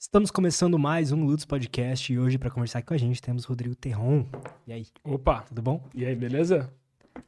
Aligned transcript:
Estamos 0.00 0.30
começando 0.30 0.78
mais 0.78 1.10
um 1.10 1.24
Lutz 1.24 1.44
Podcast 1.44 2.12
e 2.12 2.18
hoje 2.20 2.38
para 2.38 2.52
conversar 2.52 2.82
com 2.82 2.94
a 2.94 2.96
gente 2.96 3.20
temos 3.20 3.44
Rodrigo 3.44 3.74
Terron. 3.74 4.24
E 4.64 4.72
aí, 4.72 4.86
Opa! 5.02 5.42
tudo 5.42 5.60
bom? 5.60 5.84
E 5.92 6.06
aí, 6.06 6.14
beleza? 6.14 6.72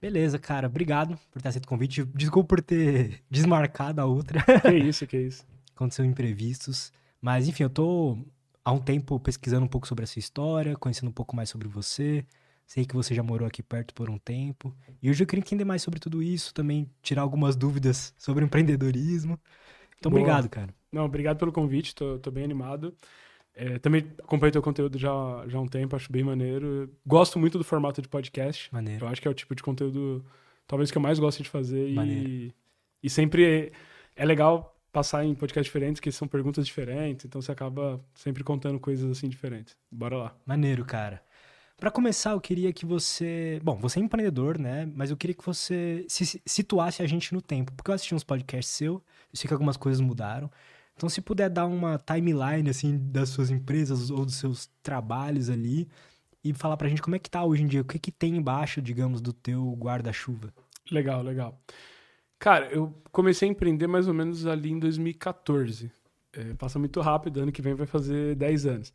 Beleza, 0.00 0.38
cara. 0.38 0.68
Obrigado 0.68 1.18
por 1.32 1.42
ter 1.42 1.48
aceito 1.48 1.64
o 1.64 1.68
convite. 1.68 2.04
Desculpa 2.14 2.46
por 2.46 2.62
ter 2.62 3.24
desmarcado 3.28 4.00
a 4.00 4.04
outra. 4.04 4.44
Que 4.62 4.72
isso, 4.72 5.04
que 5.04 5.18
isso. 5.18 5.44
Aconteceu 5.74 6.04
imprevistos. 6.04 6.92
Mas 7.20 7.48
enfim, 7.48 7.64
eu 7.64 7.70
tô 7.70 8.16
há 8.64 8.70
um 8.70 8.78
tempo 8.78 9.18
pesquisando 9.18 9.64
um 9.64 9.68
pouco 9.68 9.88
sobre 9.88 10.04
a 10.04 10.06
sua 10.06 10.20
história, 10.20 10.76
conhecendo 10.76 11.08
um 11.08 11.12
pouco 11.12 11.34
mais 11.34 11.48
sobre 11.48 11.66
você. 11.66 12.24
Sei 12.64 12.86
que 12.86 12.94
você 12.94 13.16
já 13.16 13.22
morou 13.24 13.48
aqui 13.48 13.64
perto 13.64 13.92
por 13.92 14.08
um 14.08 14.16
tempo. 14.16 14.72
E 15.02 15.10
hoje 15.10 15.24
eu 15.24 15.26
queria 15.26 15.42
entender 15.42 15.64
mais 15.64 15.82
sobre 15.82 15.98
tudo 15.98 16.22
isso, 16.22 16.54
também 16.54 16.88
tirar 17.02 17.22
algumas 17.22 17.56
dúvidas 17.56 18.14
sobre 18.16 18.44
empreendedorismo. 18.46 19.40
Então, 19.98 20.08
Boa. 20.08 20.22
obrigado, 20.22 20.48
cara. 20.48 20.72
Não, 20.92 21.04
obrigado 21.04 21.38
pelo 21.38 21.52
convite, 21.52 21.94
tô, 21.94 22.18
tô 22.18 22.30
bem 22.30 22.44
animado. 22.44 22.94
É, 23.54 23.78
também 23.78 24.10
acompanho 24.18 24.52
teu 24.52 24.62
conteúdo 24.62 24.98
já, 24.98 25.44
já 25.46 25.58
há 25.58 25.60
um 25.60 25.66
tempo, 25.66 25.94
acho 25.96 26.10
bem 26.10 26.22
maneiro. 26.22 26.90
Gosto 27.06 27.38
muito 27.38 27.58
do 27.58 27.64
formato 27.64 28.00
de 28.00 28.08
podcast. 28.08 28.72
Maneiro. 28.72 29.04
Eu 29.04 29.08
acho 29.08 29.20
que 29.20 29.28
é 29.28 29.30
o 29.30 29.34
tipo 29.34 29.54
de 29.54 29.62
conteúdo, 29.62 30.24
talvez, 30.66 30.90
que 30.90 30.98
eu 30.98 31.02
mais 31.02 31.18
gosto 31.18 31.42
de 31.42 31.48
fazer. 31.48 31.92
Maneiro. 31.92 32.28
E, 32.28 32.54
e 33.02 33.10
sempre 33.10 33.72
é, 34.16 34.22
é 34.22 34.24
legal 34.24 34.76
passar 34.92 35.24
em 35.24 35.34
podcasts 35.34 35.66
diferentes, 35.66 36.00
que 36.00 36.10
são 36.10 36.26
perguntas 36.26 36.66
diferentes, 36.66 37.24
então 37.24 37.40
você 37.40 37.52
acaba 37.52 38.04
sempre 38.14 38.42
contando 38.42 38.78
coisas 38.80 39.10
assim 39.10 39.28
diferentes. 39.28 39.76
Bora 39.90 40.16
lá. 40.16 40.36
Maneiro, 40.44 40.84
cara. 40.84 41.22
Pra 41.76 41.90
começar, 41.90 42.32
eu 42.32 42.40
queria 42.40 42.72
que 42.74 42.84
você. 42.84 43.58
Bom, 43.62 43.78
você 43.78 43.98
é 43.98 44.02
empreendedor, 44.02 44.58
né? 44.58 44.86
Mas 44.94 45.10
eu 45.10 45.16
queria 45.16 45.34
que 45.34 45.44
você 45.44 46.04
se 46.08 46.40
situasse 46.44 47.02
a 47.02 47.06
gente 47.06 47.32
no 47.32 47.40
tempo. 47.40 47.72
Porque 47.72 47.90
eu 47.90 47.94
assisti 47.94 48.14
uns 48.14 48.22
podcasts 48.22 48.74
seu, 48.74 48.94
eu 48.94 49.02
sei 49.32 49.48
que 49.48 49.54
algumas 49.54 49.78
coisas 49.78 50.00
mudaram. 50.00 50.50
Então, 51.00 51.08
se 51.08 51.22
puder 51.22 51.48
dar 51.48 51.64
uma 51.64 51.96
timeline, 51.96 52.68
assim, 52.68 52.98
das 53.10 53.30
suas 53.30 53.50
empresas 53.50 54.10
ou 54.10 54.22
dos 54.26 54.34
seus 54.34 54.66
trabalhos 54.82 55.48
ali 55.48 55.88
e 56.44 56.52
falar 56.52 56.76
pra 56.76 56.90
gente 56.90 57.00
como 57.00 57.16
é 57.16 57.18
que 57.18 57.30
tá 57.30 57.42
hoje 57.42 57.62
em 57.62 57.66
dia, 57.66 57.80
o 57.80 57.84
que 57.86 57.98
que 57.98 58.12
tem 58.12 58.36
embaixo, 58.36 58.82
digamos, 58.82 59.22
do 59.22 59.32
teu 59.32 59.74
guarda-chuva. 59.80 60.52
Legal, 60.92 61.22
legal. 61.22 61.58
Cara, 62.38 62.66
eu 62.70 62.94
comecei 63.10 63.48
a 63.48 63.50
empreender 63.50 63.86
mais 63.86 64.08
ou 64.08 64.12
menos 64.12 64.46
ali 64.46 64.72
em 64.72 64.78
2014. 64.78 65.90
É, 66.34 66.52
passa 66.52 66.78
muito 66.78 67.00
rápido, 67.00 67.40
ano 67.40 67.50
que 67.50 67.62
vem 67.62 67.72
vai 67.72 67.86
fazer 67.86 68.34
10 68.34 68.66
anos. 68.66 68.92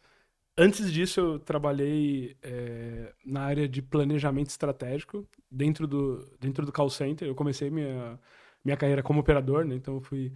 Antes 0.56 0.94
disso, 0.94 1.20
eu 1.20 1.40
trabalhei 1.40 2.38
é, 2.44 3.16
na 3.26 3.42
área 3.42 3.68
de 3.68 3.82
planejamento 3.82 4.52
estratégico 4.52 5.28
dentro 5.50 5.88
do, 5.88 6.24
dentro 6.40 6.68
do 6.68 6.72
call 6.72 6.92
center. 6.92 7.28
Eu 7.28 7.34
comecei 7.34 7.72
minha, 7.72 8.20
minha 8.64 8.78
carreira 8.78 9.02
como 9.02 9.22
operador, 9.22 9.66
né? 9.66 9.74
Então, 9.74 9.96
eu 9.96 10.02
fui 10.02 10.32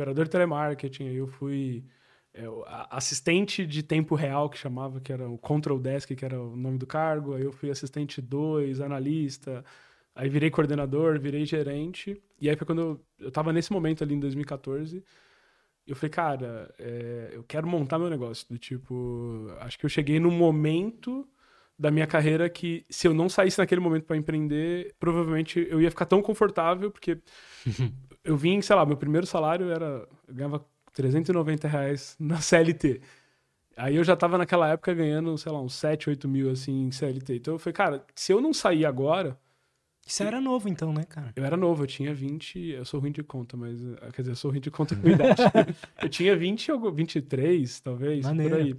operador 0.00 0.24
de 0.24 0.30
telemarketing, 0.30 1.08
aí 1.08 1.16
eu 1.16 1.26
fui 1.26 1.84
é, 2.32 2.44
assistente 2.90 3.66
de 3.66 3.82
tempo 3.82 4.14
real, 4.14 4.48
que 4.48 4.56
chamava, 4.56 5.00
que 5.00 5.12
era 5.12 5.28
o 5.28 5.36
control 5.36 5.78
desk, 5.78 6.14
que 6.14 6.24
era 6.24 6.40
o 6.40 6.56
nome 6.56 6.78
do 6.78 6.86
cargo. 6.86 7.34
Aí 7.34 7.42
eu 7.42 7.52
fui 7.52 7.70
assistente 7.70 8.22
2, 8.22 8.80
analista. 8.80 9.64
Aí 10.14 10.28
virei 10.28 10.50
coordenador, 10.50 11.18
virei 11.20 11.44
gerente. 11.44 12.20
E 12.40 12.48
aí 12.48 12.56
foi 12.56 12.66
quando 12.66 12.80
eu, 12.80 13.00
eu 13.18 13.30
tava 13.30 13.52
nesse 13.52 13.72
momento 13.72 14.02
ali 14.02 14.14
em 14.14 14.20
2014. 14.20 15.04
Eu 15.86 15.96
falei, 15.96 16.10
cara, 16.10 16.74
é, 16.78 17.30
eu 17.32 17.42
quero 17.44 17.66
montar 17.66 17.98
meu 17.98 18.08
negócio. 18.08 18.46
Do 18.48 18.58
tipo, 18.58 19.48
acho 19.60 19.78
que 19.78 19.84
eu 19.84 19.90
cheguei 19.90 20.18
num 20.18 20.30
momento 20.30 21.28
da 21.78 21.90
minha 21.90 22.06
carreira 22.06 22.48
que 22.48 22.84
se 22.90 23.08
eu 23.08 23.14
não 23.14 23.28
saísse 23.28 23.58
naquele 23.58 23.80
momento 23.80 24.04
para 24.04 24.16
empreender, 24.16 24.94
provavelmente 25.00 25.66
eu 25.70 25.80
ia 25.80 25.90
ficar 25.90 26.04
tão 26.04 26.20
confortável, 26.20 26.90
porque 26.90 27.18
eu 28.24 28.36
vim, 28.36 28.60
sei 28.60 28.76
lá, 28.76 28.84
meu 28.86 28.96
primeiro 28.96 29.26
salário 29.26 29.70
era. 29.70 30.06
Eu 30.28 30.34
ganhava 30.34 30.64
390 30.92 31.68
reais 31.68 32.16
na 32.18 32.38
CLT. 32.42 33.00
Aí 33.76 33.96
eu 33.96 34.04
já 34.04 34.14
tava 34.16 34.36
naquela 34.36 34.68
época 34.68 34.92
ganhando, 34.92 35.36
sei 35.38 35.50
lá, 35.50 35.60
uns 35.60 35.74
7, 35.74 36.10
8 36.10 36.28
mil 36.28 36.50
assim 36.50 36.86
em 36.86 36.90
CLT. 36.90 37.36
Então 37.36 37.54
eu 37.54 37.58
falei, 37.58 37.72
cara, 37.74 38.04
se 38.14 38.32
eu 38.32 38.40
não 38.40 38.52
sair 38.52 38.84
agora, 38.84 39.38
Isso 40.06 40.22
era 40.22 40.40
novo, 40.40 40.68
então, 40.68 40.92
né, 40.92 41.04
cara? 41.04 41.32
eu 41.34 41.44
era 41.44 41.56
novo, 41.56 41.84
eu 41.84 41.86
tinha 41.86 42.12
20, 42.12 42.58
eu 42.72 42.84
sou 42.84 43.00
ruim 43.00 43.12
de 43.12 43.22
conta, 43.22 43.56
mas, 43.56 43.80
eh, 43.80 44.10
quer 44.12 44.22
dizer, 44.22 44.32
eu 44.32 44.36
sou 44.36 44.50
ruim 44.50 44.60
de 44.60 44.70
conta 44.70 44.94
com 44.96 45.08
idade. 45.08 45.40
eu 46.02 46.08
tinha 46.10 46.36
20, 46.36 46.66
e 46.66 46.70
algo- 46.72 46.90
23, 46.92 47.80
talvez, 47.80 48.26
Maneiro. 48.26 48.50
por 48.56 48.60
aí. 48.60 48.76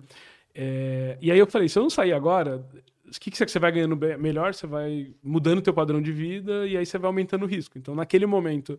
É, 0.54 1.18
e 1.22 1.32
aí 1.32 1.40
eu 1.40 1.48
falei, 1.48 1.68
se 1.70 1.80
eu 1.80 1.84
não 1.84 1.90
sair 1.90 2.14
agora, 2.14 2.64
o 3.08 3.20
que, 3.20 3.32
que 3.32 3.38
você 3.38 3.48
você 3.48 3.58
vai 3.60 3.72
ganhando 3.72 3.98
melhor? 4.20 4.54
Você 4.54 4.68
vai 4.68 5.16
mudando 5.24 5.60
o 5.60 5.62
teu 5.62 5.74
padrão 5.74 6.02
de 6.02 6.12
vida 6.12 6.68
e 6.68 6.76
aí 6.78 6.86
você 6.86 6.98
vai 7.00 7.08
aumentando 7.08 7.44
o 7.44 7.48
risco. 7.48 7.78
Então, 7.78 7.96
naquele 7.96 8.26
momento, 8.26 8.78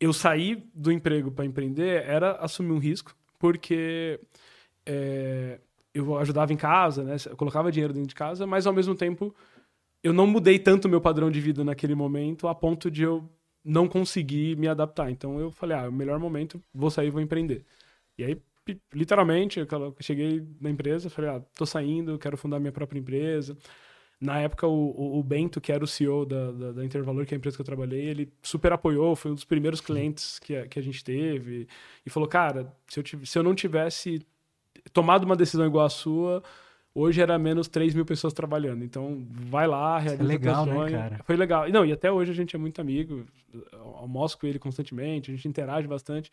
eu 0.00 0.12
sair 0.12 0.64
do 0.74 0.90
emprego 0.92 1.30
para 1.30 1.44
empreender 1.44 2.02
era 2.04 2.32
assumir 2.36 2.72
um 2.72 2.78
risco, 2.78 3.14
porque 3.38 4.20
é, 4.84 5.60
eu 5.92 6.18
ajudava 6.18 6.52
em 6.52 6.56
casa, 6.56 7.04
né? 7.04 7.16
Eu 7.26 7.36
colocava 7.36 7.70
dinheiro 7.70 7.92
dentro 7.92 8.08
de 8.08 8.14
casa, 8.14 8.46
mas 8.46 8.66
ao 8.66 8.72
mesmo 8.72 8.94
tempo 8.94 9.34
eu 10.02 10.12
não 10.12 10.26
mudei 10.26 10.58
tanto 10.58 10.86
o 10.86 10.88
meu 10.88 11.00
padrão 11.00 11.30
de 11.30 11.40
vida 11.40 11.64
naquele 11.64 11.94
momento 11.94 12.46
a 12.48 12.54
ponto 12.54 12.90
de 12.90 13.02
eu 13.02 13.28
não 13.64 13.88
conseguir 13.88 14.56
me 14.58 14.68
adaptar. 14.68 15.10
Então 15.10 15.40
eu 15.40 15.50
falei, 15.50 15.76
ah, 15.76 15.88
o 15.88 15.92
melhor 15.92 16.18
momento, 16.18 16.60
vou 16.74 16.90
sair, 16.90 17.10
vou 17.10 17.22
empreender. 17.22 17.64
E 18.18 18.24
aí, 18.24 18.42
literalmente, 18.92 19.60
eu 19.60 19.96
cheguei 20.00 20.46
na 20.60 20.68
empresa, 20.70 21.08
falei, 21.08 21.30
ah, 21.30 21.40
tô 21.56 21.64
saindo, 21.64 22.18
quero 22.18 22.36
fundar 22.36 22.60
minha 22.60 22.72
própria 22.72 22.98
empresa. 22.98 23.56
Na 24.24 24.38
época, 24.40 24.66
o, 24.66 25.18
o- 25.18 25.22
Bento, 25.22 25.60
que 25.60 25.70
era 25.70 25.84
o 25.84 25.86
CEO 25.86 26.24
da, 26.24 26.50
da, 26.52 26.72
da 26.72 26.84
Intervalor, 26.84 27.26
que 27.26 27.34
é 27.34 27.36
a 27.36 27.38
empresa 27.38 27.56
que 27.56 27.60
eu 27.60 27.66
trabalhei, 27.66 28.04
ele 28.06 28.32
super 28.42 28.72
apoiou, 28.72 29.14
foi 29.14 29.30
um 29.30 29.34
dos 29.34 29.44
primeiros 29.44 29.80
clientes 29.80 30.38
que 30.38 30.56
a, 30.56 30.66
que 30.66 30.78
a 30.78 30.82
gente 30.82 31.02
teve. 31.04 31.68
E 32.06 32.10
falou, 32.10 32.28
cara, 32.28 32.72
se 32.88 32.98
eu, 32.98 33.04
tiv- 33.04 33.24
se 33.26 33.38
eu 33.38 33.42
não 33.42 33.54
tivesse 33.54 34.26
tomado 34.92 35.24
uma 35.24 35.36
decisão 35.36 35.66
igual 35.66 35.84
a 35.86 35.90
sua, 35.90 36.42
hoje 36.94 37.20
era 37.20 37.38
menos 37.38 37.68
3 37.68 37.94
mil 37.94 38.04
pessoas 38.04 38.32
trabalhando. 38.32 38.84
Então, 38.84 39.26
vai 39.30 39.66
lá, 39.66 39.98
realiza 39.98 40.24
é 40.24 40.26
legal, 40.26 40.66
né, 40.66 40.72
cara? 40.90 41.20
Foi 41.24 41.36
legal. 41.36 41.68
E 41.68 41.72
Não, 41.72 41.84
e 41.84 41.92
até 41.92 42.10
hoje 42.10 42.30
a 42.30 42.34
gente 42.34 42.56
é 42.56 42.58
muito 42.58 42.80
amigo, 42.80 43.26
almoço 43.96 44.38
com 44.38 44.46
ele 44.46 44.58
constantemente, 44.58 45.30
a 45.30 45.34
gente 45.34 45.46
interage 45.48 45.86
bastante. 45.86 46.30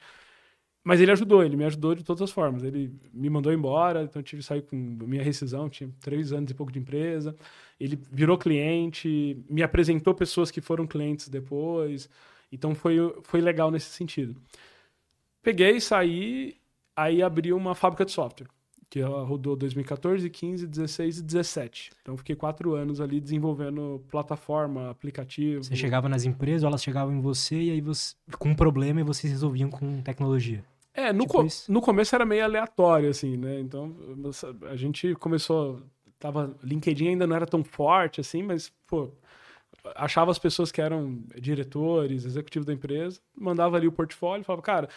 Mas 0.83 0.99
ele 0.99 1.11
ajudou, 1.11 1.43
ele 1.43 1.55
me 1.55 1.63
ajudou 1.65 1.93
de 1.93 2.03
todas 2.03 2.23
as 2.23 2.31
formas. 2.31 2.63
Ele 2.63 2.91
me 3.13 3.29
mandou 3.29 3.53
embora, 3.53 4.03
então 4.03 4.19
eu 4.19 4.23
tive 4.23 4.41
que 4.41 4.47
sair 4.47 4.63
com 4.63 4.75
minha 4.75 5.21
rescisão, 5.21 5.69
tinha 5.69 5.89
três 5.99 6.33
anos 6.33 6.49
e 6.49 6.55
pouco 6.55 6.71
de 6.71 6.79
empresa. 6.79 7.35
Ele 7.79 7.99
virou 8.11 8.37
cliente, 8.37 9.37
me 9.47 9.61
apresentou 9.61 10.13
pessoas 10.15 10.49
que 10.49 10.59
foram 10.59 10.87
clientes 10.87 11.29
depois. 11.29 12.09
Então 12.51 12.73
foi, 12.73 12.97
foi 13.23 13.41
legal 13.41 13.69
nesse 13.69 13.89
sentido. 13.91 14.35
Peguei, 15.43 15.79
saí, 15.79 16.55
aí 16.95 17.21
abri 17.21 17.53
uma 17.53 17.73
fábrica 17.75 18.03
de 18.03 18.11
software, 18.11 18.47
que 18.89 18.99
ela 18.99 19.23
rodou 19.23 19.55
2014, 19.55 20.29
15, 20.29 20.67
16 20.67 21.17
e 21.19 21.23
17. 21.23 21.91
Então 22.01 22.17
fiquei 22.17 22.35
quatro 22.35 22.73
anos 22.73 22.99
ali 22.99 23.19
desenvolvendo 23.19 24.03
plataforma, 24.09 24.89
aplicativo. 24.89 25.63
Você 25.63 25.75
chegava 25.75 26.09
nas 26.09 26.25
empresas 26.25 26.63
elas 26.63 26.83
chegavam 26.83 27.15
em 27.15 27.21
você 27.21 27.55
e 27.55 27.71
aí 27.71 27.81
você. 27.81 28.15
com 28.37 28.49
um 28.49 28.55
problema 28.55 28.99
e 28.99 29.03
vocês 29.03 29.31
resolviam 29.31 29.69
com 29.69 30.01
tecnologia. 30.01 30.63
É, 30.93 31.13
no, 31.13 31.25
Tipo 31.25 31.43
co- 31.43 31.45
isso. 31.45 31.71
no 31.71 31.81
começo 31.81 32.13
era 32.15 32.25
meio 32.25 32.43
aleatório, 32.43 33.09
assim, 33.09 33.37
né? 33.37 33.59
Então, 33.59 33.95
a 34.69 34.75
gente 34.75 35.13
começou. 35.15 35.81
Tava, 36.19 36.55
LinkedIn 36.63 37.09
ainda 37.09 37.25
não 37.25 37.35
era 37.35 37.47
tão 37.47 37.63
forte, 37.63 38.21
assim, 38.21 38.43
mas, 38.43 38.71
pô, 38.85 39.09
achava 39.95 40.31
as 40.31 40.39
pessoas 40.39 40.71
que 40.71 40.81
eram 40.81 41.23
diretores, 41.39 42.25
executivos 42.25 42.65
da 42.65 42.73
empresa, 42.73 43.19
mandava 43.35 43.77
ali 43.77 43.87
o 43.87 43.91
portfólio, 43.91 44.45
falava, 44.45 44.61
cara, 44.61 44.89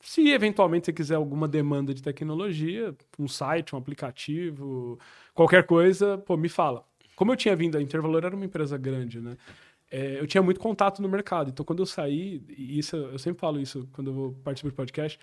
se 0.00 0.28
eventualmente 0.30 0.86
você 0.86 0.92
quiser 0.92 1.16
alguma 1.16 1.48
demanda 1.48 1.94
de 1.94 2.02
tecnologia, 2.02 2.94
um 3.18 3.28
site, 3.28 3.74
um 3.74 3.78
aplicativo, 3.78 4.98
qualquer 5.34 5.66
coisa, 5.66 6.18
pô, 6.18 6.36
me 6.36 6.48
fala. 6.48 6.84
Como 7.16 7.32
eu 7.32 7.36
tinha 7.36 7.56
vindo, 7.56 7.78
a 7.78 7.82
Intervalor 7.82 8.24
era 8.24 8.36
uma 8.36 8.44
empresa 8.44 8.76
grande, 8.78 9.20
né? 9.20 9.36
É, 9.90 10.18
eu 10.20 10.26
tinha 10.26 10.42
muito 10.42 10.60
contato 10.60 11.00
no 11.00 11.08
mercado. 11.08 11.50
Então, 11.50 11.64
quando 11.64 11.80
eu 11.80 11.86
saí, 11.86 12.42
e 12.48 12.78
isso 12.78 12.96
eu 12.96 13.18
sempre 13.18 13.40
falo 13.40 13.60
isso 13.60 13.88
quando 13.92 14.08
eu 14.10 14.14
vou 14.14 14.32
participar 14.44 14.70
de 14.70 14.74
podcast, 14.76 15.20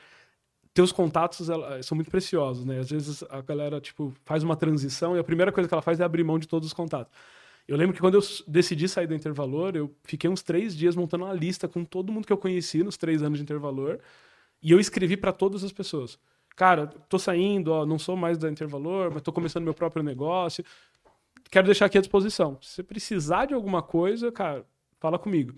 teus 0.73 0.91
contatos 0.91 1.49
ela- 1.49 1.81
são 1.83 1.95
muito 1.95 2.09
preciosos, 2.11 2.65
né? 2.65 2.79
Às 2.79 2.89
vezes 2.89 3.23
a 3.29 3.41
galera, 3.41 3.79
tipo, 3.81 4.13
faz 4.25 4.43
uma 4.43 4.55
transição 4.55 5.15
e 5.15 5.19
a 5.19 5.23
primeira 5.23 5.51
coisa 5.51 5.67
que 5.67 5.73
ela 5.75 5.81
faz 5.81 5.99
é 5.99 6.03
abrir 6.03 6.23
mão 6.23 6.39
de 6.39 6.47
todos 6.47 6.67
os 6.67 6.73
contatos. 6.73 7.13
Eu 7.67 7.77
lembro 7.77 7.93
que 7.95 8.01
quando 8.01 8.15
eu 8.15 8.21
decidi 8.47 8.87
sair 8.89 9.07
da 9.07 9.15
Intervalor, 9.15 9.75
eu 9.75 9.95
fiquei 10.03 10.29
uns 10.29 10.41
três 10.43 10.75
dias 10.75 10.95
montando 10.95 11.25
uma 11.25 11.33
lista 11.33 11.67
com 11.67 11.85
todo 11.85 12.11
mundo 12.11 12.25
que 12.27 12.33
eu 12.33 12.37
conheci 12.37 12.83
nos 12.83 12.97
três 12.97 13.23
anos 13.23 13.39
de 13.39 13.43
Intervalor 13.43 13.99
e 14.61 14.71
eu 14.71 14.79
escrevi 14.79 15.17
para 15.17 15.31
todas 15.33 15.63
as 15.63 15.71
pessoas. 15.71 16.19
Cara, 16.55 16.87
tô 16.87 17.17
saindo, 17.19 17.71
ó, 17.71 17.85
não 17.85 17.97
sou 17.99 18.15
mais 18.15 18.37
da 18.37 18.49
Intervalor, 18.49 19.11
mas 19.13 19.21
tô 19.23 19.31
começando 19.33 19.63
meu 19.63 19.73
próprio 19.73 20.03
negócio. 20.03 20.63
Quero 21.53 21.67
deixar 21.67 21.85
aqui 21.85 21.99
à 21.99 22.01
disposição. 22.01 22.57
Se 22.59 22.69
você 22.71 22.83
precisar 22.83 23.45
de 23.45 23.53
alguma 23.53 23.83
coisa, 23.83 24.31
cara, 24.31 24.65
fala 24.99 25.19
comigo. 25.19 25.53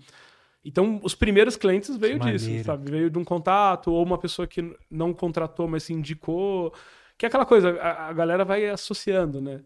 Então, 0.62 1.00
os 1.02 1.14
primeiros 1.14 1.56
clientes 1.56 1.96
veio 1.96 2.20
Que 2.20 2.32
disso, 2.32 2.44
maneiro. 2.44 2.66
sabe? 2.66 2.90
Veio 2.90 3.08
de 3.08 3.18
um 3.18 3.24
contato, 3.24 3.90
ou 3.90 4.04
uma 4.04 4.18
pessoa 4.18 4.46
que 4.46 4.76
não 4.90 5.14
contratou, 5.14 5.66
mas 5.66 5.84
se 5.84 5.94
indicou. 5.94 6.74
Que 7.16 7.24
é 7.24 7.28
aquela 7.28 7.46
coisa, 7.46 7.80
a, 7.80 8.08
a 8.08 8.12
galera 8.12 8.44
vai 8.44 8.66
associando, 8.68 9.40
né? 9.40 9.64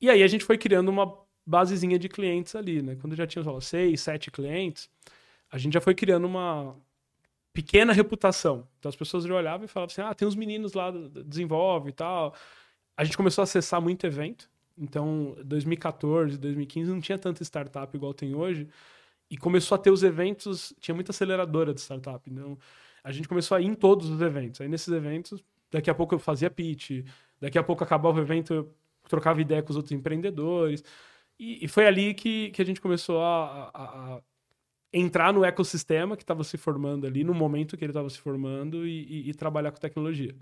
E 0.00 0.10
aí 0.10 0.20
a 0.24 0.26
gente 0.26 0.44
foi 0.44 0.58
criando 0.58 0.88
uma 0.88 1.16
basezinha 1.46 1.96
de 1.96 2.08
clientes 2.08 2.56
ali, 2.56 2.82
né? 2.82 2.96
Quando 3.00 3.14
já 3.14 3.24
tinha, 3.24 3.48
lá, 3.48 3.60
seis, 3.60 4.00
sete 4.00 4.32
clientes, 4.32 4.90
a 5.48 5.58
gente 5.58 5.74
já 5.74 5.80
foi 5.80 5.94
criando 5.94 6.24
uma 6.24 6.74
pequena 7.52 7.92
reputação. 7.92 8.66
Então 8.80 8.88
as 8.88 8.96
pessoas 8.96 9.24
olhavam 9.26 9.64
e 9.64 9.68
falavam 9.68 9.92
assim: 9.92 10.02
ah, 10.02 10.12
tem 10.12 10.26
uns 10.26 10.34
meninos 10.34 10.72
lá, 10.72 10.90
desenvolve 11.24 11.90
e 11.90 11.92
tal. 11.92 12.34
A 12.96 13.04
gente 13.04 13.16
começou 13.16 13.42
a 13.42 13.44
acessar 13.44 13.80
muito 13.80 14.04
evento. 14.04 14.50
Então, 14.78 15.36
2014, 15.44 16.36
2015 16.38 16.90
não 16.90 17.00
tinha 17.00 17.18
tanta 17.18 17.42
startup 17.42 17.96
igual 17.96 18.12
tem 18.12 18.34
hoje. 18.34 18.68
E 19.30 19.36
começou 19.36 19.74
a 19.74 19.78
ter 19.78 19.90
os 19.90 20.02
eventos, 20.02 20.72
tinha 20.78 20.94
muita 20.94 21.10
aceleradora 21.10 21.74
de 21.74 21.80
startup. 21.80 22.30
Então, 22.30 22.58
a 23.02 23.10
gente 23.12 23.28
começou 23.28 23.56
a 23.56 23.60
ir 23.60 23.66
em 23.66 23.74
todos 23.74 24.10
os 24.10 24.20
eventos. 24.20 24.60
Aí 24.60 24.68
nesses 24.68 24.88
eventos, 24.88 25.42
daqui 25.70 25.90
a 25.90 25.94
pouco 25.94 26.14
eu 26.14 26.18
fazia 26.18 26.50
pitch, 26.50 27.04
daqui 27.40 27.58
a 27.58 27.62
pouco 27.62 27.82
acabava 27.84 28.18
o 28.18 28.22
evento, 28.22 28.52
eu 28.52 28.74
trocava 29.08 29.40
ideia 29.40 29.62
com 29.62 29.70
os 29.70 29.76
outros 29.76 29.92
empreendedores. 29.92 30.82
E, 31.38 31.64
e 31.64 31.68
foi 31.68 31.86
ali 31.86 32.14
que, 32.14 32.50
que 32.50 32.62
a 32.62 32.64
gente 32.64 32.80
começou 32.80 33.20
a, 33.22 33.70
a, 33.72 34.16
a 34.16 34.22
entrar 34.92 35.32
no 35.32 35.44
ecossistema 35.44 36.16
que 36.16 36.22
estava 36.22 36.42
se 36.44 36.56
formando 36.56 37.06
ali, 37.06 37.24
no 37.24 37.34
momento 37.34 37.76
que 37.76 37.84
ele 37.84 37.90
estava 37.90 38.08
se 38.10 38.18
formando, 38.18 38.86
e, 38.86 39.04
e, 39.04 39.30
e, 39.30 39.34
trabalhar 39.34 39.70
com 39.70 39.78
tecnologia. 39.78 40.34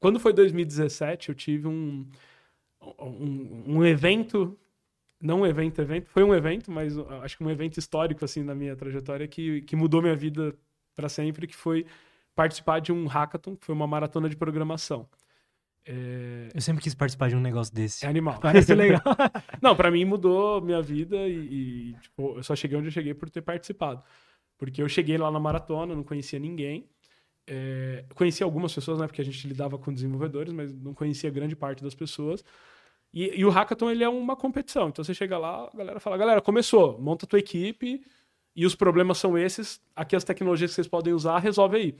Quando 0.00 0.20
foi 0.20 0.32
2017, 0.32 1.30
eu 1.30 1.34
tive 1.34 1.66
um, 1.68 2.08
um, 2.98 3.78
um 3.78 3.84
evento, 3.84 4.58
não 5.20 5.40
um 5.40 5.46
evento, 5.46 5.80
evento, 5.80 6.08
foi 6.08 6.22
um 6.22 6.34
evento, 6.34 6.70
mas 6.70 6.96
acho 7.22 7.36
que 7.36 7.44
um 7.44 7.50
evento 7.50 7.78
histórico 7.78 8.24
assim 8.24 8.42
na 8.42 8.54
minha 8.54 8.76
trajetória 8.76 9.26
que, 9.26 9.62
que 9.62 9.76
mudou 9.76 10.02
minha 10.02 10.16
vida 10.16 10.54
para 10.94 11.08
sempre, 11.08 11.46
que 11.46 11.56
foi 11.56 11.86
participar 12.34 12.80
de 12.80 12.92
um 12.92 13.06
hackathon, 13.06 13.56
que 13.56 13.64
foi 13.64 13.74
uma 13.74 13.86
maratona 13.86 14.28
de 14.28 14.36
programação. 14.36 15.08
É... 15.86 16.48
Eu 16.52 16.60
sempre 16.60 16.82
quis 16.82 16.94
participar 16.94 17.28
de 17.28 17.36
um 17.36 17.40
negócio 17.40 17.72
desse. 17.72 18.04
É 18.04 18.08
animal. 18.08 18.38
Parece 18.42 18.74
legal. 18.74 19.02
não, 19.62 19.76
para 19.76 19.90
mim 19.90 20.04
mudou 20.04 20.60
minha 20.60 20.82
vida 20.82 21.16
e, 21.28 21.92
e 21.92 21.92
tipo, 22.00 22.36
eu 22.36 22.42
só 22.42 22.56
cheguei 22.56 22.76
onde 22.76 22.88
eu 22.88 22.92
cheguei 22.92 23.14
por 23.14 23.30
ter 23.30 23.42
participado. 23.42 24.02
Porque 24.58 24.82
eu 24.82 24.88
cheguei 24.88 25.16
lá 25.16 25.30
na 25.30 25.38
maratona, 25.38 25.94
não 25.94 26.02
conhecia 26.02 26.38
ninguém. 26.38 26.88
É... 27.46 28.04
Conhecia 28.14 28.44
algumas 28.44 28.74
pessoas, 28.74 28.98
né? 28.98 29.06
Porque 29.06 29.22
a 29.22 29.24
gente 29.24 29.46
lidava 29.46 29.78
com 29.78 29.92
desenvolvedores, 29.92 30.52
mas 30.52 30.74
não 30.74 30.92
conhecia 30.92 31.30
grande 31.30 31.54
parte 31.54 31.84
das 31.84 31.94
pessoas. 31.94 32.44
E, 33.12 33.40
e 33.40 33.44
o 33.44 33.50
hackathon, 33.50 33.90
ele 33.90 34.04
é 34.04 34.08
uma 34.08 34.36
competição. 34.36 34.88
Então 34.88 35.04
você 35.04 35.14
chega 35.14 35.38
lá, 35.38 35.70
a 35.72 35.76
galera 35.76 36.00
fala, 36.00 36.16
galera, 36.16 36.40
começou, 36.40 36.98
monta 37.00 37.24
a 37.24 37.28
tua 37.28 37.38
equipe 37.38 38.02
e 38.54 38.66
os 38.66 38.74
problemas 38.74 39.18
são 39.18 39.36
esses. 39.38 39.80
Aqui 39.94 40.16
as 40.16 40.24
tecnologias 40.24 40.70
que 40.70 40.74
vocês 40.74 40.88
podem 40.88 41.12
usar, 41.12 41.38
resolve 41.38 41.76
aí. 41.76 41.94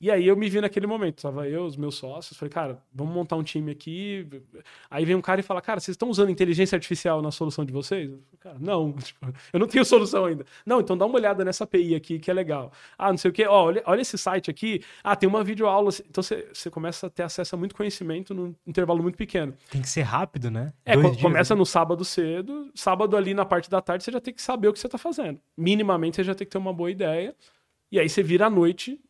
E 0.00 0.12
aí 0.12 0.28
eu 0.28 0.36
me 0.36 0.48
vi 0.48 0.60
naquele 0.60 0.86
momento, 0.86 1.20
tava 1.20 1.48
eu, 1.48 1.64
os 1.64 1.76
meus 1.76 1.96
sócios, 1.96 2.38
falei, 2.38 2.52
cara, 2.52 2.82
vamos 2.94 3.12
montar 3.12 3.34
um 3.34 3.42
time 3.42 3.72
aqui. 3.72 4.24
Aí 4.88 5.04
vem 5.04 5.16
um 5.16 5.20
cara 5.20 5.40
e 5.40 5.42
fala, 5.42 5.60
cara, 5.60 5.80
vocês 5.80 5.94
estão 5.94 6.08
usando 6.08 6.30
inteligência 6.30 6.76
artificial 6.76 7.20
na 7.20 7.32
solução 7.32 7.64
de 7.64 7.72
vocês? 7.72 8.08
Eu 8.08 8.18
falei, 8.18 8.38
cara, 8.38 8.56
não, 8.60 8.92
tipo, 9.02 9.26
eu 9.52 9.58
não 9.58 9.66
tenho 9.66 9.84
solução 9.84 10.24
ainda. 10.24 10.46
Não, 10.64 10.80
então 10.80 10.96
dá 10.96 11.04
uma 11.04 11.16
olhada 11.16 11.44
nessa 11.44 11.64
API 11.64 11.96
aqui 11.96 12.20
que 12.20 12.30
é 12.30 12.34
legal. 12.34 12.70
Ah, 12.96 13.10
não 13.10 13.18
sei 13.18 13.30
o 13.30 13.34
quê, 13.34 13.44
ó, 13.48 13.64
olha, 13.64 13.82
olha 13.86 14.00
esse 14.00 14.16
site 14.16 14.48
aqui. 14.48 14.82
Ah, 15.02 15.16
tem 15.16 15.28
uma 15.28 15.42
videoaula. 15.42 15.90
Então 16.08 16.22
você, 16.22 16.48
você 16.52 16.70
começa 16.70 17.08
a 17.08 17.10
ter 17.10 17.24
acesso 17.24 17.56
a 17.56 17.58
muito 17.58 17.74
conhecimento 17.74 18.32
num 18.32 18.54
intervalo 18.64 19.02
muito 19.02 19.18
pequeno. 19.18 19.52
Tem 19.68 19.82
que 19.82 19.88
ser 19.88 20.02
rápido, 20.02 20.48
né? 20.48 20.72
É, 20.84 20.96
Dois 20.96 21.20
começa 21.20 21.38
dias, 21.38 21.50
né? 21.50 21.56
no 21.56 21.66
sábado 21.66 22.04
cedo, 22.04 22.70
sábado 22.72 23.16
ali 23.16 23.34
na 23.34 23.44
parte 23.44 23.68
da 23.68 23.80
tarde 23.80 24.04
você 24.04 24.12
já 24.12 24.20
tem 24.20 24.32
que 24.32 24.42
saber 24.42 24.68
o 24.68 24.72
que 24.72 24.78
você 24.78 24.86
está 24.86 24.98
fazendo. 24.98 25.40
Minimamente 25.56 26.16
você 26.16 26.24
já 26.24 26.36
tem 26.36 26.46
que 26.46 26.52
ter 26.52 26.58
uma 26.58 26.72
boa 26.72 26.88
ideia. 26.88 27.34
E 27.90 27.98
aí 27.98 28.08
você 28.08 28.22
vira 28.22 28.46
à 28.46 28.50
noite 28.50 29.00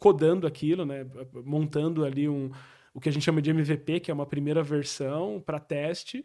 codando 0.00 0.46
aquilo, 0.46 0.84
né? 0.84 1.06
Montando 1.44 2.04
ali 2.04 2.28
um, 2.28 2.50
o 2.92 3.00
que 3.00 3.08
a 3.08 3.12
gente 3.12 3.22
chama 3.22 3.40
de 3.40 3.50
MVP, 3.50 4.00
que 4.00 4.10
é 4.10 4.14
uma 4.14 4.26
primeira 4.26 4.62
versão 4.62 5.40
para 5.44 5.60
teste. 5.60 6.24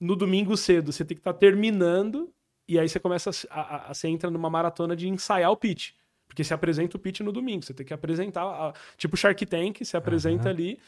No 0.00 0.16
domingo 0.16 0.56
cedo, 0.56 0.90
você 0.90 1.04
tem 1.04 1.14
que 1.14 1.20
estar 1.20 1.34
tá 1.34 1.38
terminando 1.38 2.32
e 2.66 2.78
aí 2.78 2.88
você 2.88 2.98
começa 2.98 3.30
a, 3.50 3.60
a, 3.60 3.90
a, 3.90 3.94
você 3.94 4.08
entra 4.08 4.30
numa 4.30 4.48
maratona 4.48 4.96
de 4.96 5.08
ensaiar 5.08 5.50
o 5.50 5.56
pitch. 5.56 5.90
Porque 6.26 6.42
você 6.42 6.54
apresenta 6.54 6.96
o 6.96 7.00
pitch 7.00 7.20
no 7.20 7.30
domingo, 7.30 7.62
você 7.62 7.74
tem 7.74 7.84
que 7.84 7.92
apresentar, 7.92 8.42
a, 8.42 8.72
tipo 8.96 9.16
Shark 9.16 9.44
Tank, 9.44 9.84
você 9.84 9.96
apresenta 9.96 10.44
uhum. 10.44 10.50
ali 10.50 10.80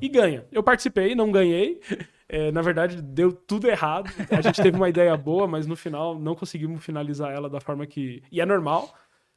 e 0.00 0.08
ganha. 0.08 0.46
Eu 0.52 0.62
participei, 0.62 1.14
não 1.14 1.30
ganhei. 1.30 1.80
É, 2.34 2.50
na 2.50 2.62
verdade, 2.62 3.02
deu 3.02 3.30
tudo 3.30 3.68
errado. 3.68 4.10
A 4.30 4.40
gente 4.40 4.62
teve 4.62 4.74
uma 4.74 4.88
ideia 4.88 5.14
boa, 5.18 5.46
mas 5.46 5.66
no 5.66 5.76
final 5.76 6.18
não 6.18 6.34
conseguimos 6.34 6.82
finalizar 6.82 7.30
ela 7.30 7.46
da 7.46 7.60
forma 7.60 7.86
que. 7.86 8.22
E 8.32 8.40
é 8.40 8.46
normal. 8.46 8.90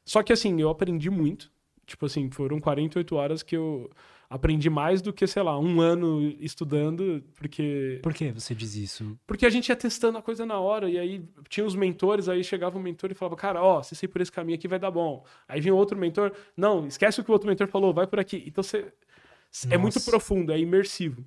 Só 0.06 0.24
que 0.24 0.32
assim, 0.32 0.62
eu 0.62 0.70
aprendi 0.70 1.10
muito. 1.10 1.52
Tipo 1.86 2.06
assim, 2.06 2.30
foram 2.32 2.60
48 2.60 3.16
horas 3.16 3.44
que 3.44 3.56
eu 3.56 3.90
aprendi 4.30 4.70
mais 4.70 5.02
do 5.02 5.14
que, 5.14 5.28
sei 5.28 5.44
lá, 5.44 5.58
um 5.60 5.80
ano 5.80 6.22
estudando, 6.40 7.24
porque... 7.36 8.00
Por 8.02 8.14
que 8.14 8.32
você 8.32 8.56
diz 8.56 8.76
isso? 8.76 9.18
Porque 9.28 9.46
a 9.46 9.50
gente 9.50 9.70
ia 9.70 9.76
testando 9.76 10.18
a 10.18 10.22
coisa 10.22 10.46
na 10.46 10.60
hora, 10.60 10.90
e 10.90 10.98
aí 10.98 11.24
tinha 11.48 11.66
os 11.66 11.76
mentores, 11.76 12.28
aí 12.28 12.44
chegava 12.44 12.78
um 12.78 12.82
mentor 12.82 13.12
e 13.12 13.14
falava, 13.14 13.36
cara, 13.36 13.64
ó, 13.64 13.84
se 13.84 13.96
você 13.96 14.06
ir 14.06 14.10
por 14.10 14.22
esse 14.22 14.32
caminho 14.32 14.58
aqui 14.58 14.68
vai 14.68 14.80
dar 14.80 14.90
bom. 14.90 15.24
Aí 15.48 15.62
vinha 15.62 15.76
outro 15.76 15.98
mentor, 15.98 16.34
não, 16.58 16.88
esquece 16.88 17.22
o 17.22 17.24
que 17.24 17.30
o 17.30 17.34
outro 17.34 17.48
mentor 17.48 17.68
falou, 17.68 17.94
vai 17.94 18.08
por 18.08 18.20
aqui. 18.20 18.44
Então 18.48 18.64
você... 18.64 18.92
É 19.70 19.78
muito 19.78 20.02
profundo, 20.02 20.52
é 20.52 20.60
imersivo. 20.60 21.24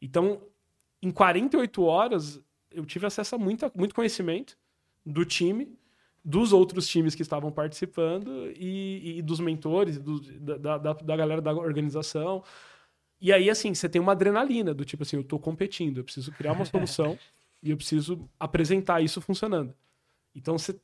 Então, 0.00 0.40
em 1.02 1.10
48 1.10 1.82
horas, 1.82 2.40
eu 2.70 2.86
tive 2.86 3.06
acesso 3.06 3.34
a 3.34 3.38
muita, 3.38 3.70
muito 3.74 3.94
conhecimento 3.94 4.56
do 5.04 5.24
time, 5.24 5.76
dos 6.24 6.52
outros 6.52 6.86
times 6.86 7.14
que 7.14 7.22
estavam 7.22 7.50
participando 7.50 8.52
e, 8.56 9.18
e 9.18 9.22
dos 9.22 9.40
mentores, 9.40 9.98
do, 9.98 10.20
da, 10.20 10.78
da, 10.78 10.92
da, 10.92 11.16
galera 11.16 11.40
da 11.40 11.52
organização. 11.52 12.42
E 13.20 13.32
aí, 13.32 13.50
assim, 13.50 13.74
você 13.74 13.88
tem 13.88 14.00
uma 14.00 14.12
adrenalina 14.12 14.74
do 14.74 14.84
tipo 14.84 15.02
assim, 15.02 15.16
eu 15.16 15.22
estou 15.22 15.38
competindo, 15.38 15.98
eu 15.98 16.04
preciso 16.04 16.32
criar 16.32 16.52
uma 16.52 16.64
solução 16.66 17.18
e 17.62 17.70
eu 17.70 17.76
preciso 17.76 18.28
apresentar 18.38 19.00
isso 19.00 19.20
funcionando. 19.20 19.74
Então 20.34 20.58
você 20.58 20.78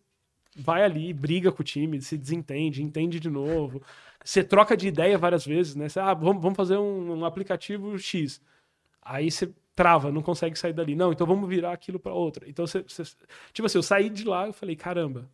vai 0.57 0.83
ali, 0.83 1.13
briga 1.13 1.53
com 1.53 1.63
o 1.63 1.65
time, 1.65 2.01
se 2.01 2.17
desentende, 2.17 2.83
entende 2.83 3.21
de 3.21 3.29
novo. 3.29 3.83
Você 4.25 4.43
troca 4.43 4.77
de 4.77 4.89
ideia 4.89 5.19
várias 5.19 5.45
vezes, 5.45 5.75
né? 5.77 5.89
Você, 5.89 6.01
ah, 6.01 6.15
vamos, 6.15 6.43
vamos 6.43 6.57
fazer 6.57 6.79
um, 6.79 7.19
um 7.19 7.25
aplicativo 7.25 7.99
X. 7.99 8.41
Aí 9.03 9.31
você 9.31 9.53
trava, 9.77 10.11
não 10.11 10.23
consegue 10.23 10.59
sair 10.59 10.73
dali. 10.73 10.97
Não, 10.97 11.13
então 11.13 11.27
vamos 11.27 11.49
virar 11.49 11.73
aquilo 11.73 12.01
para 12.01 12.13
outra. 12.13 12.49
Então, 12.49 12.67
você, 12.67 12.83
você, 12.83 13.05
tipo 13.53 13.67
assim, 13.67 13.79
eu 13.79 13.83
saí 13.83 14.09
de 14.09 14.25
lá 14.25 14.49
e 14.49 14.53
falei, 14.53 14.75
caramba, 14.75 15.31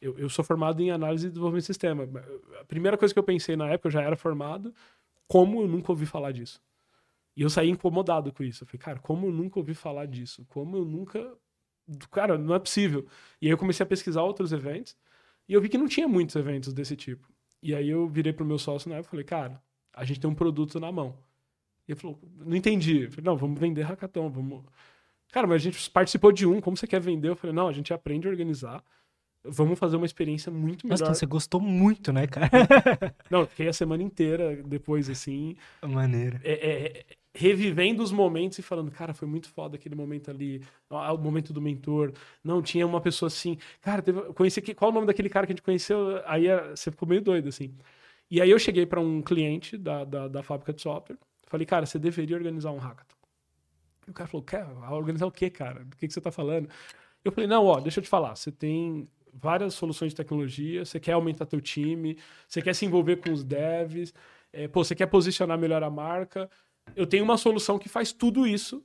eu, 0.00 0.16
eu 0.18 0.28
sou 0.30 0.44
formado 0.44 0.80
em 0.80 0.90
análise 0.90 1.26
e 1.26 1.30
desenvolvimento 1.30 1.62
de 1.62 1.66
sistema. 1.66 2.08
A 2.60 2.64
primeira 2.64 2.96
coisa 2.96 3.12
que 3.12 3.18
eu 3.18 3.24
pensei 3.24 3.56
na 3.56 3.68
época, 3.68 3.88
eu 3.88 3.92
já 3.92 4.02
era 4.02 4.16
formado, 4.16 4.72
como 5.26 5.60
eu 5.60 5.68
nunca 5.68 5.92
ouvi 5.92 6.06
falar 6.06 6.32
disso? 6.32 6.62
E 7.36 7.42
eu 7.42 7.50
saí 7.50 7.68
incomodado 7.70 8.32
com 8.32 8.44
isso. 8.44 8.62
Eu 8.62 8.68
falei, 8.68 8.80
cara, 8.80 8.98
como 9.00 9.26
eu 9.26 9.32
nunca 9.32 9.58
ouvi 9.58 9.74
falar 9.74 10.06
disso? 10.06 10.44
Como 10.48 10.76
eu 10.76 10.84
nunca. 10.84 11.34
Cara, 12.10 12.38
não 12.38 12.54
é 12.54 12.58
possível. 12.58 13.06
E 13.40 13.46
aí 13.46 13.52
eu 13.52 13.58
comecei 13.58 13.82
a 13.84 13.86
pesquisar 13.86 14.22
outros 14.22 14.52
eventos 14.52 14.96
e 15.48 15.54
eu 15.54 15.60
vi 15.60 15.68
que 15.68 15.78
não 15.78 15.88
tinha 15.88 16.06
muitos 16.06 16.36
eventos 16.36 16.72
desse 16.72 16.96
tipo. 16.96 17.28
E 17.62 17.74
aí 17.74 17.88
eu 17.88 18.08
virei 18.08 18.32
pro 18.32 18.44
meu 18.44 18.58
sócio 18.58 18.88
na 18.90 18.96
época 18.96 19.08
e 19.08 19.10
falei, 19.10 19.24
cara, 19.24 19.62
a 19.92 20.04
gente 20.04 20.20
tem 20.20 20.30
um 20.30 20.34
produto 20.34 20.78
na 20.78 20.92
mão. 20.92 21.16
E 21.88 21.92
ele 21.92 22.00
falou, 22.00 22.18
não 22.44 22.56
entendi. 22.56 23.02
Eu 23.02 23.10
falei, 23.10 23.24
não, 23.24 23.36
vamos 23.36 23.58
vender 23.58 23.82
hackathon, 23.82 24.28
vamos. 24.30 24.64
Cara, 25.32 25.46
mas 25.46 25.56
a 25.56 25.64
gente 25.64 25.90
participou 25.90 26.30
de 26.30 26.46
um, 26.46 26.60
como 26.60 26.76
você 26.76 26.86
quer 26.86 27.00
vender? 27.00 27.28
Eu 27.28 27.36
falei, 27.36 27.54
não, 27.54 27.68
a 27.68 27.72
gente 27.72 27.92
aprende 27.92 28.26
a 28.26 28.30
organizar. 28.30 28.84
Vamos 29.44 29.78
fazer 29.78 29.96
uma 29.96 30.06
experiência 30.06 30.52
muito 30.52 30.86
melhor. 30.86 31.00
Nossa, 31.00 31.14
você 31.14 31.26
gostou 31.26 31.60
muito, 31.60 32.12
né, 32.12 32.28
cara? 32.28 32.48
não, 33.28 33.44
fiquei 33.44 33.66
a 33.66 33.72
semana 33.72 34.02
inteira 34.02 34.62
depois, 34.62 35.10
assim. 35.10 35.56
Maneiro. 35.82 36.38
É, 36.44 36.52
é, 36.52 37.04
revivendo 37.34 38.02
os 38.02 38.12
momentos 38.12 38.58
e 38.58 38.62
falando, 38.62 38.90
cara, 38.92 39.12
foi 39.12 39.26
muito 39.26 39.48
foda 39.48 39.76
aquele 39.76 39.96
momento 39.96 40.30
ali, 40.30 40.62
o 40.88 41.16
momento 41.18 41.52
do 41.52 41.60
mentor. 41.60 42.12
Não, 42.44 42.62
tinha 42.62 42.86
uma 42.86 43.00
pessoa 43.00 43.26
assim, 43.26 43.58
cara, 43.80 44.00
teve, 44.00 44.20
conheci 44.34 44.60
aqui, 44.60 44.74
qual 44.74 44.92
o 44.92 44.94
nome 44.94 45.06
daquele 45.08 45.28
cara 45.28 45.44
que 45.44 45.52
a 45.52 45.54
gente 45.54 45.62
conheceu? 45.64 46.22
Aí 46.24 46.46
você 46.70 46.90
ficou 46.92 47.08
meio 47.08 47.22
doido, 47.22 47.48
assim. 47.48 47.74
E 48.30 48.40
aí 48.40 48.50
eu 48.50 48.58
cheguei 48.58 48.86
para 48.86 49.00
um 49.00 49.20
cliente 49.20 49.76
da, 49.76 50.04
da, 50.04 50.28
da 50.28 50.42
fábrica 50.42 50.72
de 50.72 50.82
software 50.82 51.18
Falei, 51.52 51.66
cara, 51.66 51.84
você 51.84 51.98
deveria 51.98 52.34
organizar 52.34 52.70
um 52.70 52.78
hackathon. 52.78 53.14
E 54.08 54.10
o 54.10 54.14
cara 54.14 54.26
falou, 54.26 54.42
quer 54.42 54.66
organizar 54.90 55.26
o 55.26 55.30
quê, 55.30 55.50
cara? 55.50 55.84
Do 55.84 55.94
que, 55.98 56.06
que 56.06 56.12
você 56.12 56.18
está 56.18 56.30
falando? 56.30 56.66
Eu 57.22 57.30
falei, 57.30 57.46
não, 57.46 57.66
ó, 57.66 57.78
deixa 57.78 58.00
eu 58.00 58.02
te 58.02 58.08
falar. 58.08 58.34
Você 58.34 58.50
tem 58.50 59.06
várias 59.30 59.74
soluções 59.74 60.12
de 60.12 60.16
tecnologia, 60.16 60.82
você 60.82 60.98
quer 60.98 61.12
aumentar 61.12 61.44
teu 61.44 61.60
time, 61.60 62.16
você 62.48 62.62
quer 62.62 62.74
se 62.74 62.86
envolver 62.86 63.16
com 63.16 63.30
os 63.30 63.44
devs, 63.44 64.14
é, 64.50 64.66
pô, 64.66 64.82
você 64.82 64.94
quer 64.94 65.04
posicionar 65.08 65.58
melhor 65.58 65.82
a 65.82 65.90
marca. 65.90 66.48
Eu 66.96 67.06
tenho 67.06 67.22
uma 67.22 67.36
solução 67.36 67.78
que 67.78 67.86
faz 67.86 68.12
tudo 68.12 68.46
isso 68.46 68.82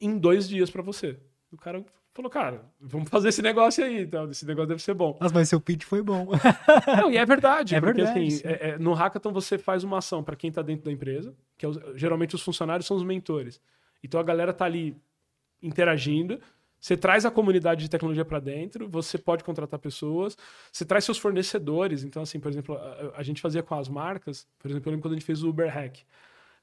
em 0.00 0.16
dois 0.16 0.48
dias 0.48 0.70
para 0.70 0.80
você. 0.80 1.20
O 1.52 1.58
cara 1.58 1.84
falou, 2.16 2.30
cara, 2.30 2.64
vamos 2.80 3.08
fazer 3.08 3.28
esse 3.28 3.42
negócio 3.42 3.84
aí, 3.84 4.02
então, 4.02 4.30
esse 4.30 4.46
negócio 4.46 4.68
deve 4.68 4.82
ser 4.82 4.94
bom. 4.94 5.16
Mas, 5.20 5.32
mas 5.32 5.48
seu 5.48 5.60
pitch 5.60 5.84
foi 5.84 6.02
bom. 6.02 6.28
Não, 7.00 7.10
e 7.10 7.16
é 7.16 7.24
verdade, 7.24 7.74
é 7.74 7.80
porque 7.80 8.02
verdade, 8.02 8.26
assim, 8.26 8.40
é, 8.44 8.70
é, 8.70 8.78
no 8.78 8.92
hackathon 8.94 9.32
você 9.32 9.58
faz 9.58 9.84
uma 9.84 9.98
ação 9.98 10.24
para 10.24 10.34
quem 10.34 10.48
está 10.48 10.62
dentro 10.62 10.84
da 10.84 10.92
empresa, 10.92 11.34
que 11.56 11.66
é, 11.66 11.70
geralmente 11.94 12.34
os 12.34 12.42
funcionários 12.42 12.86
são 12.86 12.96
os 12.96 13.04
mentores. 13.04 13.60
Então 14.02 14.18
a 14.18 14.22
galera 14.22 14.52
tá 14.52 14.64
ali 14.64 14.96
interagindo, 15.62 16.40
você 16.80 16.96
traz 16.96 17.26
a 17.26 17.30
comunidade 17.30 17.82
de 17.82 17.90
tecnologia 17.90 18.24
para 18.24 18.38
dentro, 18.38 18.88
você 18.88 19.18
pode 19.18 19.42
contratar 19.42 19.78
pessoas, 19.78 20.36
você 20.70 20.84
traz 20.84 21.04
seus 21.04 21.18
fornecedores. 21.18 22.04
Então, 22.04 22.22
assim, 22.22 22.38
por 22.38 22.50
exemplo, 22.50 22.76
a, 22.76 23.14
a, 23.16 23.22
gente 23.22 23.40
fazia 23.40 23.62
com 23.62 23.74
as 23.74 23.88
marcas, 23.88 24.46
por 24.58 24.70
exemplo, 24.70 24.88
eu 24.88 24.92
lembro 24.92 25.02
quando 25.02 25.14
a 25.14 25.16
gente 25.16 25.26
fez 25.26 25.42
o 25.42 25.48
Uber 25.48 25.72
Hack. 25.72 25.98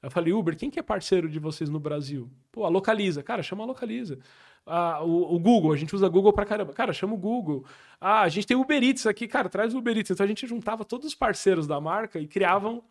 Eu 0.02 0.10
falei, 0.10 0.32
Uber, 0.32 0.56
quem 0.56 0.70
que 0.70 0.78
é 0.78 0.82
parceiro 0.82 1.28
de 1.28 1.38
vocês 1.38 1.70
no 1.70 1.80
Brasil? 1.80 2.30
Pô, 2.52 2.64
a 2.64 2.68
Localiza. 2.68 3.22
Cara, 3.22 3.42
chama 3.42 3.64
a 3.64 3.66
Localiza. 3.66 4.18
Ah, 4.66 5.02
o, 5.04 5.34
o, 5.34 5.38
Google, 5.38 5.72
a 5.72 5.76
gente 5.76 5.94
usa 5.94 6.08
Google 6.08 6.32
pra 6.32 6.46
caramba. 6.46 6.72
Cara, 6.72 6.92
chama 6.92 7.14
o 7.14 7.18
Google. 7.18 7.64
Ah, 8.00 8.22
a 8.22 8.28
gente 8.28 8.46
tem 8.46 8.56
Uber 8.56 8.82
Eats 8.82 9.06
aqui, 9.06 9.28
cara, 9.28 9.48
traz 9.48 9.74
o 9.74 9.78
Uber 9.78 9.96
Eats. 9.96 10.10
Então 10.10 10.24
a 10.24 10.26
gente 10.28 10.46
juntava 10.46 10.84
todos 10.84 11.06
os 11.06 11.14
parceiros 11.14 11.66
da 11.66 11.80
marca 11.80 12.18
e 12.18 12.26
criavam 12.26 12.82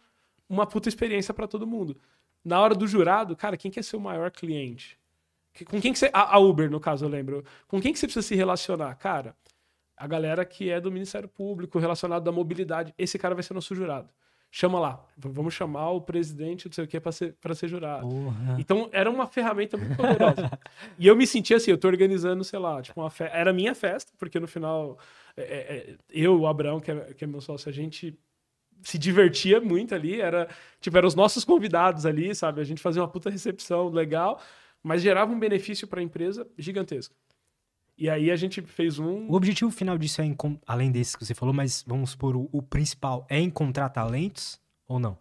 uma 0.47 0.67
puta 0.67 0.87
experiência 0.87 1.33
para 1.33 1.47
todo 1.47 1.65
mundo. 1.65 1.97
Na 2.45 2.61
hora 2.61 2.75
do 2.75 2.85
jurado, 2.87 3.35
cara, 3.35 3.57
quem 3.57 3.71
quer 3.71 3.83
ser 3.83 3.95
o 3.95 4.01
maior 4.01 4.29
cliente? 4.29 4.99
Com 5.65 5.79
quem 5.79 5.93
que 5.93 5.99
você. 5.99 6.09
A, 6.13 6.37
Uber, 6.39 6.69
no 6.69 6.79
caso, 6.79 7.05
eu 7.05 7.09
lembro. 7.09 7.43
Com 7.67 7.81
quem 7.81 7.93
que 7.93 7.99
você 7.99 8.07
precisa 8.07 8.25
se 8.27 8.35
relacionar? 8.35 8.95
Cara, 8.95 9.35
a 9.95 10.07
galera 10.07 10.43
que 10.43 10.69
é 10.69 10.81
do 10.81 10.91
Ministério 10.91 11.29
Público, 11.29 11.79
relacionado 11.79 12.27
à 12.27 12.31
mobilidade. 12.31 12.93
Esse 12.97 13.17
cara 13.17 13.35
vai 13.35 13.43
ser 13.43 13.53
nosso 13.53 13.73
jurado. 13.75 14.09
Chama 14.55 14.79
lá. 14.79 15.03
Vamos 15.17 15.55
chamar 15.55 15.89
o 15.89 15.99
presidente, 15.99 16.67
não 16.67 16.73
sei 16.73 16.83
o 16.83 16.87
que, 16.87 16.99
para 16.99 17.11
ser, 17.11 17.33
pra 17.41 17.55
ser 17.55 17.67
jurado. 17.67 18.07
Porra. 18.07 18.55
Então, 18.59 18.87
era 18.91 19.09
uma 19.09 19.25
ferramenta 19.25 19.75
muito 19.77 19.95
poderosa. 19.95 20.59
e 20.99 21.07
eu 21.07 21.15
me 21.15 21.25
sentia 21.25 21.57
assim, 21.57 21.71
eu 21.71 21.77
tô 21.77 21.87
organizando, 21.87 22.43
sei 22.43 22.59
lá, 22.59 22.79
tipo, 22.79 23.01
uma 23.01 23.09
fe... 23.09 23.23
era 23.23 23.51
minha 23.51 23.73
festa, 23.73 24.11
porque 24.15 24.39
no 24.39 24.47
final, 24.47 24.99
é, 25.35 25.41
é, 25.41 25.77
é 25.89 25.95
eu, 26.11 26.39
o 26.39 26.45
Abraão, 26.45 26.79
que 26.79 26.91
é, 26.91 27.15
que 27.15 27.23
é 27.23 27.27
meu 27.27 27.41
sócio, 27.41 27.67
a 27.67 27.71
gente 27.71 28.15
se 28.83 28.99
divertia 28.99 29.59
muito 29.59 29.95
ali, 29.95 30.21
era, 30.21 30.47
tipo, 30.79 30.95
eram 30.95 31.07
os 31.07 31.15
nossos 31.15 31.43
convidados 31.43 32.05
ali, 32.05 32.35
sabe? 32.35 32.61
A 32.61 32.63
gente 32.63 32.79
fazia 32.79 33.01
uma 33.01 33.07
puta 33.07 33.31
recepção 33.31 33.89
legal, 33.89 34.39
mas 34.83 35.01
gerava 35.01 35.33
um 35.33 35.39
benefício 35.39 35.87
para 35.87 35.99
a 35.99 36.03
empresa 36.03 36.47
gigantesco. 36.59 37.15
E 37.97 38.09
aí 38.09 38.31
a 38.31 38.35
gente 38.35 38.61
fez 38.61 38.97
um. 38.99 39.27
O 39.29 39.35
objetivo 39.35 39.69
final 39.71 39.97
disso 39.97 40.21
é, 40.21 40.25
além 40.65 40.91
desse 40.91 41.17
que 41.17 41.25
você 41.25 41.33
falou, 41.33 41.53
mas 41.53 41.83
vamos 41.87 42.11
supor, 42.11 42.35
o, 42.35 42.49
o 42.51 42.61
principal 42.61 43.25
é 43.29 43.39
encontrar 43.39 43.89
talentos 43.89 44.59
ou 44.87 44.99
não? 44.99 45.17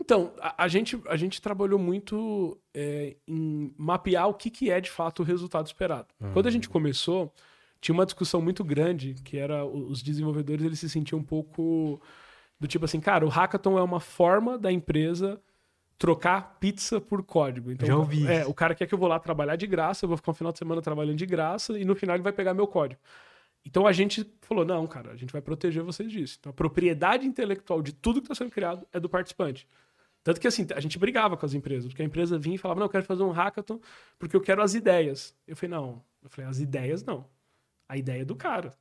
Então, 0.00 0.32
a, 0.40 0.64
a 0.64 0.68
gente, 0.68 1.00
a 1.08 1.16
gente 1.16 1.40
trabalhou 1.40 1.78
muito 1.78 2.58
é, 2.72 3.16
em 3.26 3.72
mapear 3.76 4.28
o 4.28 4.34
que, 4.34 4.50
que 4.50 4.70
é 4.70 4.80
de 4.80 4.90
fato 4.90 5.20
o 5.20 5.24
resultado 5.24 5.66
esperado. 5.66 6.08
Uhum. 6.20 6.32
Quando 6.32 6.46
a 6.46 6.50
gente 6.50 6.68
começou, 6.68 7.32
tinha 7.80 7.94
uma 7.94 8.06
discussão 8.06 8.40
muito 8.40 8.62
grande, 8.64 9.14
que 9.24 9.36
era 9.36 9.64
os 9.64 10.02
desenvolvedores 10.02 10.64
eles 10.64 10.78
se 10.78 10.88
sentiam 10.88 11.18
um 11.18 11.24
pouco 11.24 12.00
do 12.58 12.66
tipo 12.66 12.84
assim, 12.84 13.00
cara, 13.00 13.26
o 13.26 13.28
hackathon 13.28 13.78
é 13.78 13.82
uma 13.82 14.00
forma 14.00 14.56
da 14.58 14.70
empresa 14.72 15.40
trocar 15.98 16.56
pizza 16.58 17.00
por 17.00 17.22
código. 17.22 17.70
Então, 17.70 17.86
Já 17.86 17.96
ouvi. 17.96 18.26
É, 18.26 18.46
o 18.46 18.54
cara 18.54 18.74
quer 18.74 18.86
que 18.86 18.94
eu 18.94 18.98
vou 18.98 19.08
lá 19.08 19.18
trabalhar 19.18 19.56
de 19.56 19.66
graça, 19.66 20.04
eu 20.04 20.08
vou 20.08 20.16
ficar 20.16 20.32
um 20.32 20.34
final 20.34 20.52
de 20.52 20.58
semana 20.58 20.82
trabalhando 20.82 21.16
de 21.16 21.26
graça 21.26 21.78
e 21.78 21.84
no 21.84 21.94
final 21.94 22.16
ele 22.16 22.22
vai 22.22 22.32
pegar 22.32 22.54
meu 22.54 22.66
código. 22.66 23.00
Então 23.64 23.86
a 23.86 23.92
gente 23.92 24.30
falou: 24.42 24.64
não, 24.64 24.86
cara, 24.86 25.12
a 25.12 25.16
gente 25.16 25.32
vai 25.32 25.40
proteger 25.40 25.82
vocês 25.82 26.10
disso. 26.10 26.36
Então 26.38 26.50
a 26.50 26.52
propriedade 26.52 27.26
intelectual 27.26 27.80
de 27.80 27.92
tudo 27.92 28.20
que 28.20 28.26
está 28.26 28.34
sendo 28.34 28.50
criado 28.50 28.86
é 28.92 29.00
do 29.00 29.08
participante. 29.08 29.66
Tanto 30.22 30.40
que 30.40 30.46
assim, 30.46 30.66
a 30.74 30.80
gente 30.80 30.98
brigava 30.98 31.36
com 31.36 31.44
as 31.44 31.54
empresas, 31.54 31.86
porque 31.86 32.02
a 32.02 32.04
empresa 32.04 32.38
vinha 32.38 32.56
e 32.56 32.58
falava: 32.58 32.80
não, 32.80 32.86
eu 32.86 32.90
quero 32.90 33.04
fazer 33.04 33.22
um 33.22 33.30
hackathon 33.30 33.80
porque 34.18 34.36
eu 34.36 34.40
quero 34.40 34.62
as 34.62 34.74
ideias. 34.74 35.34
Eu 35.46 35.56
falei: 35.56 35.76
não. 35.76 36.02
Eu 36.22 36.28
falei: 36.28 36.50
as 36.50 36.58
ideias 36.58 37.02
não. 37.04 37.26
A 37.88 37.96
ideia 37.96 38.22
é 38.22 38.24
do 38.24 38.36
cara. 38.36 38.72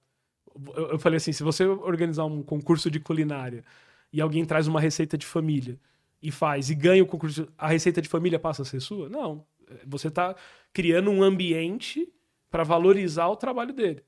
Eu 0.76 1.00
falei 1.00 1.18
assim: 1.18 1.32
se 1.32 1.44
você 1.44 1.66
organizar 1.66 2.26
um 2.26 2.44
concurso 2.44 2.92
de 2.92 3.00
culinária 3.00 3.64
e 4.12 4.20
alguém 4.20 4.46
traz 4.46 4.68
uma 4.68 4.82
receita 4.82 5.18
de 5.18 5.26
família 5.26 5.80
e 6.24 6.32
faz 6.32 6.70
e 6.70 6.76
ganha 6.76 7.04
o 7.04 7.06
concurso, 7.06 7.52
a 7.58 7.68
receita 7.68 8.02
de 8.02 8.08
família 8.08 8.40
passa 8.40 8.62
a 8.62 8.66
ser 8.66 8.80
sua? 8.80 9.10
Não. 9.10 9.46
Você 9.86 10.08
está 10.08 10.34
criando 10.72 11.12
um 11.12 11.22
ambiente 11.22 12.12
para 12.50 12.64
valorizar 12.64 13.28
o 13.28 13.36
trabalho 13.36 13.74
dele. 13.74 14.04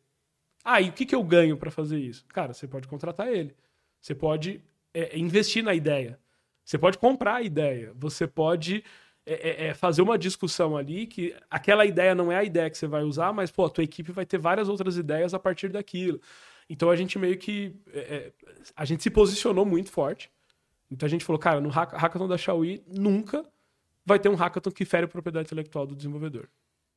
Ah, 0.64 0.80
e 0.80 0.90
o 0.90 0.94
que, 0.94 1.06
que 1.06 1.14
eu 1.14 1.24
ganho 1.24 1.58
para 1.58 1.70
fazer 1.70 2.00
isso? 2.00 2.26
Cara, 2.30 2.54
você 2.54 2.68
pode 2.68 2.88
contratar 2.88 3.28
ele. 3.28 3.54
Você 4.00 4.16
pode 4.16 4.64
é, 4.94 5.18
investir 5.18 5.62
na 5.62 5.76
ideia. 5.76 6.18
Você 6.64 6.78
pode 6.78 6.98
comprar 6.98 7.36
a 7.36 7.42
ideia. 7.42 7.92
Você 7.96 8.26
pode 8.26 8.82
é, 9.26 9.34
é, 9.34 9.68
é, 9.68 9.74
fazer 9.74 10.02
uma 10.02 10.18
discussão 10.18 10.78
ali 10.78 11.06
que 11.06 11.36
aquela 11.50 11.86
ideia 11.86 12.16
não 12.16 12.32
é 12.32 12.38
a 12.38 12.44
ideia 12.44 12.70
que 12.70 12.78
você 12.78 12.88
vai 12.88 13.04
usar, 13.04 13.34
mas, 13.34 13.52
pô, 13.52 13.66
a 13.66 13.70
tua 13.70 13.84
equipe 13.84 14.12
vai 14.14 14.26
ter 14.26 14.38
várias 14.38 14.70
outras 14.70 14.96
ideias 14.96 15.34
a 15.34 15.40
partir 15.40 15.68
daquilo. 15.68 16.22
Então 16.70 16.90
a 16.90 16.96
gente 16.96 17.20
meio 17.20 17.38
que. 17.38 17.76
É, 17.92 18.00
é 18.00 18.32
a 18.76 18.86
gente 18.86 19.04
se 19.04 19.10
posicionou 19.10 19.66
muito 19.66 19.92
forte. 19.92 20.32
Então 20.90 21.08
a 21.08 21.10
gente 21.10 21.26
falou, 21.26 21.40
cara, 21.40 21.60
no 21.60 21.70
hackathon 21.70 22.28
da 22.28 22.38
Xiaomi 22.38 22.84
nunca 22.88 23.44
vai 24.06 24.20
ter 24.20 24.30
um 24.30 24.36
hackathon 24.36 24.72
que 24.72 24.86
fere 24.86 25.06
a 25.06 25.08
propriedade 25.08 25.48
intelectual 25.48 25.86
do 25.88 25.96
desenvolvedor. 25.96 26.48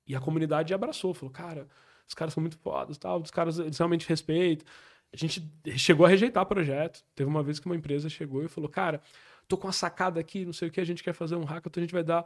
E 0.06 0.14
a 0.14 0.20
comunidade 0.20 0.72
abraçou, 0.74 1.14
falou, 1.14 1.32
cara, 1.32 1.66
os 2.06 2.14
caras 2.14 2.34
são 2.34 2.40
muito 2.40 2.58
fodas, 2.58 2.98
tal, 2.98 3.20
os 3.20 3.30
caras 3.30 3.58
eles 3.58 3.78
realmente 3.78 4.08
respeitam. 4.08 4.66
A 5.12 5.16
gente 5.16 5.42
chegou 5.76 6.04
a 6.04 6.08
rejeitar 6.08 6.42
o 6.42 6.46
projeto. 6.46 7.02
Teve 7.14 7.28
uma 7.28 7.42
vez 7.42 7.58
que 7.58 7.66
uma 7.66 7.76
empresa 7.76 8.08
chegou 8.08 8.44
e 8.44 8.48
falou, 8.48 8.68
cara, 8.68 9.00
tô 9.46 9.56
com 9.56 9.66
uma 9.66 9.72
sacada 9.72 10.20
aqui, 10.20 10.44
não 10.44 10.52
sei 10.52 10.68
o 10.68 10.70
que, 10.70 10.80
a 10.80 10.84
gente 10.84 11.02
quer 11.02 11.14
fazer 11.14 11.36
um 11.36 11.44
hackathon, 11.44 11.80
a 11.80 11.82
gente 11.82 11.94
vai 11.94 12.04
dar 12.04 12.24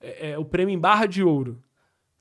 é, 0.00 0.30
é, 0.30 0.38
o 0.38 0.44
prêmio 0.44 0.74
em 0.74 0.78
barra 0.78 1.06
de 1.06 1.22
ouro. 1.22 1.62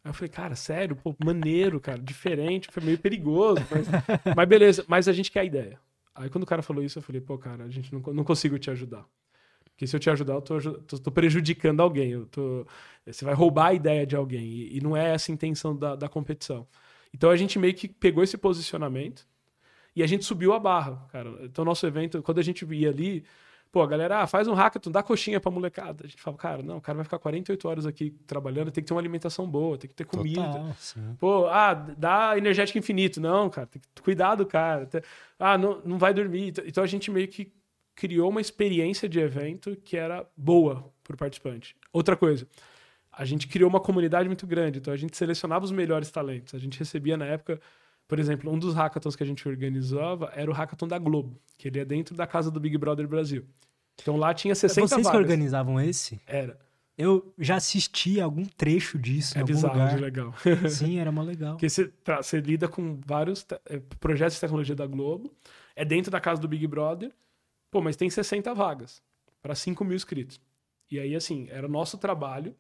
Aí 0.04 0.10
eu 0.10 0.14
falei, 0.14 0.30
cara, 0.30 0.56
sério, 0.56 0.96
pô, 0.96 1.16
maneiro, 1.24 1.80
cara, 1.80 2.00
diferente, 2.00 2.70
foi 2.72 2.84
meio 2.84 3.00
perigoso, 3.00 3.62
mas, 3.72 3.88
mas 4.36 4.48
beleza, 4.48 4.86
mas 4.88 5.08
a 5.08 5.14
gente 5.14 5.32
quer 5.32 5.42
a 5.42 5.46
ideia. 5.46 5.80
Aí 6.16 6.30
quando 6.30 6.44
o 6.44 6.48
cara 6.48 6.62
falou 6.62 6.84
isso, 6.84 7.00
eu 7.00 7.04
falei, 7.04 7.22
pô, 7.22 7.38
cara, 7.38 7.64
a 7.64 7.70
gente 7.70 7.94
não, 7.94 8.02
não 8.14 8.24
consigo 8.24 8.58
te 8.60 8.70
ajudar. 8.70 9.06
Porque 9.66 9.88
se 9.88 9.96
eu 9.96 10.00
te 10.00 10.10
ajudar, 10.10 10.34
eu 10.36 10.42
tô, 10.42 10.60
tô, 10.60 11.00
tô 11.00 11.12
prejudicando 11.12 11.82
alguém. 11.82 12.12
Eu 12.12 12.26
tô, 12.28 12.66
você 13.06 13.26
vai 13.26 13.34
roubar 13.34 13.68
a 13.68 13.74
ideia 13.74 14.06
de 14.06 14.16
alguém. 14.16 14.46
E, 14.46 14.78
e 14.78 14.82
não 14.82 14.96
é 14.96 15.14
essa 15.14 15.32
a 15.32 15.34
intenção 15.34 15.76
da, 15.76 15.96
da 15.96 16.08
competição. 16.08 16.68
Então 17.14 17.30
a 17.30 17.36
gente 17.36 17.58
meio 17.58 17.74
que 17.74 17.88
pegou 17.88 18.24
esse 18.24 18.38
posicionamento 18.38 19.28
e 19.96 20.04
a 20.04 20.08
gente 20.08 20.26
subiu 20.26 20.54
a 20.54 20.60
barra, 20.60 21.08
cara. 21.12 21.38
Então, 21.42 21.64
nosso 21.64 21.86
evento, 21.86 22.22
quando 22.24 22.40
a 22.40 22.44
gente 22.44 22.66
ia 22.66 22.90
ali, 22.90 23.24
Pô, 23.74 23.88
galera, 23.88 24.22
ah, 24.22 24.28
faz 24.28 24.48
um 24.48 24.54
hackathon, 24.54 24.92
dá 24.92 25.02
coxinha 25.02 25.40
pra 25.40 25.50
molecada. 25.50 26.04
A 26.06 26.08
gente 26.08 26.22
fala, 26.22 26.38
cara, 26.38 26.62
não, 26.62 26.78
o 26.78 26.82
cara 26.82 26.98
vai 26.98 27.04
ficar 27.04 27.18
48 27.18 27.68
horas 27.68 27.86
aqui 27.88 28.12
trabalhando, 28.28 28.70
tem 28.70 28.84
que 28.84 28.88
ter 28.88 28.94
uma 28.94 29.02
alimentação 29.02 29.50
boa, 29.50 29.80
tem 29.80 29.90
que 29.90 29.96
ter 29.96 30.06
comida. 30.06 30.44
Total, 30.44 31.16
Pô, 31.18 31.48
ah, 31.48 31.74
dá 31.74 32.38
energético 32.38 32.78
infinito. 32.78 33.20
Não, 33.20 33.50
cara, 33.50 33.66
tem 33.66 33.82
que 33.82 34.02
cuidar 34.04 34.36
do 34.36 34.46
cara. 34.46 34.88
Ah, 35.40 35.58
não, 35.58 35.82
não 35.84 35.98
vai 35.98 36.14
dormir. 36.14 36.54
Então 36.68 36.84
a 36.84 36.88
gente 36.88 37.10
meio 37.10 37.28
que 37.28 37.52
criou 37.96 38.30
uma 38.30 38.42
experiência 38.42 39.10
de 39.10 39.20
evento 39.20 39.76
que 39.84 39.98
era 39.98 40.24
boa 40.38 40.94
pro 41.04 41.18
participante. 41.18 41.76
Outra 41.92 42.16
coisa, 42.16 42.48
a 43.12 43.26
gente 43.26 43.48
criou 43.48 43.68
uma 43.68 43.80
comunidade 43.80 44.30
muito 44.30 44.46
grande, 44.46 44.78
então 44.78 44.94
a 44.94 44.98
gente 44.98 45.18
selecionava 45.18 45.66
os 45.66 45.72
melhores 45.72 46.12
talentos. 46.12 46.54
A 46.54 46.60
gente 46.60 46.78
recebia 46.78 47.18
na 47.18 47.26
época 47.26 47.60
por 48.14 48.20
exemplo, 48.20 48.52
um 48.52 48.60
dos 48.60 48.76
hackathons 48.76 49.16
que 49.16 49.24
a 49.24 49.26
gente 49.26 49.50
organizava 49.50 50.32
era 50.36 50.48
o 50.48 50.54
hackathon 50.54 50.88
da 50.88 51.00
Globo, 51.00 51.42
que 51.58 51.68
ele 51.68 51.80
é 51.80 51.84
dentro 51.84 52.16
da 52.16 52.28
casa 52.28 52.52
do 52.52 52.60
Big 52.60 52.78
Brother 52.78 53.08
Brasil. 53.08 53.44
Então 54.00 54.18
lá 54.18 54.36
tinha 54.36 54.54
60 54.54 54.88
Vocês 54.88 55.04
vagas. 55.04 55.10
que 55.10 55.18
organizavam 55.18 55.82
esse? 55.82 56.22
Era. 56.28 56.60
Eu 56.96 57.34
já 57.40 57.56
assisti 57.56 58.22
algum 58.22 58.46
trecho 58.46 59.00
disso 59.00 59.36
é 59.36 59.44
bizarro 59.44 59.74
lugar. 59.74 60.00
legal. 60.00 60.36
Sim, 60.70 61.00
era 61.00 61.12
mó 61.12 61.24
legal. 61.24 61.54
Porque 61.54 61.68
você, 61.68 61.88
tá, 61.88 62.22
você 62.22 62.40
lida 62.40 62.68
com 62.68 63.02
vários 63.04 63.44
é, 63.66 63.80
projetos 64.00 64.36
de 64.36 64.42
tecnologia 64.42 64.76
da 64.76 64.86
Globo, 64.86 65.34
é 65.76 65.84
dentro 65.84 66.12
da 66.12 66.20
casa 66.20 66.40
do 66.40 66.48
Big 66.48 66.68
Brother, 66.68 67.12
pô, 67.72 67.82
mas 67.82 67.96
tem 67.96 68.12
60 68.12 68.54
vagas 68.54 69.02
para 69.42 69.56
5 69.56 69.84
mil 69.84 69.96
inscritos. 69.96 70.40
E 70.92 71.00
aí, 71.00 71.16
assim, 71.16 71.48
era 71.50 71.68
nosso 71.68 71.98
trabalho 71.98 72.56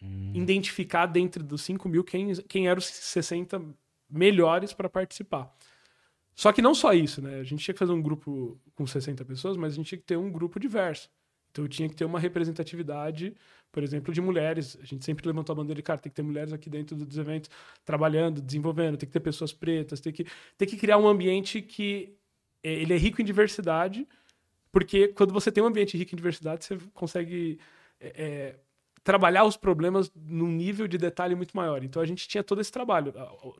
hum. 0.00 0.30
identificar 0.32 1.06
dentro 1.06 1.42
dos 1.42 1.62
5 1.62 1.88
mil 1.88 2.04
quem, 2.04 2.36
quem 2.48 2.68
eram 2.68 2.78
os 2.78 2.86
60 2.86 3.60
melhores 4.12 4.72
para 4.72 4.88
participar. 4.88 5.52
Só 6.34 6.52
que 6.52 6.62
não 6.62 6.74
só 6.74 6.92
isso, 6.92 7.20
né? 7.20 7.40
A 7.40 7.44
gente 7.44 7.64
tinha 7.64 7.74
que 7.74 7.78
fazer 7.78 7.92
um 7.92 8.02
grupo 8.02 8.58
com 8.74 8.86
60 8.86 9.24
pessoas, 9.24 9.56
mas 9.56 9.72
a 9.72 9.76
gente 9.76 9.86
tinha 9.86 9.98
que 9.98 10.04
ter 10.04 10.16
um 10.16 10.30
grupo 10.30 10.58
diverso. 10.58 11.10
Então 11.50 11.68
tinha 11.68 11.88
que 11.88 11.94
ter 11.94 12.06
uma 12.06 12.18
representatividade, 12.18 13.34
por 13.70 13.82
exemplo, 13.82 14.12
de 14.12 14.20
mulheres. 14.20 14.78
A 14.80 14.84
gente 14.84 15.04
sempre 15.04 15.26
levantou 15.26 15.52
a 15.52 15.56
bandeira 15.56 15.76
de, 15.76 15.82
cara, 15.82 16.00
tem 16.00 16.10
que 16.10 16.16
ter 16.16 16.22
mulheres 16.22 16.52
aqui 16.52 16.70
dentro 16.70 16.96
dos 16.96 17.18
eventos 17.18 17.50
trabalhando, 17.84 18.40
desenvolvendo, 18.40 18.96
tem 18.96 19.06
que 19.06 19.12
ter 19.12 19.20
pessoas 19.20 19.52
pretas, 19.52 20.00
tem 20.00 20.12
que, 20.12 20.26
tem 20.56 20.66
que 20.66 20.76
criar 20.78 20.96
um 20.96 21.06
ambiente 21.06 21.60
que 21.60 22.16
é, 22.62 22.72
ele 22.72 22.94
é 22.94 22.96
rico 22.96 23.20
em 23.20 23.24
diversidade, 23.24 24.08
porque 24.70 25.08
quando 25.08 25.32
você 25.34 25.52
tem 25.52 25.62
um 25.62 25.66
ambiente 25.66 25.96
rico 25.98 26.14
em 26.14 26.16
diversidade, 26.16 26.64
você 26.64 26.78
consegue 26.94 27.58
é, 28.00 28.08
é, 28.16 28.56
trabalhar 29.04 29.44
os 29.44 29.56
problemas 29.56 30.10
num 30.14 30.48
nível 30.48 30.86
de 30.86 30.96
detalhe 30.96 31.34
muito 31.34 31.56
maior. 31.56 31.82
Então 31.82 32.00
a 32.00 32.06
gente 32.06 32.28
tinha 32.28 32.42
todo 32.42 32.60
esse 32.60 32.70
trabalho. 32.70 33.12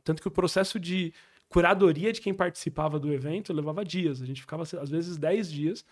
Tanto 0.03 0.21
que 0.21 0.27
o 0.27 0.31
processo 0.31 0.79
de 0.79 1.13
curadoria 1.49 2.11
de 2.11 2.21
quem 2.21 2.33
participava 2.33 2.99
do 2.99 3.13
evento 3.13 3.53
levava 3.53 3.85
dias. 3.85 4.21
A 4.21 4.25
gente 4.25 4.41
ficava, 4.41 4.63
às 4.63 4.89
vezes, 4.89 5.17
10 5.17 5.51
dias. 5.51 5.85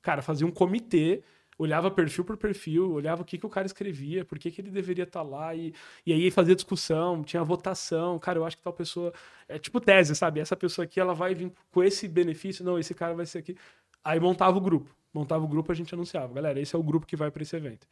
Cara, 0.00 0.22
fazia 0.22 0.46
um 0.46 0.50
comitê, 0.50 1.22
olhava 1.58 1.90
perfil 1.90 2.24
por 2.24 2.36
perfil, 2.36 2.92
olhava 2.92 3.22
o 3.22 3.24
que, 3.24 3.38
que 3.38 3.46
o 3.46 3.48
cara 3.48 3.66
escrevia, 3.66 4.24
por 4.24 4.38
que, 4.38 4.50
que 4.50 4.60
ele 4.60 4.70
deveria 4.70 5.04
estar 5.04 5.22
tá 5.22 5.28
lá, 5.28 5.54
e, 5.54 5.72
e 6.04 6.12
aí 6.12 6.30
fazia 6.30 6.54
discussão, 6.54 7.22
tinha 7.22 7.44
votação. 7.44 8.18
Cara, 8.18 8.38
eu 8.38 8.44
acho 8.44 8.56
que 8.56 8.62
tal 8.62 8.72
pessoa. 8.72 9.12
É 9.48 9.58
tipo 9.58 9.80
tese, 9.80 10.14
sabe? 10.16 10.40
Essa 10.40 10.56
pessoa 10.56 10.84
aqui 10.84 10.98
ela 10.98 11.14
vai 11.14 11.34
vir 11.34 11.52
com 11.70 11.82
esse 11.84 12.08
benefício, 12.08 12.64
não, 12.64 12.78
esse 12.78 12.94
cara 12.94 13.14
vai 13.14 13.26
ser 13.26 13.38
aqui. 13.38 13.56
Aí 14.02 14.18
montava 14.18 14.56
o 14.56 14.60
grupo. 14.60 14.94
Montava 15.12 15.44
o 15.44 15.48
grupo, 15.48 15.70
a 15.70 15.74
gente 15.74 15.94
anunciava. 15.94 16.32
Galera, 16.32 16.58
esse 16.58 16.74
é 16.74 16.78
o 16.78 16.82
grupo 16.82 17.06
que 17.06 17.16
vai 17.16 17.30
para 17.30 17.42
esse 17.42 17.54
evento. 17.54 17.86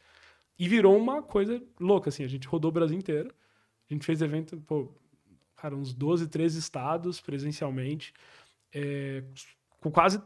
E 0.57 0.67
virou 0.67 0.97
uma 0.97 1.21
coisa 1.21 1.61
louca, 1.79 2.09
assim. 2.09 2.23
A 2.23 2.27
gente 2.27 2.47
rodou 2.47 2.69
o 2.69 2.73
Brasil 2.73 2.97
inteiro. 2.97 3.33
A 3.89 3.93
gente 3.93 4.05
fez 4.05 4.21
evento, 4.21 4.57
pô, 4.67 4.93
cara, 5.55 5.75
uns 5.75 5.93
12, 5.93 6.27
13 6.27 6.59
estados 6.59 7.19
presencialmente. 7.19 8.13
É, 8.73 9.23
com 9.79 9.91
quase, 9.91 10.21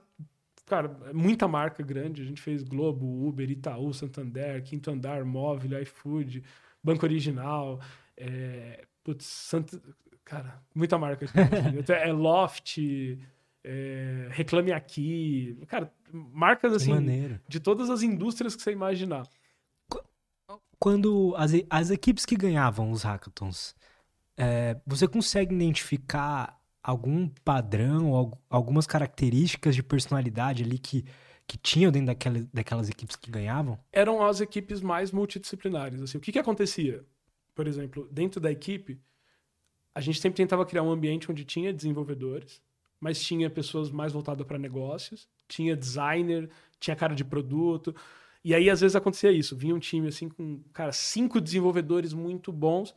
cara, 0.66 0.90
muita 1.14 1.48
marca 1.48 1.82
grande. 1.82 2.22
A 2.22 2.26
gente 2.26 2.42
fez 2.42 2.64
Globo, 2.64 3.28
Uber, 3.28 3.50
Itaú, 3.50 3.94
Santander, 3.94 4.62
Quinto 4.64 4.92
Andar, 4.92 5.26
Móvel, 5.26 5.82
iFood, 5.82 6.44
Banco 6.84 7.06
Original. 7.06 7.80
É, 8.16 8.86
Putz, 9.04 9.26
Santa... 9.26 9.82
Cara, 10.24 10.60
muita 10.74 10.98
marca. 10.98 11.26
é 11.94 12.12
Loft, 12.12 12.78
é... 13.64 14.28
Reclame 14.32 14.72
Aqui. 14.72 15.58
Cara, 15.68 15.92
marcas 16.12 16.74
assim. 16.74 16.92
De 17.48 17.60
todas 17.60 17.90
as 17.90 18.02
indústrias 18.02 18.56
que 18.56 18.62
você 18.62 18.72
imaginar. 18.72 19.28
Quando 20.80 21.34
as, 21.38 21.52
as 21.70 21.90
equipes 21.90 22.26
que 22.26 22.36
ganhavam 22.36 22.92
os 22.92 23.04
hackathons, 23.04 23.76
é, 24.38 24.80
você 24.86 25.08
consegue 25.08 25.54
identificar 25.54 26.60
algum 26.84 27.28
padrão 27.44 28.38
algumas 28.48 28.86
características 28.86 29.76
de 29.76 29.82
personalidade 29.82 30.64
ali 30.64 30.78
que, 30.78 31.04
que 31.48 31.58
tinham 31.58 31.92
dentro 31.92 32.08
daquela, 32.08 32.48
daquelas 32.54 32.90
equipes 32.90 33.16
que 33.16 33.32
ganhavam? 33.32 33.80
Eram 33.92 34.24
as 34.24 34.40
equipes 34.40 34.82
mais 34.82 35.12
multidisciplinares. 35.12 36.02
Assim, 36.02 36.18
o 36.18 36.22
que, 36.22 36.32
que 36.32 36.40
acontecia? 36.40 37.04
Por 37.56 37.68
exemplo, 37.68 38.08
dentro 38.12 38.40
da 38.40 38.52
equipe, 38.52 39.02
a 39.96 40.02
gente 40.02 40.20
sempre 40.20 40.38
tentava 40.38 40.66
criar 40.66 40.84
um 40.84 40.92
ambiente 40.92 41.32
onde 41.32 41.44
tinha 41.44 41.74
desenvolvedores, 41.74 42.62
mas 43.00 43.22
tinha 43.22 43.50
pessoas 43.50 43.90
mais 43.90 44.14
voltadas 44.14 44.46
para 44.46 44.60
negócios, 44.60 45.28
tinha 45.48 45.76
designer, 45.76 46.50
tinha 46.80 46.96
cara 46.96 47.16
de 47.16 47.24
produto. 47.24 47.96
E 48.46 48.54
aí, 48.54 48.70
às 48.70 48.80
vezes, 48.80 48.96
acontecia 48.96 49.32
isso. 49.32 49.56
Vinha 49.56 49.74
um 49.74 49.80
time 49.80 50.08
assim 50.08 50.30
com, 50.30 50.62
cara, 50.72 50.92
cinco 50.92 51.42
desenvolvedores 51.42 52.14
muito 52.14 52.52
bons. 52.52 52.96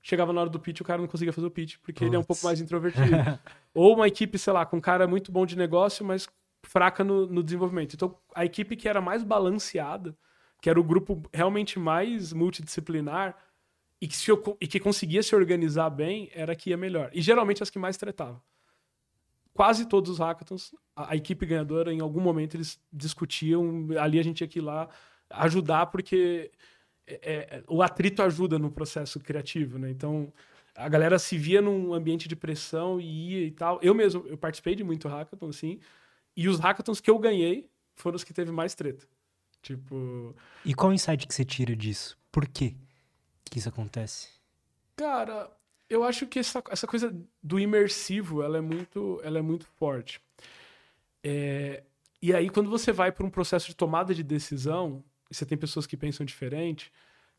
Chegava 0.00 0.32
na 0.32 0.42
hora 0.42 0.48
do 0.48 0.60
pitch, 0.60 0.80
o 0.80 0.84
cara 0.84 1.00
não 1.00 1.08
conseguia 1.08 1.32
fazer 1.32 1.48
o 1.48 1.50
pitch, 1.50 1.78
porque 1.78 1.94
Puts. 1.94 2.06
ele 2.06 2.14
é 2.14 2.18
um 2.20 2.22
pouco 2.22 2.44
mais 2.44 2.60
introvertido. 2.60 3.10
Ou 3.74 3.96
uma 3.96 4.06
equipe, 4.06 4.38
sei 4.38 4.52
lá, 4.52 4.64
com 4.64 4.76
um 4.76 4.80
cara 4.80 5.08
muito 5.08 5.32
bom 5.32 5.44
de 5.44 5.58
negócio, 5.58 6.06
mas 6.06 6.28
fraca 6.64 7.02
no, 7.02 7.26
no 7.26 7.42
desenvolvimento. 7.42 7.94
Então, 7.94 8.16
a 8.32 8.44
equipe 8.44 8.76
que 8.76 8.88
era 8.88 9.00
mais 9.00 9.24
balanceada, 9.24 10.16
que 10.62 10.70
era 10.70 10.78
o 10.78 10.84
grupo 10.84 11.20
realmente 11.34 11.80
mais 11.80 12.32
multidisciplinar, 12.32 13.36
e 14.00 14.06
que, 14.06 14.16
se, 14.16 14.30
e 14.60 14.68
que 14.68 14.78
conseguia 14.78 15.20
se 15.20 15.34
organizar 15.34 15.90
bem, 15.90 16.30
era 16.32 16.54
que 16.54 16.70
ia 16.70 16.76
melhor. 16.76 17.10
E 17.12 17.20
geralmente 17.20 17.60
as 17.60 17.70
que 17.70 17.78
mais 17.80 17.96
tretavam. 17.96 18.40
Quase 19.52 19.84
todos 19.86 20.12
os 20.12 20.18
hackathons, 20.20 20.72
a, 20.96 21.12
a, 21.12 21.16
equipe 21.16 21.46
ganhadora, 21.46 21.92
em 21.92 22.00
algum 22.00 22.20
momento, 22.20 22.56
eles 22.56 22.80
discutiam. 22.92 23.86
Ali 24.00 24.18
a 24.18 24.22
gente 24.22 24.38
tinha 24.38 24.48
que 24.48 24.58
ir 24.58 24.62
lá 24.62 24.88
ajudar, 25.30 25.86
porque 25.86 26.50
é, 27.06 27.14
é, 27.14 27.64
o 27.68 27.82
atrito 27.82 28.22
ajuda 28.22 28.58
no 28.58 28.70
processo 28.70 29.20
criativo, 29.20 29.78
né? 29.78 29.90
Então, 29.90 30.32
a 30.74 30.88
galera 30.88 31.18
se 31.18 31.38
via 31.38 31.60
num 31.60 31.94
ambiente 31.94 32.26
de 32.26 32.34
pressão 32.34 33.00
e 33.00 33.32
ia 33.32 33.46
e 33.46 33.50
tal. 33.50 33.78
Eu 33.82 33.94
mesmo, 33.94 34.24
eu 34.26 34.38
participei 34.38 34.74
de 34.74 34.82
muito 34.82 35.06
hackathon, 35.08 35.48
assim, 35.48 35.78
e 36.36 36.48
os 36.48 36.58
hackathons 36.58 37.00
que 37.00 37.10
eu 37.10 37.18
ganhei 37.18 37.68
foram 37.94 38.16
os 38.16 38.24
que 38.24 38.34
teve 38.34 38.50
mais 38.50 38.74
treta. 38.74 39.06
Tipo... 39.62 40.34
E 40.64 40.74
qual 40.74 40.90
o 40.90 40.94
insight 40.94 41.26
que 41.26 41.34
você 41.34 41.44
tira 41.44 41.74
disso? 41.74 42.16
Por 42.30 42.46
quê? 42.46 42.74
que 43.50 43.58
isso 43.58 43.68
acontece? 43.68 44.28
Cara, 44.96 45.50
eu 45.88 46.04
acho 46.04 46.26
que 46.26 46.38
essa, 46.38 46.62
essa 46.70 46.86
coisa 46.86 47.14
do 47.42 47.58
imersivo, 47.58 48.42
ela 48.42 48.58
é 48.58 48.60
muito, 48.60 49.20
ela 49.22 49.38
é 49.38 49.42
muito 49.42 49.66
forte. 49.78 50.20
É, 51.28 51.82
e 52.22 52.32
aí, 52.32 52.48
quando 52.48 52.70
você 52.70 52.92
vai 52.92 53.10
para 53.10 53.26
um 53.26 53.30
processo 53.30 53.66
de 53.66 53.74
tomada 53.74 54.14
de 54.14 54.22
decisão, 54.22 55.02
e 55.28 55.34
você 55.34 55.44
tem 55.44 55.58
pessoas 55.58 55.84
que 55.84 55.96
pensam 55.96 56.24
diferente, 56.24 56.92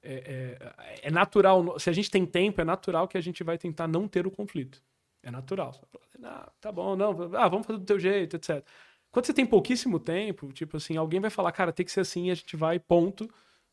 é, 0.03 0.57
é, 0.59 1.07
é, 1.07 1.09
natural, 1.09 1.79
se 1.79 1.89
a 1.89 1.93
gente 1.93 2.11
tem 2.11 2.25
tempo, 2.25 2.59
é 2.59 2.65
natural 2.65 3.07
que 3.07 3.17
a 3.17 3.21
gente 3.21 3.45
vai 3.45 3.57
tentar 3.57 3.87
não 3.87 4.05
ter 4.05 4.27
o 4.27 4.31
conflito. 4.31 4.83
É 5.23 5.31
natural. 5.31 5.73
Ah, 6.21 6.51
tá 6.59 6.69
bom, 6.69 6.97
não, 6.97 7.11
ah, 7.35 7.47
vamos 7.47 7.65
fazer 7.65 7.79
do 7.79 7.85
teu 7.85 7.97
jeito, 7.97 8.35
etc. 8.35 8.61
Quando 9.09 9.25
você 9.25 9.33
tem 9.33 9.45
pouquíssimo 9.45 9.99
tempo, 9.99 10.51
tipo 10.51 10.75
assim, 10.75 10.97
alguém 10.97 11.21
vai 11.21 11.29
falar, 11.29 11.53
cara, 11.53 11.71
tem 11.71 11.85
que 11.85 11.91
ser 11.91 12.01
assim, 12.01 12.29
a 12.29 12.35
gente 12.35 12.57
vai, 12.57 12.77
ponto. 12.77 13.29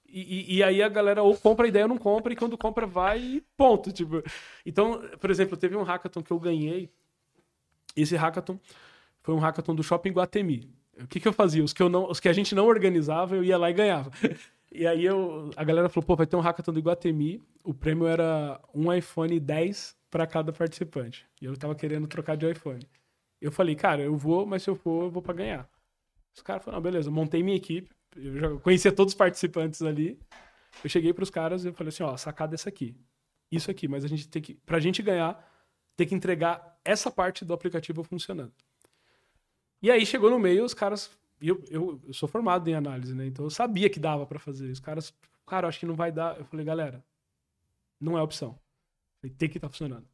E, 0.06 0.59
e, 0.59 0.62
aí 0.62 0.80
a 0.80 0.88
galera 0.88 1.25
ou 1.25 1.37
compra 1.37 1.66
a 1.66 1.68
ideia 1.68 1.87
ou 1.87 1.88
não 1.88 1.99
compra, 1.99 2.33
e 2.33 2.37
quando 2.37 2.56
compra 2.56 2.87
vai 2.87 3.21
e 3.21 3.40
ponto. 3.56 3.90
Tipo. 3.90 4.23
Então, 4.64 5.02
por 5.18 5.28
exemplo, 5.28 5.56
teve 5.56 5.76
um 5.76 5.83
hackathon 5.83 6.23
que 6.23 6.30
eu 6.30 6.38
ganhei. 6.38 6.88
Esse 7.97 8.14
hackathon 8.14 8.59
foi 9.25 9.35
um 9.35 9.38
hackathon 9.38 9.75
do 9.75 9.83
Shopping 9.83 10.12
Guatemi. 10.12 10.71
O 11.00 11.09
que, 11.09 11.19
que 11.19 11.26
eu 11.26 11.33
fazia? 11.33 11.64
Os 11.64 11.73
que, 11.73 11.83
eu 11.83 11.88
não, 11.88 12.09
os 12.09 12.21
que 12.21 12.28
a 12.28 12.33
gente 12.33 12.54
não 12.54 12.66
organizava, 12.66 13.35
eu 13.35 13.43
ia 13.43 13.59
lá 13.59 13.71
e 13.71 13.75
ganhava. 13.75 14.11
E 14.76 14.88
aí 14.88 15.04
eu, 15.04 15.50
a 15.54 15.62
galera 15.62 15.88
falou, 15.88 16.04
pô, 16.04 16.16
vai 16.16 16.26
ter 16.26 16.35
um 16.35 16.40
hackathon 16.40 16.73
do 16.73 16.81
Iguatemi. 16.81 17.40
O 17.62 17.73
prêmio 17.73 18.09
era 18.09 18.61
um 18.75 18.93
iPhone 18.93 19.38
10 19.38 19.96
para 20.11 20.27
cada 20.27 20.53
participante. 20.53 21.25
E 21.40 21.44
eu 21.44 21.57
tava 21.57 21.77
querendo 21.77 22.09
trocar 22.09 22.37
de 22.37 22.51
iPhone. 22.51 22.85
Eu 23.40 23.53
falei, 23.53 23.77
cara, 23.77 24.03
eu 24.03 24.16
vou, 24.16 24.44
mas 24.44 24.64
se 24.64 24.70
eu 24.70 24.75
for, 24.75 25.05
eu 25.05 25.11
vou 25.12 25.22
para 25.22 25.35
ganhar. 25.35 25.70
Os 26.35 26.42
caras 26.42 26.64
falaram, 26.64 26.83
beleza, 26.83 27.09
montei 27.09 27.40
minha 27.40 27.57
equipe 27.57 27.88
eu 28.16 28.38
já 28.38 28.57
conhecia 28.61 28.92
todos 28.92 29.12
os 29.12 29.16
participantes 29.16 29.83
ali. 29.83 30.18
Eu 30.83 30.90
cheguei 30.90 31.12
para 31.12 31.22
os 31.22 31.31
caras 31.31 31.64
e 31.64 31.72
falei 31.72 31.88
assim, 31.88 32.03
ó, 32.03 32.12
a 32.12 32.18
sacada 32.18 32.55
é 32.55 32.57
essa 32.57 32.68
aqui. 32.68 32.96
Isso 33.51 33.70
aqui, 33.70 33.87
mas 33.87 34.05
a 34.05 34.09
gente 34.09 34.29
tem 34.29 34.42
que, 34.42 34.55
pra 34.55 34.81
gente 34.81 35.03
ganhar, 35.03 35.38
tem 35.96 36.07
que 36.07 36.14
entregar 36.14 36.79
essa 36.85 37.11
parte 37.11 37.44
do 37.44 37.53
aplicativo 37.53 38.03
funcionando. 38.03 38.53
E 39.85 39.90
aí 39.90 40.07
chegou 40.07 40.31
no 40.31 40.38
meio, 40.38 40.64
os 40.64 40.73
caras, 40.73 41.11
eu, 41.42 41.62
eu, 41.68 42.01
eu 42.07 42.14
sou 42.14 42.27
formado 42.27 42.66
em 42.70 42.75
análise, 42.75 43.14
né? 43.14 43.27
Então 43.27 43.44
eu 43.44 43.51
sabia 43.51 43.90
que 43.90 44.01
dava 44.01 44.25
para 44.25 44.38
fazer. 44.38 44.70
Os 44.70 44.81
caras, 44.81 45.12
cara, 45.47 45.68
acho 45.68 45.79
que 45.79 45.85
não 45.85 45.94
vai 45.94 46.11
dar. 46.11 46.38
Eu 46.38 46.47
falei, 46.47 46.64
galera, 46.64 47.05
não 48.01 48.16
é 48.16 48.23
opção. 48.23 48.59
Tem 49.20 49.51
que 49.51 49.59
estar 49.59 49.68
tá 49.68 49.68
funcionando. 49.68 50.07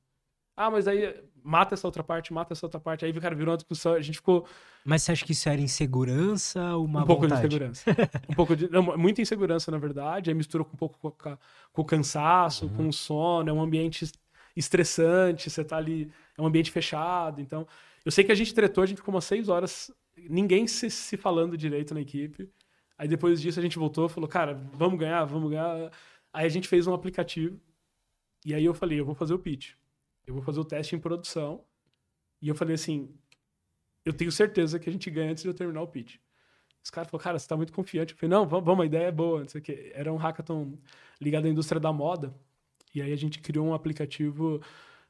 Ah, 0.56 0.72
mas 0.72 0.88
aí 0.88 1.14
mata 1.40 1.76
essa 1.76 1.86
outra 1.86 2.02
parte, 2.02 2.32
mata 2.32 2.52
essa 2.52 2.66
outra 2.66 2.80
parte. 2.80 3.04
Aí, 3.04 3.12
cara, 3.20 3.36
virou 3.36 3.52
uma 3.52 3.58
discussão, 3.58 3.94
a 3.94 4.00
gente 4.00 4.16
ficou. 4.16 4.44
Mas 4.84 5.04
você 5.04 5.12
acha 5.12 5.24
que 5.24 5.30
isso 5.30 5.48
era 5.48 5.60
insegurança 5.60 6.74
ou 6.74 6.84
uma 6.84 7.04
Um 7.04 7.06
pouco 7.06 7.22
vontade? 7.22 7.42
de 7.42 7.46
insegurança. 7.46 7.90
um 8.28 8.34
pouco 8.34 8.56
de. 8.56 8.68
Não, 8.68 8.82
muita 8.98 9.22
insegurança, 9.22 9.70
na 9.70 9.78
verdade. 9.78 10.30
Aí 10.30 10.34
mistura 10.34 10.64
com 10.64 10.74
um 10.74 10.76
pouco 10.76 10.98
com, 10.98 11.38
com 11.72 11.82
o 11.82 11.84
cansaço, 11.84 12.66
uhum. 12.66 12.74
com 12.74 12.88
o 12.88 12.92
sono. 12.92 13.48
É 13.48 13.52
um 13.52 13.62
ambiente 13.62 14.10
estressante, 14.56 15.48
você 15.48 15.62
tá 15.62 15.76
ali. 15.76 16.10
É 16.36 16.42
um 16.42 16.46
ambiente 16.46 16.72
fechado. 16.72 17.40
Então, 17.40 17.68
eu 18.04 18.12
sei 18.12 18.24
que 18.24 18.32
a 18.32 18.34
gente 18.34 18.54
tretou, 18.54 18.82
a 18.82 18.86
gente 18.86 18.98
ficou 18.98 19.14
umas 19.14 19.24
seis 19.24 19.48
horas, 19.48 19.90
ninguém 20.16 20.66
se, 20.66 20.90
se 20.90 21.16
falando 21.16 21.56
direito 21.56 21.94
na 21.94 22.00
equipe. 22.00 22.50
Aí 22.98 23.08
depois 23.08 23.40
disso 23.40 23.58
a 23.58 23.62
gente 23.62 23.78
voltou 23.78 24.08
falou, 24.08 24.28
cara, 24.28 24.54
vamos 24.74 24.98
ganhar, 24.98 25.24
vamos 25.24 25.50
ganhar. 25.50 25.90
Aí 26.32 26.46
a 26.46 26.48
gente 26.48 26.68
fez 26.68 26.86
um 26.86 26.94
aplicativo. 26.94 27.58
E 28.44 28.54
aí 28.54 28.64
eu 28.64 28.74
falei, 28.74 29.00
eu 29.00 29.04
vou 29.04 29.14
fazer 29.14 29.34
o 29.34 29.38
pitch 29.38 29.74
eu 30.30 30.34
vou 30.34 30.42
fazer 30.42 30.60
o 30.60 30.64
teste 30.64 30.94
em 30.94 30.98
produção. 30.98 31.64
E 32.40 32.48
eu 32.48 32.54
falei 32.54 32.74
assim, 32.74 33.12
eu 34.04 34.12
tenho 34.12 34.32
certeza 34.32 34.78
que 34.78 34.88
a 34.88 34.92
gente 34.92 35.10
ganha 35.10 35.32
antes 35.32 35.42
de 35.42 35.48
eu 35.48 35.54
terminar 35.54 35.82
o 35.82 35.88
pitch. 35.88 36.16
Os 36.82 36.90
caras 36.90 37.10
falaram, 37.10 37.24
cara, 37.24 37.38
você 37.38 37.48
tá 37.48 37.56
muito 37.56 37.72
confiante. 37.72 38.14
Eu 38.14 38.18
falei, 38.18 38.30
não, 38.30 38.46
vamos 38.46 38.80
a 38.80 38.86
ideia 38.86 39.08
é 39.08 39.12
boa. 39.12 39.40
Não 39.40 39.48
sei 39.48 39.60
o 39.60 39.64
quê. 39.64 39.92
Era 39.94 40.12
um 40.12 40.16
hackathon 40.16 40.78
ligado 41.20 41.46
à 41.46 41.48
indústria 41.48 41.80
da 41.80 41.92
moda. 41.92 42.34
E 42.94 43.02
aí 43.02 43.12
a 43.12 43.16
gente 43.16 43.40
criou 43.40 43.66
um 43.66 43.74
aplicativo, 43.74 44.60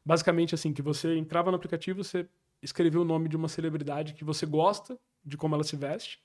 basicamente 0.05 0.55
assim, 0.55 0.72
que 0.72 0.83
você 0.83 1.16
entrava 1.16 1.50
no 1.50 1.57
aplicativo, 1.57 2.03
você 2.03 2.29
escrevia 2.62 3.01
o 3.01 3.05
nome 3.05 3.29
de 3.29 3.37
uma 3.37 3.49
celebridade 3.49 4.14
que 4.14 4.25
você 4.25 4.46
gosta, 4.46 4.99
de 5.25 5.37
como 5.37 5.55
ela 5.55 5.64
se 5.64 5.77
veste. 5.77 6.23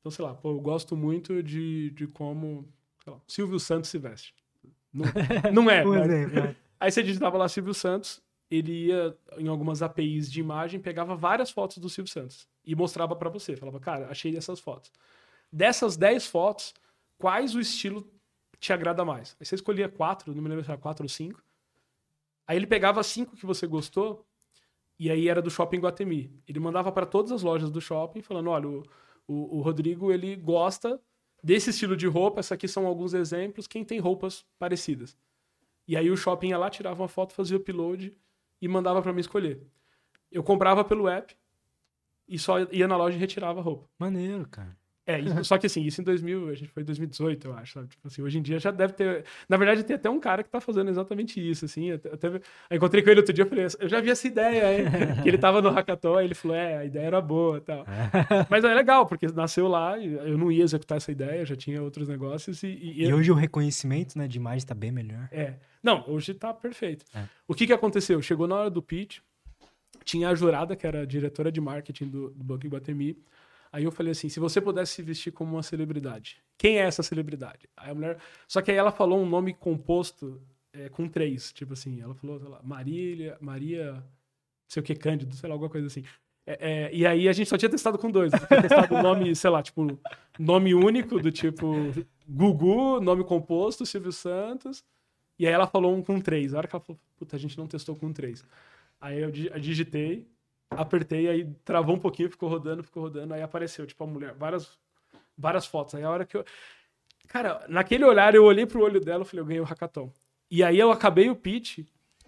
Então, 0.00 0.10
sei 0.10 0.24
lá, 0.24 0.34
pô, 0.34 0.50
eu 0.50 0.60
gosto 0.60 0.96
muito 0.96 1.42
de, 1.42 1.90
de 1.90 2.06
como, 2.06 2.66
sei 3.02 3.12
lá, 3.12 3.20
Silvio 3.26 3.60
Santos 3.60 3.90
se 3.90 3.98
veste. 3.98 4.34
Não, 4.92 5.04
não 5.52 5.70
é. 5.70 5.84
mas... 5.84 6.10
exemplo, 6.10 6.38
é. 6.38 6.56
Aí 6.78 6.90
você 6.90 7.02
digitava 7.02 7.36
lá 7.36 7.48
Silvio 7.48 7.74
Santos, 7.74 8.22
ele 8.50 8.86
ia 8.86 9.16
em 9.38 9.46
algumas 9.46 9.82
APIs 9.82 10.30
de 10.30 10.40
imagem, 10.40 10.80
pegava 10.80 11.14
várias 11.14 11.50
fotos 11.50 11.78
do 11.78 11.88
Silvio 11.88 12.10
Santos 12.10 12.48
e 12.64 12.74
mostrava 12.74 13.14
para 13.14 13.28
você. 13.28 13.54
Falava, 13.56 13.78
cara, 13.78 14.08
achei 14.10 14.36
essas 14.36 14.58
fotos. 14.58 14.90
Dessas 15.52 15.96
10 15.96 16.26
fotos, 16.26 16.74
quais 17.18 17.54
o 17.54 17.60
estilo 17.60 18.10
te 18.58 18.72
agrada 18.72 19.04
mais? 19.04 19.36
Aí 19.38 19.46
você 19.46 19.54
escolhia 19.54 19.88
quatro, 19.88 20.34
não 20.34 20.42
me 20.42 20.48
lembro 20.48 20.64
se 20.64 20.70
era 20.70 20.80
quatro 20.80 21.04
ou 21.04 21.08
cinco. 21.08 21.42
Aí 22.46 22.56
ele 22.56 22.66
pegava 22.66 23.02
cinco 23.02 23.36
que 23.36 23.46
você 23.46 23.66
gostou, 23.66 24.26
e 25.00 25.10
aí 25.10 25.28
era 25.30 25.40
do 25.40 25.50
Shopping 25.50 25.78
Guatemi. 25.78 26.30
Ele 26.46 26.60
mandava 26.60 26.92
para 26.92 27.06
todas 27.06 27.32
as 27.32 27.42
lojas 27.42 27.70
do 27.70 27.80
shopping, 27.80 28.20
falando: 28.20 28.50
olha, 28.50 28.68
o, 28.68 28.84
o, 29.26 29.56
o 29.56 29.60
Rodrigo 29.62 30.12
ele 30.12 30.36
gosta 30.36 31.00
desse 31.42 31.70
estilo 31.70 31.96
de 31.96 32.06
roupa, 32.06 32.40
essas 32.40 32.52
aqui 32.52 32.68
são 32.68 32.86
alguns 32.86 33.14
exemplos, 33.14 33.66
quem 33.66 33.82
tem 33.82 33.98
roupas 33.98 34.44
parecidas. 34.58 35.16
E 35.88 35.96
aí 35.96 36.10
o 36.10 36.16
shopping 36.18 36.48
ia 36.48 36.58
lá, 36.58 36.68
tirava 36.68 37.00
uma 37.00 37.08
foto, 37.08 37.32
fazia 37.32 37.56
o 37.56 37.60
upload 37.60 38.14
e 38.60 38.68
mandava 38.68 39.00
para 39.00 39.10
mim 39.10 39.20
escolher. 39.20 39.66
Eu 40.30 40.42
comprava 40.42 40.84
pelo 40.84 41.08
app 41.08 41.34
e 42.28 42.38
só 42.38 42.60
ia 42.70 42.86
na 42.86 42.98
loja 42.98 43.16
e 43.16 43.20
retirava 43.20 43.58
a 43.58 43.62
roupa. 43.62 43.88
Maneiro, 43.98 44.46
cara. 44.50 44.76
É, 45.06 45.18
isso, 45.18 45.44
só 45.44 45.58
que 45.58 45.66
assim, 45.66 45.82
isso 45.82 46.00
em 46.00 46.04
2000, 46.04 46.48
a 46.48 46.54
gente 46.54 46.70
foi 46.70 46.82
em 46.82 46.86
2018, 46.86 47.48
eu 47.48 47.54
acho, 47.54 47.74
sabe? 47.74 47.88
Tipo 47.88 48.06
assim, 48.06 48.22
hoje 48.22 48.38
em 48.38 48.42
dia 48.42 48.58
já 48.58 48.70
deve 48.70 48.92
ter. 48.92 49.24
Na 49.48 49.56
verdade, 49.56 49.82
tem 49.82 49.96
até 49.96 50.08
um 50.08 50.20
cara 50.20 50.42
que 50.42 50.50
tá 50.50 50.60
fazendo 50.60 50.90
exatamente 50.90 51.40
isso, 51.40 51.64
assim. 51.64 51.90
Até, 51.92 52.40
encontrei 52.70 53.02
com 53.02 53.10
ele 53.10 53.20
outro 53.20 53.32
dia, 53.32 53.44
eu 53.44 53.48
falei, 53.48 53.66
eu 53.80 53.88
já 53.88 54.00
vi 54.00 54.10
essa 54.10 54.26
ideia, 54.26 54.78
hein? 54.78 54.86
que 55.22 55.28
ele 55.28 55.38
tava 55.38 55.60
no 55.60 55.70
hackathon, 55.70 56.20
ele 56.20 56.34
falou, 56.34 56.56
é, 56.56 56.76
a 56.78 56.84
ideia 56.84 57.06
era 57.06 57.20
boa 57.20 57.58
e 57.58 57.60
tal. 57.60 57.84
Mas 58.48 58.64
é 58.64 58.74
legal, 58.74 59.06
porque 59.06 59.26
nasceu 59.28 59.66
lá, 59.66 59.98
eu 59.98 60.38
não 60.38 60.52
ia 60.52 60.62
executar 60.62 60.98
essa 60.98 61.10
ideia, 61.10 61.44
já 61.44 61.56
tinha 61.56 61.82
outros 61.82 62.06
negócios. 62.06 62.62
E, 62.62 62.68
e, 62.68 63.04
e 63.04 63.12
hoje 63.12 63.30
o 63.30 63.34
reconhecimento 63.34 64.16
né, 64.18 64.28
de 64.28 64.36
imagem 64.36 64.66
tá 64.66 64.74
bem 64.74 64.92
melhor. 64.92 65.28
É. 65.32 65.54
Não, 65.82 66.04
hoje 66.06 66.34
tá 66.34 66.52
perfeito. 66.52 67.04
É. 67.14 67.24
O 67.48 67.54
que 67.54 67.66
que 67.66 67.72
aconteceu? 67.72 68.20
Chegou 68.20 68.46
na 68.46 68.54
hora 68.54 68.70
do 68.70 68.82
pitch, 68.82 69.18
tinha 70.04 70.28
a 70.28 70.34
jurada, 70.34 70.76
que 70.76 70.86
era 70.86 71.02
a 71.02 71.06
diretora 71.06 71.50
de 71.50 71.60
marketing 71.60 72.08
do, 72.08 72.30
do 72.30 72.44
Banco 72.44 72.66
Iguatemi. 72.66 73.16
Aí 73.72 73.84
eu 73.84 73.92
falei 73.92 74.12
assim: 74.12 74.28
se 74.28 74.40
você 74.40 74.60
pudesse 74.60 74.94
se 74.94 75.02
vestir 75.02 75.32
como 75.32 75.56
uma 75.56 75.62
celebridade, 75.62 76.42
quem 76.58 76.78
é 76.78 76.82
essa 76.82 77.02
celebridade? 77.02 77.68
Aí 77.76 77.90
a 77.90 77.94
mulher. 77.94 78.18
Só 78.48 78.60
que 78.60 78.70
aí 78.70 78.76
ela 78.76 78.90
falou 78.90 79.20
um 79.20 79.26
nome 79.26 79.54
composto 79.54 80.40
é, 80.72 80.88
com 80.88 81.08
três. 81.08 81.52
Tipo 81.52 81.74
assim, 81.74 82.00
ela 82.00 82.14
falou, 82.14 82.38
sei 82.38 82.48
lá, 82.48 82.60
Marília, 82.62 83.36
Maria, 83.40 83.92
não 83.92 84.02
sei 84.68 84.80
o 84.80 84.84
que, 84.84 84.94
Cândido, 84.94 85.34
sei 85.34 85.48
lá, 85.48 85.54
alguma 85.54 85.70
coisa 85.70 85.86
assim. 85.86 86.04
É, 86.46 86.86
é, 86.86 86.94
e 86.94 87.06
aí 87.06 87.28
a 87.28 87.32
gente 87.32 87.48
só 87.48 87.56
tinha 87.56 87.70
testado 87.70 87.98
com 87.98 88.10
dois. 88.10 88.32
Tinha 88.32 88.62
testado 88.62 89.02
nome, 89.02 89.34
sei 89.36 89.50
lá, 89.50 89.62
tipo, 89.62 89.86
nome 90.38 90.74
único, 90.74 91.20
do 91.20 91.30
tipo 91.30 91.72
Gugu, 92.28 93.00
nome 93.00 93.24
composto, 93.24 93.86
Silvio 93.86 94.12
Santos. 94.12 94.84
E 95.38 95.46
aí 95.46 95.52
ela 95.52 95.66
falou 95.66 95.94
um 95.94 96.02
com 96.02 96.20
três. 96.20 96.52
A 96.52 96.58
hora 96.58 96.68
que 96.68 96.74
ela 96.74 96.84
falou, 96.84 97.00
puta, 97.16 97.36
a 97.36 97.38
gente 97.38 97.56
não 97.56 97.66
testou 97.66 97.94
com 97.94 98.12
três. 98.12 98.44
Aí 99.00 99.20
eu 99.20 99.30
digitei, 99.30 100.28
apertei, 100.70 101.28
aí 101.28 101.44
travou 101.64 101.96
um 101.96 101.98
pouquinho, 101.98 102.30
ficou 102.30 102.48
rodando, 102.48 102.82
ficou 102.82 103.04
rodando, 103.04 103.34
aí 103.34 103.42
apareceu, 103.42 103.86
tipo, 103.86 104.02
a 104.04 104.06
mulher, 104.06 104.34
várias, 104.34 104.78
várias 105.36 105.66
fotos. 105.66 105.94
Aí 105.94 106.02
a 106.02 106.10
hora 106.10 106.24
que 106.24 106.36
eu. 106.36 106.44
Cara, 107.28 107.64
naquele 107.68 108.04
olhar, 108.04 108.34
eu 108.34 108.44
olhei 108.44 108.66
pro 108.66 108.82
olho 108.82 109.00
dela 109.00 109.22
e 109.22 109.26
falei, 109.26 109.42
eu 109.42 109.46
ganhei 109.46 109.60
o 109.60 109.64
hackathon. 109.64 110.12
E 110.50 110.64
aí 110.64 110.78
eu 110.78 110.90
acabei 110.90 111.30
o 111.30 111.36
pitch, 111.36 111.80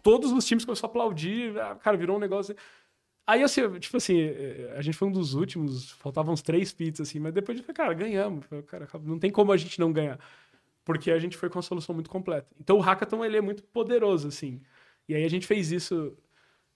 todos 0.03 0.31
os 0.33 0.45
times 0.47 0.65
começaram 0.65 0.89
a 0.89 0.91
aplaudir, 0.91 1.59
ah, 1.59 1.75
cara, 1.77 1.97
virou 1.97 2.17
um 2.17 2.21
negócio. 2.21 2.55
Aí, 3.27 3.43
assim, 3.43 3.79
tipo 3.79 3.97
assim, 3.97 4.21
eh, 4.21 4.75
a 4.77 4.83
gente 4.83 4.97
foi 4.97 5.09
um 5.09 5.13
dos 5.13 5.35
últimos, 5.35 5.93
faltavam 5.93 6.35
uns 6.35 6.43
três 6.43 6.73
pits, 6.73 7.01
assim, 7.01 7.21
mas 7.21 7.33
depois 7.33 7.57
eu 7.57 7.65
falei, 7.65 7.75
cara, 7.75 7.95
ganhamos. 7.95 8.45
Falei, 8.47 8.65
cara, 8.65 8.89
não 9.03 9.19
tem 9.19 9.31
como 9.31 9.53
a 9.53 9.57
gente 9.57 9.79
não 9.81 9.93
ganhar. 9.93 10.19
Porque 10.85 11.11
a 11.11 11.19
gente 11.19 11.37
foi 11.37 11.49
com 11.49 11.57
uma 11.57 11.63
solução 11.63 11.95
muito 11.95 12.11
completa. 12.11 12.49
Então 12.61 12.77
o 12.79 12.81
hackathon, 12.81 13.25
ele 13.25 13.37
é 13.37 13.41
muito 13.41 13.63
poderoso, 13.65 14.29
assim. 14.29 14.61
E 15.09 15.15
aí 15.15 15.25
a 15.25 15.29
gente 15.29 15.47
fez 15.47 15.71
isso 15.73 16.17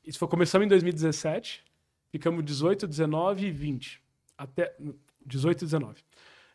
isso 0.06 0.18
foi, 0.18 0.28
começamos 0.28 0.64
em 0.64 0.68
2017, 0.68 1.64
ficamos 2.10 2.44
18, 2.44 2.86
19 2.86 3.46
e 3.46 3.50
20. 3.50 4.02
Até 4.38 4.74
18 5.24 5.62
e 5.62 5.64
19. 5.64 6.04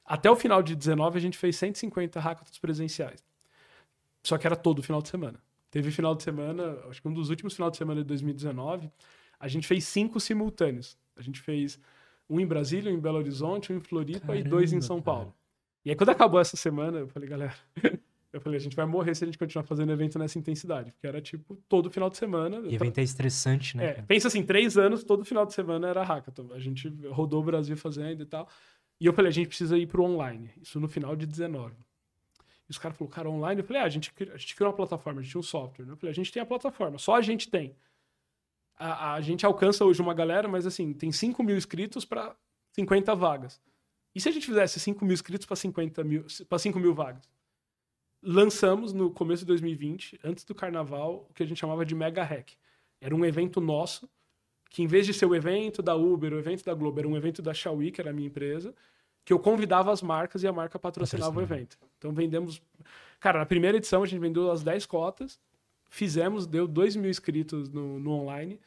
Até 0.06 0.32
o 0.32 0.36
final 0.36 0.64
de 0.64 0.76
19 0.76 1.18
a 1.18 1.22
gente 1.22 1.38
fez 1.38 1.56
150 1.58 2.20
hackathons 2.20 2.58
presenciais. 2.58 3.24
Só 4.24 4.38
que 4.38 4.48
era 4.48 4.56
todo 4.56 4.82
final 4.82 5.02
de 5.02 5.10
semana. 5.10 5.42
Teve 5.70 5.92
final 5.92 6.16
de 6.16 6.24
semana, 6.24 6.78
acho 6.90 7.02
que 7.02 7.08
um 7.08 7.14
dos 7.14 7.30
últimos 7.30 7.54
final 7.54 7.70
de 7.72 7.78
semana 7.78 8.02
de 8.02 8.08
2019, 8.08 8.92
a 9.40 9.48
gente 9.48 9.68
fez 9.68 9.84
cinco 9.86 10.20
simultâneos. 10.20 10.98
A 11.16 11.22
gente 11.22 11.40
fez 11.40 11.80
um 12.30 12.40
em 12.40 12.46
Brasília, 12.46 12.92
um 12.92 12.96
em 12.96 13.00
Belo 13.00 13.18
Horizonte, 13.18 13.74
um 13.74 13.78
em 13.78 13.80
Floripa 13.80 14.28
Caramba, 14.28 14.40
e 14.40 14.44
dois 14.44 14.72
em 14.72 14.82
São 14.82 15.02
Paulo. 15.02 15.26
Cara. 15.26 15.36
E 15.86 15.90
aí 15.90 15.96
quando 15.96 16.10
acabou 16.10 16.40
essa 16.40 16.56
semana, 16.56 17.00
eu 17.00 17.08
falei, 17.08 17.28
galera, 17.28 17.56
eu 18.34 18.40
falei, 18.40 18.58
a 18.58 18.62
gente 18.62 18.76
vai 18.76 18.86
morrer 18.86 19.14
se 19.14 19.24
a 19.24 19.28
gente 19.28 19.38
continuar 19.38 19.64
fazendo 19.66 19.92
evento 19.92 20.18
nessa 20.18 20.40
intensidade. 20.40 20.92
Porque 20.92 21.06
era, 21.06 21.22
tipo, 21.22 21.56
todo 21.68 21.92
final 21.92 22.10
de 22.10 22.18
semana. 22.18 22.62
E 22.66 22.76
evento 22.76 22.98
é 23.00 23.04
estressante, 23.04 23.76
né? 23.76 23.86
É, 23.86 23.94
pensa 24.02 24.30
assim, 24.30 24.42
três 24.44 24.78
anos, 24.78 25.04
todo 25.04 25.26
final 25.26 25.46
de 25.46 25.54
semana 25.54 25.90
era 25.90 26.04
hackathon. 26.04 26.54
A 26.54 26.60
gente 26.60 26.88
rodou 27.10 27.42
o 27.42 27.44
Brasil 27.44 27.76
fazendo 27.76 28.24
e 28.24 28.26
tal. 28.26 28.48
E 29.00 29.06
eu 29.06 29.14
falei, 29.14 29.30
a 29.30 29.34
gente 29.34 29.48
precisa 29.48 29.78
ir 29.78 29.88
pro 29.88 30.04
online. 30.04 30.50
Isso 30.62 30.80
no 30.80 30.88
final 30.88 31.16
de 31.16 31.26
19. 31.26 31.76
E 31.76 32.72
os 32.72 32.78
caras 32.78 32.98
falaram, 32.98 33.14
cara, 33.14 33.30
online? 33.30 33.60
Eu 33.60 33.66
falei, 33.66 33.82
ah, 33.82 33.86
a 33.86 33.90
gente, 33.90 34.14
a 34.34 34.38
gente 34.38 34.56
criou 34.56 34.70
uma 34.70 34.76
plataforma, 34.76 35.20
a 35.20 35.24
gente 35.24 35.32
tinha 35.32 35.40
um 35.40 35.44
software. 35.44 35.86
Eu 35.86 35.98
falei, 35.98 36.12
a 36.12 36.16
gente 36.16 36.32
tem 36.32 36.42
a 36.42 36.46
plataforma, 36.46 36.98
só 36.98 37.16
a 37.16 37.22
gente 37.22 37.50
tem. 37.50 37.76
A, 38.78 39.16
a 39.16 39.22
gente 39.22 39.46
alcança 39.46 39.84
hoje 39.84 40.02
uma 40.02 40.14
galera, 40.14 40.48
mas 40.48 40.66
assim, 40.66 40.94
tem 40.94 41.12
5 41.12 41.44
mil 41.44 41.58
inscritos 41.58 42.06
para 42.06 42.34
50 42.74 43.14
vagas. 43.14 43.62
E 44.16 44.22
se 44.22 44.30
a 44.30 44.32
gente 44.32 44.46
fizesse 44.46 44.80
5 44.80 45.04
mil 45.04 45.14
inscritos 45.14 45.46
para 45.46 45.56
50 45.58 46.04
mil, 46.04 46.26
para 46.48 46.60
5 46.60 46.80
mil 46.80 46.94
vagas? 46.94 47.30
Lançamos 48.22 48.94
no 48.94 49.10
começo 49.12 49.42
de 49.42 49.48
2020, 49.48 50.20
antes 50.24 50.44
do 50.44 50.54
carnaval, 50.54 51.28
o 51.30 51.34
que 51.34 51.44
a 51.44 51.46
gente 51.46 51.58
chamava 51.58 51.86
de 51.86 51.96
Mega 51.96 52.24
Hack. 52.24 52.52
Era 53.00 53.16
um 53.16 53.26
evento 53.26 53.60
nosso, 53.60 54.10
que 54.70 54.84
em 54.84 54.88
vez 54.88 55.06
de 55.06 55.14
ser 55.14 55.26
o 55.26 55.36
evento 55.36 55.82
da 55.82 55.96
Uber, 55.96 56.34
o 56.34 56.40
evento 56.40 56.64
da 56.64 56.74
Globo, 56.74 57.00
era 57.00 57.08
um 57.08 57.18
evento 57.18 57.42
da 57.42 57.54
Xiaomi, 57.54 57.92
que 57.92 58.00
era 58.00 58.12
a 58.12 58.14
minha 58.14 58.28
empresa, 58.28 58.74
que 59.26 59.34
eu 59.34 59.40
convidava 59.40 59.92
as 59.92 60.02
marcas 60.02 60.44
e 60.44 60.48
a 60.48 60.54
marca 60.54 60.80
patrocinava 60.80 61.40
o 61.40 61.42
evento. 61.42 61.78
Então 61.98 62.14
vendemos. 62.14 62.62
Cara, 63.20 63.40
na 63.40 63.46
primeira 63.46 63.78
edição 63.78 64.04
a 64.04 64.06
gente 64.06 64.20
vendeu 64.20 64.50
as 64.52 64.64
10 64.64 64.86
cotas, 64.86 65.40
fizemos, 65.90 66.48
deu 66.48 66.68
2 66.68 66.96
mil 66.96 67.10
inscritos 67.10 67.70
no, 67.70 68.00
no 68.00 68.12
online, 68.12 68.60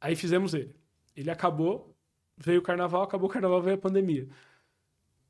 aí 0.00 0.14
fizemos 0.14 0.54
ele. 0.54 0.74
Ele 1.16 1.30
acabou, 1.30 1.94
veio 2.36 2.60
o 2.60 2.62
carnaval, 2.62 3.02
acabou 3.02 3.28
o 3.28 3.32
carnaval, 3.32 3.60
veio 3.60 3.76
a 3.76 3.80
pandemia. 3.80 4.28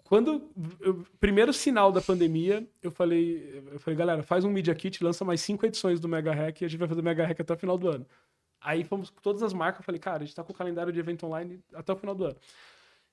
Quando 0.06 0.48
o 0.84 1.04
primeiro 1.18 1.52
sinal 1.52 1.90
da 1.90 2.00
pandemia, 2.00 2.64
eu 2.80 2.92
falei, 2.92 3.60
eu 3.72 3.80
falei, 3.80 3.98
galera, 3.98 4.22
faz 4.22 4.44
um 4.44 4.50
Media 4.50 4.72
Kit, 4.72 5.02
lança 5.02 5.24
mais 5.24 5.40
cinco 5.40 5.66
edições 5.66 5.98
do 5.98 6.08
Mega 6.08 6.32
Hack 6.32 6.60
e 6.60 6.64
a 6.64 6.68
gente 6.68 6.78
vai 6.78 6.86
fazer 6.86 7.00
o 7.00 7.04
Mega 7.04 7.26
Hack 7.26 7.40
até 7.40 7.52
o 7.52 7.56
final 7.56 7.76
do 7.76 7.88
ano. 7.88 8.06
Aí 8.60 8.84
fomos 8.84 9.10
com 9.10 9.20
todas 9.20 9.42
as 9.42 9.52
marcas, 9.52 9.80
eu 9.80 9.84
falei, 9.84 10.00
cara, 10.00 10.22
a 10.22 10.24
gente 10.24 10.36
tá 10.36 10.44
com 10.44 10.52
o 10.52 10.54
calendário 10.54 10.92
de 10.92 11.00
evento 11.00 11.26
online 11.26 11.58
até 11.74 11.92
o 11.92 11.96
final 11.96 12.14
do 12.14 12.24
ano. 12.24 12.36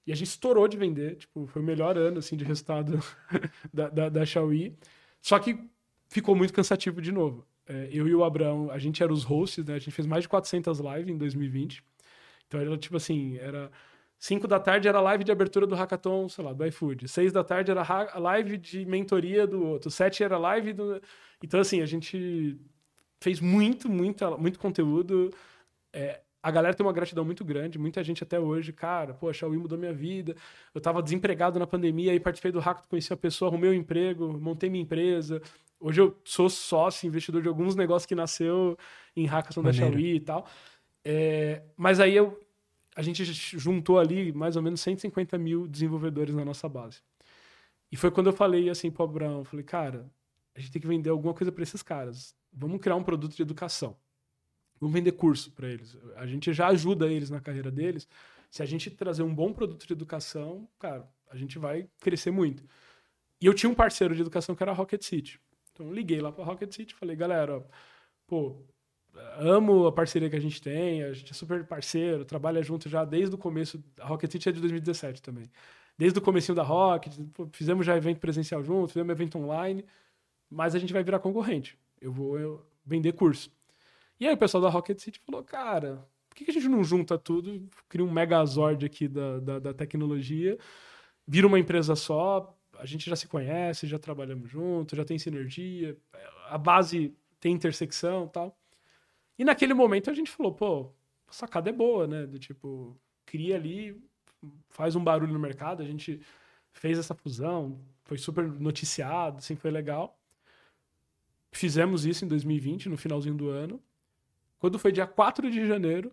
E 0.06 0.12
a 0.12 0.16
gente 0.16 0.28
estourou 0.28 0.68
de 0.68 0.78
vender, 0.78 1.16
tipo, 1.16 1.48
foi 1.48 1.64
o 1.64 1.66
melhor 1.66 1.98
ano, 1.98 2.20
assim, 2.20 2.38
de 2.38 2.46
resultado 2.46 3.00
da, 3.74 3.90
da, 3.90 4.10
da 4.10 4.24
Xiaomi. 4.24 4.78
Só 5.20 5.40
que 5.40 5.68
ficou 6.10 6.36
muito 6.36 6.54
cansativo 6.54 7.02
de 7.02 7.12
novo. 7.12 7.44
É, 7.66 7.90
eu 7.92 8.08
e 8.08 8.14
o 8.14 8.24
Abraão, 8.24 8.70
a 8.70 8.78
gente 8.78 9.02
era 9.02 9.12
os 9.12 9.24
hosts, 9.24 9.66
né? 9.66 9.74
A 9.74 9.80
gente 9.80 9.92
fez 9.92 10.06
mais 10.06 10.26
de 10.26 10.30
400 10.30 10.80
lives 10.80 11.08
em 11.08 11.18
2020. 11.18 11.84
Então 12.48 12.62
era, 12.62 12.78
tipo 12.78 12.98
assim, 12.98 13.38
era 13.38 13.72
5 14.24 14.48
da 14.48 14.58
tarde 14.58 14.88
era 14.88 15.02
live 15.02 15.22
de 15.26 15.34
abertura 15.34 15.68
do 15.68 15.76
hackathon, 15.76 16.30
sei 16.30 16.46
lá, 16.46 16.54
do 16.54 16.66
iFood. 16.66 17.10
6 17.10 17.34
da 17.34 17.44
tarde 17.44 17.72
era 17.72 17.84
live 18.18 18.56
de 18.56 18.86
mentoria 18.86 19.46
do 19.46 19.62
outro. 19.66 19.92
7 19.92 20.24
era 20.24 20.38
live 20.38 20.72
do. 20.72 21.02
Então, 21.44 21.60
assim, 21.60 21.82
a 21.82 21.86
gente 21.86 22.58
fez 23.20 23.42
muito, 23.42 23.90
muito, 23.90 24.38
muito 24.40 24.60
conteúdo. 24.60 25.30
É, 25.92 26.22
a 26.42 26.50
galera 26.50 26.74
tem 26.74 26.86
uma 26.86 26.94
gratidão 26.94 27.26
muito 27.26 27.44
grande, 27.44 27.78
muita 27.78 28.02
gente 28.02 28.24
até 28.24 28.40
hoje, 28.40 28.72
cara, 28.72 29.14
poxa, 29.14 29.46
o 29.46 29.50
Wii 29.50 29.60
mudou 29.60 29.78
minha 29.78 29.92
vida. 29.92 30.38
Eu 30.74 30.80
tava 30.80 31.04
desempregado 31.04 31.60
na 31.60 31.68
pandemia, 31.68 32.14
aí 32.14 32.20
participei 32.20 32.54
do 32.54 32.62
hackathon, 32.62 32.88
conheci 32.88 33.12
a 33.12 33.18
pessoa, 33.18 33.52
arrumei 33.52 33.72
um 33.72 33.74
emprego, 33.74 34.40
montei 34.40 34.70
minha 34.70 34.84
empresa. 34.84 35.42
Hoje 35.82 36.00
eu 36.00 36.18
sou 36.24 36.50
sócio, 36.50 37.06
investidor 37.06 37.42
de 37.42 37.50
alguns 37.50 37.76
negócios 37.76 38.06
que 38.06 38.16
nasceu 38.16 38.78
em 39.18 39.26
hackathon 39.26 39.64
Maneiro. 39.64 39.86
da 39.86 39.92
Xiaomi 39.92 40.16
e 40.16 40.20
tal. 40.22 40.48
É, 41.04 41.62
mas 41.76 42.00
aí 42.00 42.16
eu, 42.16 42.40
a 42.96 43.02
gente 43.02 43.24
juntou 43.58 44.00
ali 44.00 44.32
mais 44.32 44.56
ou 44.56 44.62
menos 44.62 44.82
150 44.82 45.38
mil 45.38 45.68
desenvolvedores 45.68 46.34
na 46.34 46.46
nossa 46.46 46.70
base. 46.70 47.02
E 47.92 47.96
foi 47.96 48.12
quando 48.12 48.28
eu 48.28 48.34
falei 48.34 48.70
assim 48.70 48.90
para 48.90 49.04
o 49.04 49.06
Abraão, 49.06 49.44
falei, 49.44 49.64
cara, 49.64 50.10
a 50.56 50.60
gente 50.60 50.72
tem 50.72 50.82
que 50.82 50.88
vender 50.88 51.10
alguma 51.10 51.34
coisa 51.34 51.52
para 51.52 51.64
esses 51.64 51.82
caras. 51.82 52.36
Vamos 52.52 52.80
criar 52.82 52.96
um 52.96 53.04
produto 53.04 53.36
de 53.36 53.42
educação. 53.42 53.96
Vamos 54.80 54.94
vender 54.94 55.14
curso 55.14 55.52
para 55.52 55.68
eles. 55.68 55.98
A 56.16 56.26
gente 56.26 56.52
já 56.54 56.68
ajuda 56.68 57.08
eles 57.08 57.30
na 57.30 57.40
carreira 57.40 57.72
deles. 57.72 58.08
Se 58.52 58.62
a 58.62 58.66
gente 58.66 58.92
trazer 58.92 59.24
um 59.24 59.34
bom 59.34 59.54
produto 59.54 59.88
de 59.88 59.94
educação, 59.94 60.68
cara, 60.78 61.08
a 61.30 61.38
gente 61.38 61.58
vai 61.58 61.88
crescer 62.00 62.32
muito. 62.32 62.64
E 63.42 63.46
eu 63.46 63.54
tinha 63.54 63.70
um 63.70 63.76
parceiro 63.76 64.16
de 64.16 64.22
educação 64.22 64.56
que 64.56 64.64
era 64.64 64.72
a 64.72 64.76
Rocket 64.76 65.02
City. 65.02 65.40
Então 65.72 65.92
liguei 65.92 66.22
lá 66.22 66.32
para 66.32 66.44
Rocket 66.44 66.72
City 66.72 66.94
falei, 66.94 67.16
galera, 67.16 67.58
ó, 67.58 67.64
pô, 68.28 68.64
amo 69.38 69.88
a 69.88 69.92
parceria 69.92 70.30
que 70.30 70.36
a 70.36 70.40
gente 70.40 70.62
tem, 70.62 71.04
a 71.04 71.14
gente 71.14 71.32
é 71.32 71.34
super 71.34 71.66
parceiro, 71.66 72.26
trabalha 72.26 72.62
junto 72.64 72.90
já 72.90 73.06
desde 73.06 73.36
o 73.36 73.38
começo. 73.38 73.84
A 74.00 74.08
Rocket 74.08 74.32
City 74.32 74.50
é 74.50 74.52
de 74.52 74.60
2017 74.60 75.22
também. 75.22 75.50
Desde 75.98 76.18
o 76.18 76.22
comecinho 76.22 76.56
da 76.56 76.64
Rocket, 76.64 77.14
fizemos 77.52 77.86
já 77.86 77.96
evento 77.96 78.20
presencial 78.20 78.64
junto, 78.64 78.94
fizemos 78.94 79.12
evento 79.12 79.38
online, 79.38 79.86
mas 80.50 80.76
a 80.76 80.80
gente 80.80 80.94
vai 80.94 81.04
virar 81.04 81.20
concorrente. 81.20 81.78
Eu 82.02 82.12
vou 82.12 82.40
eu 82.40 82.66
vender 82.86 83.14
curso. 83.14 83.52
E 84.20 84.28
aí 84.28 84.34
o 84.34 84.38
pessoal 84.38 84.64
da 84.64 84.70
Rocket 84.70 85.00
City 85.00 85.20
falou, 85.20 85.44
cara, 85.44 86.06
por 86.30 86.36
que 86.36 86.50
a 86.50 86.54
gente 86.54 86.68
não 86.68 86.84
junta 86.84 87.18
tudo, 87.18 87.70
cria 87.88 88.06
um 88.06 88.12
megazord 88.12 88.86
aqui 88.86 89.08
da, 89.08 89.40
da, 89.40 89.60
da 89.60 89.74
tecnologia, 89.74 90.58
vira 91.28 91.46
uma 91.46 91.60
empresa 91.60 91.96
só, 91.96 92.56
a 92.80 92.86
gente 92.86 93.08
já 93.10 93.16
se 93.16 93.28
conhece, 93.28 93.88
já 93.88 94.00
trabalhamos 94.00 94.50
junto, 94.50 94.96
já 94.96 95.06
tem 95.06 95.20
sinergia, 95.20 95.96
a 96.50 96.58
base 96.58 97.16
tem 97.40 97.54
intersecção 97.54 98.28
tal. 98.28 98.58
E 99.38 99.44
naquele 99.44 99.74
momento 99.74 100.10
a 100.10 100.14
gente 100.14 100.32
falou, 100.32 100.54
pô, 100.54 100.92
sacada 101.30 101.70
é 101.70 101.74
boa, 101.74 102.08
né? 102.08 102.26
Do 102.26 102.38
tipo, 102.38 102.96
cria 103.26 103.56
ali, 103.56 104.00
faz 104.70 104.96
um 104.96 105.04
barulho 105.04 105.34
no 105.34 105.40
mercado, 105.40 105.82
a 105.82 105.86
gente 105.86 106.22
fez 106.72 106.98
essa 106.98 107.14
fusão, 107.14 107.80
foi 108.04 108.18
super 108.18 108.48
noticiado, 108.48 109.38
assim, 109.38 109.56
foi 109.56 109.72
legal. 109.72 110.20
Fizemos 111.52 112.06
isso 112.06 112.26
em 112.26 112.28
2020, 112.28 112.90
no 112.90 112.98
finalzinho 112.98 113.36
do 113.36 113.50
ano. 113.50 113.82
Quando 114.60 114.80
foi 114.80 114.92
dia 114.92 115.06
4 115.06 115.52
de 115.52 115.68
janeiro, 115.68 116.12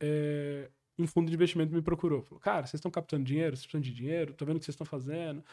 é, 0.00 0.68
um 0.98 1.06
fundo 1.06 1.28
de 1.28 1.34
investimento 1.34 1.72
me 1.72 1.82
procurou. 1.82 2.22
Falou, 2.22 2.40
cara, 2.40 2.66
vocês 2.66 2.78
estão 2.78 2.90
captando 2.90 3.24
dinheiro, 3.24 3.56
vocês 3.56 3.66
precisam 3.66 3.80
de 3.80 3.94
dinheiro, 3.94 4.34
tô 4.34 4.44
vendo 4.44 4.56
o 4.56 4.58
que 4.58 4.64
vocês 4.64 4.74
estão 4.74 4.86
fazendo. 4.86 5.44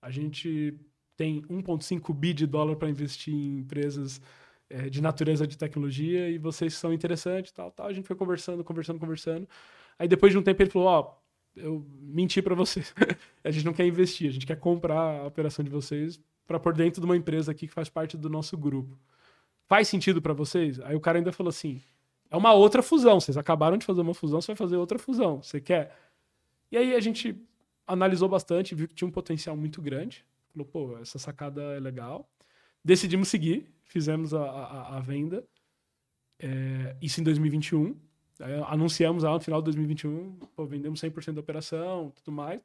A 0.00 0.10
gente 0.10 0.78
tem 1.16 1.42
1,5 1.42 2.14
bi 2.14 2.32
de 2.32 2.46
dólar 2.46 2.76
para 2.76 2.88
investir 2.88 3.34
em 3.34 3.58
empresas 3.58 4.20
é, 4.70 4.88
de 4.88 5.00
natureza 5.00 5.46
de 5.46 5.56
tecnologia 5.56 6.28
e 6.28 6.38
vocês 6.38 6.74
são 6.74 6.92
interessantes, 6.92 7.52
tal, 7.52 7.70
tal. 7.70 7.86
A 7.86 7.92
gente 7.92 8.06
foi 8.06 8.16
conversando, 8.16 8.62
conversando, 8.62 8.98
conversando. 8.98 9.48
Aí 9.98 10.06
depois 10.06 10.32
de 10.32 10.38
um 10.38 10.42
tempo 10.42 10.62
ele 10.62 10.70
falou, 10.70 10.88
ó, 10.88 11.00
oh, 11.00 11.60
eu 11.60 11.86
menti 12.00 12.42
para 12.42 12.54
vocês. 12.54 12.94
a 13.42 13.50
gente 13.50 13.64
não 13.64 13.72
quer 13.72 13.86
investir, 13.86 14.28
a 14.28 14.32
gente 14.32 14.46
quer 14.46 14.58
comprar 14.58 15.20
a 15.20 15.26
operação 15.26 15.64
de 15.64 15.70
vocês 15.70 16.20
para 16.46 16.58
por 16.58 16.72
dentro 16.72 17.00
de 17.00 17.04
uma 17.04 17.16
empresa 17.16 17.52
aqui 17.52 17.66
que 17.66 17.72
faz 17.72 17.88
parte 17.88 18.16
do 18.16 18.28
nosso 18.28 18.56
grupo. 18.56 18.98
Faz 19.66 19.88
sentido 19.88 20.22
para 20.22 20.32
vocês? 20.32 20.80
Aí 20.80 20.96
o 20.96 21.00
cara 21.00 21.18
ainda 21.18 21.32
falou 21.32 21.50
assim: 21.50 21.80
é 22.30 22.36
uma 22.36 22.52
outra 22.52 22.82
fusão. 22.82 23.20
Vocês 23.20 23.36
acabaram 23.36 23.76
de 23.76 23.84
fazer 23.84 24.00
uma 24.00 24.14
fusão, 24.14 24.40
você 24.40 24.48
vai 24.48 24.56
fazer 24.56 24.76
outra 24.76 24.98
fusão. 24.98 25.42
Você 25.42 25.60
quer? 25.60 25.94
E 26.70 26.76
aí 26.76 26.94
a 26.94 27.00
gente 27.00 27.36
analisou 27.86 28.28
bastante, 28.28 28.74
viu 28.74 28.88
que 28.88 28.94
tinha 28.94 29.08
um 29.08 29.12
potencial 29.12 29.56
muito 29.56 29.80
grande. 29.82 30.24
Falou, 30.52 30.66
pô, 30.66 30.98
essa 30.98 31.18
sacada 31.18 31.62
é 31.76 31.80
legal. 31.80 32.28
Decidimos 32.84 33.28
seguir, 33.28 33.66
fizemos 33.84 34.34
a, 34.34 34.42
a, 34.42 34.96
a 34.96 35.00
venda. 35.00 35.44
É, 36.40 36.96
isso 37.00 37.20
em 37.20 37.24
2021. 37.24 37.96
Aí, 38.40 38.54
anunciamos 38.68 39.24
lá 39.24 39.32
no 39.32 39.40
final 39.40 39.60
de 39.60 39.66
2021, 39.66 40.38
pô, 40.54 40.64
vendemos 40.64 41.00
100% 41.00 41.34
da 41.34 41.40
operação, 41.40 42.12
tudo 42.16 42.32
mais. 42.32 42.60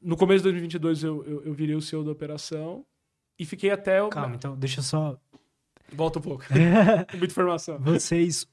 No 0.00 0.16
começo 0.16 0.38
de 0.38 0.44
2022 0.44 1.02
eu, 1.02 1.24
eu, 1.24 1.44
eu 1.46 1.54
virei 1.54 1.74
o 1.74 1.80
CEO 1.80 2.04
da 2.04 2.12
operação 2.12 2.84
e 3.38 3.44
fiquei 3.44 3.70
até 3.70 4.02
o... 4.02 4.08
Calma, 4.08 4.36
então 4.36 4.56
deixa 4.56 4.80
eu 4.80 4.84
só. 4.84 5.18
Volta 5.92 6.18
um 6.18 6.22
pouco. 6.22 6.44
Muita 7.12 7.26
informação. 7.26 7.78
Vocês. 7.78 8.46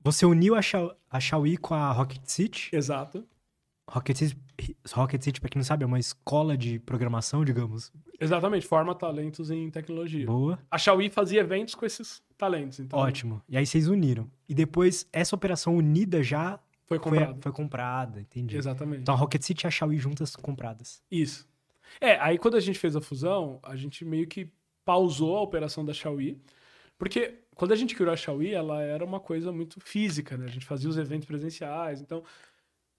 Você 0.00 0.24
uniu 0.24 0.54
a, 0.54 0.62
Shao, 0.62 0.96
a 1.10 1.18
com 1.60 1.74
a 1.74 1.92
Rocket 1.92 2.22
City. 2.24 2.70
Exato. 2.72 3.26
Rocket 3.90 4.16
City, 4.16 4.36
Rocket 4.92 5.22
City, 5.22 5.40
pra 5.40 5.48
quem 5.48 5.58
não 5.60 5.64
sabe, 5.64 5.82
é 5.82 5.86
uma 5.86 5.98
escola 5.98 6.56
de 6.56 6.78
programação, 6.78 7.44
digamos. 7.44 7.90
Exatamente, 8.20 8.66
forma 8.66 8.94
talentos 8.94 9.50
em 9.50 9.70
tecnologia. 9.70 10.26
Boa. 10.26 10.58
A 10.70 10.76
Xiaomi 10.76 11.08
fazia 11.08 11.40
eventos 11.40 11.74
com 11.74 11.86
esses 11.86 12.22
talentos. 12.36 12.78
Então 12.80 12.98
Ótimo. 12.98 13.42
E 13.48 13.56
aí 13.56 13.64
vocês 13.64 13.88
uniram. 13.88 14.30
E 14.48 14.54
depois, 14.54 15.08
essa 15.12 15.34
operação 15.34 15.74
unida 15.76 16.22
já 16.22 16.58
Foi 16.86 16.98
foi, 16.98 17.18
comprado. 17.18 17.42
foi 17.42 17.52
comprada, 17.52 18.20
entendi. 18.20 18.56
Exatamente. 18.56 19.02
Então 19.02 19.14
a 19.14 19.18
Rocket 19.18 19.42
City 19.42 19.64
e 19.64 19.68
a 19.68 19.70
Xiaoyi 19.70 19.96
juntas 19.98 20.36
compradas. 20.36 21.02
Isso. 21.10 21.48
É, 22.00 22.18
aí 22.20 22.36
quando 22.36 22.56
a 22.56 22.60
gente 22.60 22.78
fez 22.78 22.94
a 22.94 23.00
fusão, 23.00 23.58
a 23.62 23.74
gente 23.74 24.04
meio 24.04 24.26
que 24.26 24.50
pausou 24.84 25.36
a 25.38 25.40
operação 25.42 25.82
da 25.84 25.94
Xiaomi, 25.94 26.38
porque 26.98 27.40
quando 27.54 27.72
a 27.72 27.76
gente 27.76 27.94
criou 27.94 28.12
a 28.12 28.16
Xiaomi, 28.16 28.50
ela 28.52 28.82
era 28.82 29.04
uma 29.04 29.18
coisa 29.20 29.50
muito 29.50 29.80
física, 29.80 30.36
né? 30.36 30.44
A 30.44 30.50
gente 30.50 30.66
fazia 30.66 30.88
os 30.88 30.96
eventos 30.98 31.26
presenciais, 31.26 32.00
então 32.00 32.22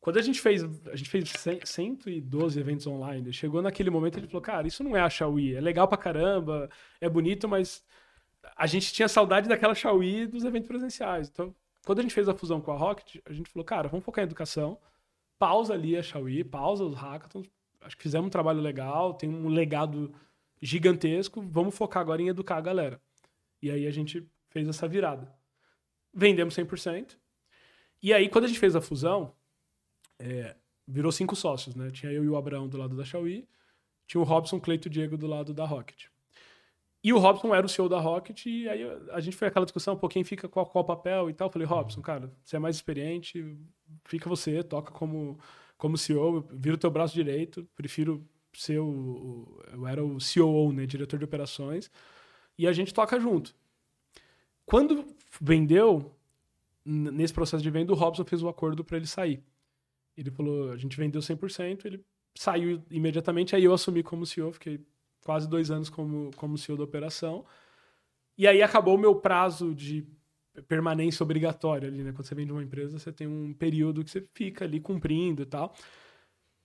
quando 0.01 0.17
a 0.17 0.21
gente 0.21 0.39
fez, 0.39 0.63
a 0.87 0.95
gente 0.95 1.09
fez 1.09 1.29
100 1.29 1.65
112 1.65 2.59
eventos 2.59 2.87
online, 2.87 3.33
chegou 3.33 3.61
naquele 3.61 3.89
momento 3.89 4.19
gente 4.19 4.29
falou, 4.29 4.41
cara, 4.41 4.67
isso 4.67 4.83
não 4.83 4.95
é 4.95 5.01
a 5.01 5.09
Xiaomi, 5.09 5.53
é 5.53 5.61
legal 5.61 5.87
pra 5.87 5.97
caramba, 5.97 6.69
é 7.01 7.09
bonito, 7.09 7.47
mas 7.47 7.83
a 8.55 8.65
gente 8.65 8.93
tinha 8.93 9.07
saudade 9.07 9.49
daquela 9.49 9.75
Xiaomi 9.75 10.25
dos 10.25 10.45
eventos 10.45 10.67
presenciais. 10.67 11.29
Então, 11.29 11.53
quando 11.85 11.99
a 11.99 12.01
gente 12.01 12.13
fez 12.13 12.29
a 12.29 12.33
fusão 12.33 12.61
com 12.61 12.71
a 12.71 12.77
Rocket, 12.77 13.17
a 13.25 13.33
gente 13.33 13.49
falou, 13.49 13.65
cara, 13.65 13.89
vamos 13.89 14.05
focar 14.05 14.23
em 14.23 14.27
educação, 14.27 14.79
pausa 15.37 15.73
ali 15.73 15.97
a 15.97 16.01
Xiaomi, 16.03 16.43
pausa 16.43 16.83
os 16.83 16.95
hackathons, 16.95 17.47
acho 17.81 17.97
que 17.97 18.03
fizemos 18.03 18.27
um 18.27 18.31
trabalho 18.31 18.61
legal, 18.61 19.13
tem 19.13 19.29
um 19.29 19.49
legado 19.49 20.13
gigantesco, 20.61 21.41
vamos 21.41 21.75
focar 21.75 22.01
agora 22.01 22.21
em 22.21 22.29
educar 22.29 22.57
a 22.57 22.61
galera. 22.61 23.01
E 23.61 23.69
aí 23.69 23.85
a 23.85 23.91
gente 23.91 24.25
fez 24.49 24.67
essa 24.67 24.87
virada. 24.87 25.33
Vendemos 26.13 26.55
100%. 26.55 27.17
E 28.01 28.13
aí, 28.13 28.29
quando 28.29 28.45
a 28.45 28.47
gente 28.47 28.59
fez 28.59 28.75
a 28.75 28.81
fusão, 28.81 29.33
é, 30.19 30.55
virou 30.87 31.11
cinco 31.11 31.35
sócios, 31.35 31.75
né? 31.75 31.89
Tinha 31.91 32.11
eu 32.11 32.23
e 32.23 32.29
o 32.29 32.35
Abraão 32.35 32.67
do 32.67 32.77
lado 32.77 32.95
da 32.95 33.03
Xiaomi, 33.05 33.47
tinha 34.05 34.19
o 34.21 34.23
Robson, 34.23 34.59
Cleito 34.59 34.87
e 34.87 34.91
Diego 34.91 35.17
do 35.17 35.27
lado 35.27 35.53
da 35.53 35.65
Rocket. 35.65 36.07
E 37.01 37.13
o 37.13 37.17
Robson 37.17 37.55
era 37.55 37.65
o 37.65 37.69
CEO 37.69 37.87
da 37.87 37.99
Rocket, 37.99 38.45
e 38.45 38.67
aí 38.67 38.83
a 39.11 39.21
gente 39.21 39.37
foi 39.37 39.47
aquela 39.47 39.65
discussão, 39.65 39.95
pô, 39.95 40.09
quem 40.09 40.23
fica 40.23 40.49
com 40.49 40.65
qual 40.65 40.83
papel 40.83 41.29
e 41.29 41.33
tal. 41.33 41.47
Eu 41.47 41.51
falei, 41.51 41.67
Robson, 41.67 42.01
cara, 42.01 42.31
você 42.43 42.57
é 42.57 42.59
mais 42.59 42.75
experiente, 42.75 43.57
fica 44.03 44.27
você, 44.27 44.61
toca 44.61 44.91
como, 44.91 45.39
como 45.77 45.97
CEO, 45.97 46.41
vira 46.51 46.75
o 46.75 46.79
teu 46.79 46.91
braço 46.91 47.13
direito, 47.13 47.65
prefiro 47.75 48.27
ser 48.53 48.79
o, 48.79 49.61
Eu 49.71 49.87
era 49.87 50.03
o 50.03 50.17
COO, 50.17 50.73
né, 50.73 50.85
diretor 50.85 51.17
de 51.17 51.25
operações, 51.25 51.89
e 52.57 52.67
a 52.67 52.73
gente 52.73 52.93
toca 52.93 53.17
junto. 53.19 53.55
Quando 54.65 55.05
vendeu, 55.39 56.13
nesse 56.83 57.33
processo 57.33 57.63
de 57.63 57.69
venda, 57.69 57.93
o 57.93 57.95
Robson 57.95 58.25
fez 58.25 58.43
o 58.43 58.49
acordo 58.49 58.83
para 58.83 58.97
ele 58.97 59.07
sair. 59.07 59.41
Ele 60.19 60.31
falou, 60.31 60.71
a 60.71 60.77
gente 60.77 60.97
vendeu 60.97 61.21
100%, 61.21 61.85
ele 61.85 62.03
saiu 62.37 62.83
imediatamente, 62.89 63.55
aí 63.55 63.63
eu 63.63 63.73
assumi 63.73 64.03
como 64.03 64.25
CEO, 64.25 64.51
fiquei 64.51 64.79
quase 65.23 65.47
dois 65.47 65.71
anos 65.71 65.89
como, 65.89 66.31
como 66.35 66.57
CEO 66.57 66.77
da 66.77 66.83
operação. 66.83 67.45
E 68.37 68.47
aí 68.47 68.61
acabou 68.61 68.95
o 68.95 68.97
meu 68.97 69.15
prazo 69.15 69.73
de 69.75 70.05
permanência 70.67 71.23
obrigatória 71.23 71.87
ali, 71.87 72.03
né? 72.03 72.11
Quando 72.11 72.25
você 72.25 72.35
vende 72.35 72.51
uma 72.51 72.63
empresa, 72.63 72.97
você 72.97 73.11
tem 73.11 73.27
um 73.27 73.53
período 73.53 74.03
que 74.03 74.09
você 74.09 74.25
fica 74.33 74.65
ali 74.65 74.79
cumprindo 74.79 75.43
e 75.43 75.45
tal. 75.45 75.73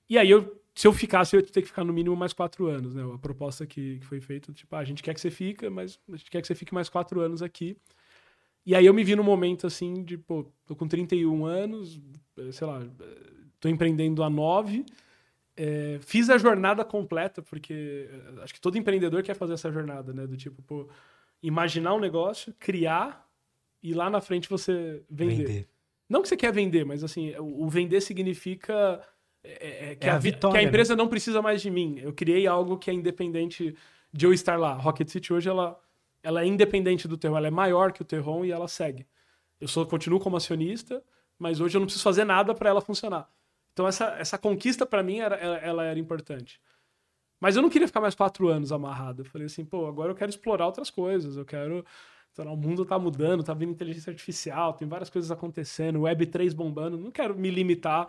E 0.09 0.19
aí, 0.19 0.31
eu, 0.31 0.61
se 0.75 0.87
eu 0.87 0.93
ficasse, 0.93 1.35
eu 1.37 1.41
ia 1.41 1.47
ter 1.47 1.63
que 1.63 1.69
ficar 1.69 1.85
no 1.85 1.93
mínimo 1.93 2.17
mais 2.17 2.33
quatro 2.33 2.67
anos, 2.67 2.95
né? 2.95 3.03
A 3.15 3.19
proposta 3.19 3.67
que, 3.67 3.99
que 3.99 4.07
foi 4.07 4.21
feita, 4.21 4.53
tipo, 4.53 4.75
ah, 4.75 4.81
a 4.81 4.85
gente 4.85 5.03
quer 5.03 5.15
que 5.15 5.21
você 5.21 5.31
fique, 5.31 5.69
mas 5.69 5.99
a 6.13 6.17
gente 6.17 6.31
quer 6.31 6.41
que 6.41 6.47
você 6.47 6.55
fique 6.55 6.75
mais 6.75 6.89
quatro 6.89 7.21
anos 7.21 7.43
aqui. 7.43 7.77
E 8.67 8.75
aí 8.75 8.87
eu 8.87 8.95
me 8.95 9.05
vi 9.05 9.15
num 9.15 9.23
momento 9.23 9.67
assim 9.67 10.03
de, 10.03 10.17
pô, 10.17 10.47
tô 10.67 10.75
com 10.75 10.89
31 10.89 11.45
anos, 11.45 12.01
sei 12.53 12.67
lá, 12.67 12.81
tô 13.65 13.69
empreendendo 13.71 14.23
há 14.23 14.29
nove, 14.29 14.85
eh, 15.57 15.99
fiz 16.03 16.29
a 16.29 16.37
jornada 16.37 16.85
completa, 16.85 17.41
porque 17.41 18.11
eh, 18.11 18.43
acho 18.43 18.53
que 18.53 18.61
todo 18.61 18.77
empreendedor 18.77 19.23
quer 19.23 19.35
fazer 19.35 19.55
essa 19.55 19.73
jornada, 19.73 20.13
né? 20.13 20.27
Do 20.27 20.37
tipo, 20.37 20.63
pô, 20.63 20.87
imaginar 21.43 21.95
um 21.95 21.99
negócio, 21.99 22.55
criar 22.59 23.27
e 23.83 23.95
lá 23.95 24.11
na 24.11 24.21
frente 24.21 24.51
você 24.51 25.03
vender. 25.09 25.47
Vender. 25.47 25.69
Não 26.07 26.21
que 26.21 26.29
você 26.29 26.37
quer 26.37 26.53
vender, 26.53 26.85
mas 26.85 27.03
assim, 27.03 27.35
o, 27.39 27.67
vender 27.67 28.03
significa 28.03 29.01
é, 29.43 29.93
é, 29.93 29.95
que, 29.97 30.07
É 30.07 30.11
a 30.11 30.17
a, 30.17 30.19
vi- 30.19 30.31
vitória, 30.33 30.59
que 30.59 30.65
a 30.65 30.69
empresa 30.69 30.95
não 30.95 31.09
precisa 31.09 31.41
mais 31.41 31.63
de 31.63 31.71
mim. 31.71 31.99
Eu 32.03 32.13
criei 32.13 32.47
algo 32.47 32.77
que 32.77 32.91
é 32.91 32.93
independente 32.93 33.75
de 34.13 34.27
eu 34.27 34.33
estar 34.35 34.59
lá. 34.59 34.75
Rocket 34.75 35.09
City 35.09 35.33
hoje 35.33 35.49
ela, 35.49 35.81
ela 36.23 36.43
é 36.43 36.47
independente 36.47 37.09
do 37.09 37.17
Terron, 37.17 37.39
ela 37.39 37.47
é 37.47 37.51
maior 37.51 37.93
que 37.93 38.03
o 38.03 38.05
Terron 38.05 38.45
e 38.45 38.53
ela 38.53 38.69
segue. 38.69 39.07
Eu 39.59 39.69
só 39.69 39.87
continuo 39.87 40.21
como 40.21 40.37
acionista, 40.37 41.03
mas 41.39 41.61
hoje 41.61 41.77
eu 41.77 41.81
não 41.81 41.87
preciso 41.87 42.05
fazer 42.05 42.25
nada 42.25 42.55
para 42.55 42.69
ela 42.69 42.83
funcionar. 42.83 43.27
Então 43.75 43.87
essa, 43.87 44.07
essa 44.19 44.39
conquista 44.39 44.87
para 44.87 45.03
mim 45.03 45.19
era, 45.19 45.35
ela, 45.37 45.57
ela 45.59 45.85
era 45.85 45.99
importante. 45.99 46.61
Mas 47.41 47.57
eu 47.57 47.63
não 47.63 47.69
queria 47.69 47.89
ficar 47.89 48.01
mais 48.01 48.15
quatro 48.15 48.49
anos 48.49 48.73
amarrado. 48.73 49.21
Eu 49.21 49.27
falei 49.27 49.47
assim, 49.47 49.65
pô, 49.65 49.87
agora 49.87 50.11
eu 50.11 50.15
quero 50.15 50.31
explorar 50.31 50.65
outras 50.65 50.89
coisas. 50.91 51.37
Eu 51.37 51.45
quero. 51.45 51.85
lá, 52.39 52.53
o 52.53 52.57
mundo 52.57 52.87
tá 52.87 52.99
mudando, 52.99 53.43
tá 53.45 53.53
vindo 53.53 53.73
inteligência 53.73 54.11
artificial, 54.11 54.73
tem 54.73 54.89
várias 54.89 55.11
coisas 55.11 55.31
acontecendo, 55.31 56.01
Web3 56.01 56.55
bombando. 56.55 56.97
Não 56.97 57.11
quero 57.11 57.37
me 57.37 57.51
limitar 57.51 58.09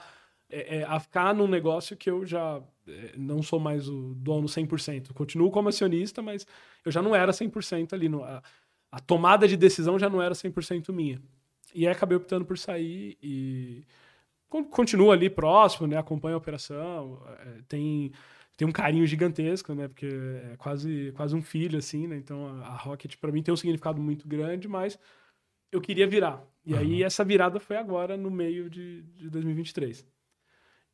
é, 0.49 0.78
é, 0.78 0.84
a 0.84 0.99
ficar 0.99 1.34
num 1.34 1.47
negócio 1.47 1.97
que 1.97 2.10
eu 2.10 2.25
já 2.25 2.62
é, 2.88 3.13
não 3.17 3.41
sou 3.41 3.60
mais 3.60 3.89
o 3.89 4.13
dono 4.15 4.47
100%. 4.47 5.12
Continuo 5.13 5.51
como 5.51 5.69
acionista, 5.69 6.21
mas 6.21 6.45
eu 6.86 6.91
já 6.91 7.01
não 7.01 7.15
era 7.15 7.32
100% 7.32 7.93
ali. 7.93 8.08
No, 8.08 8.23
a, 8.23 8.41
a 8.91 8.99
tomada 8.99 9.47
de 9.47 9.58
decisão 9.58 9.97
já 9.97 10.10
não 10.10 10.21
era 10.21 10.36
100% 10.36 10.93
minha. 10.93 11.19
E 11.73 11.86
aí 11.86 11.91
acabei 11.91 12.15
optando 12.15 12.45
por 12.45 12.58
sair 12.58 13.17
e 13.21 13.84
con- 14.49 14.65
continuo 14.65 15.12
ali 15.12 15.29
próximo, 15.29 15.88
né? 15.88 15.97
Acompanho 15.97 16.36
a 16.36 16.38
operação, 16.38 17.21
é, 17.39 17.62
tem 17.67 18.12
tem 18.58 18.67
um 18.67 18.71
carinho 18.71 19.05
gigantesco, 19.05 19.73
né? 19.73 19.88
Porque 19.88 20.08
é 20.08 20.55
quase, 20.58 21.12
quase 21.15 21.36
um 21.36 21.41
filho, 21.41 21.77
assim, 21.77 22.08
né? 22.08 22.15
Então 22.17 22.47
a, 22.47 22.67
a 22.67 22.75
Rocket 22.77 23.17
para 23.17 23.31
mim 23.31 23.43
tem 23.43 23.53
um 23.53 23.58
significado 23.58 24.01
muito 24.01 24.27
grande, 24.27 24.67
mas 24.67 24.97
eu 25.71 25.81
queria 25.81 26.08
virar. 26.08 26.41
E 26.65 26.75
aí 26.75 27.03
essa 27.03 27.23
virada 27.23 27.60
foi 27.60 27.75
agora 27.77 28.17
no 28.17 28.31
meio 28.31 28.69
de, 28.69 29.03
de 29.03 29.29
2023. 29.29 30.08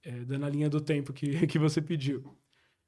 É, 0.03 0.11
dando 0.25 0.45
a 0.45 0.49
linha 0.49 0.69
do 0.69 0.81
tempo 0.81 1.13
que, 1.13 1.45
que 1.47 1.59
você 1.59 1.81
pediu. 1.81 2.35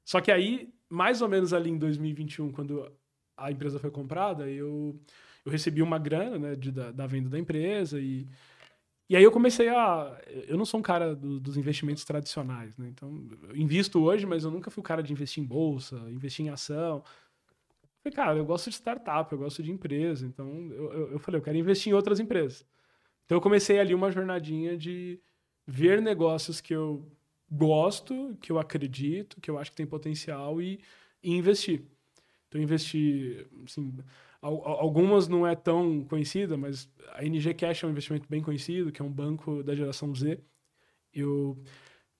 Só 0.04 0.20
que 0.20 0.30
aí, 0.32 0.72
mais 0.88 1.22
ou 1.22 1.28
menos 1.28 1.52
ali 1.52 1.70
em 1.70 1.78
2021, 1.78 2.50
quando 2.52 2.90
a 3.36 3.50
empresa 3.50 3.78
foi 3.78 3.90
comprada, 3.90 4.50
eu, 4.50 5.00
eu 5.44 5.52
recebi 5.52 5.82
uma 5.82 5.98
grana 5.98 6.38
né, 6.38 6.56
de, 6.56 6.70
da, 6.72 6.90
da 6.90 7.06
venda 7.06 7.30
da 7.30 7.38
empresa 7.38 8.00
e, 8.00 8.28
e 9.08 9.16
aí 9.16 9.22
eu 9.22 9.30
comecei 9.32 9.68
a... 9.68 10.18
Eu 10.48 10.56
não 10.56 10.64
sou 10.64 10.80
um 10.80 10.82
cara 10.82 11.14
do- 11.14 11.38
dos 11.40 11.56
investimentos 11.56 12.04
tradicionais, 12.04 12.76
né? 12.78 12.88
Então, 12.88 13.26
eu 13.48 13.56
invisto 13.56 14.02
hoje, 14.02 14.24
mas 14.26 14.44
eu 14.44 14.50
nunca 14.50 14.70
fui 14.70 14.80
o 14.80 14.84
cara 14.84 15.02
de 15.02 15.12
investir 15.12 15.42
em 15.42 15.46
bolsa, 15.46 15.96
investir 16.10 16.44
em 16.46 16.48
ação. 16.48 17.02
Falei, 18.02 18.14
cara, 18.14 18.36
eu 18.36 18.44
gosto 18.44 18.68
de 18.70 18.76
startup, 18.76 19.32
eu 19.32 19.38
gosto 19.38 19.62
de 19.62 19.70
empresa, 19.70 20.26
então 20.26 20.70
eu, 20.72 20.92
eu, 20.92 21.12
eu 21.12 21.18
falei, 21.18 21.38
eu 21.38 21.44
quero 21.44 21.56
investir 21.56 21.90
em 21.90 21.94
outras 21.94 22.20
empresas. 22.20 22.66
Então 23.24 23.36
eu 23.38 23.40
comecei 23.42 23.78
ali 23.78 23.94
uma 23.94 24.10
jornadinha 24.10 24.76
de 24.76 25.20
ver 25.66 26.02
negócios 26.02 26.60
que 26.60 26.74
eu 26.74 27.10
gosto, 27.50 28.36
que 28.42 28.52
eu 28.52 28.58
acredito, 28.58 29.40
que 29.40 29.50
eu 29.50 29.58
acho 29.58 29.70
que 29.70 29.76
tem 29.76 29.86
potencial 29.86 30.60
e, 30.60 30.80
e 31.22 31.32
investir. 31.34 31.82
Então 32.48 32.60
eu 32.60 32.64
investi, 32.64 33.46
assim, 33.64 33.94
algumas 34.48 35.26
não 35.28 35.46
é 35.46 35.54
tão 35.54 36.04
conhecida, 36.04 36.56
mas 36.56 36.88
a 37.12 37.24
NG 37.24 37.54
Cash 37.54 37.82
é 37.84 37.86
um 37.86 37.90
investimento 37.90 38.26
bem 38.28 38.42
conhecido, 38.42 38.92
que 38.92 39.00
é 39.00 39.04
um 39.04 39.10
banco 39.12 39.62
da 39.62 39.74
geração 39.74 40.14
Z. 40.14 40.40
Eu 41.12 41.58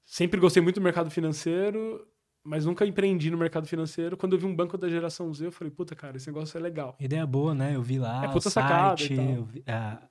sempre 0.05 0.41
gostei 0.41 0.63
muito 0.63 0.77
do 0.77 0.83
mercado 0.85 1.11
financeiro, 1.11 2.07
mas 2.43 2.65
nunca 2.67 2.87
empreendi 2.87 3.31
no 3.31 3.37
mercado 3.39 3.67
financeiro. 3.67 4.17
Quando 4.17 4.35
eu 4.35 4.39
vi 4.39 4.47
um 4.47 4.55
banco 4.55 4.79
da 4.79 4.89
geração 4.89 5.33
Z, 5.33 5.47
eu 5.47 5.53
falei, 5.53 5.71
puta, 5.71 5.95
cara, 5.95 6.17
esse 6.17 6.27
negócio 6.29 6.57
é 6.57 6.61
legal. 6.61 6.97
Ideia 7.01 7.27
boa, 7.27 7.55
né? 7.55 7.75
Eu 7.75 7.83
vi 7.83 7.99
lá 7.99 8.25
É 8.25 8.29
puta 8.29 8.49
sacada 8.51 8.97
site, 8.97 9.15
vi- 9.17 9.65
a, 9.67 10.03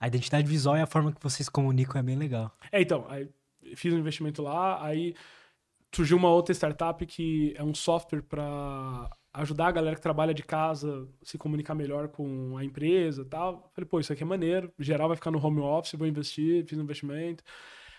a 0.00 0.06
identidade 0.08 0.46
visual 0.48 0.76
e 0.76 0.80
a 0.80 0.86
forma 0.86 1.12
que 1.12 1.22
vocês 1.22 1.48
comunicam 1.48 1.98
é 2.00 2.02
bem 2.02 2.16
legal. 2.16 2.54
É, 2.72 2.80
então, 2.80 3.06
aí 3.08 3.28
fiz 3.76 3.92
um 3.94 3.98
investimento 3.98 4.42
lá, 4.42 4.84
aí 4.84 5.14
surgiu 5.94 6.16
uma 6.16 6.28
outra 6.30 6.52
startup 6.54 7.04
que 7.06 7.54
é 7.56 7.62
um 7.62 7.74
software 7.74 8.22
para 8.22 9.08
ajudar 9.34 9.66
a 9.66 9.72
galera 9.72 9.96
que 9.96 10.02
trabalha 10.02 10.32
de 10.32 10.44
casa 10.44 11.08
se 11.22 11.36
comunicar 11.36 11.74
melhor 11.74 12.08
com 12.08 12.56
a 12.56 12.64
empresa 12.64 13.22
e 13.22 13.24
tal. 13.24 13.70
Falei, 13.74 13.88
pô, 13.88 13.98
isso 13.98 14.12
aqui 14.12 14.22
é 14.22 14.26
maneiro, 14.26 14.72
geral 14.78 15.08
vai 15.08 15.16
ficar 15.16 15.32
no 15.32 15.44
home 15.44 15.60
office, 15.60 15.94
vou 15.94 16.06
investir, 16.06 16.64
fiz 16.66 16.78
um 16.78 16.82
investimento. 16.82 17.42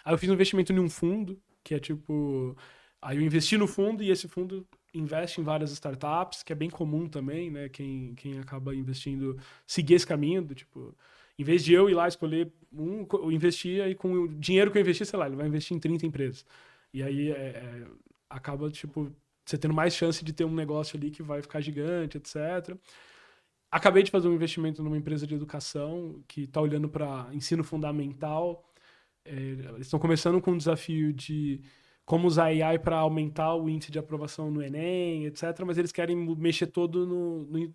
Aí 0.04 0.14
eu 0.14 0.18
fiz 0.18 0.30
um 0.30 0.34
investimento 0.34 0.72
em 0.72 0.80
um 0.80 0.90
fundo, 0.90 1.40
que 1.64 1.76
é 1.76 1.80
tipo, 1.80 2.56
aí 3.02 3.18
eu 3.18 3.24
investi 3.24 3.58
no 3.58 3.68
fundo 3.68 4.02
e 4.02 4.12
esse 4.12 4.28
fundo 4.30 4.66
investe 4.94 5.42
em 5.42 5.44
várias 5.44 5.72
startups, 5.72 6.42
que 6.42 6.54
é 6.54 6.56
bem 6.56 6.70
comum 6.70 7.08
também, 7.08 7.52
né? 7.52 7.68
Quem, 7.68 8.16
quem 8.16 8.40
acaba 8.40 8.74
investindo, 8.74 9.38
seguir 9.68 9.96
esse 9.96 10.08
caminho, 10.08 10.42
do 10.42 10.56
tipo, 10.56 10.96
em 11.38 11.44
vez 11.44 11.66
de 11.66 11.74
eu 11.74 11.90
ir 11.90 11.94
lá 11.94 12.08
escolher 12.08 12.52
um, 12.72 13.06
eu 13.12 13.32
investir 13.32 13.86
e 13.86 13.96
com 13.96 14.14
o 14.14 14.28
dinheiro 14.28 14.72
que 14.72 14.78
eu 14.78 14.82
investi, 14.82 15.06
sei 15.06 15.20
lá, 15.20 15.28
ele 15.28 15.36
vai 15.36 15.48
investir 15.48 15.76
em 15.76 15.80
30 15.80 16.06
empresas. 16.06 16.46
E 16.94 17.04
aí 17.04 17.30
é, 17.32 17.34
é, 17.34 17.88
acaba, 18.30 18.70
tipo, 18.72 19.12
você 19.46 19.58
tendo 19.58 19.74
mais 19.74 19.96
chance 19.96 20.24
de 20.24 20.34
ter 20.34 20.44
um 20.44 20.54
negócio 20.54 20.98
ali 20.98 21.12
que 21.12 21.22
vai 21.22 21.42
ficar 21.42 21.62
gigante, 21.62 22.18
etc. 22.18 22.76
Acabei 23.72 24.04
de 24.04 24.12
fazer 24.12 24.28
um 24.28 24.34
investimento 24.34 24.82
numa 24.82 24.98
empresa 24.98 25.28
de 25.28 25.36
educação 25.36 26.24
que 26.28 26.44
está 26.44 26.62
olhando 26.62 26.90
para 26.90 27.28
ensino 27.32 27.64
fundamental. 27.64 28.64
É, 29.24 29.34
eles 29.34 29.88
estão 29.88 30.00
começando 30.00 30.42
com 30.42 30.52
um 30.52 30.58
desafio 30.58 31.14
de 31.14 31.62
como 32.06 32.28
usar 32.28 32.46
AI 32.46 32.80
para 32.80 32.98
aumentar 32.98 33.56
o 33.56 33.68
índice 33.68 33.92
de 33.92 34.00
aprovação 34.00 34.52
no 34.52 34.62
Enem, 34.62 35.26
etc. 35.26 35.44
Mas 35.66 35.78
eles 35.78 35.92
querem 35.92 36.16
mexer 36.38 36.68
todo 36.68 37.06
no, 37.06 37.44
no, 37.46 37.74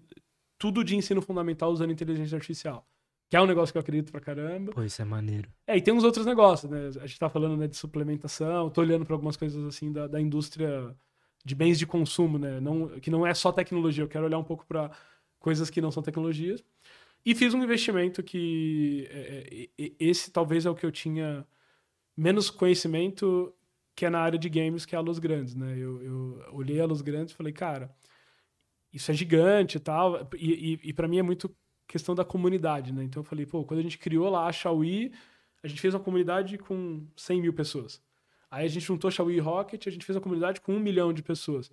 tudo 0.59 0.85
de 0.85 0.97
ensino 0.97 1.21
fundamental 1.21 1.71
usando 1.71 1.93
inteligência 1.93 2.37
artificial. 2.37 2.87
Que 3.29 3.37
é 3.37 3.41
um 3.41 3.47
negócio 3.47 3.73
que 3.73 3.79
eu 3.79 3.81
acredito 3.81 4.11
pra 4.11 4.21
caramba. 4.21 4.73
Pô, 4.73 4.83
isso 4.83 5.01
é 5.01 5.05
maneiro. 5.05 5.49
É, 5.67 5.77
e 5.77 5.81
tem 5.81 5.95
uns 5.95 6.03
outros 6.03 6.27
negócios, 6.27 6.71
né? 6.71 6.89
A 7.01 7.07
gente 7.07 7.19
tá 7.19 7.29
falando 7.29 7.57
né, 7.57 7.69
de 7.69 7.77
suplementação, 7.77 8.71
tô 8.71 8.81
olhando 8.81 9.05
para 9.05 9.15
algumas 9.15 9.37
coisas 9.37 9.65
assim 9.65 9.93
da, 9.93 10.09
da 10.09 10.21
indústria 10.21 10.97
de 11.44 11.55
bens 11.55 11.79
de 11.79 11.87
consumo, 11.87 12.38
né? 12.38 12.61
Não, 12.61 13.00
que 13.00 13.11
não 13.11 13.26
é 13.26 13.35
só 13.35 13.53
tecnologia, 13.53 14.05
eu 14.05 14.09
quero 14.09 14.24
olhar 14.24 14.38
um 14.38 14.44
pouco 14.44 14.66
para 14.66 14.90
coisas 15.38 15.70
que 15.70 15.81
não 15.81 15.90
são 15.90 16.03
tecnologias. 16.03 16.62
E 17.24 17.35
fiz 17.35 17.53
um 17.55 17.62
investimento 17.62 18.22
que 18.22 19.07
é, 19.11 19.68
é, 19.79 19.92
esse 19.98 20.31
talvez 20.31 20.64
é 20.66 20.70
o 20.70 20.74
que 20.74 20.87
eu 20.87 20.92
tinha 20.92 21.46
menos 22.16 22.50
conhecimento 22.50 23.55
que 23.94 24.07
é 24.07 24.11
na 24.11 24.20
área 24.20 24.38
de 24.38 24.48
games, 24.48 24.87
que 24.87 24.94
é 24.94 24.98
a 24.98 25.03
Luz 25.03 25.18
Grandes, 25.18 25.55
né? 25.55 25.76
Eu, 25.76 26.03
eu 26.03 26.44
olhei 26.53 26.81
a 26.81 26.87
Luz 26.87 27.03
Grandes 27.03 27.35
e 27.35 27.37
falei, 27.37 27.53
cara, 27.53 27.94
isso 28.92 29.11
é 29.11 29.14
gigante 29.14 29.76
e 29.76 29.81
tal. 29.81 30.29
E, 30.37 30.72
e, 30.74 30.88
e 30.90 30.92
para 30.92 31.09
mim 31.09 31.18
é 31.18 31.22
muito 31.22 31.55
questão 31.87 32.14
da 32.14 32.24
comunidade, 32.24 32.92
né? 32.92 33.05
Então 33.05 33.20
eu 33.20 33.24
falei, 33.24 33.44
pô, 33.44 33.64
quando 33.64 33.81
a 33.81 33.83
gente 33.83 33.98
criou 33.98 34.31
lá 34.31 34.46
a 34.46 34.53
Xiaomi, 34.53 35.12
a 35.62 35.68
gente 35.68 35.81
fez 35.81 35.92
uma 35.92 36.00
comunidade 36.00 36.57
com 36.57 37.07
100 37.16 37.42
mil 37.42 37.53
pessoas. 37.53 38.03
Aí 38.51 38.65
a 38.65 38.69
gente 38.69 38.85
juntou 38.85 39.11
Xiaomi 39.11 39.35
e 39.35 39.39
Rocket, 39.39 39.87
a 39.87 39.91
gente 39.91 40.05
fez 40.05 40.17
uma 40.17 40.23
comunidade 40.23 40.61
com 40.61 40.75
um 40.75 40.81
milhão 40.81 41.13
de 41.13 41.23
pessoas. 41.23 41.71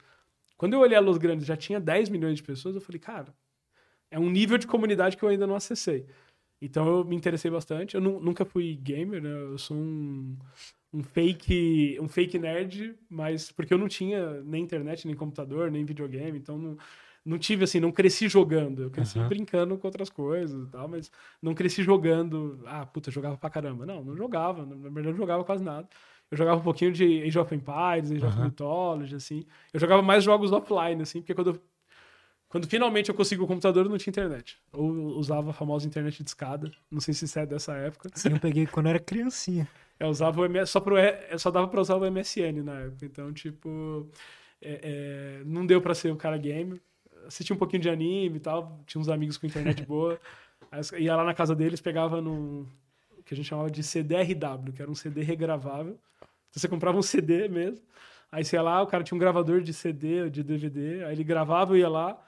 Quando 0.56 0.74
eu 0.74 0.80
olhei 0.80 0.98
a 0.98 1.02
Los 1.02 1.18
Grandes 1.18 1.46
já 1.46 1.58
tinha 1.58 1.80
10 1.80 2.10
milhões 2.10 2.38
de 2.38 2.44
pessoas, 2.44 2.76
eu 2.76 2.82
falei, 2.82 3.00
cara, 3.00 3.34
é 4.10 4.20
um 4.20 4.30
nível 4.30 4.58
de 4.58 4.68
comunidade 4.68 5.18
que 5.18 5.24
eu 5.24 5.30
ainda 5.30 5.48
não 5.48 5.56
acessei. 5.56 6.06
Então 6.62 6.88
eu 6.88 7.04
me 7.04 7.16
interessei 7.16 7.52
bastante. 7.52 7.96
Eu 7.96 8.02
nunca 8.02 8.44
fui 8.44 8.76
gamer, 8.76 9.22
né? 9.22 9.30
Eu 9.30 9.58
sou 9.58 9.78
um, 9.78 10.36
um 10.92 11.04
fake 11.04 11.98
um 12.02 12.08
fake 12.08 12.40
nerd, 12.40 12.96
mas 13.10 13.52
porque 13.52 13.74
eu 13.74 13.78
não 13.78 13.88
tinha 13.88 14.42
nem 14.42 14.64
internet, 14.64 15.06
nem 15.06 15.16
computador, 15.16 15.70
nem 15.70 15.86
videogame, 15.86 16.38
então 16.40 16.58
não, 16.58 16.78
não 17.24 17.38
tive 17.38 17.64
assim, 17.64 17.80
não 17.80 17.92
cresci 17.92 18.28
jogando. 18.28 18.84
Eu 18.84 18.90
cresci 18.90 19.20
uhum. 19.20 19.28
brincando 19.28 19.78
com 19.78 19.88
outras 19.88 20.10
coisas 20.10 20.68
e 20.68 20.72
tal, 20.72 20.88
mas 20.88 21.12
não 21.42 21.54
cresci 21.54 21.84
jogando. 21.84 22.60
Ah, 22.66 22.86
puta, 22.86 23.12
jogava 23.12 23.38
pra 23.38 23.50
caramba. 23.50 23.86
Não, 23.86 24.04
não 24.04 24.16
jogava. 24.16 24.66
Na 24.66 24.76
verdade, 24.76 25.10
não 25.10 25.18
jogava 25.18 25.44
quase 25.44 25.64
nada. 25.64 25.88
Eu 26.30 26.38
jogava 26.38 26.60
um 26.60 26.64
pouquinho 26.64 26.92
de 26.92 27.24
Age 27.24 27.40
of 27.40 27.56
Empires, 27.56 28.12
Age 28.12 28.22
uhum. 28.22 28.28
of 28.30 28.40
Mythology, 28.42 29.16
assim. 29.16 29.46
Eu 29.74 29.80
jogava 29.80 30.02
mais 30.02 30.24
jogos 30.24 30.52
offline, 30.52 31.02
assim, 31.02 31.22
porque 31.22 31.34
quando 31.34 31.52
eu, 31.52 31.62
quando 32.50 32.68
finalmente 32.68 33.10
eu 33.10 33.16
consegui 33.16 33.42
o 33.42 33.48
computador, 33.48 33.86
eu 33.86 33.90
não 33.90 33.98
tinha 33.98 34.12
internet. 34.12 34.58
Ou 34.72 34.90
usava 35.18 35.52
a 35.52 35.54
famosa 35.54 35.88
internet 35.88 36.24
de 36.24 36.30
escada. 36.30 36.72
Não 36.90 37.00
sei 37.00 37.14
se 37.14 37.26
isso 37.26 37.40
é 37.40 37.46
dessa 37.46 37.74
época. 37.76 38.10
Sim, 38.14 38.34
eu 38.34 38.40
peguei 38.40 38.66
quando 38.66 38.88
eu 38.88 38.92
era 38.92 39.00
criancinha. 39.00 39.68
Eu 40.00 40.10
usava 40.10 40.42
o 40.42 40.46
MS, 40.46 40.72
só, 40.72 40.80
pro, 40.80 40.96
só 41.38 41.50
dava 41.50 41.68
pra 41.68 41.82
usar 41.82 41.96
o 41.96 42.12
MSN 42.12 42.64
na 42.64 42.80
época. 42.82 43.06
Então, 43.06 43.34
tipo, 43.34 44.08
é, 44.62 45.40
é, 45.42 45.44
não 45.46 45.66
deu 45.66 45.82
pra 45.82 45.96
ser 45.96 46.12
o 46.12 46.16
cara 46.16 46.38
gamer. 46.38 46.80
Assisti 47.26 47.52
um 47.52 47.58
pouquinho 47.58 47.82
de 47.82 47.90
anime 47.90 48.38
e 48.38 48.40
tal. 48.40 48.80
Tinha 48.86 49.02
uns 49.02 49.10
amigos 49.10 49.38
com 49.38 49.48
internet 49.48 49.86
boa. 49.86 50.20
Aí, 50.72 50.82
ia 51.04 51.16
lá 51.16 51.24
na 51.24 51.34
casa 51.34 51.56
deles, 51.56 51.82
pegava 51.82 52.22
no 52.22 52.68
que 53.28 53.34
a 53.34 53.38
gente 53.38 53.48
chamava 53.48 53.70
de 53.70 53.84
CDRW, 53.84 54.74
que 54.74 54.82
era 54.82 54.90
um 54.90 54.96
CD 54.96 55.22
regravável. 55.22 56.00
Então 56.50 56.62
você 56.62 56.68
comprava 56.68 56.98
um 56.98 57.04
CD 57.04 57.48
mesmo. 57.48 57.86
Aí 58.32 58.44
você 58.44 58.56
ia 58.56 58.62
lá, 58.62 58.82
o 58.82 58.88
cara 58.88 59.04
tinha 59.04 59.16
um 59.16 59.20
gravador 59.20 59.62
de 59.62 59.74
CD, 59.74 60.30
de 60.30 60.42
DVD. 60.44 61.04
Aí 61.04 61.14
ele 61.14 61.24
gravava, 61.24 61.78
ia 61.78 61.88
lá 61.88 62.20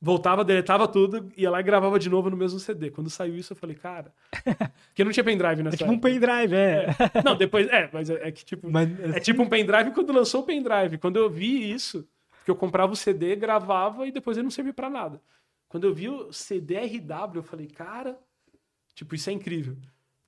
voltava, 0.00 0.44
deletava 0.44 0.88
tudo, 0.88 1.30
ia 1.36 1.50
lá 1.50 1.60
e 1.60 1.62
gravava 1.62 1.98
de 1.98 2.08
novo 2.08 2.30
no 2.30 2.36
mesmo 2.36 2.58
CD. 2.58 2.90
Quando 2.90 3.10
saiu 3.10 3.36
isso, 3.36 3.52
eu 3.52 3.56
falei, 3.56 3.76
cara. 3.76 4.12
Porque 4.88 5.04
não 5.04 5.12
tinha 5.12 5.22
pendrive 5.22 5.62
nessa 5.62 5.76
É 5.76 5.78
tipo 5.78 5.92
época. 5.92 6.08
um 6.08 6.12
pendrive, 6.12 6.54
é. 6.54 6.86
é. 7.14 7.22
Não, 7.22 7.36
depois. 7.36 7.68
É, 7.68 7.90
mas 7.92 8.08
é, 8.08 8.28
é 8.28 8.32
que 8.32 8.44
tipo. 8.44 8.70
Mas, 8.70 8.88
assim... 9.00 9.16
É 9.16 9.20
tipo 9.20 9.42
um 9.42 9.48
pendrive 9.48 9.90
quando 9.92 10.12
lançou 10.12 10.40
o 10.40 10.46
pendrive. 10.46 10.96
Quando 10.98 11.16
eu 11.16 11.28
vi 11.28 11.70
isso, 11.70 12.08
que 12.44 12.50
eu 12.50 12.56
comprava 12.56 12.92
o 12.92 12.96
CD, 12.96 13.36
gravava 13.36 14.06
e 14.06 14.12
depois 14.12 14.36
ele 14.36 14.44
não 14.44 14.50
servia 14.50 14.72
para 14.72 14.88
nada. 14.88 15.20
Quando 15.68 15.84
eu 15.84 15.94
vi 15.94 16.08
o 16.08 16.32
CD-RW, 16.32 17.36
eu 17.36 17.42
falei, 17.42 17.68
cara, 17.68 18.18
tipo, 18.94 19.14
isso 19.14 19.30
é 19.30 19.32
incrível. 19.32 19.76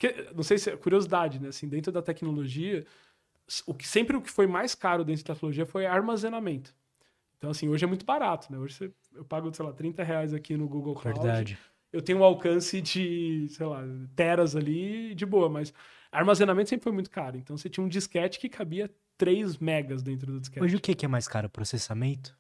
Porque, 0.02 0.34
não 0.34 0.42
sei 0.42 0.58
se 0.58 0.68
é 0.68 0.76
curiosidade, 0.76 1.40
né? 1.40 1.48
Assim, 1.48 1.68
dentro 1.68 1.92
da 1.92 2.02
tecnologia, 2.02 2.84
o 3.64 3.72
que 3.72 3.86
sempre 3.86 4.16
o 4.16 4.20
que 4.20 4.30
foi 4.30 4.48
mais 4.48 4.74
caro 4.74 5.04
dentro 5.04 5.22
da 5.22 5.32
tecnologia 5.32 5.64
foi 5.64 5.86
armazenamento. 5.86 6.74
Então, 7.38 7.50
assim, 7.50 7.68
hoje 7.68 7.84
é 7.84 7.86
muito 7.86 8.04
barato, 8.04 8.50
né? 8.52 8.58
Hoje 8.58 8.74
você, 8.74 8.92
eu 9.14 9.24
pago, 9.24 9.54
sei 9.54 9.64
lá, 9.64 9.72
30 9.72 10.02
reais 10.02 10.34
aqui 10.34 10.56
no 10.56 10.68
Google 10.68 10.96
Cloud. 10.96 11.20
Verdade. 11.20 11.56
Eu 11.92 12.02
tenho 12.02 12.18
um 12.18 12.24
alcance 12.24 12.80
de, 12.80 13.46
sei 13.50 13.64
lá, 13.64 13.84
teras 14.16 14.56
ali 14.56 15.14
de 15.14 15.24
boa, 15.24 15.48
mas 15.48 15.72
armazenamento 16.10 16.70
sempre 16.70 16.82
foi 16.82 16.92
muito 16.92 17.10
caro. 17.10 17.36
Então, 17.36 17.56
você 17.56 17.68
tinha 17.68 17.84
um 17.84 17.88
disquete 17.88 18.40
que 18.40 18.48
cabia 18.48 18.90
3 19.16 19.58
megas 19.58 20.02
dentro 20.02 20.32
do 20.32 20.40
disquete. 20.40 20.64
Hoje, 20.64 20.76
o 20.76 20.80
que 20.80 21.04
é 21.04 21.08
mais 21.08 21.28
caro? 21.28 21.48
Processamento? 21.48 22.36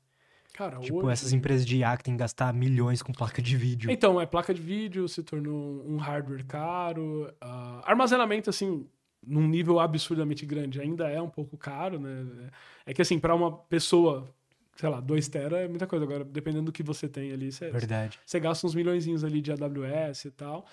Cara, 0.54 0.78
tipo, 0.78 0.98
hoje... 0.98 1.12
essas 1.12 1.32
empresas 1.32 1.64
de 1.64 1.78
IA 1.78 1.96
que 1.96 2.04
tem 2.04 2.14
que 2.14 2.18
gastar 2.18 2.52
milhões 2.52 3.02
com 3.02 3.12
placa 3.12 3.40
de 3.40 3.56
vídeo. 3.56 3.90
Então, 3.90 4.20
é 4.20 4.26
placa 4.26 4.52
de 4.52 4.60
vídeo, 4.60 5.08
se 5.08 5.22
tornou 5.22 5.84
um 5.86 5.96
hardware 5.96 6.44
caro. 6.44 7.32
Uh, 7.42 7.82
armazenamento, 7.84 8.50
assim, 8.50 8.86
num 9.26 9.48
nível 9.48 9.80
absurdamente 9.80 10.44
grande, 10.44 10.80
ainda 10.80 11.08
é 11.08 11.20
um 11.20 11.30
pouco 11.30 11.56
caro, 11.56 11.98
né? 11.98 12.50
É 12.84 12.92
que, 12.92 13.00
assim, 13.00 13.18
para 13.18 13.34
uma 13.34 13.50
pessoa 13.50 14.28
sei 14.76 14.88
lá, 14.88 15.00
2 15.00 15.28
tera 15.28 15.60
é 15.60 15.68
muita 15.68 15.86
coisa. 15.86 16.04
Agora, 16.04 16.24
dependendo 16.24 16.66
do 16.66 16.72
que 16.72 16.82
você 16.82 17.08
tem 17.08 17.32
ali, 17.32 17.52
você, 17.52 17.70
Verdade. 17.70 18.18
você 18.24 18.40
gasta 18.40 18.66
uns 18.66 18.74
milhões 18.74 19.06
ali 19.22 19.40
de 19.40 19.52
AWS 19.52 20.24
e 20.26 20.30
tal. 20.30 20.66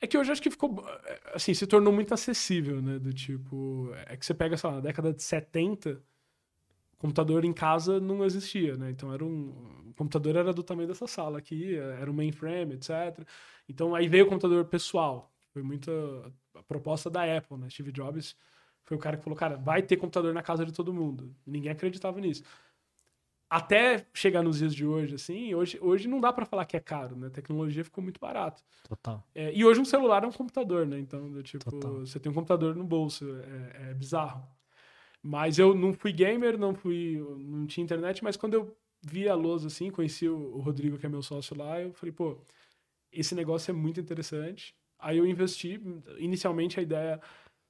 É 0.00 0.06
que 0.06 0.16
hoje 0.16 0.32
acho 0.32 0.42
que 0.42 0.50
ficou, 0.50 0.82
assim, 1.34 1.52
se 1.52 1.66
tornou 1.66 1.92
muito 1.92 2.14
acessível, 2.14 2.80
né? 2.80 2.98
Do 2.98 3.12
tipo, 3.12 3.92
é 4.06 4.16
que 4.16 4.24
você 4.24 4.32
pega, 4.32 4.56
sei 4.56 4.70
lá, 4.70 4.76
na 4.76 4.82
década 4.82 5.12
de 5.12 5.22
70, 5.22 6.02
computador 7.00 7.44
em 7.44 7.52
casa 7.52 7.98
não 7.98 8.24
existia, 8.24 8.76
né? 8.76 8.90
Então 8.90 9.12
era 9.12 9.24
um, 9.24 9.48
o 9.88 9.94
computador 9.94 10.36
era 10.36 10.52
do 10.52 10.62
tamanho 10.62 10.86
dessa 10.86 11.06
sala 11.06 11.38
aqui, 11.38 11.74
era 11.76 12.08
um 12.08 12.14
mainframe, 12.14 12.74
etc. 12.74 13.26
Então 13.68 13.94
aí 13.94 14.06
veio 14.08 14.26
o 14.26 14.28
computador 14.28 14.64
pessoal. 14.66 15.32
Foi 15.52 15.62
muita 15.62 15.90
a 16.54 16.62
proposta 16.62 17.10
da 17.10 17.24
Apple, 17.36 17.56
né? 17.56 17.68
Steve 17.68 17.90
Jobs 17.90 18.36
foi 18.84 18.96
o 18.96 19.00
cara 19.00 19.16
que 19.16 19.24
falou, 19.24 19.36
cara, 19.36 19.56
vai 19.56 19.82
ter 19.82 19.96
computador 19.96 20.32
na 20.32 20.42
casa 20.42 20.64
de 20.64 20.72
todo 20.72 20.92
mundo. 20.92 21.34
E 21.46 21.50
ninguém 21.50 21.72
acreditava 21.72 22.20
nisso 22.20 22.44
até 23.50 24.06
chegar 24.14 24.44
nos 24.44 24.58
dias 24.58 24.72
de 24.72 24.86
hoje, 24.86 25.16
assim, 25.16 25.52
hoje, 25.56 25.76
hoje 25.82 26.06
não 26.06 26.20
dá 26.20 26.32
para 26.32 26.46
falar 26.46 26.64
que 26.64 26.76
é 26.76 26.80
caro, 26.80 27.16
né? 27.16 27.26
A 27.26 27.30
tecnologia 27.30 27.82
ficou 27.82 28.02
muito 28.02 28.20
barato. 28.20 28.62
Total. 28.88 29.26
É, 29.34 29.52
e 29.52 29.64
hoje 29.64 29.80
um 29.80 29.84
celular 29.84 30.22
é 30.22 30.26
um 30.28 30.32
computador, 30.32 30.86
né? 30.86 31.00
Então, 31.00 31.42
tipo, 31.42 31.68
Total. 31.68 31.98
você 31.98 32.20
tem 32.20 32.30
um 32.30 32.34
computador 32.34 32.76
no 32.76 32.84
bolso, 32.84 33.26
é, 33.28 33.90
é, 33.90 33.94
bizarro. 33.94 34.46
Mas 35.22 35.58
eu 35.58 35.74
não 35.74 35.92
fui 35.92 36.12
gamer, 36.12 36.58
não 36.58 36.74
fui, 36.74 37.18
não 37.38 37.66
tinha 37.66 37.84
internet, 37.84 38.24
mas 38.24 38.36
quando 38.36 38.54
eu 38.54 38.76
vi 39.02 39.28
a 39.28 39.34
lousa 39.34 39.66
assim, 39.66 39.90
conheci 39.90 40.28
o, 40.28 40.58
Rodrigo, 40.60 40.98
que 40.98 41.06
é 41.06 41.08
meu 41.08 41.22
sócio 41.22 41.56
lá, 41.56 41.80
eu 41.80 41.92
falei, 41.92 42.12
pô, 42.12 42.38
esse 43.12 43.34
negócio 43.34 43.70
é 43.70 43.74
muito 43.74 44.00
interessante. 44.00 44.74
Aí 44.98 45.18
eu 45.18 45.26
investi, 45.26 45.80
inicialmente 46.18 46.78
a 46.78 46.82
ideia 46.82 47.20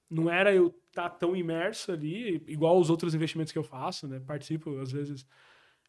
não 0.08 0.28
era 0.30 0.54
eu 0.54 0.68
estar 0.88 1.08
tá 1.08 1.10
tão 1.10 1.36
imerso 1.36 1.92
ali, 1.92 2.42
igual 2.46 2.78
os 2.78 2.90
outros 2.90 3.14
investimentos 3.14 3.52
que 3.52 3.58
eu 3.58 3.64
faço, 3.64 4.08
né? 4.08 4.20
Participo, 4.20 4.78
às 4.80 4.90
vezes, 4.90 5.26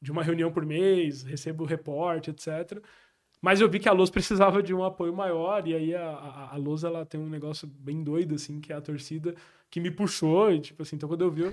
de 0.02 0.12
uma 0.12 0.24
reunião 0.24 0.52
por 0.52 0.66
mês, 0.66 1.24
recebo 1.24 1.66
reporte, 1.66 2.30
etc. 2.30 2.84
Mas 3.42 3.62
eu 3.62 3.70
vi 3.70 3.80
que 3.80 3.90
a 3.90 3.94
Luz 3.94 4.10
precisava 4.12 4.62
de 4.62 4.74
um 4.74 4.84
apoio 4.84 5.14
maior, 5.16 5.68
e 5.68 5.76
aí 5.76 5.96
a, 5.96 6.10
a, 6.10 6.54
a 6.54 6.58
Luz 6.58 6.84
ela 6.84 7.06
tem 7.06 7.20
um 7.20 7.30
negócio 7.30 7.68
bem 7.68 8.04
doido, 8.04 8.36
assim, 8.36 8.62
que 8.62 8.72
é 8.72 8.76
a 8.76 8.82
torcida 8.82 9.36
que 9.72 9.80
me 9.80 9.90
puxou, 9.90 10.52
e 10.52 10.60
tipo 10.60 10.82
assim, 10.84 10.98
então 10.98 11.08
quando 11.08 11.22
eu 11.22 11.32
vi, 11.32 11.44
eu, 11.44 11.52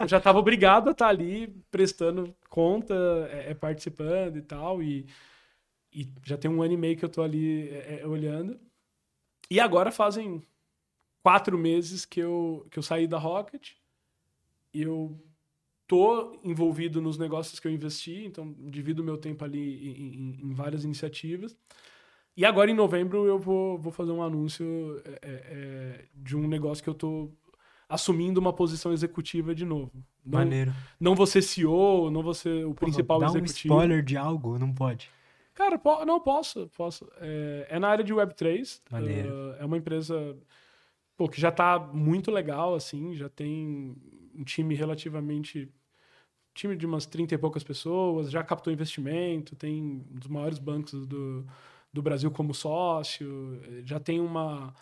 eu 0.00 0.08
já 0.08 0.16
estava 0.16 0.38
obrigado 0.38 0.88
a 0.88 0.92
estar 0.92 1.04
tá 1.04 1.10
ali 1.10 1.48
prestando 1.70 2.34
conta, 2.48 2.94
é, 3.30 3.50
é, 3.50 3.54
participando 3.54 4.38
e 4.38 4.42
tal, 4.42 4.82
e, 4.82 5.06
e 5.92 6.10
já 6.24 6.38
tem 6.38 6.50
um 6.50 6.62
ano 6.62 6.72
e 6.72 6.76
meio 6.78 6.96
que 6.96 7.04
eu 7.04 7.10
tô 7.10 7.22
ali 7.22 7.68
é, 7.68 8.00
é 8.00 8.06
olhando. 8.06 8.58
E 9.50 9.60
agora 9.60 9.92
fazem 9.92 10.42
quatro 11.22 11.58
meses 11.58 12.06
que 12.06 12.20
eu, 12.20 12.66
que 12.70 12.78
eu 12.78 12.82
saí 12.82 13.06
da 13.06 13.18
Rocket, 13.18 13.72
eu 14.72 15.22
tô 15.86 16.40
envolvido 16.42 17.02
nos 17.02 17.18
negócios 17.18 17.60
que 17.60 17.68
eu 17.68 17.72
investi, 17.72 18.24
então 18.24 18.54
divido 18.58 19.04
meu 19.04 19.18
tempo 19.18 19.44
ali 19.44 19.88
em, 19.88 20.14
em, 20.14 20.50
em 20.50 20.54
várias 20.54 20.84
iniciativas. 20.84 21.54
E 22.34 22.46
agora 22.46 22.70
em 22.70 22.74
novembro 22.74 23.26
eu 23.26 23.38
vou, 23.38 23.78
vou 23.78 23.92
fazer 23.92 24.12
um 24.12 24.22
anúncio 24.22 25.02
é, 25.04 25.18
é 25.22 26.04
de 26.14 26.36
um 26.36 26.48
negócio 26.48 26.82
que 26.82 26.88
eu 26.88 26.94
tô 26.94 27.30
assumindo 27.88 28.38
uma 28.40 28.52
posição 28.52 28.92
executiva 28.92 29.54
de 29.54 29.64
novo. 29.64 29.92
Não, 30.24 30.40
Maneiro. 30.40 30.72
não 31.00 31.14
você 31.14 31.40
CEO, 31.40 32.10
não 32.10 32.22
você 32.22 32.64
o 32.64 32.74
principal 32.74 33.18
Dá 33.18 33.26
um 33.26 33.28
executivo. 33.30 33.74
spoiler 33.74 34.02
de 34.04 34.16
algo, 34.16 34.58
não 34.58 34.72
pode. 34.72 35.08
Cara, 35.54 35.78
po- 35.78 36.04
não 36.04 36.20
posso, 36.20 36.68
posso. 36.76 37.10
É, 37.20 37.66
é 37.70 37.78
na 37.78 37.88
área 37.88 38.04
de 38.04 38.12
Web3. 38.14 38.80
Maneiro. 38.90 39.28
uh, 39.28 39.56
é 39.58 39.64
uma 39.64 39.76
empresa 39.78 40.36
pô, 41.16 41.28
que 41.28 41.40
já 41.40 41.50
tá 41.50 41.78
muito 41.78 42.30
legal, 42.30 42.74
assim, 42.74 43.14
já 43.16 43.28
tem 43.28 43.96
um 44.34 44.44
time 44.44 44.74
relativamente. 44.74 45.68
time 46.54 46.76
de 46.76 46.86
umas 46.86 47.06
30 47.06 47.34
e 47.34 47.38
poucas 47.38 47.64
pessoas, 47.64 48.30
já 48.30 48.42
captou 48.44 48.72
investimento, 48.72 49.56
tem 49.56 49.82
um 49.82 50.18
dos 50.18 50.28
maiores 50.28 50.58
bancos 50.58 51.06
do, 51.06 51.44
do 51.92 52.02
Brasil 52.02 52.30
como 52.30 52.52
sócio, 52.54 53.60
já 53.84 53.98
tem 53.98 54.20
uma. 54.20 54.74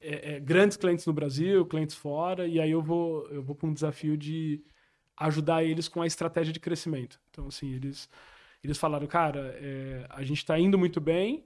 É, 0.00 0.36
é, 0.36 0.40
grandes 0.40 0.76
clientes 0.76 1.04
no 1.06 1.12
Brasil, 1.12 1.66
clientes 1.66 1.94
fora, 1.94 2.46
e 2.46 2.58
aí 2.60 2.70
eu 2.70 2.82
vou, 2.82 3.26
eu 3.28 3.42
vou 3.42 3.54
para 3.54 3.68
um 3.68 3.74
desafio 3.74 4.16
de 4.16 4.62
ajudar 5.16 5.62
eles 5.62 5.88
com 5.88 6.00
a 6.00 6.06
estratégia 6.06 6.52
de 6.52 6.60
crescimento. 6.60 7.20
Então, 7.30 7.46
assim, 7.48 7.72
eles, 7.74 8.08
eles 8.64 8.78
falaram, 8.78 9.06
cara, 9.06 9.54
é, 9.60 10.06
a 10.08 10.22
gente 10.22 10.38
está 10.38 10.58
indo 10.58 10.78
muito 10.78 11.00
bem, 11.00 11.44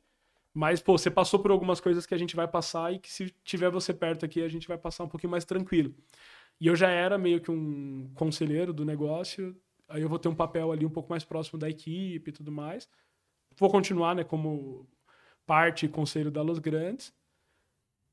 mas, 0.52 0.80
pô, 0.80 0.96
você 0.96 1.10
passou 1.10 1.40
por 1.40 1.50
algumas 1.50 1.80
coisas 1.80 2.06
que 2.06 2.14
a 2.14 2.18
gente 2.18 2.36
vai 2.36 2.46
passar 2.46 2.94
e 2.94 3.00
que 3.00 3.10
se 3.12 3.34
tiver 3.42 3.70
você 3.70 3.92
perto 3.92 4.24
aqui, 4.24 4.40
a 4.42 4.48
gente 4.48 4.68
vai 4.68 4.78
passar 4.78 5.02
um 5.02 5.08
pouquinho 5.08 5.32
mais 5.32 5.44
tranquilo. 5.44 5.92
E 6.60 6.68
eu 6.68 6.76
já 6.76 6.88
era 6.88 7.18
meio 7.18 7.40
que 7.40 7.50
um 7.50 8.08
conselheiro 8.14 8.72
do 8.72 8.84
negócio, 8.84 9.56
aí 9.88 10.02
eu 10.02 10.08
vou 10.08 10.18
ter 10.18 10.28
um 10.28 10.34
papel 10.34 10.70
ali 10.70 10.86
um 10.86 10.90
pouco 10.90 11.10
mais 11.10 11.24
próximo 11.24 11.58
da 11.58 11.68
equipe 11.68 12.30
e 12.30 12.32
tudo 12.32 12.52
mais. 12.52 12.88
Vou 13.56 13.68
continuar, 13.70 14.14
né, 14.14 14.22
como 14.22 14.88
parte 15.44 15.86
e 15.86 15.88
conselho 15.88 16.30
da 16.30 16.42
Los 16.42 16.60
Grandes. 16.60 17.12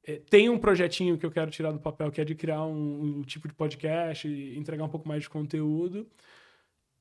É, 0.03 0.17
tem 0.29 0.49
um 0.49 0.57
projetinho 0.57 1.17
que 1.17 1.25
eu 1.25 1.31
quero 1.31 1.51
tirar 1.51 1.71
do 1.71 1.79
papel, 1.79 2.11
que 2.11 2.19
é 2.19 2.25
de 2.25 2.35
criar 2.35 2.63
um, 2.63 3.19
um 3.19 3.21
tipo 3.21 3.47
de 3.47 3.53
podcast, 3.53 4.27
e 4.27 4.57
entregar 4.57 4.83
um 4.83 4.89
pouco 4.89 5.07
mais 5.07 5.23
de 5.23 5.29
conteúdo. 5.29 6.07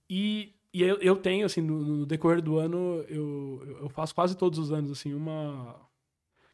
E, 0.09 0.55
e 0.73 0.83
eu, 0.83 0.97
eu 0.99 1.17
tenho, 1.17 1.47
assim, 1.47 1.61
no, 1.61 1.81
no 1.83 2.07
decorrer 2.07 2.43
do 2.43 2.59
ano, 2.59 3.05
eu, 3.09 3.79
eu 3.81 3.89
faço 3.89 4.15
quase 4.15 4.37
todos 4.37 4.59
os 4.59 4.73
anos, 4.73 4.91
assim, 4.91 5.15
uma... 5.15 5.81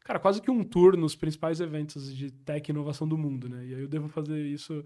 Cara, 0.03 0.19
quase 0.19 0.41
que 0.41 0.49
um 0.49 0.63
tour 0.63 0.95
nos 0.95 1.15
principais 1.15 1.59
eventos 1.59 2.15
de 2.15 2.31
tech 2.31 2.69
e 2.69 2.71
inovação 2.71 3.05
do 3.05 3.17
mundo, 3.17 3.49
né? 3.49 3.65
E 3.65 3.75
aí 3.75 3.81
eu 3.81 3.89
devo 3.89 4.07
fazer 4.07 4.39
isso 4.41 4.81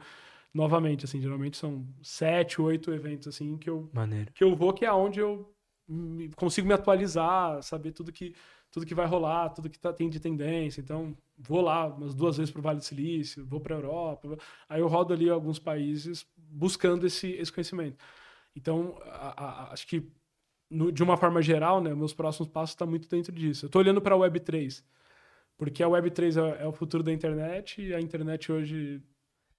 novamente, 0.51 1.05
assim, 1.05 1.21
geralmente 1.21 1.57
são 1.57 1.87
sete, 2.01 2.59
oito 2.59 2.91
eventos, 2.91 3.27
assim, 3.27 3.55
que 3.57 3.69
eu 3.69 3.87
Maneiro. 3.93 4.31
que 4.33 4.43
eu 4.43 4.55
vou, 4.55 4.73
que 4.73 4.83
é 4.83 4.91
onde 4.91 5.19
eu 5.19 5.53
consigo 6.35 6.67
me 6.67 6.73
atualizar, 6.73 7.61
saber 7.61 7.91
tudo 7.91 8.11
que, 8.11 8.33
tudo 8.71 8.85
que 8.85 8.95
vai 8.95 9.05
rolar, 9.05 9.49
tudo 9.49 9.69
que 9.69 9.77
tá, 9.77 9.91
tem 9.91 10.09
de 10.09 10.19
tendência. 10.19 10.79
Então, 10.81 11.15
vou 11.37 11.61
lá 11.61 11.87
umas 11.87 12.13
duas 12.15 12.37
vezes 12.37 12.51
para 12.51 12.59
o 12.59 12.63
Vale 12.63 12.79
do 12.79 12.85
Silício, 12.85 13.45
vou 13.45 13.59
para 13.59 13.75
a 13.75 13.77
Europa. 13.79 14.37
Aí 14.69 14.79
eu 14.79 14.87
rodo 14.87 15.13
ali 15.13 15.29
alguns 15.29 15.59
países 15.59 16.25
buscando 16.37 17.05
esse, 17.05 17.27
esse 17.33 17.51
conhecimento. 17.51 17.97
Então, 18.55 18.97
a- 19.05 19.43
a- 19.45 19.73
acho 19.73 19.85
que, 19.87 20.09
no- 20.69 20.91
de 20.91 21.03
uma 21.03 21.17
forma 21.17 21.41
geral, 21.41 21.81
né, 21.81 21.93
meus 21.93 22.13
próximos 22.13 22.47
passos 22.49 22.71
estão 22.71 22.87
muito 22.87 23.09
dentro 23.09 23.31
disso. 23.33 23.65
Eu 23.65 23.67
estou 23.67 23.81
olhando 23.81 24.01
para 24.01 24.15
a 24.15 24.17
Web3, 24.17 24.83
porque 25.57 25.83
a 25.83 25.87
Web3 25.87 26.37
é, 26.37 26.63
é 26.63 26.67
o 26.67 26.71
futuro 26.71 27.03
da 27.03 27.11
internet 27.11 27.81
e 27.81 27.93
a 27.93 27.99
internet 27.99 28.51
hoje 28.51 29.01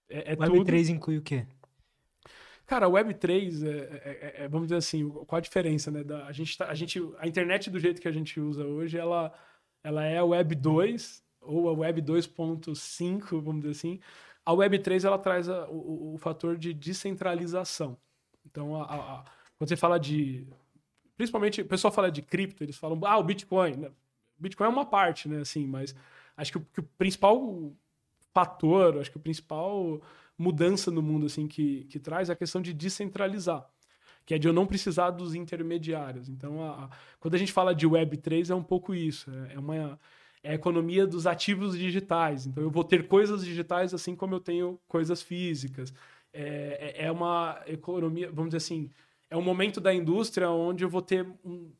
é, 0.09 0.33
é 0.33 0.37
tudo. 0.37 0.65
Web3 0.65 0.89
inclui 0.89 1.19
o 1.19 1.23
quê? 1.23 1.47
Cara, 2.73 2.87
a 2.87 2.89
Web3, 2.89 3.63
é, 3.63 3.69
é- 4.41 4.45
é- 4.45 4.49
vamos 4.49 4.69
dizer 4.69 4.79
assim, 4.79 5.07
qual 5.27 5.37
a 5.37 5.43
diferença, 5.43 5.91
né? 5.91 6.03
Da, 6.03 6.25
a, 6.25 6.33
gente 6.33 6.57
tá- 6.57 6.69
a, 6.71 6.75
gente, 6.75 6.99
a 7.19 7.29
internet 7.29 7.69
do 7.69 7.79
jeito 7.79 8.01
que 8.01 8.09
a 8.09 8.11
gente 8.11 8.41
usa 8.41 8.65
hoje, 8.65 8.97
ela, 8.97 9.31
ela 9.85 10.03
é 10.07 10.17
a 10.17 10.25
Web 10.25 10.55
2 10.55 11.23
ou 11.43 11.69
a 11.69 11.73
Web 11.75 12.01
2.5, 12.01 13.43
vamos 13.43 13.61
dizer 13.61 13.73
assim. 13.73 14.01
A 14.43 14.55
Web 14.55 14.79
3, 14.79 15.05
ela 15.05 15.19
traz 15.19 15.51
a- 15.51 15.69
o, 15.69 16.15
o- 16.15 16.19
fator 16.19 16.57
de 16.57 16.73
descentralização. 16.73 17.95
Então, 18.47 18.75
a- 18.83 18.85
a- 19.21 19.25
quando 19.59 19.69
você 19.69 19.77
fala 19.77 20.01
de... 20.01 20.47
Principalmente, 21.15 21.61
o 21.61 21.67
pessoal 21.67 21.93
fala 21.93 22.11
de 22.11 22.23
cripto, 22.23 22.65
eles 22.65 22.79
falam, 22.79 22.99
ah, 23.05 23.19
o 23.19 23.23
Bitcoin. 23.23 23.77
né? 23.77 23.89
O 23.89 24.43
Bitcoin 24.43 24.69
é 24.69 24.71
uma 24.71 24.87
parte, 24.87 25.29
né? 25.29 25.41
Assim, 25.43 25.67
mas 25.67 25.95
acho 26.39 26.53
que 26.53 26.57
o, 26.59 26.67
que 26.73 26.81
o 26.81 26.85
principal 26.97 27.71
fator, 28.33 28.99
acho 28.99 29.11
que 29.11 29.19
o 29.19 29.21
principal 29.21 30.01
mudança 30.43 30.91
no 30.91 31.03
mundo 31.03 31.27
assim 31.27 31.47
que, 31.47 31.85
que 31.85 31.99
traz 31.99 32.29
é 32.29 32.33
a 32.33 32.37
questão 32.37 32.61
de 32.61 32.73
descentralizar, 32.73 33.65
que 34.27 34.35
é 34.35 34.39
de 34.39 34.49
eu 34.49 34.53
não 34.53 34.67
precisar 34.67 35.11
dos 35.11 35.35
intermediários. 35.35 36.29
Então, 36.29 36.63
a- 36.63 36.85
a- 36.85 36.91
quando 37.21 37.35
a 37.35 37.39
gente 37.39 37.53
fala 37.53 37.75
de 37.75 37.87
Web3 37.87 38.51
é 38.51 38.55
um 38.55 38.63
pouco 38.63 38.95
isso, 38.95 39.31
é, 39.31 39.55
é 39.55 39.59
uma 39.59 39.99
é 40.45 40.51
a 40.51 40.55
economia 40.55 41.07
dos 41.07 41.25
ativos 41.25 41.79
digitais. 41.79 42.47
Então, 42.47 42.65
eu 42.65 42.71
vou 42.71 42.83
ter 42.83 43.07
coisas 43.07 43.45
digitais 43.45 43.95
assim 43.95 44.17
como 44.17 44.35
eu 44.35 44.41
tenho 44.41 44.77
coisas 44.89 45.23
físicas. 45.23 45.95
É, 46.33 46.95
é- 46.99 47.07
é 47.07 47.13
uma 47.13 47.61
economia, 47.67 48.27
vamos 48.29 48.49
dizer 48.51 48.57
assim, 48.57 48.91
é 49.31 49.37
um 49.37 49.43
momento 49.43 49.81
da 49.81 49.95
indústria 49.95 50.51
onde 50.51 50.83
eu 50.85 50.89
vou 50.91 51.01
ter 51.03 51.25
um, 51.45 51.71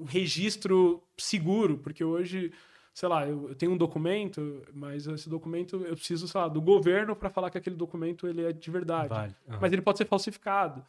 um 0.00 0.04
registro 0.04 1.02
seguro, 1.18 1.78
porque 1.78 2.04
hoje 2.04 2.52
sei 2.94 3.08
lá, 3.08 3.26
eu, 3.26 3.48
eu 3.48 3.54
tenho 3.56 3.72
um 3.72 3.76
documento, 3.76 4.62
mas 4.72 5.06
esse 5.06 5.28
documento 5.28 5.76
eu 5.84 5.96
preciso, 5.96 6.28
sei 6.28 6.40
lá, 6.40 6.46
do 6.48 6.62
governo 6.62 7.14
para 7.16 7.28
falar 7.28 7.50
que 7.50 7.58
aquele 7.58 7.74
documento 7.76 8.26
ele 8.28 8.44
é 8.44 8.52
de 8.52 8.70
verdade. 8.70 9.08
Vale. 9.08 9.34
Aham. 9.48 9.58
Mas 9.60 9.72
ele 9.72 9.82
pode 9.82 9.98
ser 9.98 10.06
falsificado. 10.06 10.82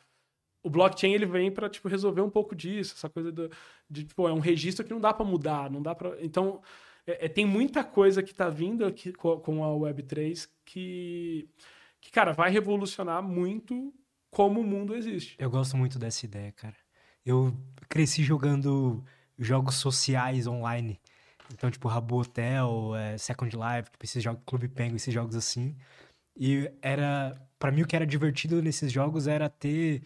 O 0.64 0.70
blockchain 0.70 1.14
ele 1.14 1.26
vem 1.26 1.51
para 1.51 1.68
tipo 1.70 1.88
resolver 1.88 2.22
um 2.22 2.30
pouco 2.30 2.56
disso, 2.56 2.93
essa 2.95 3.10
coisa 3.10 3.32
do, 3.32 3.49
de 3.89 4.03
tipo 4.03 4.28
é 4.28 4.34
um 4.34 4.39
registro 4.39 4.86
que 4.86 4.93
não 4.93 5.01
dá 5.01 5.14
para 5.14 5.26
mudar, 5.26 5.70
não 5.70 5.82
dá 5.82 5.93
para 5.93 6.16
então 6.24 6.62
é- 7.06 7.26
é, 7.26 7.28
tem 7.30 7.45
muita 7.45 7.84
coisa 7.84 8.24
que 8.24 8.32
está 8.32 8.49
vindo 8.49 8.84
aqui 8.86 9.12
co- 9.14 9.39
com, 9.39 9.64
a 9.64 9.68
Web3 9.68 10.47
que 10.64 11.47
que 12.01 12.12
cara 12.12 12.34
vai 12.34 12.51
revolucionar 12.51 13.22
muito 13.24 13.91
como 14.30 14.60
o 14.62 14.64
mundo 14.64 14.95
existe. 14.95 15.36
Eu 15.39 15.49
gosto 15.49 15.76
muito 15.78 15.97
dessa 15.97 16.26
ideia, 16.26 16.51
cara. 16.51 16.76
Eu 17.26 17.56
cresci 17.89 18.24
jogando 18.24 19.03
jogos 19.39 19.76
sociais 19.76 20.45
online. 20.45 20.99
Então, 21.54 21.70
tipo, 21.72 21.88
Rabo 21.88 22.20
Hotel, 22.22 22.93
é, 22.96 23.18
Second 23.18 23.56
Life, 23.56 23.91
tipo, 23.91 24.04
esses 24.06 24.24
jogos, 24.24 24.41
Clube 24.46 24.68
Penguin, 24.68 24.96
esses 24.96 25.14
jogos 25.14 25.36
assim. 25.36 25.76
E 26.38 26.70
era... 26.82 27.39
Pra 27.58 27.72
mim, 27.72 27.82
o 27.84 27.88
que 27.88 27.96
era 27.96 28.06
divertido 28.06 28.62
nesses 28.62 28.91
jogos 28.91 29.28
era 29.28 29.50
ter, 29.50 30.04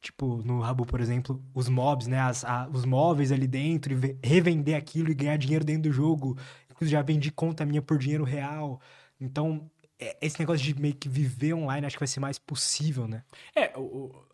tipo, 0.00 0.42
no 0.44 0.60
Rabo, 0.60 0.84
por 0.84 1.00
exemplo, 1.00 1.42
os 1.54 1.68
mobs, 1.68 2.06
né? 2.06 2.18
As, 2.20 2.44
a- 2.44 2.68
os 2.72 2.84
móveis 2.84 3.30
ali 3.32 3.46
dentro 3.46 3.92
e 3.92 3.96
ve- 3.96 4.18
revender 4.22 4.76
aquilo 4.76 5.10
e 5.10 5.14
ganhar 5.14 5.36
dinheiro 5.38 5.64
dentro 5.64 5.84
do 5.90 5.92
jogo. 5.92 6.36
Inclusive, 6.70 6.90
já 6.92 7.02
vendi 7.02 7.30
conta 7.30 7.64
minha 7.64 7.80
por 7.82 7.98
dinheiro 7.98 8.24
real. 8.24 8.80
Então, 9.20 9.70
é- 9.98 10.16
esse 10.20 10.38
negócio 10.40 10.64
de 10.64 10.80
meio 10.80 10.94
que 10.94 11.08
viver 11.08 11.54
online 11.54 11.86
acho 11.86 11.96
que 11.96 12.00
vai 12.00 12.08
ser 12.08 12.20
mais 12.20 12.38
possível, 12.38 13.06
né? 13.08 13.22
É, 13.54 13.72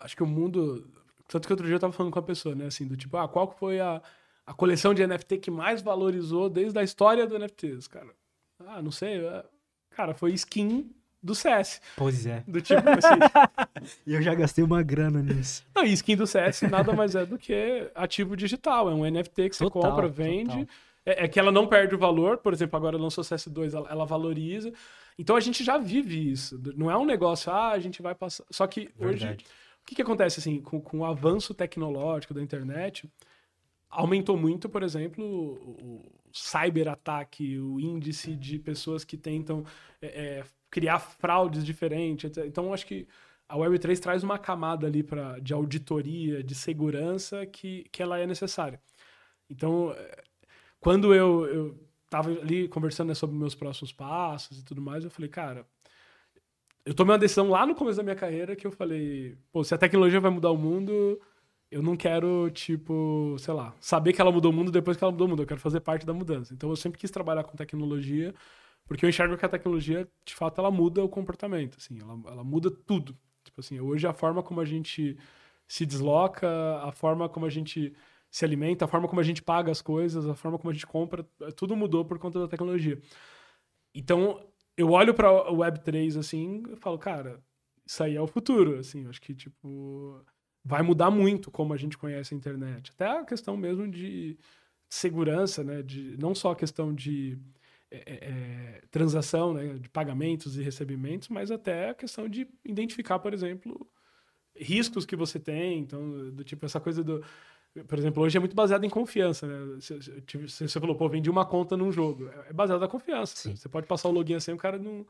acho 0.01 0.17
que 0.17 0.23
o 0.23 0.27
mundo. 0.27 0.91
Tanto 1.29 1.47
que 1.47 1.53
outro 1.53 1.67
dia 1.67 1.77
eu 1.77 1.81
tava 1.81 1.93
falando 1.93 2.13
com 2.13 2.19
a 2.19 2.23
pessoa, 2.23 2.55
né? 2.55 2.67
Assim, 2.67 2.87
do 2.87 2.97
tipo, 2.97 3.17
ah, 3.17 3.29
qual 3.29 3.51
foi 3.59 3.81
a, 3.81 4.01
a 4.47 4.53
coleção 4.53 4.93
de 4.95 5.07
NFT 5.07 5.39
que 5.39 5.51
mais 5.51 5.83
valorizou 5.83 6.49
desde 6.51 6.79
a 6.79 6.83
história 6.83 7.27
do 7.27 7.39
NFTs, 7.39 7.87
cara? 7.89 8.09
Ah, 8.67 8.83
não 8.83 8.91
sei. 8.91 9.25
é, 9.27 9.45
Cara, 9.91 10.15
foi 10.15 10.33
skin 10.33 10.91
do 11.23 11.35
CS. 11.35 11.81
Pois 11.97 12.27
é. 12.27 12.45
Do 12.47 12.61
tipo, 12.61 12.83
assim. 12.89 13.19
E 14.07 14.15
eu 14.15 14.23
já 14.23 14.35
gastei 14.35 14.63
uma 14.65 14.83
grana 14.83 15.23
nisso. 15.23 15.65
não, 15.75 15.85
e 15.85 15.93
skin 15.93 16.17
do 16.17 16.27
CS 16.27 16.63
nada 16.63 16.93
mais 16.93 17.15
é 17.15 17.25
do 17.27 17.39
que 17.39 17.91
ativo 17.95 18.37
digital. 18.37 18.91
É 18.91 18.95
um 18.95 19.05
NFT 19.11 19.51
que 19.51 19.57
você 19.57 19.65
Total, 19.65 19.83
compra, 19.91 20.09
vende. 20.09 20.51
total. 20.51 20.67
É, 21.07 21.25
é 21.25 21.29
que 21.29 21.39
ela 21.39 21.53
não 21.53 21.67
perde 21.67 21.95
o 21.95 21.99
valor. 21.99 22.39
Por 22.39 22.53
exemplo, 22.53 22.77
agora 22.77 22.97
lançou 22.97 23.23
CS2, 23.25 23.75
ela, 23.75 23.89
ela 23.91 24.05
valoriza. 24.07 24.73
Então 25.19 25.37
a 25.37 25.41
gente 25.41 25.63
já 25.63 25.79
vive 25.79 26.31
isso. 26.31 26.61
Não 26.77 26.91
é 26.91 26.97
um 26.97 27.05
negócio, 27.05 27.51
ah, 27.53 27.71
a 27.71 27.79
gente 27.79 28.01
vai 28.03 28.15
passar. 28.15 28.45
Só 28.51 28.67
que 28.67 28.91
hoje. 28.99 29.19
Verdade. 29.21 29.45
O 29.83 29.87
que, 29.87 29.95
que 29.95 30.03
acontece 30.03 30.41
assim, 30.41 30.63
com, 30.63 30.81
com 30.81 31.01
o 31.01 31.05
avanço 31.05 31.53
tecnológico 31.53 32.33
da 32.33 32.43
internet, 32.43 33.07
aumentou 33.91 34.37
muito, 34.37 34.68
por 34.68 34.82
exemplo, 34.82 35.24
o, 35.24 36.03
cyberataque, 36.32 37.59
o 37.59 37.78
índice 37.78 38.35
de 38.35 38.59
pessoas 38.59 39.05
que 39.05 39.16
tentam 39.16 39.64
é, 40.03 40.07
é, 40.07 40.45
criar 40.68 40.99
fraudes 40.99 41.64
diferentes. 41.64 42.37
Então, 42.39 42.74
acho 42.74 42.87
que 42.87 43.07
a 43.49 43.57
Web3 43.57 43.99
traz 44.01 44.24
uma 44.24 44.39
camada 44.39 44.87
ali 44.87 45.03
pra, 45.03 45.39
de 45.39 45.53
auditoria, 45.53 46.43
de 46.43 46.55
segurança 46.55 47.47
que, 47.47 47.87
que 47.93 48.03
ela 48.03 48.18
é 48.18 48.26
necessária. 48.26 48.80
Então, 49.49 49.93
é, 49.93 50.24
quando 50.80 51.14
eu, 51.14 51.47
eu 51.47 51.89
ali 52.43 52.68
conversando 52.68 53.09
né, 53.09 53.14
sobre 53.14 53.37
meus 53.37 53.55
próximos 53.55 53.93
passos 53.93 54.59
e 54.59 54.64
tudo 54.64 54.80
mais, 54.80 55.05
eu 55.05 55.11
falei, 55.11 55.28
cara, 55.28 55.66
eu 56.85 56.95
tomei 56.95 57.12
uma 57.12 57.18
decisão 57.18 57.49
lá 57.49 57.64
no 57.64 57.74
começo 57.74 57.97
da 57.97 58.03
minha 58.03 58.14
carreira 58.14 58.55
que 58.55 58.66
eu 58.66 58.70
falei, 58.70 59.37
pô, 59.51 59.64
se 59.64 59.74
a 59.74 59.78
tecnologia 59.78 60.20
vai 60.20 60.30
mudar 60.30 60.51
o 60.51 60.57
mundo, 60.57 61.20
eu 61.75 61.83
não 61.83 61.97
quero, 61.97 62.49
tipo, 62.53 63.37
sei 63.37 63.53
lá, 63.53 63.75
saber 63.81 64.12
que 64.12 64.20
ela 64.20 64.31
mudou 64.31 64.53
o 64.53 64.55
mundo 64.55 64.70
depois 64.70 64.97
que 64.97 65.03
ela 65.03 65.11
mudou 65.11 65.27
o 65.27 65.31
mundo, 65.31 65.43
eu 65.43 65.47
quero 65.47 65.59
fazer 65.59 65.81
parte 65.81 66.07
da 66.07 66.14
mudança. 66.14 66.55
Então 66.55 66.70
eu 66.70 66.77
sempre 66.77 67.01
quis 67.01 67.11
trabalhar 67.11 67.43
com 67.43 67.57
tecnologia, 67.57 68.33
porque 68.87 69.05
eu 69.05 69.09
enxergo 69.09 69.37
que 69.37 69.45
a 69.45 69.49
tecnologia, 69.49 70.09
de 70.25 70.35
fato, 70.37 70.61
ela 70.61 70.70
muda 70.70 71.03
o 71.03 71.09
comportamento, 71.09 71.77
assim, 71.79 71.99
ela, 72.01 72.16
ela 72.29 72.45
muda 72.45 72.70
tudo. 72.70 73.18
Tipo 73.43 73.61
assim, 73.61 73.81
hoje 73.81 74.07
a 74.07 74.12
forma 74.12 74.41
como 74.41 74.61
a 74.61 74.64
gente 74.64 75.18
se 75.66 75.85
desloca, 75.85 76.49
a 76.81 76.93
forma 76.93 77.29
como 77.29 77.45
a 77.45 77.51
gente 77.51 77.93
se 78.31 78.45
alimenta, 78.45 78.85
a 78.85 78.89
forma 78.89 79.09
como 79.09 79.20
a 79.20 79.25
gente 79.25 79.43
paga 79.43 79.72
as 79.72 79.83
coisas, 79.83 80.29
a 80.29 80.35
forma 80.37 80.59
como 80.59 80.70
a 80.70 80.72
gente 80.75 80.87
compra, 80.87 81.25
tudo 81.57 81.75
mudou 81.75 82.05
por 82.05 82.20
conta 82.20 82.39
da 82.39 82.47
tecnologia. 82.47 83.01
Então, 83.93 84.41
eu 84.77 84.91
olho 84.93 85.12
pra 85.12 85.29
Web3 85.51 86.18
assim, 86.18 86.62
eu 86.68 86.77
falo, 86.77 86.99
cara, 86.99 87.43
isso 87.85 88.03
aí 88.03 88.14
é 88.14 88.20
o 88.20 88.29
futuro, 88.29 88.79
assim, 88.79 89.05
eu 89.05 89.11
acho 89.11 89.20
que, 89.20 89.35
tipo, 89.35 90.25
vai 90.65 90.83
mudar 90.83 91.11
muito 91.11 91.51
como 91.51 91.75
a 91.75 91.77
gente 91.77 91.99
conhece 91.99 92.35
a 92.35 92.37
internet. 92.37 92.91
Até 92.95 93.07
a 93.07 93.25
questão 93.25 93.57
mesmo 93.57 93.87
de 93.87 94.39
segurança, 94.89 95.62
né, 95.62 95.83
de, 95.83 96.17
não 96.19 96.35
só 96.35 96.53
a 96.53 96.57
questão 96.57 96.95
de 96.95 97.39
é, 97.91 97.97
é, 97.97 98.15
é, 98.15 98.83
transação, 98.91 99.53
né, 99.53 99.75
de 99.75 99.89
pagamentos 99.89 100.57
e 100.57 100.62
recebimentos, 100.62 101.29
mas 101.29 101.51
até 101.51 101.91
a 101.91 101.95
questão 101.95 102.29
de 102.29 102.49
identificar, 102.65 103.19
por 103.19 103.35
exemplo, 103.35 103.87
riscos 104.57 105.05
que 105.05 105.17
você 105.17 105.39
tem, 105.39 105.81
então, 105.81 106.31
do 106.31 106.45
tipo, 106.45 106.65
essa 106.65 106.81
coisa 106.81 107.03
do 107.03 107.23
por 107.89 107.99
exemplo, 107.99 108.23
hoje 108.23 108.37
é 108.37 108.41
muito 108.41 108.55
baseado 108.55 108.85
em 108.85 108.89
confiança, 108.89 109.49
né? 109.49 109.81
Você, 109.81 109.99
você 110.47 110.81
falou, 110.81 110.95
pô, 110.95 111.09
vendi 111.09 111.29
uma 111.29 111.45
conta 111.45 111.77
num 111.77 111.91
jogo. 111.91 112.31
É 112.49 112.53
baseado 112.53 112.81
na 112.81 112.87
confiança. 112.87 113.35
Sim. 113.35 113.57
Você 113.57 113.69
pode 113.69 113.89
passar 113.89 114.09
o 114.09 114.12
login 114.12 114.35
assim 114.35 114.53
e 114.53 114.55
o 114.55 114.59
cara 114.59 114.79
não, 114.79 115.05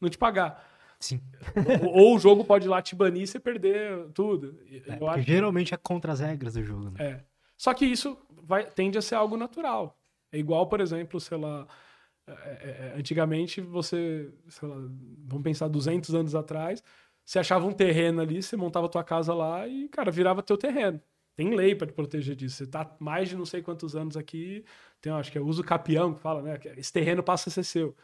não 0.00 0.08
te 0.08 0.18
pagar. 0.18 0.68
Sim. 1.00 1.20
Ou, 1.86 1.96
ou, 1.96 2.16
o 2.16 2.18
jogo 2.18 2.44
pode 2.44 2.66
ir 2.66 2.68
lá 2.68 2.82
te 2.82 2.96
banir 2.96 3.22
e 3.22 3.26
você 3.26 3.38
perder 3.38 4.08
tudo. 4.12 4.58
É, 4.68 5.06
acho 5.06 5.22
geralmente 5.22 5.72
é 5.72 5.76
contra 5.76 6.12
as 6.12 6.18
regras 6.18 6.54
do 6.54 6.62
jogo. 6.64 6.90
Né? 6.90 6.96
É. 6.98 7.24
Só 7.56 7.72
que 7.72 7.86
isso 7.86 8.18
vai, 8.42 8.68
tende 8.68 8.98
a 8.98 9.02
ser 9.02 9.14
algo 9.14 9.36
natural. 9.36 9.96
É 10.32 10.38
igual, 10.38 10.66
por 10.66 10.80
exemplo, 10.80 11.20
sei 11.20 11.38
lá, 11.38 11.66
é, 12.26 12.32
é, 12.32 12.92
é 12.94 12.98
antigamente 12.98 13.60
você, 13.60 14.32
sei 14.48 14.68
lá, 14.68 14.76
vamos 14.76 15.42
pensar 15.42 15.68
200 15.68 16.14
anos 16.14 16.34
atrás, 16.34 16.82
você 17.24 17.38
achava 17.38 17.66
um 17.66 17.72
terreno 17.72 18.20
ali, 18.20 18.42
você 18.42 18.56
montava 18.56 18.88
tua 18.88 19.04
casa 19.04 19.34
lá 19.34 19.68
e, 19.68 19.88
cara, 19.88 20.10
virava 20.10 20.42
teu 20.42 20.56
terreno. 20.56 21.00
Tem 21.36 21.54
lei 21.54 21.74
para 21.74 21.86
te 21.86 21.92
proteger 21.92 22.34
disso. 22.34 22.56
Você 22.56 22.66
tá 22.66 22.96
mais 22.98 23.28
de 23.28 23.36
não 23.36 23.44
sei 23.44 23.62
quantos 23.62 23.94
anos 23.94 24.16
aqui, 24.16 24.64
tem, 25.00 25.12
acho 25.12 25.30
que 25.30 25.38
é 25.38 25.40
uso 25.40 25.62
capião 25.62 26.14
que 26.14 26.20
fala, 26.20 26.42
né? 26.42 26.58
Esse 26.76 26.92
terreno 26.92 27.22
passa 27.22 27.48
a 27.48 27.52
ser 27.52 27.64
seu. 27.64 27.94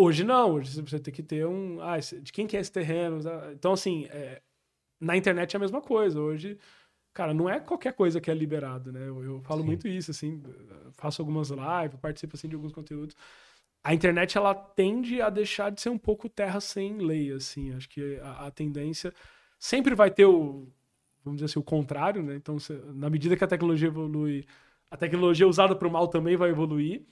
Hoje 0.00 0.22
não, 0.22 0.52
hoje 0.52 0.80
você 0.80 1.00
tem 1.00 1.12
que 1.12 1.24
ter 1.24 1.44
um. 1.44 1.80
Ah, 1.82 1.98
de 1.98 2.32
quem 2.32 2.46
que 2.46 2.56
é 2.56 2.60
esse 2.60 2.70
terreno? 2.70 3.18
Então, 3.52 3.72
assim, 3.72 4.06
é, 4.10 4.40
na 5.00 5.16
internet 5.16 5.54
é 5.54 5.56
a 5.56 5.60
mesma 5.60 5.80
coisa. 5.80 6.20
Hoje, 6.20 6.56
cara, 7.12 7.34
não 7.34 7.50
é 7.50 7.58
qualquer 7.58 7.92
coisa 7.94 8.20
que 8.20 8.30
é 8.30 8.34
liberado, 8.34 8.92
né? 8.92 9.08
Eu, 9.08 9.24
eu 9.24 9.40
falo 9.42 9.62
Sim. 9.62 9.66
muito 9.66 9.88
isso, 9.88 10.12
assim, 10.12 10.40
faço 10.92 11.20
algumas 11.20 11.50
lives, 11.50 11.98
participo 12.00 12.36
assim, 12.36 12.48
de 12.48 12.54
alguns 12.54 12.72
conteúdos. 12.72 13.16
A 13.82 13.92
internet, 13.92 14.38
ela 14.38 14.54
tende 14.54 15.20
a 15.20 15.30
deixar 15.30 15.70
de 15.70 15.80
ser 15.80 15.88
um 15.88 15.98
pouco 15.98 16.28
terra 16.28 16.60
sem 16.60 16.98
lei, 16.98 17.32
assim. 17.32 17.74
Acho 17.74 17.88
que 17.88 18.20
a, 18.22 18.46
a 18.46 18.50
tendência 18.52 19.12
sempre 19.58 19.96
vai 19.96 20.12
ter 20.12 20.26
o 20.26 20.68
vamos 21.24 21.38
dizer 21.38 21.46
assim, 21.46 21.58
o 21.58 21.62
contrário, 21.62 22.22
né? 22.22 22.36
Então, 22.36 22.56
na 22.94 23.10
medida 23.10 23.36
que 23.36 23.44
a 23.44 23.48
tecnologia 23.48 23.88
evolui, 23.88 24.46
a 24.90 24.96
tecnologia 24.96 25.46
usada 25.46 25.74
para 25.74 25.88
o 25.88 25.90
mal 25.90 26.08
também 26.08 26.36
vai 26.36 26.50
evoluir, 26.50 27.04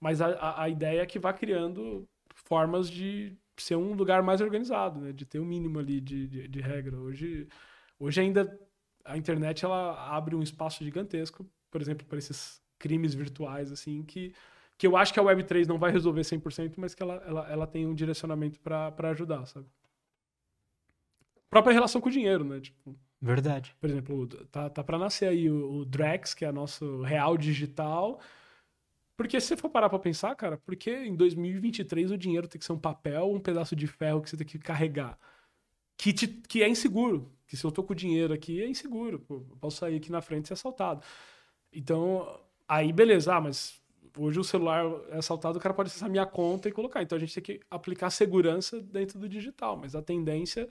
mas 0.00 0.20
a, 0.20 0.26
a, 0.32 0.62
a, 0.64 0.68
ideia 0.68 1.02
é 1.02 1.06
que 1.06 1.18
vá 1.18 1.32
criando 1.32 2.06
formas 2.52 2.90
de 2.90 3.34
ser 3.56 3.76
um 3.76 3.94
lugar 3.94 4.22
mais 4.22 4.42
organizado, 4.42 5.00
né? 5.00 5.10
De 5.10 5.24
ter 5.24 5.40
um 5.40 5.44
mínimo 5.46 5.78
ali 5.78 6.02
de, 6.02 6.28
de, 6.28 6.48
de 6.48 6.60
regra. 6.60 6.98
Hoje, 6.98 7.48
hoje 7.98 8.20
ainda 8.20 8.60
a 9.06 9.16
internet 9.16 9.64
ela 9.64 10.14
abre 10.14 10.36
um 10.36 10.42
espaço 10.42 10.84
gigantesco, 10.84 11.50
por 11.70 11.80
exemplo, 11.80 12.06
para 12.06 12.18
esses 12.18 12.60
crimes 12.78 13.14
virtuais, 13.14 13.72
assim, 13.72 14.02
que, 14.02 14.34
que 14.76 14.86
eu 14.86 14.98
acho 14.98 15.14
que 15.14 15.18
a 15.18 15.22
Web3 15.22 15.66
não 15.66 15.78
vai 15.78 15.90
resolver 15.90 16.20
100%, 16.20 16.74
mas 16.76 16.94
que 16.94 17.02
ela, 17.02 17.14
ela, 17.26 17.50
ela 17.50 17.66
tem 17.66 17.86
um 17.86 17.94
direcionamento 17.94 18.60
para 18.60 19.10
ajudar, 19.12 19.46
sabe? 19.46 19.66
Própria 21.48 21.72
relação 21.72 22.02
com 22.02 22.10
o 22.10 22.12
dinheiro, 22.12 22.44
né? 22.44 22.60
Tipo, 22.60 22.94
Verdade. 23.18 23.74
Por 23.80 23.88
exemplo, 23.88 24.26
tá, 24.50 24.68
tá 24.68 24.84
para 24.84 24.98
nascer 24.98 25.26
aí 25.26 25.48
o, 25.48 25.78
o, 25.78 25.84
Drex, 25.86 26.34
que 26.34 26.44
é 26.44 26.52
nosso 26.52 27.00
real 27.00 27.38
digital. 27.38 28.20
Porque 29.22 29.40
se 29.40 29.46
você 29.46 29.56
for 29.56 29.70
parar 29.70 29.88
pra 29.88 30.00
pensar, 30.00 30.34
cara, 30.34 30.56
porque 30.56 30.90
em 30.90 31.14
2023 31.14 32.10
o 32.10 32.18
dinheiro 32.18 32.48
tem 32.48 32.58
que 32.58 32.64
ser 32.64 32.72
um 32.72 32.78
papel 32.78 33.32
um 33.32 33.38
pedaço 33.38 33.76
de 33.76 33.86
ferro 33.86 34.20
que 34.20 34.28
você 34.28 34.36
tem 34.36 34.44
que 34.44 34.58
carregar? 34.58 35.16
Que, 35.96 36.12
te, 36.12 36.26
que 36.26 36.60
é 36.60 36.68
inseguro. 36.68 37.30
Que 37.46 37.56
se 37.56 37.64
eu 37.64 37.70
tô 37.70 37.84
com 37.84 37.94
dinheiro 37.94 38.34
aqui, 38.34 38.60
é 38.60 38.66
inseguro. 38.68 39.20
Pô, 39.20 39.36
eu 39.48 39.56
posso 39.60 39.76
sair 39.76 39.96
aqui 39.96 40.10
na 40.10 40.20
frente 40.20 40.46
e 40.46 40.48
ser 40.48 40.54
assaltado. 40.54 41.04
Então, 41.72 42.36
aí 42.66 42.92
beleza, 42.92 43.36
ah, 43.36 43.40
mas 43.40 43.80
hoje 44.18 44.40
o 44.40 44.44
celular 44.44 44.84
é 45.10 45.18
assaltado, 45.18 45.56
o 45.56 45.60
cara 45.60 45.72
pode 45.72 45.90
acessar 45.90 46.10
minha 46.10 46.26
conta 46.26 46.68
e 46.68 46.72
colocar. 46.72 47.00
Então 47.00 47.14
a 47.16 47.20
gente 47.20 47.32
tem 47.32 47.44
que 47.44 47.60
aplicar 47.70 48.10
segurança 48.10 48.80
dentro 48.80 49.20
do 49.20 49.28
digital. 49.28 49.76
Mas 49.76 49.94
a 49.94 50.02
tendência 50.02 50.68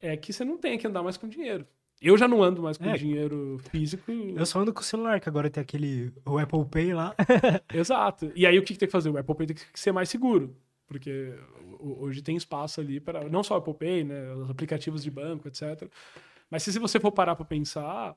é 0.00 0.16
que 0.16 0.32
você 0.32 0.44
não 0.44 0.58
tem 0.58 0.76
que 0.76 0.86
andar 0.88 1.04
mais 1.04 1.16
com 1.16 1.28
dinheiro. 1.28 1.64
Eu 2.02 2.18
já 2.18 2.26
não 2.26 2.42
ando 2.42 2.62
mais 2.62 2.76
com 2.76 2.90
é, 2.90 2.96
dinheiro 2.96 3.60
físico. 3.70 4.10
Eu 4.10 4.44
só 4.44 4.60
ando 4.60 4.72
com 4.72 4.80
o 4.80 4.84
celular, 4.84 5.20
que 5.20 5.28
agora 5.28 5.48
tem 5.48 5.60
aquele 5.62 6.12
o 6.26 6.36
Apple 6.36 6.64
Pay 6.64 6.92
lá. 6.92 7.14
Exato. 7.72 8.32
E 8.34 8.44
aí 8.44 8.58
o 8.58 8.62
que, 8.62 8.72
que 8.72 8.78
tem 8.80 8.88
que 8.88 8.92
fazer? 8.92 9.08
O 9.08 9.16
Apple 9.16 9.34
Pay 9.34 9.46
tem 9.46 9.56
que 9.56 9.80
ser 9.80 9.92
mais 9.92 10.08
seguro. 10.08 10.56
Porque 10.86 11.32
hoje 11.78 12.20
tem 12.20 12.36
espaço 12.36 12.80
ali 12.80 12.98
para. 12.98 13.28
Não 13.28 13.42
só 13.42 13.54
o 13.54 13.58
Apple 13.58 13.74
Pay, 13.74 14.04
né? 14.04 14.32
Os 14.34 14.50
aplicativos 14.50 15.02
de 15.02 15.10
banco, 15.10 15.46
etc. 15.46 15.88
Mas 16.50 16.64
se, 16.64 16.72
se 16.72 16.78
você 16.78 16.98
for 16.98 17.12
parar 17.12 17.36
para 17.36 17.44
pensar, 17.44 18.16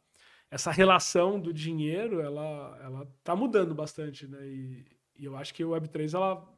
essa 0.50 0.72
relação 0.72 1.40
do 1.40 1.54
dinheiro, 1.54 2.20
ela, 2.22 2.80
ela 2.84 3.08
tá 3.24 3.36
mudando 3.36 3.74
bastante, 3.74 4.28
né? 4.28 4.46
E, 4.46 4.86
e 5.18 5.26
eu 5.26 5.38
acho 5.38 5.54
que 5.54 5.64
o 5.64 5.70
Web3 5.70 6.14
ela 6.14 6.55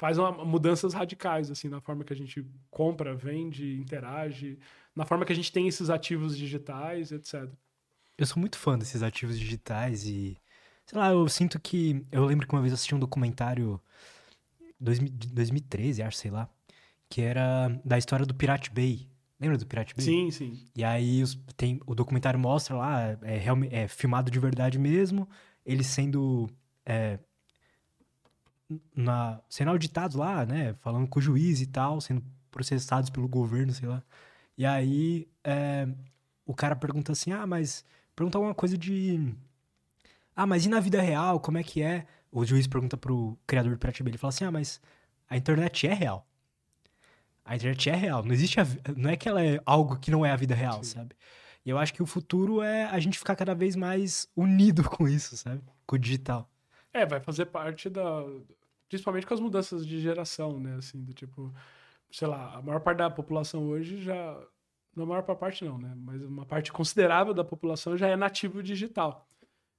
faz 0.00 0.16
uma, 0.16 0.32
mudanças 0.32 0.94
radicais 0.94 1.50
assim 1.50 1.68
na 1.68 1.78
forma 1.78 2.02
que 2.02 2.12
a 2.14 2.16
gente 2.16 2.42
compra, 2.70 3.14
vende, 3.14 3.78
interage, 3.78 4.58
na 4.96 5.04
forma 5.04 5.26
que 5.26 5.32
a 5.32 5.36
gente 5.36 5.52
tem 5.52 5.68
esses 5.68 5.90
ativos 5.90 6.34
digitais, 6.34 7.12
etc. 7.12 7.46
Eu 8.16 8.24
sou 8.24 8.40
muito 8.40 8.56
fã 8.56 8.78
desses 8.78 9.02
ativos 9.02 9.38
digitais 9.38 10.06
e 10.06 10.38
sei 10.86 10.98
lá, 10.98 11.10
eu 11.10 11.28
sinto 11.28 11.60
que 11.60 12.02
eu 12.10 12.24
lembro 12.24 12.46
que 12.46 12.54
uma 12.54 12.62
vez 12.62 12.72
eu 12.72 12.76
assisti 12.76 12.94
um 12.94 12.98
documentário 12.98 13.78
de 14.80 15.28
2013, 15.28 16.02
acho, 16.02 16.16
sei 16.16 16.30
lá, 16.30 16.48
que 17.06 17.20
era 17.20 17.68
da 17.84 17.98
história 17.98 18.24
do 18.24 18.34
Pirate 18.34 18.70
Bay. 18.70 19.06
Lembra 19.38 19.58
do 19.58 19.66
Pirate 19.66 19.94
Bay? 19.94 20.04
Sim, 20.06 20.30
sim. 20.30 20.66
E 20.74 20.82
aí 20.82 21.22
os, 21.22 21.34
tem, 21.58 21.78
o 21.84 21.94
documentário 21.94 22.40
mostra 22.40 22.74
lá, 22.74 23.18
é, 23.22 23.36
é, 23.36 23.82
é 23.82 23.88
filmado 23.88 24.30
de 24.30 24.38
verdade 24.40 24.78
mesmo, 24.78 25.28
ele 25.66 25.84
sendo 25.84 26.48
é, 26.86 27.18
na, 28.94 29.40
sendo 29.48 29.70
auditados 29.70 30.16
lá, 30.16 30.44
né? 30.44 30.74
Falando 30.80 31.08
com 31.08 31.18
o 31.18 31.22
juiz 31.22 31.60
e 31.60 31.66
tal, 31.66 32.00
sendo 32.00 32.22
processados 32.50 33.10
pelo 33.10 33.28
governo, 33.28 33.72
sei 33.72 33.88
lá. 33.88 34.02
E 34.56 34.66
aí 34.66 35.28
é, 35.44 35.88
o 36.44 36.54
cara 36.54 36.76
pergunta 36.76 37.12
assim: 37.12 37.32
ah, 37.32 37.46
mas. 37.46 37.84
Pergunta 38.14 38.36
alguma 38.36 38.54
coisa 38.54 38.76
de. 38.76 39.34
Ah, 40.34 40.46
mas 40.46 40.66
e 40.66 40.68
na 40.68 40.80
vida 40.80 41.00
real, 41.00 41.40
como 41.40 41.58
é 41.58 41.62
que 41.62 41.82
é? 41.82 42.06
O 42.30 42.44
juiz 42.44 42.66
pergunta 42.66 42.96
pro 42.96 43.38
criador 43.46 43.72
do 43.72 43.78
Pirate 43.78 44.02
Bay, 44.02 44.10
ele 44.10 44.18
fala 44.18 44.30
assim: 44.30 44.44
ah, 44.44 44.50
mas 44.50 44.80
a 45.28 45.36
internet 45.36 45.86
é 45.86 45.94
real. 45.94 46.26
A 47.44 47.56
internet 47.56 47.88
é 47.88 47.94
real. 47.94 48.22
Não 48.22 48.32
existe. 48.32 48.60
A, 48.60 48.66
não 48.96 49.10
é 49.10 49.16
que 49.16 49.28
ela 49.28 49.42
é 49.42 49.60
algo 49.64 49.98
que 49.98 50.10
não 50.10 50.26
é 50.26 50.30
a 50.30 50.36
vida 50.36 50.54
real, 50.54 50.82
Sim. 50.82 50.96
sabe? 50.98 51.16
E 51.64 51.70
eu 51.70 51.78
acho 51.78 51.92
que 51.92 52.02
o 52.02 52.06
futuro 52.06 52.62
é 52.62 52.84
a 52.84 52.98
gente 52.98 53.18
ficar 53.18 53.36
cada 53.36 53.54
vez 53.54 53.76
mais 53.76 54.28
unido 54.36 54.82
com 54.88 55.08
isso, 55.08 55.36
sabe? 55.36 55.62
Com 55.86 55.96
o 55.96 55.98
digital. 55.98 56.50
É, 56.92 57.06
vai 57.06 57.20
fazer 57.20 57.46
parte 57.46 57.88
da, 57.88 58.24
principalmente 58.90 59.24
com 59.26 59.32
as 59.32 59.40
mudanças 59.40 59.86
de 59.86 60.00
geração, 60.00 60.58
né? 60.58 60.74
Assim, 60.76 61.02
do 61.02 61.14
tipo, 61.14 61.54
sei 62.10 62.26
lá, 62.26 62.56
a 62.56 62.62
maior 62.62 62.80
parte 62.80 62.98
da 62.98 63.08
população 63.08 63.68
hoje 63.68 64.02
já. 64.02 64.36
Não 64.94 65.04
a 65.04 65.06
maior 65.06 65.22
parte, 65.22 65.64
não, 65.64 65.78
né? 65.78 65.94
Mas 65.96 66.20
uma 66.22 66.44
parte 66.44 66.72
considerável 66.72 67.32
da 67.32 67.44
população 67.44 67.96
já 67.96 68.08
é 68.08 68.16
nativo 68.16 68.60
digital. 68.60 69.26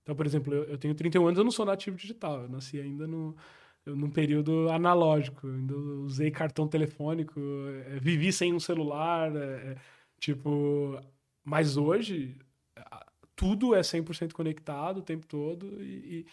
Então, 0.02 0.16
por 0.16 0.26
exemplo, 0.26 0.54
eu, 0.54 0.64
eu 0.64 0.78
tenho 0.78 0.96
31 0.96 1.28
anos, 1.28 1.38
eu 1.38 1.44
não 1.44 1.52
sou 1.52 1.66
nativo 1.66 1.98
digital. 1.98 2.44
Eu 2.44 2.50
nasci 2.50 2.80
ainda 2.80 3.06
no, 3.06 3.36
eu, 3.86 3.96
num 3.96 4.10
período 4.10 4.70
analógico. 4.70 5.46
Eu 5.46 5.56
ainda 5.56 5.76
usei 5.76 6.32
cartão 6.32 6.68
telefônico, 6.68 7.40
é, 7.88 8.00
vivi 8.00 8.32
sem 8.32 8.54
um 8.54 8.60
celular. 8.62 9.36
É, 9.36 9.74
é, 9.74 9.78
tipo, 10.18 10.98
mas 11.44 11.76
hoje, 11.76 12.40
tudo 13.36 13.76
é 13.76 13.82
100% 13.82 14.32
conectado 14.32 15.00
o 15.00 15.04
tempo 15.04 15.28
todo 15.28 15.82
e, 15.84 16.26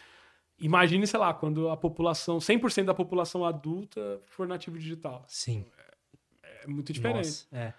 Imagine, 0.59 1.07
sei 1.07 1.19
lá, 1.19 1.33
quando 1.33 1.69
a 1.69 1.77
população, 1.77 2.37
100% 2.37 2.85
da 2.85 2.93
população 2.93 3.45
adulta 3.45 4.21
for 4.25 4.47
nativo 4.47 4.77
digital. 4.77 5.23
Sim. 5.27 5.65
É, 6.43 6.63
é 6.63 6.67
muito 6.67 6.91
diferente. 6.91 7.25
Nossa, 7.25 7.47
é. 7.51 7.73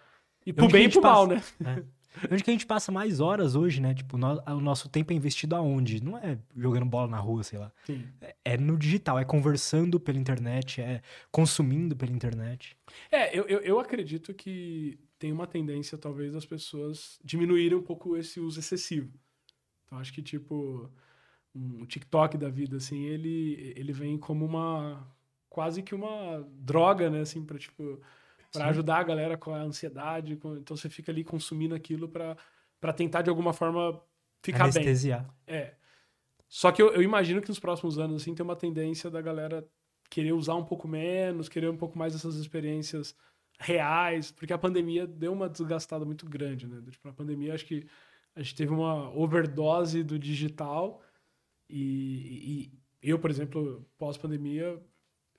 E 0.47 0.53
pro 0.53 0.69
bem 0.69 0.87
e 0.87 0.89
pro 0.89 1.03
mal, 1.03 1.27
né? 1.27 1.43
É. 1.65 2.01
Onde 2.31 2.43
que 2.43 2.51
a 2.51 2.53
gente 2.53 2.67
passa 2.67 2.91
mais 2.91 3.21
horas 3.21 3.55
hoje, 3.55 3.81
né? 3.81 3.95
Tipo, 3.95 4.19
no, 4.19 4.43
o 4.45 4.61
nosso 4.61 4.89
tempo 4.89 5.13
é 5.13 5.17
investido 5.17 5.55
aonde? 5.55 6.03
Não 6.03 6.19
é 6.19 6.39
jogando 6.57 6.87
bola 6.87 7.07
na 7.07 7.19
rua, 7.19 7.45
sei 7.45 7.59
lá. 7.59 7.71
Sim. 7.85 8.05
É, 8.21 8.37
é 8.45 8.57
no 8.57 8.77
digital, 8.77 9.19
é 9.19 9.25
conversando 9.25 10.01
pela 10.01 10.19
internet, 10.19 10.81
é 10.81 11.03
consumindo 11.31 11.95
pela 11.95 12.11
internet. 12.11 12.77
É, 13.13 13.37
eu, 13.39 13.45
eu, 13.45 13.61
eu 13.61 13.79
acredito 13.79 14.35
que 14.35 14.99
tem 15.19 15.31
uma 15.31 15.47
tendência, 15.47 15.97
talvez, 15.97 16.33
das 16.33 16.45
pessoas 16.45 17.19
diminuírem 17.23 17.79
um 17.79 17.83
pouco 17.83 18.17
esse 18.17 18.41
uso 18.41 18.59
excessivo. 18.59 19.13
Então, 19.87 19.99
acho 19.99 20.13
que, 20.13 20.23
tipo 20.23 20.91
um 21.55 21.85
TikTok 21.85 22.37
da 22.39 22.49
vida, 22.49 22.77
assim, 22.77 23.05
ele, 23.05 23.73
ele 23.77 23.93
vem 23.93 24.17
como 24.17 24.45
uma 24.45 25.07
quase 25.49 25.83
que 25.83 25.95
uma 25.95 26.47
droga, 26.53 27.11
né, 27.11 27.21
assim, 27.21 27.45
para 27.45 27.59
tipo 27.59 28.01
para 28.53 28.67
ajudar 28.67 28.99
a 28.99 29.03
galera 29.05 29.37
com 29.37 29.55
a 29.55 29.61
ansiedade, 29.61 30.37
com, 30.37 30.57
então 30.57 30.77
você 30.77 30.89
fica 30.89 31.13
ali 31.13 31.23
consumindo 31.23 31.75
aquilo 31.75 32.09
para 32.09 32.37
para 32.81 32.93
tentar 32.93 33.23
de 33.23 33.31
alguma 33.31 33.53
forma 33.53 34.01
ficar 34.43 34.65
Anestesiar. 34.65 35.23
bem. 35.47 35.57
É. 35.57 35.75
Só 36.49 36.73
que 36.73 36.81
eu, 36.83 36.93
eu, 36.93 37.03
imagino 37.03 37.41
que 37.41 37.49
nos 37.49 37.61
próximos 37.61 37.99
anos 37.99 38.23
assim 38.23 38.35
tem 38.35 38.43
uma 38.43 38.57
tendência 38.57 39.11
da 39.11 39.21
galera 39.21 39.69
querer 40.09 40.33
usar 40.33 40.55
um 40.55 40.65
pouco 40.65 40.89
menos, 40.89 41.49
querer 41.49 41.71
um 41.71 41.77
pouco 41.77 41.97
mais 41.97 42.13
dessas 42.13 42.37
experiências 42.37 43.15
reais, 43.61 44.33
porque 44.33 44.53
a 44.53 44.59
pandemia 44.59 45.07
deu 45.07 45.33
uma 45.33 45.49
desgastada 45.49 46.05
muito 46.05 46.27
grande, 46.27 46.67
né? 46.67 46.83
Tipo, 46.91 47.07
na 47.07 47.15
pandemia, 47.15 47.55
acho 47.55 47.67
que 47.67 47.87
a 48.35 48.43
gente 48.43 48.55
teve 48.55 48.73
uma 48.73 49.15
overdose 49.15 50.03
do 50.03 50.19
digital 50.19 51.03
e, 51.73 52.73
e 53.03 53.11
eu, 53.11 53.19
por 53.19 53.31
exemplo, 53.31 53.87
pós-pandemia, 53.99 54.81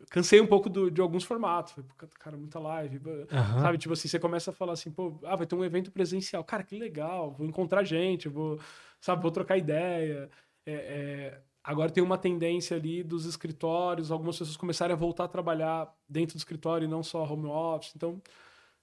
cansei 0.10 0.42
um 0.42 0.48
pouco 0.48 0.70
do, 0.70 0.90
de 0.90 1.02
alguns 1.02 1.24
formatos. 1.24 1.74
Falei, 1.74 1.90
cara, 2.20 2.38
muita 2.38 2.60
live. 2.60 2.98
Uhum. 2.98 3.62
Sabe, 3.62 3.78
tipo 3.78 3.94
assim, 3.94 4.08
você 4.08 4.20
começa 4.20 4.52
a 4.52 4.54
falar 4.54 4.74
assim, 4.74 4.92
pô, 4.92 5.20
ah, 5.24 5.36
vai 5.36 5.46
ter 5.46 5.56
um 5.56 5.64
evento 5.64 5.92
presencial. 5.92 6.44
Cara, 6.44 6.64
que 6.64 6.78
legal, 6.78 7.32
vou 7.32 7.46
encontrar 7.46 7.84
gente, 7.84 8.28
vou, 8.28 8.60
sabe, 9.00 9.22
vou 9.22 9.32
trocar 9.32 9.58
ideia. 9.58 10.30
É, 10.66 10.74
é... 10.74 11.42
Agora 11.64 11.92
tem 11.92 12.04
uma 12.04 12.18
tendência 12.18 12.76
ali 12.76 13.04
dos 13.04 13.26
escritórios, 13.26 14.10
algumas 14.10 14.38
pessoas 14.38 14.58
começarem 14.58 14.94
a 14.94 14.98
voltar 14.98 15.26
a 15.26 15.28
trabalhar 15.28 15.94
dentro 16.10 16.36
do 16.36 16.40
escritório 16.40 16.86
e 16.86 16.90
não 16.90 17.04
só 17.04 17.24
home 17.24 17.46
office. 17.46 17.94
Então, 17.96 18.20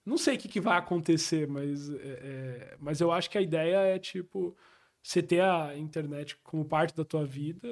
não 0.06 0.16
sei 0.16 0.36
o 0.36 0.38
que, 0.38 0.46
que 0.46 0.60
vai 0.60 0.78
acontecer, 0.78 1.48
mas, 1.48 1.90
é, 1.90 1.96
é 1.96 2.76
mas 2.78 3.00
eu 3.00 3.10
acho 3.10 3.28
que 3.28 3.36
a 3.36 3.42
ideia 3.42 3.78
é, 3.78 3.98
tipo, 3.98 4.56
você 5.08 5.22
ter 5.22 5.40
a 5.40 5.74
internet 5.74 6.36
como 6.44 6.66
parte 6.66 6.94
da 6.94 7.02
tua 7.02 7.24
vida, 7.24 7.66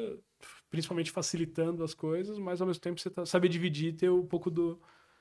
principalmente 0.70 1.11
facilitando 1.11 1.84
as 1.84 1.93
coisas, 1.93 2.39
mas 2.39 2.62
ao 2.62 2.66
mesmo 2.66 2.80
tempo 2.80 2.99
você 2.99 3.11
tá, 3.11 3.26
saber 3.26 3.51
dividir 3.51 3.95
ter 3.95 4.11
um 4.11 4.24
pouco 4.24 4.51
do, 4.51 4.80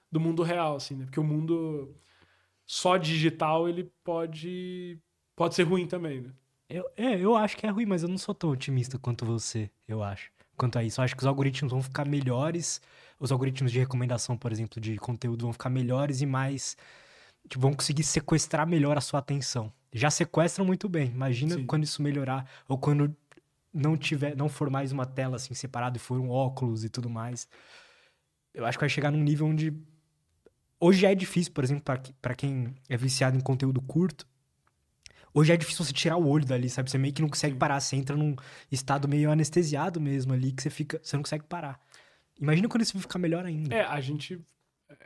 do 0.09 0.18
mundo 0.18 0.41
real, 0.41 0.78
assim, 0.78 0.95
né? 0.95 1.03
Porque 1.03 1.20
o 1.20 1.24
mundo 1.26 1.93
só 2.66 2.95
digital, 2.95 3.68
ele 3.68 3.91
pode, 4.01 4.97
pode 5.36 5.55
ser 5.55 5.63
ruim 5.63 5.86
também, 5.88 6.22
né? 6.22 6.32
Eu, 6.70 6.89
é, 6.95 7.20
eu 7.20 7.36
acho 7.36 7.57
que 7.57 7.68
é 7.68 7.70
ruim, 7.70 7.86
mas 7.86 8.01
eu 8.01 8.07
não 8.07 8.18
sou 8.18 8.34
tão 8.34 8.49
otimista 8.49 8.97
quanto 8.97 9.26
você, 9.26 9.70
eu 9.86 10.01
acho. 10.01 10.32
Quanto 10.55 10.80
a 10.80 10.84
isso, 10.86 11.01
eu 11.01 11.03
acho 11.03 11.18
que 11.18 11.22
os 11.22 11.28
algoritmos 11.28 11.74
vão 11.74 11.84
ficar 11.84 12.07
melhores, 12.07 12.82
os 13.20 13.30
algoritmos 13.30 13.74
de 13.74 13.80
recomendação, 13.80 14.38
por 14.38 14.53
exemplo, 14.53 14.80
de 14.80 14.95
conteúdo 14.95 15.41
vão 15.41 15.51
ficar 15.51 15.70
melhores 15.70 16.22
e 16.22 16.26
mais. 16.26 16.78
Tipo, 17.49 17.63
vão 17.63 17.74
conseguir 17.74 18.03
sequestrar 18.03 18.66
melhor 18.66 18.97
a 18.97 19.01
sua 19.01 19.20
atenção. 19.20 19.70
Já 19.96 20.12
sequestram 20.12 20.66
muito 20.66 20.89
bem. 20.89 21.08
Imagina 21.08 21.56
Sim. 21.56 21.66
quando 21.66 21.86
isso 21.86 22.02
melhorar, 22.02 22.46
ou 22.68 22.78
quando 22.78 23.16
não 23.74 23.96
tiver, 23.96 24.36
não 24.36 24.50
for 24.50 24.70
mais 24.70 24.91
uma 24.91 25.06
tela 25.06 25.38
assim 25.38 25.54
separada 25.54 25.96
e 25.96 26.00
for 26.00 26.20
um 26.20 26.30
óculos 26.30 26.84
e 26.84 26.89
tudo 26.89 27.10
mais, 27.10 27.48
eu 28.54 28.66
acho 28.66 28.78
que 28.78 28.82
vai 28.82 28.89
chegar 28.89 29.10
num 29.10 29.24
nível 29.24 29.48
onde 29.48 29.74
hoje 30.82 31.00
já 31.00 31.12
é 31.12 31.16
difícil, 31.16 31.54
por 31.54 31.64
exemplo, 31.64 31.84
para 32.22 32.36
quem 32.36 32.76
é 32.89 32.98
viciado 32.98 33.38
em 33.38 33.39
conteúdo 33.39 33.82
curto, 33.82 34.28
hoje 35.34 35.54
é 35.54 35.58
difícil 35.58 35.86
você 35.86 35.93
tirar 35.93 36.18
o 36.18 36.28
olho 36.28 36.46
dali, 36.46 36.70
sabe? 36.70 36.91
Você 36.91 36.98
meio 36.98 37.14
que 37.14 37.22
não 37.22 37.30
consegue 37.30 37.56
parar, 37.56 37.80
você 37.80 37.96
entra 37.96 38.18
num 38.18 38.36
estado 38.70 39.08
meio 39.08 39.32
anestesiado 39.32 40.02
mesmo 40.02 40.34
ali 40.34 40.52
que 40.52 40.62
você 40.62 40.70
fica, 40.70 41.00
você 41.02 41.16
não 41.16 41.24
consegue 41.24 41.46
parar. 41.46 41.80
Imagina 42.38 42.68
quando 42.68 42.82
isso 42.82 43.00
ficar 43.00 43.18
melhor 43.18 43.46
ainda. 43.46 43.74
É, 43.74 43.86
a 43.86 44.02
gente 44.02 44.41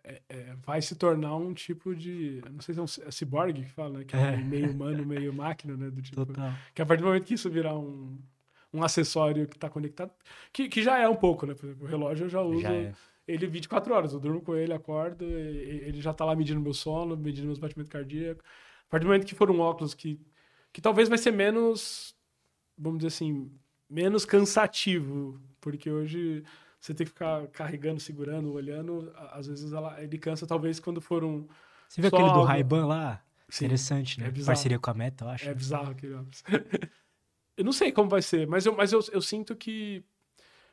é, 0.03 0.21
é, 0.29 0.55
vai 0.65 0.81
se 0.81 0.95
tornar 0.95 1.35
um 1.35 1.53
tipo 1.53 1.95
de. 1.95 2.41
Não 2.51 2.61
sei 2.61 2.73
se 2.73 2.79
é 2.79 2.83
um 2.83 3.07
é 3.07 3.11
ciborgue 3.11 3.63
que 3.63 3.71
fala, 3.71 3.99
né? 3.99 4.05
Que 4.05 4.15
é, 4.15 4.33
é. 4.33 4.37
meio 4.37 4.71
humano, 4.71 5.05
meio 5.05 5.33
máquina, 5.33 5.75
né? 5.77 5.89
Do 5.89 6.01
tipo, 6.01 6.25
Total. 6.25 6.53
Que 6.73 6.81
a 6.81 6.85
partir 6.85 7.01
do 7.01 7.07
momento 7.07 7.25
que 7.25 7.33
isso 7.33 7.49
virar 7.49 7.77
um, 7.77 8.17
um 8.73 8.83
acessório 8.83 9.47
que 9.47 9.55
está 9.55 9.69
conectado, 9.69 10.11
que, 10.51 10.67
que 10.67 10.83
já 10.83 10.97
é 10.97 11.07
um 11.07 11.15
pouco, 11.15 11.45
né? 11.45 11.53
Por 11.53 11.65
exemplo, 11.65 11.85
o 11.85 11.89
relógio 11.89 12.25
eu 12.25 12.29
já 12.29 12.41
uso 12.41 12.61
já 12.61 12.73
é. 12.73 12.93
ele 13.27 13.47
24 13.47 13.93
horas. 13.93 14.13
Eu 14.13 14.19
durmo 14.19 14.41
com 14.41 14.55
ele, 14.55 14.73
acordo, 14.73 15.23
ele 15.23 16.01
já 16.01 16.11
está 16.11 16.25
lá 16.25 16.35
medindo 16.35 16.59
meu 16.59 16.73
sono, 16.73 17.15
medindo 17.15 17.47
meus 17.47 17.59
batimentos 17.59 17.91
cardíacos. 17.91 18.43
A 18.87 18.89
partir 18.89 19.03
do 19.03 19.07
momento 19.07 19.25
que 19.25 19.35
for 19.35 19.49
um 19.49 19.59
óculos 19.59 19.93
que, 19.93 20.19
que 20.73 20.81
talvez 20.81 21.07
vai 21.07 21.17
ser 21.17 21.31
menos, 21.31 22.15
vamos 22.77 22.99
dizer 22.99 23.07
assim, 23.07 23.51
menos 23.89 24.25
cansativo, 24.25 25.39
porque 25.61 25.89
hoje 25.89 26.43
você 26.79 26.93
tem 26.93 27.05
que 27.05 27.11
ficar 27.11 27.47
carregando, 27.47 27.99
segurando, 27.99 28.53
olhando, 28.53 29.11
às 29.31 29.47
vezes 29.47 29.73
ela, 29.73 30.01
ele 30.01 30.17
cansa, 30.17 30.47
talvez 30.47 30.79
quando 30.79 31.01
for 31.01 31.23
um. 31.23 31.47
Você 31.87 32.01
viu 32.01 32.07
aquele 32.07 32.31
do 32.31 32.43
Ray-Ban 32.43 32.85
lá? 32.85 33.21
Sim, 33.49 33.65
Interessante, 33.65 34.19
né? 34.19 34.27
É 34.27 34.45
Parceria 34.45 34.79
com 34.79 34.91
a 34.91 34.93
Meta, 34.93 35.25
eu 35.25 35.29
acho. 35.29 35.49
É 35.49 35.53
bizarro 35.53 35.91
aquele 35.91 36.15
Eu 37.57 37.65
não 37.65 37.73
sei 37.73 37.91
como 37.91 38.09
vai 38.09 38.21
ser, 38.21 38.47
mas 38.47 38.65
eu, 38.65 38.73
mas 38.73 38.93
eu, 38.93 39.01
eu 39.11 39.21
sinto 39.21 39.53
que, 39.53 40.01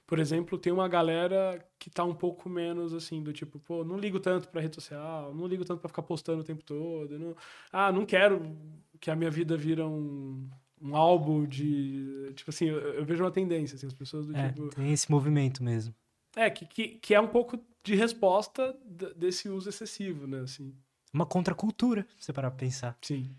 por 0.06 0.20
exemplo, 0.20 0.56
tem 0.56 0.72
uma 0.72 0.86
galera 0.86 1.58
que 1.80 1.90
tá 1.90 2.04
um 2.04 2.14
pouco 2.14 2.48
menos 2.48 2.94
assim, 2.94 3.20
do 3.20 3.32
tipo, 3.32 3.58
pô, 3.58 3.82
não 3.82 3.98
ligo 3.98 4.20
tanto 4.20 4.48
pra 4.48 4.60
rede 4.60 4.76
social, 4.76 5.34
não 5.34 5.48
ligo 5.48 5.64
tanto 5.64 5.80
pra 5.80 5.88
ficar 5.88 6.02
postando 6.02 6.42
o 6.42 6.44
tempo 6.44 6.62
todo. 6.62 7.18
Não, 7.18 7.36
ah, 7.72 7.90
não 7.90 8.06
quero 8.06 8.56
que 9.00 9.10
a 9.10 9.16
minha 9.16 9.30
vida 9.30 9.56
vira 9.56 9.84
um, 9.84 10.48
um 10.80 10.96
álbum 10.96 11.46
de. 11.46 12.32
Tipo 12.34 12.50
assim, 12.50 12.66
eu, 12.66 12.78
eu 12.78 13.04
vejo 13.04 13.22
uma 13.24 13.30
tendência, 13.30 13.76
assim, 13.76 13.86
as 13.86 13.94
pessoas 13.94 14.26
do 14.26 14.36
é, 14.36 14.48
tipo. 14.48 14.68
Tem 14.68 14.92
esse 14.92 15.10
movimento 15.10 15.62
mesmo. 15.62 15.94
É, 16.34 16.50
que, 16.50 16.66
que, 16.66 16.88
que 16.88 17.14
é 17.14 17.20
um 17.20 17.28
pouco 17.28 17.58
de 17.82 17.94
resposta 17.94 18.76
desse 19.16 19.48
uso 19.48 19.68
excessivo, 19.68 20.26
né? 20.26 20.40
Assim. 20.40 20.74
Uma 21.12 21.24
contracultura, 21.24 22.06
se 22.18 22.26
você 22.26 22.32
parar 22.32 22.50
pra 22.50 22.58
pensar. 22.58 22.98
Sim. 23.00 23.30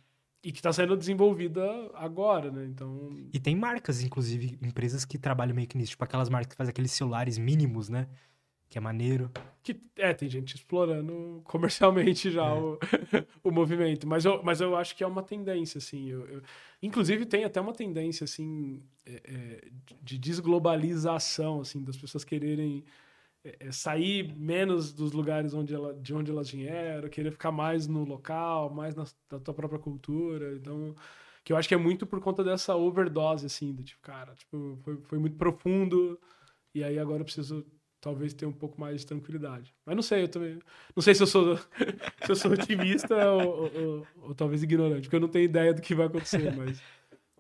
E 0.44 0.52
que 0.52 0.60
está 0.60 0.72
sendo 0.72 0.96
desenvolvida 0.96 1.62
agora, 1.94 2.50
né? 2.50 2.66
Então. 2.66 3.16
E 3.34 3.40
tem 3.40 3.56
marcas, 3.56 4.02
inclusive, 4.02 4.58
empresas 4.62 5.04
que 5.06 5.18
trabalham 5.18 5.56
meio 5.56 5.68
que 5.68 5.78
nisso, 5.78 5.92
tipo 5.92 6.04
aquelas 6.04 6.30
marcas 6.30 6.52
que 6.52 6.56
fazem 6.56 6.72
aqueles 6.72 6.92
celulares 6.92 7.38
mínimos, 7.38 7.90
né? 7.90 8.08
Que 8.70 8.78
é 8.78 8.82
maneiro. 8.82 9.32
Que, 9.64 9.80
é, 9.96 10.14
tem 10.14 10.30
gente 10.30 10.56
explorando 10.56 11.42
comercialmente 11.46 12.30
já 12.32 12.48
é. 12.48 12.54
o, 12.54 12.78
o 13.44 13.52
movimento. 13.52 14.06
Mas 14.08 14.26
eu, 14.26 14.42
mas 14.44 14.60
eu 14.60 14.76
acho 14.76 14.96
que 14.96 15.04
é 15.04 15.08
uma 15.08 15.24
tendência, 15.24 15.78
assim. 15.78 16.10
Eu, 16.10 16.26
eu... 16.28 16.42
Inclusive, 16.82 17.26
tem 17.26 17.44
até 17.44 17.62
uma 17.62 17.74
tendência, 17.74 18.26
assim, 18.26 18.82
é, 19.06 19.22
é, 19.24 19.68
de 20.02 20.18
desglobalização, 20.18 21.62
assim, 21.62 21.84
das 21.84 21.98
pessoas 21.98 22.24
quererem 22.24 22.84
é, 23.44 23.56
é, 23.62 23.72
sair 23.72 24.36
menos 24.36 24.92
dos 24.92 25.14
lugares 25.14 25.54
onde 25.54 25.74
ela, 25.74 25.94
de 25.94 26.14
onde 26.14 26.30
elas 26.32 26.50
vieram, 26.50 27.08
querer 27.10 27.32
ficar 27.32 27.52
mais 27.52 27.88
no 27.88 28.04
local, 28.04 28.70
mais 28.74 28.96
na, 28.96 29.06
na 29.32 29.40
tua 29.40 29.54
própria 29.54 29.80
cultura. 29.80 30.56
Então, 30.56 30.94
que 31.44 31.54
eu 31.54 31.58
acho 31.58 31.68
que 31.70 31.74
é 31.74 31.78
muito 31.78 32.06
por 32.06 32.20
conta 32.20 32.44
dessa 32.44 32.76
overdose, 32.76 33.46
assim, 33.46 33.74
do 33.74 33.82
tipo, 33.82 34.02
cara, 34.02 34.34
tipo, 34.36 34.78
foi, 34.84 34.98
foi 35.04 35.20
muito 35.20 35.38
profundo 35.38 36.20
e 36.76 36.84
aí 36.84 37.00
agora 37.00 37.22
eu 37.22 37.26
preciso 37.26 37.66
talvez 38.08 38.34
ter 38.34 38.46
um 38.46 38.54
pouco 38.54 38.80
mais 38.80 39.02
de 39.02 39.08
tranquilidade. 39.08 39.76
Mas 39.86 39.94
não 39.94 40.02
sei, 40.02 40.24
eu 40.24 40.30
também. 40.30 40.60
Não 40.96 41.04
sei 41.04 41.14
se 41.14 41.22
eu 41.22 41.28
sou, 41.28 41.58
se 42.24 42.32
eu 42.32 42.36
sou 42.38 42.54
otimista 42.54 43.14
ou, 43.32 43.42
ou, 43.42 43.72
ou, 43.76 44.08
ou, 44.22 44.36
talvez 44.36 44.64
ignorante, 44.64 45.02
porque 45.02 45.18
eu 45.18 45.20
não 45.20 45.28
tenho 45.28 45.44
ideia 45.44 45.74
do 45.74 45.82
que 45.82 45.94
vai 45.94 46.08
acontecer, 46.08 46.52
mas. 46.56 46.82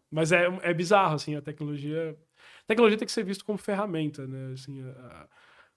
Mas 0.09 0.31
é, 0.31 0.45
é 0.61 0.73
bizarro, 0.73 1.15
assim, 1.15 1.35
a 1.35 1.41
tecnologia. 1.41 2.17
A 2.63 2.67
tecnologia 2.67 2.97
tem 2.97 3.05
que 3.05 3.11
ser 3.11 3.23
vista 3.23 3.45
como 3.45 3.57
ferramenta, 3.57 4.27
né? 4.27 4.53
Assim, 4.53 4.81
a, 4.81 5.27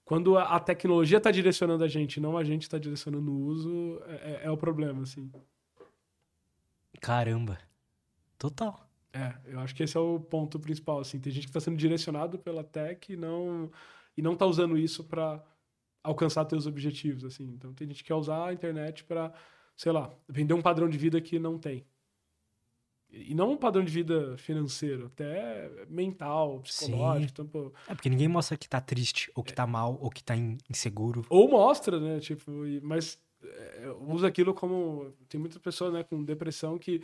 quando 0.04 0.36
a, 0.36 0.58
tecnologia 0.58 1.18
está 1.18 1.30
direcionando 1.30 1.84
a 1.84 1.88
gente, 1.88 2.20
não 2.20 2.36
a 2.36 2.42
gente 2.42 2.62
está 2.62 2.78
direcionando 2.78 3.30
o 3.30 3.40
uso, 3.44 4.00
é, 4.06 4.14
é, 4.14 4.40
é, 4.44 4.50
o 4.50 4.56
problema, 4.56 5.02
assim. 5.02 5.30
Caramba. 7.00 7.58
Total. 8.38 8.88
É, 9.12 9.34
eu 9.46 9.60
acho 9.60 9.74
que 9.74 9.82
esse 9.82 9.96
é 9.96 10.00
o 10.00 10.18
ponto 10.18 10.58
principal, 10.58 11.00
assim. 11.00 11.18
Tem 11.20 11.32
gente 11.32 11.44
que 11.44 11.50
está 11.50 11.60
sendo 11.60 11.76
direcionado 11.76 12.38
pela 12.38 12.64
tech 12.64 13.12
e 13.12 13.16
não 13.16 13.70
e 14.20 14.22
não 14.22 14.34
está 14.34 14.44
usando 14.44 14.76
isso 14.76 15.02
para 15.02 15.42
alcançar 16.04 16.46
seus 16.46 16.66
objetivos, 16.66 17.24
assim. 17.24 17.44
Então 17.54 17.72
tem 17.72 17.88
gente 17.88 18.02
que 18.02 18.08
quer 18.08 18.14
usar 18.14 18.48
a 18.48 18.52
internet 18.52 19.02
para, 19.02 19.32
sei 19.74 19.90
lá, 19.90 20.10
vender 20.28 20.52
um 20.52 20.60
padrão 20.60 20.90
de 20.90 20.98
vida 20.98 21.18
que 21.22 21.38
não 21.38 21.58
tem. 21.58 21.86
E 23.10 23.34
não 23.34 23.52
um 23.52 23.56
padrão 23.56 23.82
de 23.82 23.90
vida 23.90 24.36
financeiro, 24.36 25.06
até 25.06 25.70
mental, 25.88 26.60
psicológico. 26.60 27.32
Então, 27.32 27.46
pô, 27.46 27.72
é 27.88 27.94
porque 27.94 28.10
ninguém 28.10 28.28
mostra 28.28 28.58
que 28.58 28.68
tá 28.68 28.78
triste, 28.78 29.32
ou 29.34 29.42
que 29.42 29.54
tá 29.54 29.66
mal, 29.66 29.98
ou 30.00 30.10
que 30.10 30.22
tá 30.22 30.34
inseguro. 30.68 31.24
Ou 31.30 31.48
mostra, 31.48 31.98
né? 31.98 32.20
Tipo, 32.20 32.52
mas 32.82 33.18
é, 33.42 33.90
usa 34.06 34.28
aquilo 34.28 34.52
como. 34.52 35.14
Tem 35.30 35.40
muitas 35.40 35.58
pessoas 35.58 35.94
né, 35.94 36.04
com 36.04 36.22
depressão 36.22 36.78
que 36.78 37.02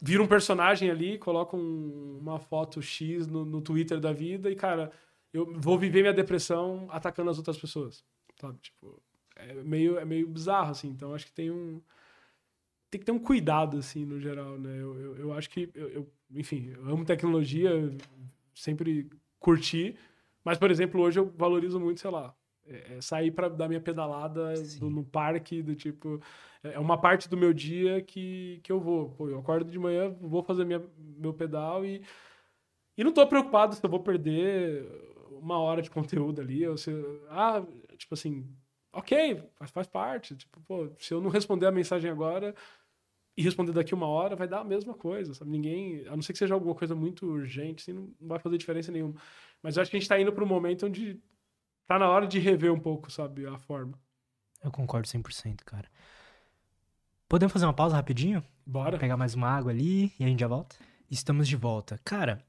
vira 0.00 0.22
um 0.22 0.26
personagem 0.26 0.90
ali, 0.90 1.16
colocam 1.16 1.58
um, 1.58 2.18
uma 2.20 2.38
foto 2.38 2.82
X 2.82 3.26
no, 3.26 3.46
no 3.46 3.62
Twitter 3.62 3.98
da 3.98 4.12
vida 4.12 4.50
e, 4.50 4.54
cara, 4.54 4.92
eu 5.34 5.52
vou 5.60 5.78
viver 5.78 6.00
minha 6.00 6.14
depressão 6.14 6.86
atacando 6.90 7.28
as 7.30 7.36
outras 7.36 7.58
pessoas. 7.58 8.04
Sabe? 8.40 8.58
Tipo, 8.60 9.02
é 9.36 9.52
meio, 9.54 9.98
é 9.98 10.04
meio 10.04 10.28
bizarro, 10.28 10.70
assim. 10.70 10.88
Então, 10.88 11.12
acho 11.14 11.26
que 11.26 11.32
tem 11.32 11.50
um 11.50 11.82
tem 12.90 13.00
que 13.00 13.04
ter 13.06 13.12
um 13.12 13.18
cuidado, 13.18 13.78
assim, 13.78 14.04
no 14.04 14.20
geral, 14.20 14.56
né? 14.56 14.80
Eu, 14.80 15.00
eu, 15.00 15.16
eu 15.16 15.32
acho 15.32 15.50
que, 15.50 15.68
eu, 15.74 15.88
eu, 15.88 16.12
enfim, 16.32 16.72
eu 16.76 16.88
amo 16.88 17.04
tecnologia, 17.04 17.72
sempre 18.54 19.10
curti, 19.40 19.96
mas, 20.44 20.58
por 20.58 20.70
exemplo, 20.70 21.00
hoje 21.00 21.18
eu 21.18 21.28
valorizo 21.36 21.80
muito, 21.80 22.00
sei 22.00 22.10
lá, 22.10 22.32
é, 22.64 22.96
é 22.96 23.00
sair 23.00 23.32
para 23.32 23.48
dar 23.48 23.66
minha 23.66 23.80
pedalada 23.80 24.54
do, 24.78 24.88
no 24.90 25.02
parque, 25.04 25.60
do 25.60 25.74
tipo, 25.74 26.20
é, 26.62 26.74
é 26.74 26.78
uma 26.78 26.96
parte 26.96 27.28
do 27.28 27.36
meu 27.36 27.52
dia 27.52 28.00
que, 28.00 28.60
que 28.62 28.70
eu 28.70 28.78
vou. 28.78 29.10
Pô, 29.10 29.28
eu 29.28 29.40
acordo 29.40 29.68
de 29.68 29.78
manhã, 29.78 30.14
vou 30.20 30.44
fazer 30.44 30.64
minha, 30.64 30.80
meu 30.96 31.34
pedal 31.34 31.84
e, 31.84 32.00
e 32.96 33.02
não 33.02 33.12
tô 33.12 33.26
preocupado 33.26 33.74
se 33.74 33.84
eu 33.84 33.90
vou 33.90 34.00
perder 34.00 34.86
uma 35.38 35.58
hora 35.58 35.82
de 35.82 35.90
conteúdo 35.90 36.40
ali, 36.40 36.66
ou 36.66 36.76
se, 36.76 36.90
ah, 37.28 37.64
tipo 37.96 38.14
assim, 38.14 38.46
ok, 38.92 39.42
faz, 39.54 39.70
faz 39.70 39.86
parte, 39.86 40.36
tipo, 40.36 40.60
pô, 40.62 40.90
se 40.98 41.12
eu 41.12 41.20
não 41.20 41.30
responder 41.30 41.66
a 41.66 41.72
mensagem 41.72 42.10
agora, 42.10 42.54
e 43.36 43.42
responder 43.42 43.72
daqui 43.72 43.94
uma 43.94 44.06
hora 44.06 44.36
vai 44.36 44.46
dar 44.46 44.60
a 44.60 44.64
mesma 44.64 44.94
coisa, 44.94 45.34
sabe? 45.34 45.50
Ninguém, 45.50 46.06
a 46.06 46.14
não 46.14 46.22
ser 46.22 46.32
que 46.32 46.38
seja 46.38 46.54
alguma 46.54 46.74
coisa 46.74 46.94
muito 46.94 47.26
urgente, 47.26 47.82
assim, 47.82 47.92
não 47.92 48.28
vai 48.28 48.38
fazer 48.38 48.56
diferença 48.56 48.92
nenhuma. 48.92 49.14
Mas 49.62 49.76
eu 49.76 49.82
acho 49.82 49.90
que 49.90 49.96
a 49.96 49.98
gente 49.98 50.04
está 50.04 50.20
indo 50.20 50.32
para 50.32 50.44
um 50.44 50.46
momento 50.46 50.86
onde 50.86 51.20
tá 51.86 51.98
na 51.98 52.08
hora 52.08 52.26
de 52.26 52.38
rever 52.38 52.72
um 52.72 52.78
pouco, 52.78 53.10
sabe, 53.10 53.44
a 53.46 53.58
forma. 53.58 53.98
Eu 54.62 54.70
concordo 54.70 55.08
100%, 55.08 55.64
cara. 55.64 55.88
Podemos 57.28 57.52
fazer 57.52 57.66
uma 57.66 57.74
pausa 57.74 57.96
rapidinho? 57.96 58.42
Bora. 58.64 58.98
Pegar 58.98 59.16
mais 59.16 59.34
uma 59.34 59.48
água 59.48 59.72
ali 59.72 60.12
e 60.18 60.24
a 60.24 60.28
gente 60.28 60.40
já 60.40 60.46
volta? 60.46 60.76
Estamos 61.10 61.48
de 61.48 61.56
volta. 61.56 61.98
Cara, 62.04 62.42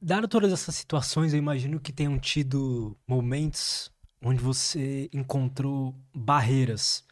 dado 0.00 0.28
todas 0.28 0.52
essas 0.52 0.74
situações, 0.74 1.32
eu 1.32 1.38
imagino 1.38 1.80
que 1.80 1.92
tenham 1.92 2.18
tido 2.18 2.96
momentos 3.06 3.90
onde 4.22 4.42
você 4.42 5.08
encontrou 5.12 5.94
barreiras 6.14 7.04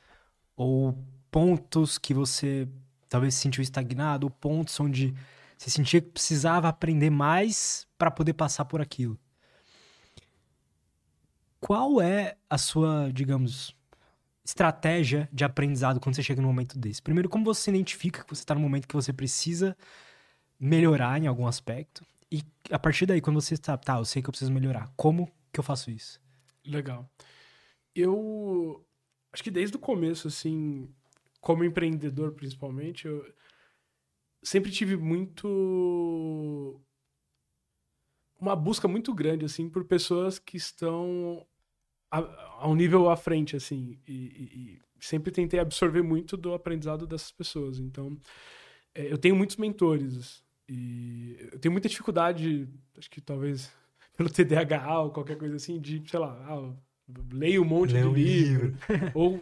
ou 0.56 0.96
pontos 1.30 1.98
que 1.98 2.14
você 2.14 2.68
talvez 3.08 3.34
se 3.34 3.42
sentiu 3.42 3.62
estagnado, 3.62 4.26
ou 4.26 4.30
pontos 4.30 4.78
onde 4.80 5.14
você 5.56 5.70
sentia 5.70 6.00
que 6.00 6.10
precisava 6.10 6.68
aprender 6.68 7.10
mais 7.10 7.86
para 7.96 8.10
poder 8.10 8.32
passar 8.32 8.64
por 8.64 8.80
aquilo. 8.80 9.18
Qual 11.60 12.00
é 12.00 12.36
a 12.50 12.58
sua, 12.58 13.10
digamos, 13.12 13.74
estratégia 14.44 15.28
de 15.32 15.44
aprendizado 15.44 15.98
quando 15.98 16.14
você 16.14 16.22
chega 16.22 16.42
num 16.42 16.48
momento 16.48 16.78
desse? 16.78 17.00
Primeiro, 17.00 17.28
como 17.28 17.44
você 17.44 17.70
identifica 17.70 18.22
que 18.22 18.34
você 18.34 18.42
está 18.42 18.54
no 18.54 18.60
momento 18.60 18.86
que 18.86 18.94
você 18.94 19.12
precisa 19.12 19.76
melhorar 20.58 21.22
em 21.22 21.26
algum 21.26 21.46
aspecto? 21.46 22.04
E 22.34 22.42
a 22.68 22.78
partir 22.80 23.06
daí, 23.06 23.20
quando 23.20 23.40
você 23.40 23.54
está, 23.54 23.76
tá, 23.76 23.98
eu 23.98 24.04
sei 24.04 24.20
que 24.20 24.28
eu 24.28 24.32
preciso 24.32 24.52
melhorar, 24.52 24.92
como 24.96 25.30
que 25.52 25.60
eu 25.60 25.64
faço 25.64 25.88
isso? 25.88 26.20
Legal. 26.66 27.08
Eu 27.94 28.84
acho 29.32 29.44
que 29.44 29.52
desde 29.52 29.76
o 29.76 29.78
começo, 29.78 30.26
assim, 30.26 30.88
como 31.40 31.62
empreendedor 31.62 32.32
principalmente, 32.32 33.06
eu 33.06 33.24
sempre 34.42 34.72
tive 34.72 34.96
muito 34.96 36.80
uma 38.40 38.56
busca 38.56 38.88
muito 38.88 39.14
grande 39.14 39.44
assim 39.44 39.70
por 39.70 39.84
pessoas 39.84 40.38
que 40.38 40.56
estão 40.56 41.46
a, 42.10 42.18
a 42.64 42.68
um 42.68 42.74
nível 42.74 43.08
à 43.08 43.16
frente 43.16 43.56
assim 43.56 43.98
e, 44.06 44.12
e, 44.12 44.42
e, 44.76 44.80
sempre 45.00 45.32
tentei 45.32 45.58
absorver 45.58 46.02
muito 46.02 46.36
do 46.36 46.52
aprendizado 46.52 47.06
dessas 47.06 47.32
pessoas 47.32 47.78
então 47.78 48.18
é, 48.94 49.10
eu 49.10 49.16
tenho 49.16 49.34
muitos 49.34 49.56
mentores 49.56 50.43
e 50.68 51.36
eu 51.52 51.58
tenho 51.58 51.72
muita 51.72 51.88
dificuldade 51.88 52.68
acho 52.96 53.10
que 53.10 53.20
talvez 53.20 53.70
pelo 54.16 54.30
TDAH 54.30 55.00
ou 55.00 55.10
qualquer 55.10 55.36
coisa 55.36 55.56
assim 55.56 55.80
de 55.80 56.02
sei 56.08 56.18
lá 56.18 56.38
ah, 56.48 56.72
leio 57.32 57.62
um 57.62 57.66
monte 57.66 57.90
de 57.90 58.00
livro, 58.00 58.14
livro. 58.14 58.78
ou 59.14 59.40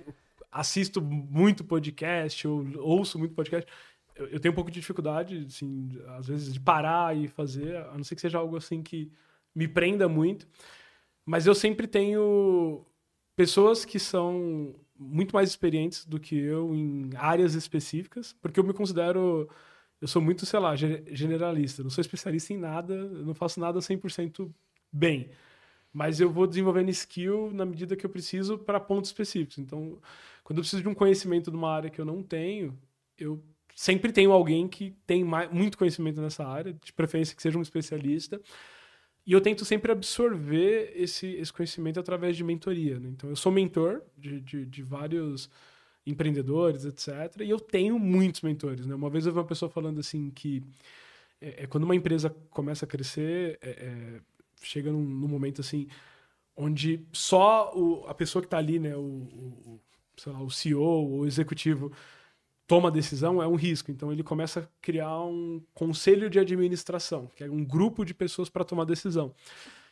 assisto 0.51 1.01
muito 1.01 1.65
podcast 1.65 2.47
ou 2.47 2.67
ouço 2.79 3.19
muito 3.19 3.35
podcast 3.35 3.71
eu, 4.15 4.27
eu, 4.29 4.41
tenho 4.41 4.53
um 4.53 4.55
pouco 4.55 4.71
de 4.71 4.79
dificuldade, 4.79 5.47
assim, 5.49 5.89
às 6.09 6.27
vezes, 6.27 6.53
de 6.53 6.61
parar 6.61 7.17
e 7.17 7.29
fazer, 7.29 7.77
a 7.77 7.97
não 7.97 8.05
ser 8.05 8.15
que 8.15 8.21
seja 8.21 8.39
algo 8.39 8.57
assim 8.57 8.83
que 8.83 9.11
me 9.55 9.67
prenda 9.67 10.09
muito. 10.09 10.47
Mas 11.25 11.47
eu 11.47 11.55
sempre 11.55 11.87
tenho 11.87 12.85
pessoas 13.37 13.85
que 13.85 13.99
são 13.99 14.75
muito 14.99 15.35
mais 15.35 15.51
experientes 15.51 16.05
do 16.05 16.21
que 16.21 16.37
eu 16.37 16.75
em 16.75 17.11
áreas 17.17 17.55
específicas, 17.55 18.35
porque 18.41 18.59
eu 18.61 18.65
me 18.65 18.73
considero. 18.73 19.49
Eu 20.03 20.09
sou 20.09 20.21
muito, 20.21 20.45
sei 20.45 20.59
lá, 20.59 20.75
generalista. 20.75 21.81
Não 21.81 21.89
sou 21.89 22.03
especialista 22.03 22.53
em 22.53 22.59
nada, 22.59 23.05
não 23.09 23.35
faço 23.35 23.61
nada 23.61 23.79
100% 23.79 24.53
bem. 24.93 25.31
Mas 25.93 26.19
eu 26.19 26.29
vou 26.29 26.45
desenvolvendo 26.45 26.89
skill 26.89 27.53
na 27.53 27.65
medida 27.65 27.95
que 27.95 28.05
eu 28.05 28.11
preciso 28.11 28.59
para 28.59 28.81
pontos 28.81 29.11
específicos. 29.11 29.59
Então, 29.59 30.01
quando 30.43 30.59
eu 30.59 30.63
preciso 30.63 30.83
de 30.83 30.89
um 30.89 30.95
conhecimento 30.95 31.53
de 31.53 31.57
uma 31.57 31.71
área 31.71 31.89
que 31.89 32.01
eu 32.01 32.05
não 32.05 32.21
tenho, 32.21 32.77
eu 33.17 33.41
sempre 33.77 34.11
tenho 34.11 34.33
alguém 34.33 34.67
que 34.67 34.93
tem 35.07 35.23
mais, 35.23 35.49
muito 35.53 35.79
conhecimento 35.79 36.21
nessa 36.21 36.45
área, 36.45 36.73
de 36.73 36.93
preferência 36.93 37.37
que 37.37 37.43
seja 37.43 37.57
um 37.57 37.63
especialista. 37.63 38.41
E 39.25 39.33
eu 39.33 39.41
tento 39.41 39.65
sempre 39.65 39.93
absorver 39.93 40.93
esse, 40.97 41.29
esse 41.37 41.53
conhecimento 41.53 42.01
através 42.01 42.37
de 42.37 42.43
mentoria. 42.43 42.99
Né? 42.99 43.11
Então, 43.11 43.31
eu 43.31 43.37
sou 43.37 43.53
mentor 43.53 44.03
de, 44.19 44.41
de, 44.41 44.67
de, 44.67 44.83
vários 44.83 45.49
empreendedores, 46.07 46.85
etc. 46.85 47.41
E 47.41 47.51
eu 47.51 47.61
tenho 47.61 47.99
muitos 47.99 48.43
mentores. 48.43 48.87
Né? 48.87 48.95
Uma 48.95 49.11
vez 49.11 49.27
eu 49.27 49.33
vi 49.33 49.39
uma 49.39 49.45
pessoa 49.45 49.71
falando 49.71 50.01
assim 50.01 50.31
que 50.31 50.63
é, 51.41 51.65
é 51.65 51.67
quando 51.67 51.85
uma 51.85 51.95
empresa 51.95 52.31
começa 52.51 52.85
a 52.85 52.89
crescer, 52.89 53.59
é, 53.63 53.71
é, 53.71 54.21
chega 54.63 54.91
num, 54.91 55.03
num, 55.03 55.29
momento 55.29 55.61
assim 55.61 55.87
onde 56.57 57.01
só 57.13 57.73
o, 57.75 58.05
a 58.07 58.15
pessoa 58.15 58.43
que 58.43 58.47
está 58.47 58.59
ali, 58.59 58.79
né, 58.79 58.95
o, 58.97 59.01
o, 59.01 59.81
lá, 60.27 60.43
o 60.43 60.51
CEO, 60.51 61.09
o 61.09 61.27
executivo, 61.27 61.93
toma 62.67 62.91
decisão 62.91 63.43
é 63.43 63.47
um 63.47 63.55
risco. 63.55 63.91
Então 63.91 64.13
ele 64.13 64.23
começa 64.23 64.61
a 64.61 64.67
criar 64.81 65.21
um 65.23 65.63
conselho 65.75 66.31
de 66.31 66.39
administração, 66.39 67.31
que 67.35 67.45
é 67.45 67.51
um 67.51 67.65
grupo 67.65 68.05
de 68.05 68.15
pessoas 68.15 68.49
para 68.49 68.65
tomar 68.65 68.85
decisão. 68.85 69.35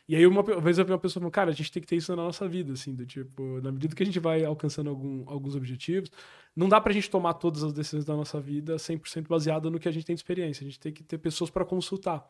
E 0.07 0.15
aí 0.15 0.25
uma 0.27 0.43
vez 0.43 0.77
eu 0.77 0.85
vi 0.85 0.91
uma 0.91 0.97
pessoa 0.97 1.21
falando, 1.21 1.31
cara, 1.31 1.51
a 1.51 1.53
gente 1.53 1.71
tem 1.71 1.81
que 1.81 1.87
ter 1.87 1.95
isso 1.95 2.15
na 2.15 2.23
nossa 2.23 2.47
vida, 2.47 2.73
assim, 2.73 2.93
do 2.93 3.05
tipo, 3.05 3.61
na 3.61 3.71
medida 3.71 3.95
que 3.95 4.03
a 4.03 4.05
gente 4.05 4.19
vai 4.19 4.43
alcançando 4.43 4.89
algum, 4.89 5.23
alguns 5.29 5.55
objetivos, 5.55 6.11
não 6.55 6.67
dá 6.67 6.81
pra 6.81 6.91
gente 6.91 7.09
tomar 7.09 7.35
todas 7.35 7.63
as 7.63 7.71
decisões 7.71 8.03
da 8.05 8.15
nossa 8.15 8.39
vida 8.39 8.75
100% 8.75 9.27
baseada 9.27 9.69
no 9.69 9.79
que 9.79 9.87
a 9.87 9.91
gente 9.91 10.05
tem 10.05 10.15
de 10.15 10.19
experiência. 10.19 10.63
A 10.63 10.67
gente 10.67 10.79
tem 10.79 10.91
que 10.91 11.03
ter 11.03 11.17
pessoas 11.17 11.49
para 11.49 11.63
consultar. 11.63 12.27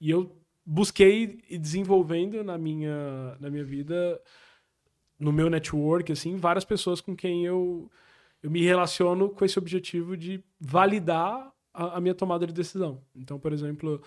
E 0.00 0.10
eu 0.10 0.36
busquei 0.64 1.40
e 1.48 1.58
desenvolvendo 1.58 2.44
na 2.44 2.56
minha, 2.58 3.36
na 3.40 3.50
minha 3.50 3.64
vida, 3.64 4.20
no 5.18 5.32
meu 5.32 5.50
network, 5.50 6.12
assim, 6.12 6.36
várias 6.36 6.64
pessoas 6.64 7.00
com 7.00 7.16
quem 7.16 7.44
eu 7.44 7.90
eu 8.42 8.50
me 8.50 8.62
relaciono 8.62 9.28
com 9.30 9.44
esse 9.44 9.58
objetivo 9.58 10.16
de 10.16 10.42
validar 10.60 11.52
a, 11.74 11.96
a, 11.96 12.00
minha 12.00 12.14
tomada 12.14 12.46
de 12.46 12.52
decisão. 12.52 13.02
Então, 13.14 13.38
por 13.38 13.52
exemplo, 13.52 14.00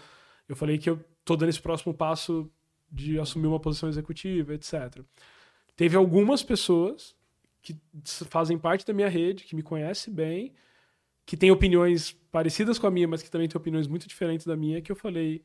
eu 0.47 0.55
falei 0.55 0.77
que 0.77 0.89
eu 0.89 0.99
estou 1.19 1.35
dando 1.35 1.49
esse 1.49 1.61
próximo 1.61 1.93
passo 1.93 2.49
de 2.91 3.19
assumir 3.19 3.47
uma 3.47 3.59
posição 3.59 3.87
executiva, 3.87 4.53
etc. 4.53 5.01
Teve 5.75 5.95
algumas 5.95 6.43
pessoas 6.43 7.15
que 7.61 7.77
fazem 8.29 8.57
parte 8.57 8.85
da 8.85 8.93
minha 8.93 9.07
rede, 9.07 9.43
que 9.43 9.55
me 9.55 9.61
conhecem 9.61 10.13
bem, 10.13 10.53
que 11.25 11.37
têm 11.37 11.51
opiniões 11.51 12.11
parecidas 12.31 12.79
com 12.79 12.87
a 12.87 12.91
minha, 12.91 13.07
mas 13.07 13.21
que 13.21 13.29
também 13.29 13.47
têm 13.47 13.57
opiniões 13.57 13.87
muito 13.87 14.07
diferentes 14.07 14.45
da 14.45 14.55
minha, 14.55 14.81
que 14.81 14.91
eu 14.91 14.95
falei, 14.95 15.43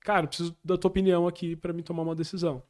cara, 0.00 0.26
preciso 0.26 0.56
da 0.64 0.76
tua 0.76 0.90
opinião 0.90 1.26
aqui 1.26 1.56
para 1.56 1.72
me 1.72 1.82
tomar 1.82 2.02
uma 2.02 2.14
decisão. 2.14 2.62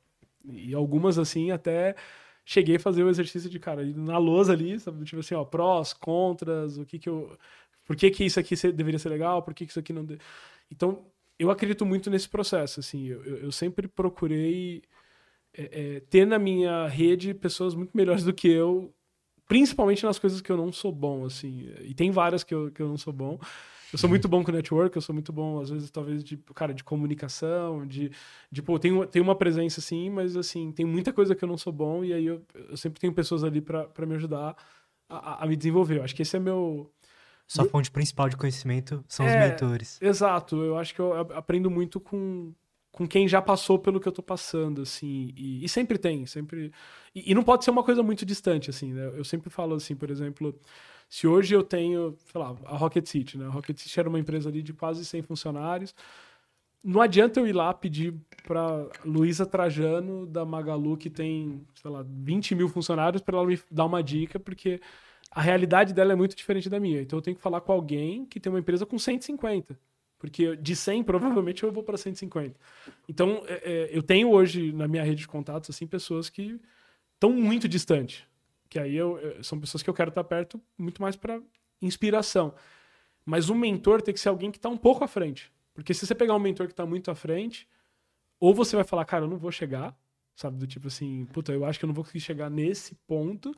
E 0.44 0.74
algumas, 0.74 1.18
assim, 1.18 1.50
até 1.50 1.96
cheguei 2.44 2.76
a 2.76 2.80
fazer 2.80 3.02
o 3.02 3.08
exercício 3.08 3.48
de, 3.48 3.58
cara, 3.58 3.84
na 3.84 4.18
lousa 4.18 4.52
ali, 4.52 4.78
sabe? 4.78 5.04
Tipo 5.04 5.20
assim, 5.20 5.34
ó, 5.34 5.44
prós, 5.44 5.92
contras, 5.92 6.78
o 6.78 6.84
que 6.84 6.98
que 6.98 7.08
eu. 7.08 7.36
Por 7.86 7.96
que, 7.96 8.10
que 8.10 8.24
isso 8.24 8.40
aqui 8.40 8.54
deveria 8.72 8.98
ser 8.98 9.08
legal, 9.08 9.42
por 9.42 9.54
que, 9.54 9.64
que 9.66 9.72
isso 9.72 9.78
aqui 9.78 9.92
não. 9.92 10.04
De... 10.04 10.18
Então, 10.70 11.06
eu 11.38 11.50
acredito 11.50 11.84
muito 11.84 12.10
nesse 12.10 12.28
processo, 12.28 12.80
assim. 12.80 13.06
Eu, 13.06 13.22
eu 13.24 13.52
sempre 13.52 13.88
procurei 13.88 14.82
é, 15.56 15.96
é, 15.96 16.00
ter 16.00 16.26
na 16.26 16.38
minha 16.38 16.86
rede 16.88 17.34
pessoas 17.34 17.74
muito 17.74 17.96
melhores 17.96 18.24
do 18.24 18.32
que 18.32 18.48
eu, 18.48 18.92
principalmente 19.46 20.04
nas 20.04 20.18
coisas 20.18 20.40
que 20.40 20.50
eu 20.50 20.56
não 20.56 20.72
sou 20.72 20.92
bom, 20.92 21.24
assim. 21.24 21.70
E 21.82 21.94
tem 21.94 22.10
várias 22.10 22.44
que 22.44 22.54
eu, 22.54 22.70
que 22.70 22.82
eu 22.82 22.88
não 22.88 22.96
sou 22.96 23.12
bom. 23.12 23.38
Eu 23.92 23.98
sou 23.98 24.10
muito 24.10 24.26
bom 24.26 24.42
com 24.42 24.50
network, 24.50 24.96
eu 24.96 25.02
sou 25.02 25.14
muito 25.14 25.32
bom, 25.32 25.60
às 25.60 25.70
vezes, 25.70 25.88
talvez, 25.88 26.24
de, 26.24 26.36
cara, 26.52 26.74
de 26.74 26.82
comunicação, 26.82 27.86
de, 27.86 28.10
de 28.50 28.60
pô, 28.60 28.76
tenho, 28.76 29.06
tenho 29.06 29.24
uma 29.24 29.36
presença, 29.36 29.78
assim, 29.78 30.10
mas, 30.10 30.36
assim, 30.36 30.72
tem 30.72 30.84
muita 30.84 31.12
coisa 31.12 31.32
que 31.32 31.44
eu 31.44 31.48
não 31.48 31.56
sou 31.56 31.72
bom 31.72 32.04
e 32.04 32.12
aí 32.12 32.26
eu, 32.26 32.42
eu 32.54 32.76
sempre 32.76 32.98
tenho 33.00 33.12
pessoas 33.12 33.44
ali 33.44 33.60
para 33.60 34.04
me 34.04 34.16
ajudar 34.16 34.56
a, 35.08 35.44
a, 35.44 35.46
me 35.46 35.54
desenvolver. 35.54 35.98
Eu 35.98 36.02
acho 36.02 36.14
que 36.14 36.22
esse 36.22 36.36
é 36.36 36.40
meu... 36.40 36.90
Sua 37.46 37.64
fonte 37.66 37.90
principal 37.90 38.28
de 38.28 38.36
conhecimento 38.36 39.04
são 39.06 39.26
é, 39.26 39.28
os 39.28 39.50
mentores. 39.50 40.02
Exato. 40.02 40.56
Eu 40.62 40.78
acho 40.78 40.94
que 40.94 41.00
eu 41.00 41.12
aprendo 41.14 41.70
muito 41.70 42.00
com, 42.00 42.52
com 42.90 43.06
quem 43.06 43.28
já 43.28 43.42
passou 43.42 43.78
pelo 43.78 44.00
que 44.00 44.08
eu 44.08 44.12
tô 44.12 44.22
passando, 44.22 44.82
assim, 44.82 45.32
e, 45.36 45.64
e 45.64 45.68
sempre 45.68 45.98
tem, 45.98 46.24
sempre... 46.26 46.72
E, 47.14 47.30
e, 47.30 47.34
não 47.34 47.42
pode 47.42 47.64
ser 47.64 47.70
uma 47.70 47.82
coisa 47.82 48.02
muito 48.02 48.24
distante, 48.24 48.70
assim, 48.70 48.92
né? 48.92 49.12
Eu 49.14 49.24
sempre 49.24 49.50
falo, 49.50 49.74
assim, 49.74 49.94
por 49.94 50.10
exemplo... 50.10 50.58
Se 51.08 51.26
hoje 51.26 51.54
eu 51.54 51.62
tenho, 51.62 52.16
sei 52.32 52.40
lá, 52.40 52.56
a 52.64 52.76
Rocket 52.76 53.06
City, 53.06 53.36
né? 53.38 53.46
A 53.46 53.50
Rocket 53.50 53.76
City 53.78 54.00
era 54.00 54.08
uma 54.08 54.18
empresa 54.18 54.48
ali 54.48 54.62
de 54.62 54.72
quase 54.72 55.04
100 55.04 55.22
funcionários. 55.22 55.94
Não 56.82 57.00
adianta 57.00 57.40
eu 57.40 57.46
ir 57.46 57.52
lá 57.52 57.72
pedir 57.72 58.14
para 58.46 58.88
Luísa 59.04 59.46
Trajano 59.46 60.26
da 60.26 60.44
Magalu, 60.44 60.96
que 60.96 61.08
tem, 61.08 61.64
sei 61.74 61.90
lá, 61.90 62.04
20 62.06 62.54
mil 62.54 62.68
funcionários, 62.68 63.22
para 63.22 63.38
ela 63.38 63.46
me 63.46 63.58
dar 63.70 63.84
uma 63.86 64.02
dica, 64.02 64.40
porque 64.40 64.80
a 65.34 65.40
realidade 65.40 65.92
dela 65.92 66.12
é 66.12 66.16
muito 66.16 66.36
diferente 66.36 66.70
da 66.70 66.78
minha. 66.78 67.02
Então 67.02 67.18
eu 67.18 67.22
tenho 67.22 67.36
que 67.36 67.42
falar 67.42 67.60
com 67.60 67.72
alguém 67.72 68.24
que 68.24 68.38
tem 68.38 68.52
uma 68.52 68.60
empresa 68.60 68.86
com 68.86 68.98
150. 68.98 69.76
Porque 70.16 70.56
de 70.56 70.76
100, 70.76 71.02
provavelmente 71.02 71.64
eu 71.64 71.72
vou 71.72 71.82
para 71.82 71.98
150. 71.98 72.58
Então, 73.08 73.42
é, 73.46 73.52
é, 73.64 73.90
eu 73.92 74.02
tenho 74.02 74.30
hoje 74.30 74.72
na 74.72 74.86
minha 74.86 75.02
rede 75.02 75.22
de 75.22 75.28
contatos 75.28 75.68
assim 75.68 75.86
pessoas 75.86 76.30
que 76.30 76.58
estão 77.14 77.30
muito 77.30 77.68
distantes. 77.68 78.24
Que 78.70 78.78
aí 78.78 78.94
eu, 78.94 79.18
eu, 79.18 79.42
são 79.42 79.58
pessoas 79.60 79.82
que 79.82 79.90
eu 79.90 79.94
quero 79.94 80.08
estar 80.10 80.24
perto 80.24 80.60
muito 80.78 81.02
mais 81.02 81.16
para 81.16 81.42
inspiração. 81.82 82.54
Mas 83.24 83.50
um 83.50 83.54
mentor 83.54 84.00
tem 84.00 84.14
que 84.14 84.20
ser 84.20 84.28
alguém 84.28 84.50
que 84.50 84.58
está 84.58 84.68
um 84.68 84.76
pouco 84.76 85.02
à 85.02 85.08
frente. 85.08 85.52
Porque 85.74 85.92
se 85.92 86.06
você 86.06 86.14
pegar 86.14 86.34
um 86.34 86.38
mentor 86.38 86.66
que 86.66 86.72
está 86.72 86.86
muito 86.86 87.10
à 87.10 87.14
frente, 87.14 87.68
ou 88.38 88.54
você 88.54 88.76
vai 88.76 88.84
falar, 88.84 89.04
cara, 89.04 89.24
eu 89.24 89.28
não 89.28 89.36
vou 89.36 89.50
chegar, 89.50 89.96
sabe? 90.36 90.56
Do 90.56 90.66
tipo 90.66 90.86
assim, 90.86 91.26
puta, 91.32 91.52
eu 91.52 91.64
acho 91.64 91.78
que 91.78 91.84
eu 91.84 91.88
não 91.88 91.94
vou 91.94 92.04
conseguir 92.04 92.20
chegar 92.20 92.48
nesse 92.48 92.94
ponto. 93.06 93.54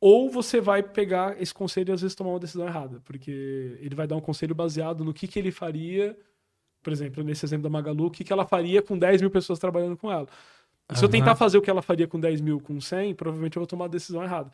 Ou 0.00 0.30
você 0.30 0.60
vai 0.60 0.82
pegar 0.82 1.40
esse 1.40 1.54
conselho 1.54 1.90
e 1.90 1.92
às 1.92 2.00
vezes 2.02 2.14
tomar 2.14 2.30
uma 2.30 2.40
decisão 2.40 2.66
errada. 2.66 3.00
Porque 3.04 3.78
ele 3.80 3.94
vai 3.94 4.06
dar 4.06 4.16
um 4.16 4.20
conselho 4.20 4.54
baseado 4.54 5.04
no 5.04 5.14
que, 5.14 5.26
que 5.26 5.38
ele 5.38 5.50
faria, 5.50 6.16
por 6.82 6.92
exemplo, 6.92 7.24
nesse 7.24 7.44
exemplo 7.46 7.62
da 7.62 7.70
Magalu, 7.70 8.06
o 8.06 8.10
que, 8.10 8.24
que 8.24 8.32
ela 8.32 8.46
faria 8.46 8.82
com 8.82 8.98
10 8.98 9.22
mil 9.22 9.30
pessoas 9.30 9.58
trabalhando 9.58 9.96
com 9.96 10.10
ela. 10.10 10.28
E 10.92 10.98
se 10.98 11.04
eu 11.04 11.08
tentar 11.08 11.34
fazer 11.34 11.56
o 11.56 11.62
que 11.62 11.70
ela 11.70 11.80
faria 11.80 12.06
com 12.06 12.20
10 12.20 12.40
mil, 12.42 12.60
com 12.60 12.78
100, 12.78 13.14
provavelmente 13.14 13.56
eu 13.56 13.60
vou 13.60 13.66
tomar 13.66 13.86
a 13.86 13.88
decisão 13.88 14.22
errada. 14.22 14.50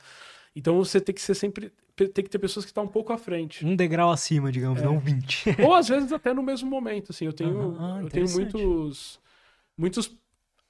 Então 0.55 0.77
você 0.77 1.01
tem 1.01 1.15
que 1.15 1.21
ser 1.21 1.35
sempre. 1.35 1.73
Tem 1.97 2.25
que 2.25 2.31
ter 2.31 2.39
pessoas 2.39 2.65
que 2.65 2.71
estão 2.71 2.85
um 2.85 2.89
pouco 2.89 3.13
à 3.13 3.19
frente. 3.19 3.65
Um 3.65 3.77
degrau 3.77 4.11
acima, 4.11 4.51
digamos, 4.51 4.81
é. 4.81 4.85
não 4.85 4.99
20. 4.99 5.57
Ou 5.63 5.75
às 5.75 5.87
vezes 5.89 6.13
até 6.13 6.33
no 6.33 6.43
mesmo 6.43 6.69
momento, 6.69 7.11
assim. 7.11 7.27
Eu 7.27 7.33
tenho, 7.33 7.77
ah, 7.79 8.01
eu 8.03 8.09
tenho 8.09 8.29
muitos, 8.31 9.21
muitos 9.77 10.17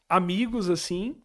amigos, 0.09 0.69
assim, 0.69 1.17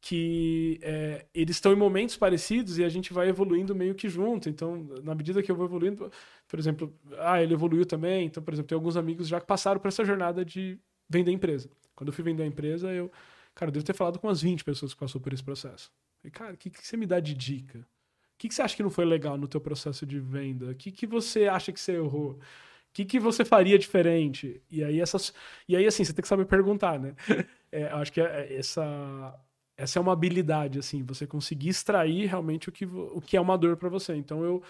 que 0.00 0.78
é, 0.82 1.26
eles 1.34 1.56
estão 1.56 1.72
em 1.72 1.76
momentos 1.76 2.16
parecidos 2.16 2.78
e 2.78 2.84
a 2.84 2.88
gente 2.88 3.12
vai 3.12 3.28
evoluindo 3.28 3.74
meio 3.74 3.94
que 3.94 4.08
junto. 4.08 4.48
Então, 4.48 4.86
na 5.02 5.14
medida 5.14 5.42
que 5.42 5.50
eu 5.50 5.56
vou 5.56 5.66
evoluindo, 5.66 6.10
por 6.46 6.58
exemplo, 6.58 6.94
ah, 7.18 7.42
ele 7.42 7.54
evoluiu 7.54 7.84
também. 7.84 8.26
Então, 8.26 8.42
por 8.42 8.54
exemplo, 8.54 8.68
tem 8.68 8.76
alguns 8.76 8.96
amigos 8.96 9.26
já 9.28 9.40
que 9.40 9.46
passaram 9.46 9.80
por 9.80 9.88
essa 9.88 10.04
jornada 10.04 10.44
de 10.44 10.78
vender 11.08 11.32
empresa. 11.32 11.68
Quando 11.94 12.08
eu 12.08 12.12
fui 12.12 12.22
vender 12.22 12.44
a 12.44 12.46
empresa, 12.46 12.92
eu, 12.92 13.10
cara, 13.54 13.70
eu 13.70 13.72
devo 13.72 13.84
ter 13.84 13.94
falado 13.94 14.18
com 14.18 14.28
umas 14.28 14.40
20 14.40 14.62
pessoas 14.62 14.94
que 14.94 15.00
passou 15.00 15.20
por 15.20 15.32
esse 15.32 15.42
processo. 15.42 15.90
E, 16.22 16.30
cara, 16.30 16.54
o 16.54 16.56
que, 16.56 16.70
que 16.70 16.86
você 16.86 16.96
me 16.96 17.06
dá 17.06 17.18
de 17.18 17.34
dica? 17.34 17.78
O 17.80 18.38
que, 18.38 18.48
que 18.48 18.54
você 18.54 18.62
acha 18.62 18.76
que 18.76 18.82
não 18.82 18.90
foi 18.90 19.04
legal 19.04 19.36
no 19.36 19.48
teu 19.48 19.60
processo 19.60 20.06
de 20.06 20.20
venda? 20.20 20.70
O 20.70 20.74
que, 20.74 20.92
que 20.92 21.06
você 21.06 21.48
acha 21.48 21.72
que 21.72 21.80
você 21.80 21.96
errou? 21.96 22.32
O 22.32 22.38
que, 22.92 23.04
que 23.04 23.18
você 23.18 23.44
faria 23.44 23.78
diferente? 23.78 24.62
E 24.70 24.84
aí, 24.84 25.00
essas, 25.00 25.34
e 25.68 25.74
aí, 25.74 25.86
assim, 25.86 26.04
você 26.04 26.12
tem 26.12 26.22
que 26.22 26.28
saber 26.28 26.46
perguntar, 26.46 26.98
né? 26.98 27.14
É, 27.70 27.84
acho 27.88 28.10
que 28.10 28.18
é, 28.18 28.24
é, 28.24 28.54
essa, 28.54 29.38
essa 29.78 29.96
é 29.96 30.02
uma 30.02 30.12
habilidade, 30.12 30.80
assim, 30.80 31.04
você 31.04 31.24
conseguir 31.24 31.68
extrair 31.68 32.26
realmente 32.26 32.68
o 32.68 32.72
que, 32.72 32.84
o 32.84 33.20
que 33.20 33.36
é 33.36 33.40
uma 33.40 33.56
dor 33.56 33.76
para 33.76 33.88
você. 33.88 34.16
Então, 34.16 34.42
eu, 34.42 34.60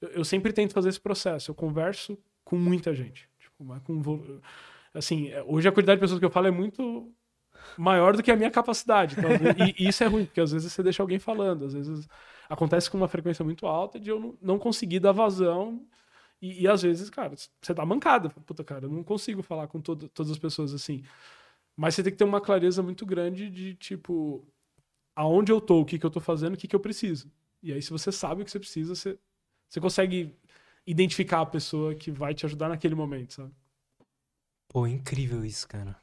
eu 0.00 0.24
sempre 0.24 0.54
tento 0.54 0.72
fazer 0.72 0.88
esse 0.88 1.00
processo. 1.00 1.50
Eu 1.50 1.54
converso 1.54 2.18
com 2.42 2.56
muita 2.56 2.94
gente. 2.94 3.28
Tipo, 3.38 3.78
com, 3.84 4.40
assim, 4.94 5.28
é, 5.28 5.42
hoje 5.42 5.68
a 5.68 5.72
quantidade 5.72 5.98
de 5.98 6.00
pessoas 6.00 6.18
que 6.18 6.24
eu 6.24 6.30
falo 6.30 6.46
é 6.46 6.50
muito 6.50 7.12
maior 7.76 8.16
do 8.16 8.22
que 8.22 8.30
a 8.30 8.36
minha 8.36 8.50
capacidade. 8.50 9.16
Então, 9.18 9.30
e, 9.68 9.84
e, 9.84 9.88
isso 9.88 10.02
é 10.02 10.06
ruim, 10.06 10.24
porque 10.24 10.40
às 10.40 10.50
vezes 10.50 10.72
você 10.72 10.82
deixa 10.82 11.02
alguém 11.02 11.18
falando, 11.18 11.66
às 11.66 11.74
vezes 11.74 12.08
acontece 12.48 12.90
com 12.90 12.96
uma 12.96 13.08
frequência 13.08 13.44
muito 13.44 13.66
alta 13.66 14.00
de 14.00 14.08
eu 14.08 14.18
não, 14.18 14.38
não 14.40 14.58
conseguir 14.58 14.98
dar 14.98 15.12
vazão. 15.12 15.86
E, 16.40 16.62
e, 16.62 16.68
às 16.68 16.80
vezes, 16.80 17.10
cara, 17.10 17.34
você 17.60 17.74
dá 17.74 17.84
mancada. 17.84 18.30
Puta, 18.30 18.64
cara, 18.64 18.86
eu 18.86 18.90
não 18.90 19.04
consigo 19.04 19.42
falar 19.42 19.66
com 19.66 19.78
todo, 19.78 20.08
todas 20.08 20.32
as 20.32 20.38
pessoas 20.38 20.72
assim. 20.72 21.04
Mas 21.76 21.94
você 21.94 22.02
tem 22.02 22.12
que 22.12 22.18
ter 22.18 22.24
uma 22.24 22.40
clareza 22.40 22.82
muito 22.82 23.04
grande 23.04 23.50
de, 23.50 23.74
tipo, 23.74 24.46
aonde 25.14 25.52
eu 25.52 25.60
tô, 25.60 25.80
o 25.80 25.84
que, 25.84 25.98
que 25.98 26.06
eu 26.06 26.10
tô 26.10 26.20
fazendo, 26.20 26.54
o 26.54 26.56
que, 26.56 26.68
que 26.68 26.76
eu 26.76 26.80
preciso. 26.80 27.30
E 27.62 27.72
aí, 27.72 27.80
se 27.80 27.90
você 27.90 28.12
sabe 28.12 28.42
o 28.42 28.44
que 28.44 28.50
você 28.50 28.58
precisa, 28.58 28.94
você, 28.94 29.18
você 29.68 29.80
consegue 29.80 30.34
identificar 30.86 31.40
a 31.40 31.46
pessoa 31.46 31.94
que 31.94 32.10
vai 32.10 32.34
te 32.34 32.44
ajudar 32.44 32.68
naquele 32.68 32.94
momento, 32.94 33.34
sabe? 33.34 33.52
Pô, 34.68 34.86
incrível 34.86 35.44
isso, 35.44 35.66
cara. 35.68 35.96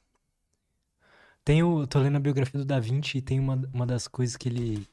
Tem 1.43 1.63
o, 1.63 1.85
tô 1.87 1.99
lendo 1.99 2.17
a 2.17 2.19
biografia 2.19 2.59
do 2.59 2.65
Da 2.65 2.79
Vinci 2.79 3.17
e 3.17 3.21
tem 3.21 3.39
uma, 3.39 3.61
uma 3.73 3.85
das 3.85 4.07
coisas 4.07 4.37
que 4.37 4.47
ele. 4.47 4.87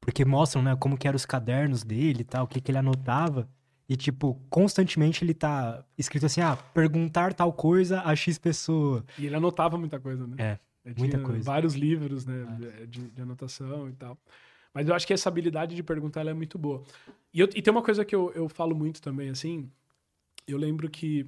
Porque 0.00 0.24
mostram, 0.24 0.62
né, 0.62 0.76
como 0.76 0.96
que 0.96 1.06
eram 1.06 1.16
os 1.16 1.26
cadernos 1.26 1.82
dele 1.82 2.20
e 2.20 2.24
tal, 2.24 2.44
o 2.44 2.48
que, 2.48 2.60
que 2.60 2.70
ele 2.70 2.78
anotava. 2.78 3.48
E, 3.88 3.96
tipo, 3.96 4.34
constantemente 4.50 5.24
ele 5.24 5.32
tá 5.32 5.84
escrito 5.96 6.26
assim, 6.26 6.40
ah, 6.40 6.56
perguntar 6.56 7.32
tal 7.34 7.52
coisa 7.52 8.02
a 8.04 8.16
X 8.16 8.36
pessoa. 8.36 9.04
E 9.16 9.26
ele 9.26 9.36
anotava 9.36 9.78
muita 9.78 10.00
coisa, 10.00 10.26
né? 10.26 10.36
É, 10.38 10.58
muita 10.96 11.18
coisa. 11.20 11.42
Vários 11.42 11.74
livros, 11.74 12.26
né, 12.26 12.46
ah. 12.48 12.86
de, 12.86 13.10
de, 13.10 13.22
anotação 13.22 13.88
e 13.88 13.92
tal. 13.92 14.18
Mas 14.72 14.88
eu 14.88 14.94
acho 14.94 15.06
que 15.06 15.12
essa 15.12 15.28
habilidade 15.28 15.74
de 15.74 15.82
perguntar 15.82 16.26
é 16.26 16.34
muito 16.34 16.58
boa. 16.58 16.84
E, 17.32 17.40
eu, 17.40 17.48
e 17.54 17.62
tem 17.62 17.70
uma 17.70 17.82
coisa 17.82 18.04
que 18.04 18.14
eu, 18.14 18.30
eu 18.32 18.48
falo 18.48 18.74
muito 18.74 19.00
também, 19.00 19.30
assim. 19.30 19.70
Eu 20.46 20.58
lembro 20.58 20.88
que 20.88 21.26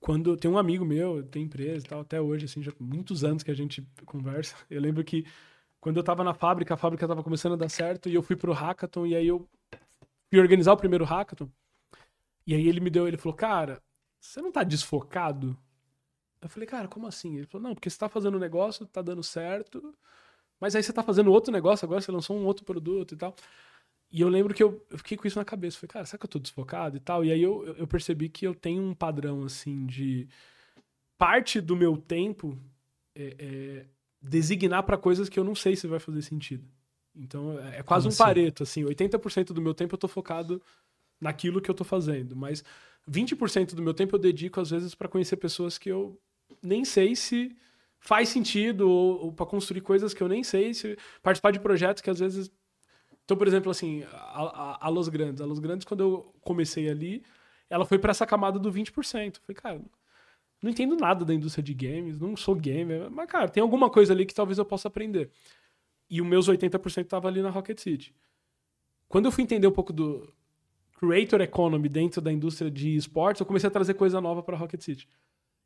quando 0.00 0.36
tem 0.36 0.50
um 0.50 0.58
amigo 0.58 0.84
meu, 0.84 1.22
tem 1.22 1.44
empresa 1.44 1.84
e 1.84 1.88
tal, 1.88 2.00
até 2.00 2.20
hoje, 2.20 2.44
assim, 2.44 2.62
já 2.62 2.72
muitos 2.78 3.24
anos 3.24 3.42
que 3.42 3.50
a 3.50 3.54
gente 3.54 3.86
conversa. 4.04 4.54
Eu 4.70 4.80
lembro 4.80 5.02
que 5.02 5.24
quando 5.80 5.96
eu 5.96 6.02
tava 6.02 6.24
na 6.24 6.34
fábrica, 6.34 6.74
a 6.74 6.76
fábrica 6.76 7.06
tava 7.06 7.22
começando 7.22 7.52
a 7.52 7.56
dar 7.56 7.68
certo 7.68 8.08
e 8.08 8.14
eu 8.14 8.22
fui 8.22 8.34
pro 8.34 8.52
hackathon 8.52 9.06
e 9.06 9.14
aí 9.14 9.28
eu 9.28 9.48
fui 10.28 10.40
organizar 10.40 10.72
o 10.72 10.76
primeiro 10.76 11.04
hackathon. 11.04 11.48
E 12.44 12.52
aí 12.52 12.66
ele 12.66 12.80
me 12.80 12.90
deu, 12.90 13.06
ele 13.06 13.16
falou: 13.16 13.36
"Cara, 13.36 13.80
você 14.20 14.42
não 14.42 14.50
tá 14.50 14.64
desfocado?" 14.64 15.56
Eu 16.40 16.48
falei: 16.48 16.66
"Cara, 16.66 16.88
como 16.88 17.06
assim?" 17.06 17.36
Ele 17.36 17.46
falou: 17.46 17.68
"Não, 17.68 17.74
porque 17.74 17.90
você 17.90 17.98
tá 17.98 18.08
fazendo 18.08 18.36
um 18.36 18.40
negócio, 18.40 18.86
tá 18.86 19.02
dando 19.02 19.22
certo, 19.22 19.94
mas 20.60 20.74
aí 20.76 20.82
você 20.82 20.92
tá 20.92 21.02
fazendo 21.02 21.32
outro 21.32 21.52
negócio 21.52 21.84
agora, 21.84 22.00
você 22.00 22.12
lançou 22.12 22.36
um 22.36 22.44
outro 22.44 22.64
produto 22.64 23.14
e 23.14 23.16
tal." 23.16 23.34
E 24.10 24.20
eu 24.22 24.28
lembro 24.28 24.54
que 24.54 24.62
eu, 24.62 24.84
eu, 24.90 24.98
fiquei 24.98 25.16
com 25.16 25.26
isso 25.26 25.38
na 25.38 25.44
cabeça. 25.44 25.76
Falei, 25.78 25.88
cara, 25.88 26.06
será 26.06 26.18
que 26.18 26.24
eu 26.24 26.30
tô 26.30 26.38
desfocado 26.38 26.96
e 26.96 27.00
tal? 27.00 27.24
E 27.24 27.30
aí 27.30 27.42
eu, 27.42 27.64
eu 27.76 27.86
percebi 27.86 28.28
que 28.28 28.46
eu 28.46 28.54
tenho 28.54 28.82
um 28.82 28.94
padrão, 28.94 29.44
assim, 29.44 29.84
de 29.86 30.26
parte 31.18 31.60
do 31.60 31.76
meu 31.76 31.96
tempo 31.96 32.58
é, 33.14 33.36
é 33.38 33.86
designar 34.20 34.82
para 34.82 34.96
coisas 34.96 35.28
que 35.28 35.38
eu 35.38 35.44
não 35.44 35.54
sei 35.54 35.76
se 35.76 35.86
vai 35.86 35.98
fazer 35.98 36.22
sentido. 36.22 36.66
Então 37.14 37.58
é, 37.58 37.78
é 37.78 37.82
quase 37.82 38.04
Como 38.04 38.06
um 38.06 38.14
assim? 38.14 38.18
pareto, 38.18 38.62
assim. 38.62 38.84
80% 38.84 39.52
do 39.52 39.60
meu 39.60 39.74
tempo 39.74 39.94
eu 39.94 39.98
tô 39.98 40.08
focado 40.08 40.62
naquilo 41.20 41.60
que 41.60 41.70
eu 41.70 41.74
tô 41.74 41.84
fazendo. 41.84 42.34
Mas 42.34 42.64
20% 43.10 43.74
do 43.74 43.82
meu 43.82 43.92
tempo 43.92 44.16
eu 44.16 44.20
dedico, 44.20 44.60
às 44.60 44.70
vezes, 44.70 44.94
para 44.94 45.08
conhecer 45.08 45.36
pessoas 45.36 45.76
que 45.76 45.90
eu 45.90 46.18
nem 46.62 46.84
sei 46.84 47.14
se 47.16 47.56
faz 47.98 48.28
sentido 48.28 48.88
ou, 48.88 49.26
ou 49.26 49.32
para 49.32 49.46
construir 49.46 49.80
coisas 49.80 50.14
que 50.14 50.22
eu 50.22 50.28
nem 50.28 50.44
sei 50.44 50.72
se 50.72 50.96
participar 51.22 51.50
de 51.50 51.60
projetos 51.60 52.00
que 52.00 52.10
às 52.10 52.18
vezes 52.18 52.50
então, 53.28 53.36
por 53.36 53.46
exemplo, 53.46 53.70
assim, 53.70 54.04
a, 54.04 54.16
a, 54.16 54.86
a, 54.86 54.88
Los 54.88 55.10
Grandes. 55.10 55.42
A 55.42 55.44
Los 55.44 55.58
Grandes, 55.58 55.84
quando 55.84 56.00
eu 56.00 56.34
comecei 56.40 56.88
ali, 56.88 57.22
ela 57.68 57.84
foi 57.84 57.98
para 57.98 58.10
essa 58.10 58.24
camada 58.24 58.58
do 58.58 58.72
20%. 58.72 58.86
Eu 58.88 59.42
falei, 59.42 59.54
cara, 59.54 59.82
não 60.62 60.70
entendo 60.70 60.96
nada 60.96 61.26
da 61.26 61.34
indústria 61.34 61.62
de 61.62 61.74
games, 61.74 62.18
não 62.18 62.34
sou 62.34 62.54
gamer, 62.54 63.10
mas, 63.10 63.30
cara, 63.30 63.46
tem 63.46 63.62
alguma 63.62 63.90
coisa 63.90 64.14
ali 64.14 64.24
que 64.24 64.32
talvez 64.32 64.56
eu 64.56 64.64
possa 64.64 64.88
aprender. 64.88 65.30
E 66.08 66.22
os 66.22 66.26
meus 66.26 66.48
80% 66.48 67.04
tava 67.06 67.28
ali 67.28 67.42
na 67.42 67.50
Rocket 67.50 67.78
City. 67.78 68.14
Quando 69.10 69.26
eu 69.26 69.30
fui 69.30 69.44
entender 69.44 69.66
um 69.66 69.72
pouco 69.72 69.92
do 69.92 70.32
creator 70.98 71.42
economy 71.42 71.86
dentro 71.86 72.22
da 72.22 72.32
indústria 72.32 72.70
de 72.70 72.96
esportes, 72.96 73.40
eu 73.40 73.46
comecei 73.46 73.68
a 73.68 73.70
trazer 73.70 73.92
coisa 73.92 74.22
nova 74.22 74.42
para 74.42 74.56
Rocket 74.56 74.80
City. 74.80 75.06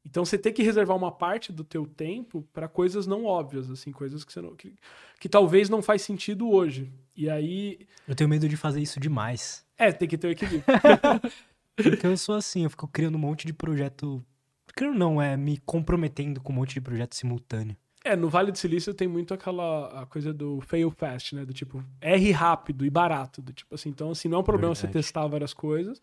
Então 0.05 0.25
você 0.25 0.37
tem 0.37 0.53
que 0.53 0.63
reservar 0.63 0.97
uma 0.97 1.13
parte 1.13 1.53
do 1.53 1.63
teu 1.63 1.87
tempo 1.87 2.47
para 2.53 2.69
coisas 2.69 3.07
não 3.07 3.25
óbvias, 3.25 3.71
assim, 3.71 3.93
coisas 3.93 4.25
que, 4.25 4.33
você 4.33 4.41
não, 4.41 4.55
que, 4.57 4.75
que 5.21 5.29
talvez 5.29 5.69
não 5.69 5.81
faz 5.81 6.03
sentido 6.03 6.51
hoje. 6.51 6.93
E 7.17 7.31
aí. 7.31 7.87
Eu 8.07 8.15
tenho 8.15 8.29
medo 8.29 8.49
de 8.49 8.57
fazer 8.57 8.81
isso 8.81 8.99
demais. 8.99 9.65
É, 9.79 9.93
tem 9.93 10.09
que 10.09 10.19
ter 10.19 10.29
o 10.29 10.31
equilíbrio. 10.31 10.65
Porque 11.77 12.07
eu 12.07 12.17
sou 12.17 12.35
assim, 12.35 12.65
eu 12.65 12.71
fico 12.71 12.87
criando 12.89 13.15
um 13.15 13.21
monte 13.21 13.47
de 13.47 13.53
projeto. 13.53 14.25
Criando 14.75 14.99
não, 14.99 15.21
é 15.21 15.37
me 15.37 15.59
comprometendo 15.59 16.41
com 16.41 16.53
um 16.53 16.57
monte 16.57 16.75
de 16.75 16.81
projeto 16.81 17.15
simultâneo. 17.15 17.77
É, 18.05 18.17
no 18.17 18.29
Vale 18.29 18.51
do 18.51 18.59
Silício 18.59 18.93
tem 18.93 19.07
muito 19.07 19.33
aquela 19.33 20.03
a 20.03 20.07
coisa 20.07 20.33
do 20.33 20.61
fail 20.63 20.91
fast, 20.91 21.37
né? 21.37 21.45
Do 21.45 21.53
tipo, 21.53 21.85
erre 22.01 22.33
rápido 22.33 22.85
e 22.85 22.91
barato. 22.91 23.41
Do 23.41 23.53
tipo 23.53 23.75
assim, 23.75 23.91
então, 23.91 24.11
assim, 24.11 24.29
não 24.29 24.39
é 24.39 24.41
um 24.41 24.45
problema 24.45 24.75
Verdade. 24.75 24.93
você 24.93 24.99
testar 24.99 25.27
várias 25.29 25.55
coisas. 25.55 26.03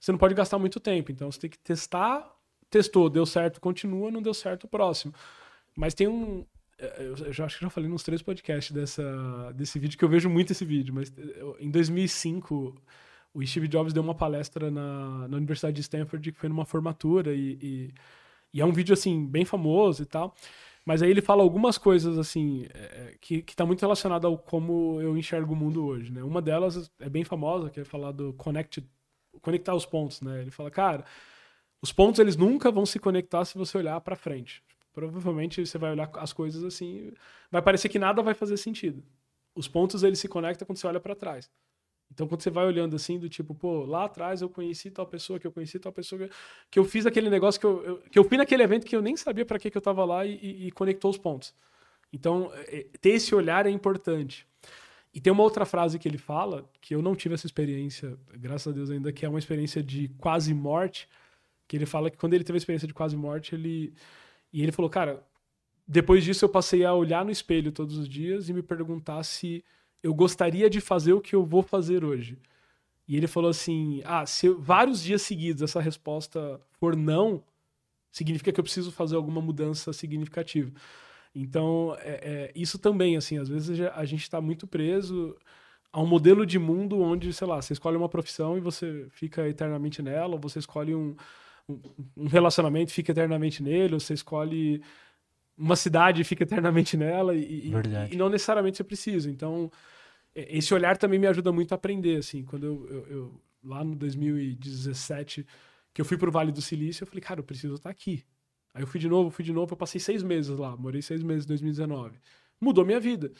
Você 0.00 0.10
não 0.10 0.18
pode 0.18 0.34
gastar 0.34 0.58
muito 0.58 0.80
tempo. 0.80 1.12
Então, 1.12 1.30
você 1.30 1.38
tem 1.38 1.50
que 1.50 1.58
testar 1.58 2.28
testou, 2.70 3.08
deu 3.08 3.26
certo, 3.26 3.60
continua, 3.60 4.10
não 4.10 4.22
deu 4.22 4.34
certo, 4.34 4.68
próximo. 4.68 5.12
Mas 5.76 5.94
tem 5.94 6.08
um. 6.08 6.44
É, 6.78 7.02
eu 7.02 7.32
já 7.32 7.44
acho 7.44 7.58
que 7.58 7.64
já 7.64 7.70
falei 7.70 7.88
nos 7.88 8.02
três 8.02 8.22
podcasts 8.22 8.72
dessa, 8.72 9.52
desse 9.54 9.78
vídeo, 9.78 9.98
que 9.98 10.04
eu 10.04 10.08
vejo 10.08 10.28
muito 10.28 10.52
esse 10.52 10.64
vídeo, 10.64 10.94
mas 10.94 11.12
em 11.58 11.70
2005 11.70 12.74
o 13.34 13.46
Steve 13.46 13.68
Jobs 13.68 13.92
deu 13.92 14.02
uma 14.02 14.14
palestra 14.14 14.70
na, 14.70 15.28
na 15.28 15.36
Universidade 15.36 15.76
de 15.76 15.82
Stanford 15.82 16.32
que 16.32 16.38
foi 16.38 16.48
numa 16.48 16.64
formatura 16.64 17.34
e, 17.34 17.58
e, 17.62 17.94
e, 18.54 18.60
é 18.60 18.64
um 18.64 18.72
vídeo 18.72 18.92
assim 18.92 19.26
bem 19.26 19.44
famoso 19.44 20.02
e 20.02 20.06
tal 20.06 20.34
mas 20.84 21.02
aí 21.02 21.10
ele 21.10 21.20
fala 21.20 21.42
algumas 21.42 21.76
coisas 21.76 22.18
assim 22.18 22.66
é, 22.74 23.14
que 23.20 23.44
está 23.46 23.66
muito 23.66 23.80
relacionado 23.80 24.26
ao 24.26 24.38
como 24.38 25.00
eu 25.00 25.16
enxergo 25.16 25.52
o 25.52 25.56
mundo 25.56 25.84
hoje 25.84 26.10
né 26.10 26.22
uma 26.22 26.40
delas 26.42 26.90
é 26.98 27.08
bem 27.08 27.24
famosa 27.24 27.70
que 27.70 27.80
é 27.80 27.84
falar 27.84 28.12
do 28.12 28.32
connect 28.34 28.82
conectar 29.42 29.74
os 29.74 29.86
pontos 29.86 30.20
né 30.20 30.40
ele 30.40 30.50
fala 30.50 30.70
cara 30.70 31.04
os 31.80 31.92
pontos 31.92 32.18
eles 32.18 32.36
nunca 32.36 32.70
vão 32.70 32.84
se 32.84 32.98
conectar 32.98 33.44
se 33.44 33.56
você 33.56 33.78
olhar 33.78 34.00
para 34.00 34.16
frente. 34.16 34.62
Provavelmente 34.92 35.64
você 35.64 35.78
vai 35.78 35.92
olhar 35.92 36.10
as 36.14 36.32
coisas 36.32 36.64
assim, 36.64 37.12
vai 37.50 37.62
parecer 37.62 37.88
que 37.88 37.98
nada 37.98 38.22
vai 38.22 38.34
fazer 38.34 38.56
sentido. 38.56 39.02
Os 39.54 39.68
pontos 39.68 40.02
eles 40.02 40.18
se 40.18 40.28
conectam 40.28 40.66
quando 40.66 40.78
você 40.78 40.86
olha 40.86 41.00
para 41.00 41.14
trás. 41.14 41.50
Então 42.10 42.26
quando 42.26 42.40
você 42.40 42.50
vai 42.50 42.66
olhando 42.66 42.96
assim 42.96 43.18
do 43.18 43.28
tipo, 43.28 43.54
pô, 43.54 43.84
lá 43.84 44.04
atrás 44.04 44.40
eu 44.40 44.48
conheci 44.48 44.90
tal 44.90 45.06
pessoa, 45.06 45.38
que 45.38 45.46
eu 45.46 45.52
conheci 45.52 45.78
tal 45.78 45.92
pessoa, 45.92 46.28
que 46.70 46.78
eu 46.78 46.84
fiz 46.84 47.06
aquele 47.06 47.30
negócio 47.30 47.60
que 47.60 47.66
eu, 47.66 47.84
eu 47.84 47.98
que 47.98 48.18
eu 48.18 48.24
fui 48.24 48.36
naquele 48.36 48.62
evento 48.62 48.86
que 48.86 48.96
eu 48.96 49.02
nem 49.02 49.16
sabia 49.16 49.44
para 49.44 49.58
que, 49.58 49.70
que 49.70 49.76
eu 49.76 49.82
tava 49.82 50.04
lá 50.04 50.24
e, 50.24 50.38
e, 50.42 50.66
e 50.66 50.70
conectou 50.72 51.10
os 51.10 51.18
pontos. 51.18 51.54
Então, 52.12 52.50
é, 52.54 52.86
ter 53.00 53.10
esse 53.10 53.34
olhar 53.34 53.66
é 53.66 53.70
importante. 53.70 54.46
E 55.12 55.20
tem 55.20 55.32
uma 55.32 55.42
outra 55.42 55.64
frase 55.64 55.98
que 55.98 56.08
ele 56.08 56.18
fala, 56.18 56.68
que 56.80 56.94
eu 56.94 57.02
não 57.02 57.14
tive 57.14 57.34
essa 57.34 57.46
experiência, 57.46 58.18
graças 58.34 58.68
a 58.68 58.74
Deus 58.74 58.90
ainda, 58.90 59.12
que 59.12 59.24
é 59.24 59.28
uma 59.28 59.38
experiência 59.38 59.82
de 59.82 60.08
quase 60.18 60.52
morte, 60.52 61.08
que 61.68 61.76
ele 61.76 61.86
fala 61.86 62.10
que 62.10 62.16
quando 62.16 62.34
ele 62.34 62.42
teve 62.42 62.56
a 62.56 62.58
experiência 62.58 62.88
de 62.88 62.94
quase 62.94 63.16
morte, 63.16 63.54
ele. 63.54 63.94
E 64.52 64.62
ele 64.62 64.72
falou, 64.72 64.90
cara, 64.90 65.22
depois 65.86 66.24
disso 66.24 66.44
eu 66.44 66.48
passei 66.48 66.84
a 66.84 66.94
olhar 66.94 67.24
no 67.24 67.30
espelho 67.30 67.70
todos 67.70 67.98
os 67.98 68.08
dias 68.08 68.48
e 68.48 68.54
me 68.54 68.62
perguntar 68.62 69.22
se 69.22 69.62
eu 70.02 70.14
gostaria 70.14 70.70
de 70.70 70.80
fazer 70.80 71.12
o 71.12 71.20
que 71.20 71.36
eu 71.36 71.44
vou 71.44 71.62
fazer 71.62 72.04
hoje. 72.04 72.38
E 73.06 73.16
ele 73.16 73.26
falou 73.26 73.50
assim: 73.50 74.02
ah, 74.04 74.24
se 74.26 74.48
vários 74.50 75.02
dias 75.02 75.22
seguidos 75.22 75.62
essa 75.62 75.80
resposta 75.80 76.60
for 76.80 76.96
não, 76.96 77.44
significa 78.10 78.52
que 78.52 78.60
eu 78.60 78.64
preciso 78.64 78.90
fazer 78.90 79.16
alguma 79.16 79.40
mudança 79.40 79.92
significativa. 79.92 80.72
Então, 81.34 81.96
é, 82.00 82.50
é, 82.50 82.52
isso 82.54 82.78
também, 82.78 83.16
assim, 83.16 83.38
às 83.38 83.48
vezes 83.48 83.78
a 83.80 84.04
gente 84.04 84.22
está 84.22 84.40
muito 84.40 84.66
preso 84.66 85.36
a 85.92 86.00
um 86.00 86.06
modelo 86.06 86.44
de 86.44 86.58
mundo 86.58 87.00
onde, 87.00 87.32
sei 87.32 87.46
lá, 87.46 87.60
você 87.60 87.72
escolhe 87.72 87.96
uma 87.96 88.08
profissão 88.08 88.56
e 88.56 88.60
você 88.60 89.06
fica 89.10 89.48
eternamente 89.48 90.02
nela, 90.02 90.34
ou 90.34 90.40
você 90.40 90.58
escolhe 90.58 90.94
um, 90.94 91.16
um, 91.68 92.26
relacionamento 92.26 92.90
e 92.90 92.94
fica 92.94 93.12
eternamente 93.12 93.62
nele, 93.62 93.94
ou 93.94 94.00
você 94.00 94.14
escolhe 94.14 94.82
uma 95.56 95.76
cidade 95.76 96.22
e 96.22 96.24
fica 96.24 96.44
eternamente 96.44 96.96
nela, 96.96 97.34
e, 97.34 97.72
e, 98.12 98.16
não 98.16 98.28
necessariamente 98.28 98.76
você 98.76 98.84
precisa. 98.84 99.30
Então, 99.30 99.70
esse 100.34 100.72
olhar 100.72 100.96
também 100.96 101.18
me 101.18 101.26
ajuda 101.26 101.52
muito 101.52 101.72
a 101.72 101.74
aprender, 101.74 102.18
assim, 102.18 102.44
quando 102.44 102.64
eu, 102.64 102.86
eu, 102.88 103.06
eu 103.08 103.40
lá 103.62 103.82
no 103.84 103.94
2017, 103.96 105.46
que 105.92 106.00
eu 106.00 106.04
fui 106.04 106.16
pro 106.16 106.30
Vale 106.30 106.52
do 106.52 106.62
Silício, 106.62 107.02
eu 107.02 107.06
falei, 107.06 107.20
cara, 107.20 107.40
eu 107.40 107.44
preciso 107.44 107.74
estar 107.74 107.90
aqui. 107.90 108.24
Aí 108.72 108.82
eu 108.82 108.86
fui 108.86 109.00
de 109.00 109.08
novo, 109.08 109.30
fui 109.30 109.44
de 109.44 109.52
novo, 109.52 109.72
eu 109.72 109.76
passei 109.76 110.00
seis 110.00 110.22
meses 110.22 110.56
lá, 110.56 110.76
morei 110.76 111.02
seis 111.02 111.22
meses 111.22 111.44
em 111.44 111.48
2019. 111.48 112.18
Mudou 112.60 112.84
minha 112.84 113.00
vida. 113.00 113.32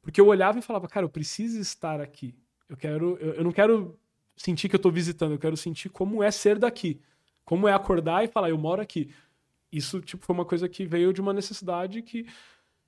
Porque 0.00 0.20
eu 0.20 0.26
olhava 0.28 0.58
e 0.58 0.62
falava, 0.62 0.86
cara, 0.86 1.04
eu 1.04 1.10
preciso 1.10 1.58
estar 1.58 2.00
aqui. 2.00 2.34
Eu 2.68 2.76
quero, 2.76 3.18
eu, 3.20 3.34
eu 3.34 3.44
não 3.44 3.50
quero 3.50 3.98
sentir 4.36 4.68
que 4.68 4.76
eu 4.76 4.78
estou 4.78 4.92
visitando, 4.92 5.32
eu 5.32 5.38
quero 5.38 5.56
sentir 5.56 5.88
como 5.88 6.22
é 6.22 6.30
ser 6.30 6.58
daqui. 6.58 7.00
Como 7.46 7.66
é 7.66 7.72
acordar 7.72 8.22
e 8.22 8.28
falar, 8.28 8.50
eu 8.50 8.58
moro 8.58 8.82
aqui. 8.82 9.10
Isso, 9.72 10.00
tipo, 10.02 10.26
foi 10.26 10.34
uma 10.34 10.44
coisa 10.44 10.68
que 10.68 10.84
veio 10.84 11.12
de 11.12 11.20
uma 11.22 11.32
necessidade 11.32 12.02
que 12.02 12.26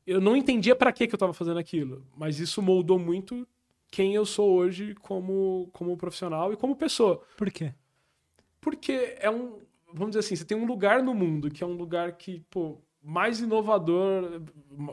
eu 0.07 0.21
não 0.21 0.37
entendia 0.37 0.77
para 0.77 0.93
que 0.93 1.07
que 1.07 1.15
eu 1.15 1.17
estava 1.17 1.33
fazendo 1.33 1.59
aquilo, 1.59 2.07
mas 2.17 2.41
isso 2.41 2.61
moldou 2.61 2.99
muito 2.99 3.47
quem 3.91 4.15
eu 4.15 4.27
sou 4.27 4.51
hoje 4.51 4.95
como, 4.97 5.71
como 5.73 5.97
profissional 5.97 6.53
e 6.53 6.57
como 6.57 6.77
pessoa. 6.77 7.23
Por 7.37 7.51
quê? 7.51 7.73
Porque 8.61 9.17
é 9.21 9.31
um, 9.31 9.61
vamos 9.93 10.11
dizer 10.11 10.21
assim, 10.21 10.37
você 10.37 10.45
tem 10.45 10.57
um 10.57 10.67
lugar 10.67 11.03
no 11.03 11.15
mundo 11.15 11.51
que 11.51 11.63
é 11.63 11.67
um 11.67 11.75
lugar 11.75 12.13
que, 12.13 12.45
pô, 12.51 12.79
mais 13.03 13.41
inovador, 13.41 14.43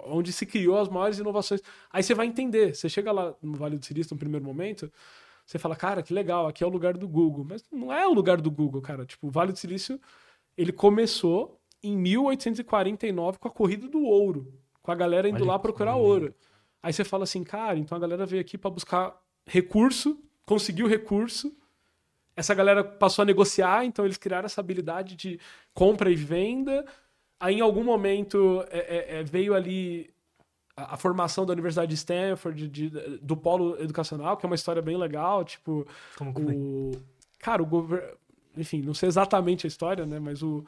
onde 0.06 0.32
se 0.32 0.46
criou 0.46 0.78
as 0.78 0.88
maiores 0.90 1.18
inovações. 1.18 1.62
Aí 1.92 2.04
você 2.04 2.14
vai 2.14 2.28
entender. 2.28 2.76
Você 2.76 2.88
chega 2.88 3.12
lá 3.12 3.36
no 3.42 3.58
Vale 3.58 3.78
do 3.78 3.86
Silício 3.86 4.14
no 4.14 4.20
primeiro 4.20 4.46
momento, 4.46 4.92
você 5.46 5.60
fala, 5.60 5.76
cara, 5.76 6.02
que 6.02 6.14
legal, 6.14 6.48
aqui 6.48 6.64
é 6.64 6.68
o 6.68 6.70
lugar 6.70 6.98
do 6.98 7.08
Google. 7.08 7.46
Mas 7.48 7.64
não 7.72 7.94
é 7.94 8.08
o 8.08 8.14
lugar 8.14 8.42
do 8.42 8.50
Google, 8.50 8.82
cara. 8.82 9.06
Tipo, 9.06 9.28
o 9.28 9.32
Vale 9.32 9.52
do 9.52 9.60
Silício, 9.60 10.00
ele 10.58 10.72
começou 10.72 11.60
em 11.84 11.96
1849 11.96 13.38
com 13.38 13.48
a 13.48 13.52
corrida 13.52 13.88
do 13.88 14.04
ouro, 14.04 14.54
com 14.82 14.92
a 14.92 14.96
galera 14.96 15.30
indo 15.30 15.44
Olha 15.44 15.54
lá 15.54 15.60
procurar 15.60 15.96
ouro. 15.96 16.34
Aí 16.82 16.92
você 16.92 17.04
fala 17.04 17.24
assim, 17.24 17.44
cara, 17.44 17.78
então 17.78 17.96
a 17.96 18.02
galera 18.02 18.26
veio 18.26 18.42
aqui 18.42 18.58
para 18.58 18.72
buscar 18.72 19.16
recurso, 19.46 20.20
conseguiu 20.46 20.88
recurso. 20.88 21.56
Essa 22.36 22.54
galera 22.54 22.84
passou 22.84 23.24
a 23.24 23.26
negociar, 23.26 23.86
então 23.86 24.04
eles 24.04 24.18
criaram 24.18 24.46
essa 24.46 24.62
habilidade 24.62 25.16
de 25.16 25.40
compra 25.74 26.12
e 26.12 26.16
venda 26.16 26.86
Aí, 27.40 27.56
em 27.56 27.62
algum 27.62 27.84
momento, 27.84 28.66
é, 28.70 28.80
é, 28.80 29.20
é, 29.20 29.24
veio 29.24 29.54
ali 29.54 30.10
a, 30.76 30.94
a, 30.96 30.98
formação 30.98 31.46
da 31.46 31.54
Universidade 31.54 31.90
de 31.90 31.96
Stanford, 31.96 32.68
de, 32.68 32.90
de, 32.90 33.18
do 33.18 33.36
polo 33.36 33.80
educacional, 33.82 34.38
que 34.38 34.46
é 34.46 34.48
uma 34.48 34.56
história 34.56 34.82
bem 34.82 34.98
legal. 34.98 35.44
Tipo, 35.44 35.88
Como 36.18 36.34
que 36.34 36.42
o... 36.42 36.92
Cara, 37.40 37.62
o 37.62 37.66
governo... 37.66 38.18
Enfim, 38.58 38.82
não 38.82 38.94
sei 38.94 39.10
exatamente 39.10 39.66
a 39.66 39.70
história, 39.70 40.06
né? 40.06 40.20
Mas 40.20 40.42
o 40.42 40.66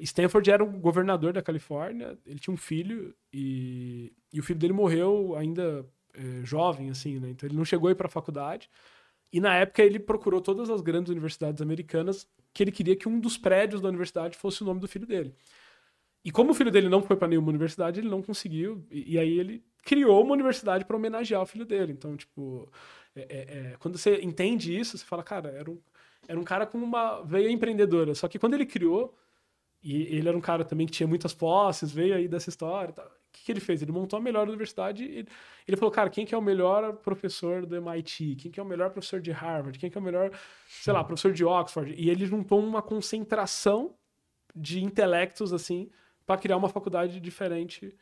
Stanford 0.00 0.50
era 0.50 0.64
o 0.64 0.66
governador 0.66 1.32
da 1.32 1.42
Califórnia, 1.42 2.18
ele 2.26 2.38
tinha 2.38 2.52
um 2.52 2.56
filho 2.56 3.14
e, 3.32 4.12
e 4.32 4.40
o 4.40 4.42
filho 4.42 4.58
dele 4.58 4.72
morreu 4.72 5.34
ainda 5.36 5.84
é, 6.14 6.44
jovem, 6.44 6.90
assim, 6.90 7.18
né? 7.18 7.30
Então 7.30 7.48
ele 7.48 7.56
não 7.56 7.64
chegou 7.64 7.88
a 7.88 7.92
ir 7.92 7.94
para 7.94 8.06
a 8.06 8.10
faculdade. 8.10 8.68
E 9.32 9.40
na 9.40 9.54
época 9.54 9.82
ele 9.82 9.98
procurou 9.98 10.40
todas 10.40 10.70
as 10.70 10.80
grandes 10.80 11.10
universidades 11.10 11.60
americanas 11.60 12.26
que 12.52 12.62
ele 12.62 12.72
queria 12.72 12.96
que 12.96 13.08
um 13.08 13.20
dos 13.20 13.36
prédios 13.36 13.80
da 13.80 13.88
universidade 13.88 14.36
fosse 14.36 14.62
o 14.62 14.64
nome 14.64 14.80
do 14.80 14.88
filho 14.88 15.06
dele. 15.06 15.34
E 16.24 16.30
como 16.30 16.50
o 16.50 16.54
filho 16.54 16.70
dele 16.70 16.88
não 16.88 17.02
foi 17.02 17.16
para 17.16 17.28
nenhuma 17.28 17.48
universidade, 17.48 18.00
ele 18.00 18.08
não 18.08 18.22
conseguiu. 18.22 18.84
E, 18.90 19.14
e, 19.14 19.18
aí 19.18 19.38
ele 19.38 19.64
criou 19.82 20.22
uma 20.22 20.32
universidade 20.32 20.84
para 20.84 20.96
homenagear 20.96 21.40
o 21.40 21.46
filho 21.46 21.64
dele. 21.64 21.92
Então, 21.92 22.16
tipo, 22.16 22.70
é, 23.14 23.20
é, 23.20 23.36
é, 23.38 23.76
quando 23.78 23.96
você 23.96 24.20
entende 24.20 24.78
isso, 24.78 24.98
você 24.98 25.04
fala, 25.04 25.22
cara, 25.22 25.50
era 25.50 25.70
um, 25.70 25.80
era 26.26 26.38
um 26.38 26.44
cara 26.44 26.66
com 26.66 26.78
uma 26.78 27.22
veia 27.22 27.50
empreendedora. 27.50 28.14
Só 28.14 28.28
que 28.28 28.38
quando 28.38 28.54
ele 28.54 28.66
criou, 28.66 29.16
e 29.82 30.02
ele 30.16 30.28
era 30.28 30.36
um 30.36 30.40
cara 30.40 30.64
também 30.64 30.86
que 30.86 30.92
tinha 30.92 31.06
muitas 31.06 31.32
posses, 31.32 31.92
veio 31.92 32.14
aí 32.14 32.28
dessa 32.28 32.48
história. 32.48 32.92
Tá, 32.92 33.04
o 33.04 33.32
que, 33.32 33.44
que 33.44 33.52
ele 33.52 33.60
fez? 33.60 33.80
Ele 33.80 33.92
montou 33.92 34.18
a 34.18 34.22
melhor 34.22 34.48
universidade. 34.48 35.04
Ele, 35.04 35.28
ele 35.66 35.76
falou, 35.76 35.90
cara, 35.90 36.10
quem 36.10 36.26
que 36.26 36.34
é 36.34 36.38
o 36.38 36.42
melhor 36.42 36.94
professor 36.96 37.64
do 37.64 37.76
MIT? 37.76 38.36
Quem 38.36 38.50
que 38.50 38.58
é 38.58 38.62
o 38.62 38.66
melhor 38.66 38.90
professor 38.90 39.20
de 39.20 39.30
Harvard? 39.30 39.78
Quem 39.78 39.90
que 39.90 39.96
é 39.96 40.00
o 40.00 40.04
melhor, 40.04 40.30
sei 40.68 40.92
lá, 40.92 41.04
professor 41.04 41.32
de 41.32 41.44
Oxford? 41.44 41.94
E 41.96 42.10
ele 42.10 42.26
juntou 42.26 42.58
uma 42.58 42.82
concentração 42.82 43.94
de 44.54 44.82
intelectos, 44.82 45.52
assim, 45.52 45.88
para 46.28 46.38
criar 46.38 46.58
uma 46.58 46.68
faculdade 46.68 47.18
diferente. 47.20 47.96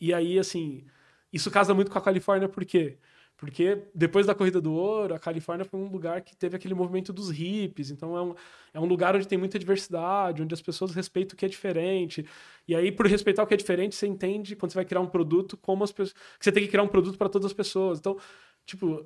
E 0.00 0.14
aí, 0.14 0.38
assim, 0.38 0.86
isso 1.32 1.50
casa 1.50 1.74
muito 1.74 1.90
com 1.90 1.98
a 1.98 2.00
Califórnia, 2.02 2.48
por 2.48 2.64
quê? 2.64 2.98
Porque 3.36 3.82
depois 3.94 4.24
da 4.26 4.34
Corrida 4.34 4.62
do 4.62 4.72
Ouro, 4.72 5.14
a 5.14 5.18
Califórnia 5.18 5.64
foi 5.66 5.78
um 5.78 5.88
lugar 5.88 6.22
que 6.22 6.34
teve 6.34 6.56
aquele 6.56 6.72
movimento 6.74 7.12
dos 7.12 7.30
hippies. 7.30 7.90
Então 7.90 8.16
é 8.16 8.22
um, 8.22 8.34
é 8.72 8.80
um 8.80 8.86
lugar 8.86 9.14
onde 9.14 9.28
tem 9.28 9.36
muita 9.36 9.58
diversidade, 9.58 10.42
onde 10.42 10.54
as 10.54 10.62
pessoas 10.62 10.94
respeitam 10.94 11.34
o 11.34 11.38
que 11.38 11.44
é 11.44 11.48
diferente. 11.48 12.26
E 12.66 12.74
aí, 12.74 12.90
por 12.90 13.06
respeitar 13.06 13.42
o 13.42 13.46
que 13.46 13.52
é 13.52 13.56
diferente, 13.58 13.94
você 13.94 14.06
entende 14.06 14.56
quando 14.56 14.72
você 14.72 14.76
vai 14.78 14.86
criar 14.86 15.02
um 15.02 15.06
produto, 15.06 15.56
como 15.58 15.84
as 15.84 15.92
pessoas. 15.92 16.14
que 16.38 16.44
você 16.44 16.52
tem 16.52 16.62
que 16.64 16.70
criar 16.70 16.82
um 16.82 16.88
produto 16.88 17.18
para 17.18 17.28
todas 17.28 17.46
as 17.46 17.52
pessoas. 17.52 17.98
Então, 17.98 18.18
tipo, 18.64 19.04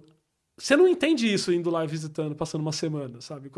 você 0.60 0.76
não 0.76 0.86
entende 0.86 1.32
isso 1.32 1.50
indo 1.52 1.70
lá 1.70 1.86
visitando, 1.86 2.34
passando 2.34 2.60
uma 2.60 2.72
semana, 2.72 3.20
sabe? 3.22 3.50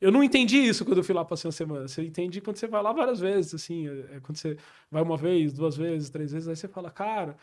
Eu 0.00 0.10
não 0.10 0.24
entendi 0.24 0.58
isso 0.58 0.84
quando 0.84 0.98
eu 0.98 1.04
fui 1.04 1.14
lá 1.14 1.24
passando 1.24 1.46
uma 1.46 1.56
semana. 1.56 1.86
Você 1.86 2.02
entende 2.02 2.40
quando 2.40 2.56
você 2.56 2.66
vai 2.66 2.82
lá 2.82 2.92
várias 2.92 3.20
vezes, 3.20 3.54
assim. 3.54 3.88
É, 3.88 4.16
é 4.16 4.20
quando 4.20 4.36
você 4.36 4.56
vai 4.90 5.02
uma 5.02 5.16
vez, 5.16 5.52
duas 5.52 5.76
vezes, 5.76 6.10
três 6.10 6.32
vezes, 6.32 6.48
aí 6.48 6.56
você 6.56 6.66
fala, 6.66 6.90
cara, 6.90 7.36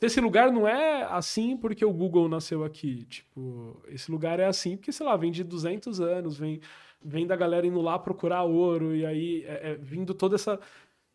esse 0.00 0.20
lugar 0.20 0.52
não 0.52 0.68
é 0.68 1.04
assim 1.04 1.56
porque 1.56 1.84
o 1.84 1.92
Google 1.92 2.28
nasceu 2.28 2.62
aqui. 2.62 3.04
Tipo, 3.06 3.82
esse 3.88 4.10
lugar 4.10 4.38
é 4.38 4.44
assim 4.44 4.76
porque, 4.76 4.92
sei 4.92 5.06
lá, 5.06 5.16
vem 5.16 5.32
de 5.32 5.42
200 5.42 5.98
anos, 6.00 6.36
vem, 6.36 6.60
vem 7.02 7.26
da 7.26 7.36
galera 7.36 7.66
indo 7.66 7.80
lá 7.80 7.98
procurar 7.98 8.42
ouro, 8.42 8.94
e 8.94 9.06
aí 9.06 9.44
é, 9.46 9.70
é 9.72 9.74
vindo 9.76 10.12
toda 10.12 10.34
essa, 10.34 10.60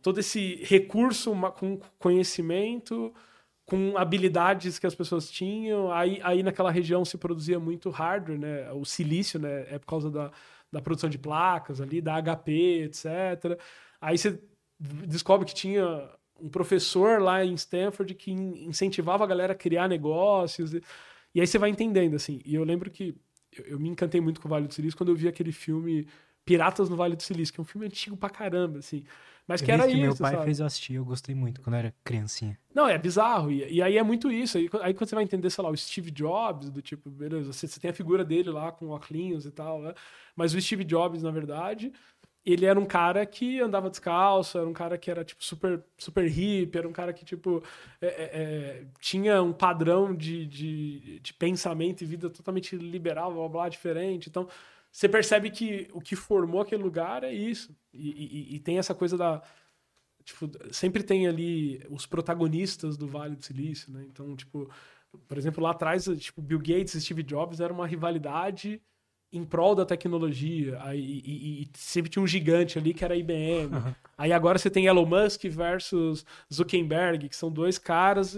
todo 0.02 0.20
esse 0.20 0.56
recurso 0.64 1.34
com 1.60 1.80
conhecimento 2.00 3.14
com 3.66 3.97
habilidades 3.97 4.80
que 4.80 4.88
as 4.88 4.95
pessoas 4.95 5.30
tinham. 5.30 5.91
Aí, 5.91 6.20
aí 6.24 6.43
naquela 6.43 6.72
região 6.72 7.05
se 7.05 7.18
produzia 7.18 7.59
muito 7.59 7.89
hardware, 7.89 8.39
né? 8.39 8.72
O 8.74 8.86
silício, 8.86 9.39
né? 9.39 9.66
É 9.70 9.80
por 9.80 9.88
causa 9.88 10.09
da, 10.09 10.32
da 10.72 10.82
produção 10.82 11.09
de 11.09 11.18
placas 11.18 11.82
ali, 11.82 12.01
da 12.01 12.22
HP, 12.22 12.84
etc. 12.84 13.59
Aí 13.99 14.18
você 14.18 14.41
descobre 14.80 15.45
que 15.45 15.53
tinha 15.53 16.09
um 16.39 16.49
professor 16.49 17.22
lá 17.22 17.45
em 17.45 17.53
Stanford 17.53 18.16
que 18.16 18.32
incentivava 18.32 19.24
a 19.24 19.28
galera 19.28 19.53
a 19.53 19.55
criar 19.55 19.88
negócios. 19.88 20.74
E, 20.74 20.82
e 21.36 21.41
aí 21.41 21.47
você 21.47 21.57
vai 21.57 21.70
entendendo, 21.70 22.16
assim. 22.16 22.41
E 22.45 22.55
eu 22.55 22.64
lembro 22.64 22.89
que 22.89 23.16
eu, 23.57 23.66
eu, 23.66 23.80
me 23.80 23.89
encantei 23.89 24.20
muito 24.22 24.41
com 24.41 24.47
o 24.47 24.49
Vale 24.49 24.68
do 24.68 24.74
Silício 24.74 24.97
quando 24.97 25.09
eu 25.09 25.16
vi 25.16 25.28
aquele 25.28 25.51
filme 25.51 26.07
Piratas 26.46 26.89
no 26.89 26.96
Vale 26.96 27.16
do 27.16 27.24
Silício, 27.24 27.54
que 27.54 27.60
é 27.60 27.64
um 27.64 27.66
filme 27.66 27.88
antigo 27.88 28.18
pra 28.18 28.30
caramba, 28.30 28.80
assim. 28.80 29.04
Mas 29.48 29.62
que 29.62 29.72
era 29.72 29.86
que 29.86 29.94
isso. 29.94 30.02
Meu 30.02 30.16
pai 30.16 30.34
sabe? 30.34 30.46
fez 30.46 30.60
eu 30.60 30.66
assistir, 30.66 30.94
eu 30.94 31.06
gostei 31.06 31.36
muito 31.36 31.62
quando 31.62 31.74
eu 31.74 31.80
era 31.80 31.94
criancinha. 32.04 32.58
Não, 32.74 32.88
é 32.88 32.98
bizarro. 32.98 33.52
E, 33.52 33.74
e 33.74 33.82
aí 33.82 33.98
é 33.98 34.04
muito 34.04 34.32
isso. 34.32 34.58
Aí, 34.58 34.70
aí, 34.82 34.94
quando 34.94 35.10
você 35.10 35.16
vai 35.16 35.24
entender, 35.24 35.50
sei 35.50 35.64
lá, 35.64 35.70
o 35.70 35.76
Steve 35.76 36.12
Jobs, 36.12 36.70
do 36.70 36.82
tipo, 36.82 37.10
beleza, 37.10 37.52
você, 37.52 37.68
você 37.68 37.80
tem 37.80 37.92
a 37.92 37.94
figura 37.94 38.24
dele 38.24 38.50
lá 38.50 38.72
com 38.72 38.89
óculos 38.89 39.46
e 39.46 39.52
tal, 39.52 39.82
né? 39.82 39.94
Mas 40.36 40.54
o 40.54 40.62
Steve 40.62 40.84
Jobs, 40.84 41.22
na 41.24 41.32
verdade, 41.32 41.92
ele 42.46 42.66
era 42.66 42.80
um 42.80 42.86
cara 42.86 43.26
que 43.26 43.60
andava 43.60 43.89
descalço, 43.89 44.58
era 44.58 44.68
um 44.68 44.74
cara 44.74 44.98
que 44.98 45.12
era, 45.12 45.24
tipo, 45.24 45.44
super, 45.44 45.84
super 45.98 46.28
hippie, 46.28 46.78
era 46.78 46.88
um 46.88 46.94
cara 46.94 47.14
que, 47.14 47.24
tipo, 47.24 47.64
é, 48.02 48.08
é, 48.08 48.30
é, 48.34 48.86
tinha 49.00 49.42
um 49.44 49.54
padrão 49.54 50.16
de, 50.16 50.46
de, 50.48 51.20
de 51.20 51.34
pensamento 51.34 52.02
e 52.02 52.06
vida 52.06 52.30
totalmente 52.30 52.76
liberal, 52.76 53.34
blá, 53.34 53.50
blá, 53.50 53.70
diferente. 53.70 54.30
Então, 54.30 54.48
você 54.92 55.08
percebe 55.08 55.50
que 55.50 55.88
o 55.94 56.02
que 56.02 56.16
formou 56.16 56.62
aquele 56.62 56.84
lugar 56.84 57.24
é 57.24 57.32
isso. 57.32 57.74
E, 57.94 58.10
e, 58.10 58.56
e, 58.56 58.60
tem 58.60 58.78
essa 58.78 58.94
coisa 58.94 59.18
da. 59.18 59.42
Tipo, 60.24 60.52
sempre 60.72 61.02
tem 61.02 61.28
ali 61.28 61.82
os 61.89 62.06
protagonistas 62.06 62.98
do 62.98 63.08
Vale 63.08 63.36
do 63.36 63.44
Silício, 63.44 63.92
né? 63.92 64.06
Então, 64.08 64.36
tipo, 64.36 64.70
por 65.28 65.38
exemplo, 65.38 65.64
lá 65.64 65.72
atrás, 65.72 66.06
tipo, 66.20 66.42
Bill 66.42 66.60
Gates 66.60 66.94
e 66.94 67.02
Steve 67.02 67.24
Jobs 67.24 67.60
era 67.60 67.74
uma 67.74 67.88
rivalidade 67.88 68.82
em 69.32 69.46
prol 69.46 69.74
da 69.74 69.86
tecnologia. 69.86 70.78
Aí, 70.84 71.22
e, 71.26 71.62
e, 71.64 71.70
sempre 71.74 72.12
tinha 72.12 72.22
um 72.22 72.28
gigante 72.28 72.78
ali 72.78 72.94
que 72.94 73.04
era 73.04 73.14
a 73.14 73.18
IBM. 73.18 73.74
Uhum. 73.74 73.96
Aí 74.18 74.34
agora 74.34 74.60
você 74.60 74.70
tem 74.70 74.88
Elon 74.88 75.06
Musk 75.06 75.46
versus 75.46 76.26
Zuckerberg, 76.54 77.30
que 77.30 77.36
são 77.36 77.50
dois 77.50 77.78
caras. 77.78 78.38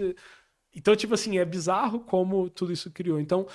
Então, 0.74 0.94
tipo 0.94 1.14
assim, 1.14 1.36
é 1.38 1.44
bizarro 1.44 2.00
como 2.00 2.48
tudo 2.48 2.72
isso 2.72 2.90
criou. 2.92 3.20
Então, 3.20 3.46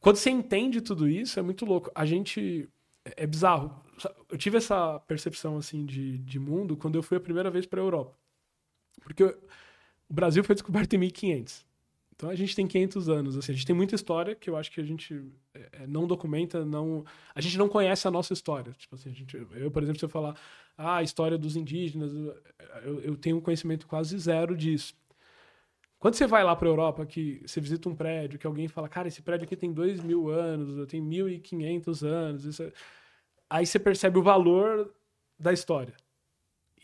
quando 0.00 0.16
você 0.16 0.30
entende 0.30 0.80
tudo 0.80 1.08
isso, 1.08 1.38
é 1.38 1.42
muito 1.42 1.64
louco. 1.64 1.90
A 1.94 2.04
gente. 2.04 2.68
É, 3.04 3.24
é 3.24 3.26
bizarro. 3.26 3.84
Eu 4.30 4.36
tive 4.36 4.58
essa 4.58 5.00
percepção 5.00 5.56
assim 5.56 5.86
de, 5.86 6.18
de 6.18 6.38
mundo 6.38 6.76
quando 6.76 6.96
eu 6.96 7.02
fui 7.02 7.16
a 7.16 7.20
primeira 7.20 7.50
vez 7.50 7.66
para 7.66 7.80
a 7.80 7.84
Europa. 7.84 8.16
Porque 9.02 9.24
o 9.24 10.14
Brasil 10.14 10.44
foi 10.44 10.54
descoberto 10.54 10.92
em 10.94 10.98
1500. 10.98 11.64
Então 12.14 12.30
a 12.30 12.34
gente 12.34 12.56
tem 12.56 12.66
500 12.66 13.08
anos, 13.10 13.36
assim, 13.36 13.52
a 13.52 13.54
gente 13.54 13.66
tem 13.66 13.76
muita 13.76 13.94
história 13.94 14.34
que 14.34 14.48
eu 14.48 14.56
acho 14.56 14.72
que 14.72 14.80
a 14.80 14.84
gente 14.84 15.22
é, 15.52 15.86
não 15.86 16.06
documenta, 16.06 16.64
não, 16.64 17.04
a 17.34 17.42
gente 17.42 17.58
não 17.58 17.68
conhece 17.68 18.08
a 18.08 18.10
nossa 18.10 18.32
história. 18.32 18.72
Tipo 18.72 18.94
assim, 18.94 19.12
gente, 19.12 19.36
eu, 19.36 19.70
por 19.70 19.82
exemplo, 19.82 19.98
se 19.98 20.04
eu 20.06 20.08
falar 20.08 20.34
ah, 20.78 20.96
a 20.96 21.02
história 21.02 21.36
dos 21.36 21.56
indígenas, 21.56 22.14
eu, 22.84 23.00
eu 23.00 23.16
tenho 23.16 23.36
um 23.36 23.40
conhecimento 23.40 23.86
quase 23.86 24.18
zero 24.18 24.56
disso. 24.56 24.94
Quando 25.98 26.14
você 26.14 26.26
vai 26.26 26.44
lá 26.44 26.54
para 26.54 26.68
a 26.68 26.70
Europa, 26.70 27.06
que 27.06 27.42
você 27.46 27.60
visita 27.60 27.88
um 27.88 27.94
prédio, 27.94 28.38
que 28.38 28.46
alguém 28.46 28.68
fala, 28.68 28.88
cara, 28.88 29.08
esse 29.08 29.22
prédio 29.22 29.44
aqui 29.44 29.56
tem 29.56 29.72
dois 29.72 30.00
mil 30.00 30.28
anos, 30.28 30.86
tem 30.88 31.02
1.500 31.02 32.06
anos, 32.06 32.44
isso 32.44 32.62
é... 32.62 32.72
aí 33.48 33.66
você 33.66 33.78
percebe 33.78 34.18
o 34.18 34.22
valor 34.22 34.94
da 35.38 35.52
história. 35.52 35.94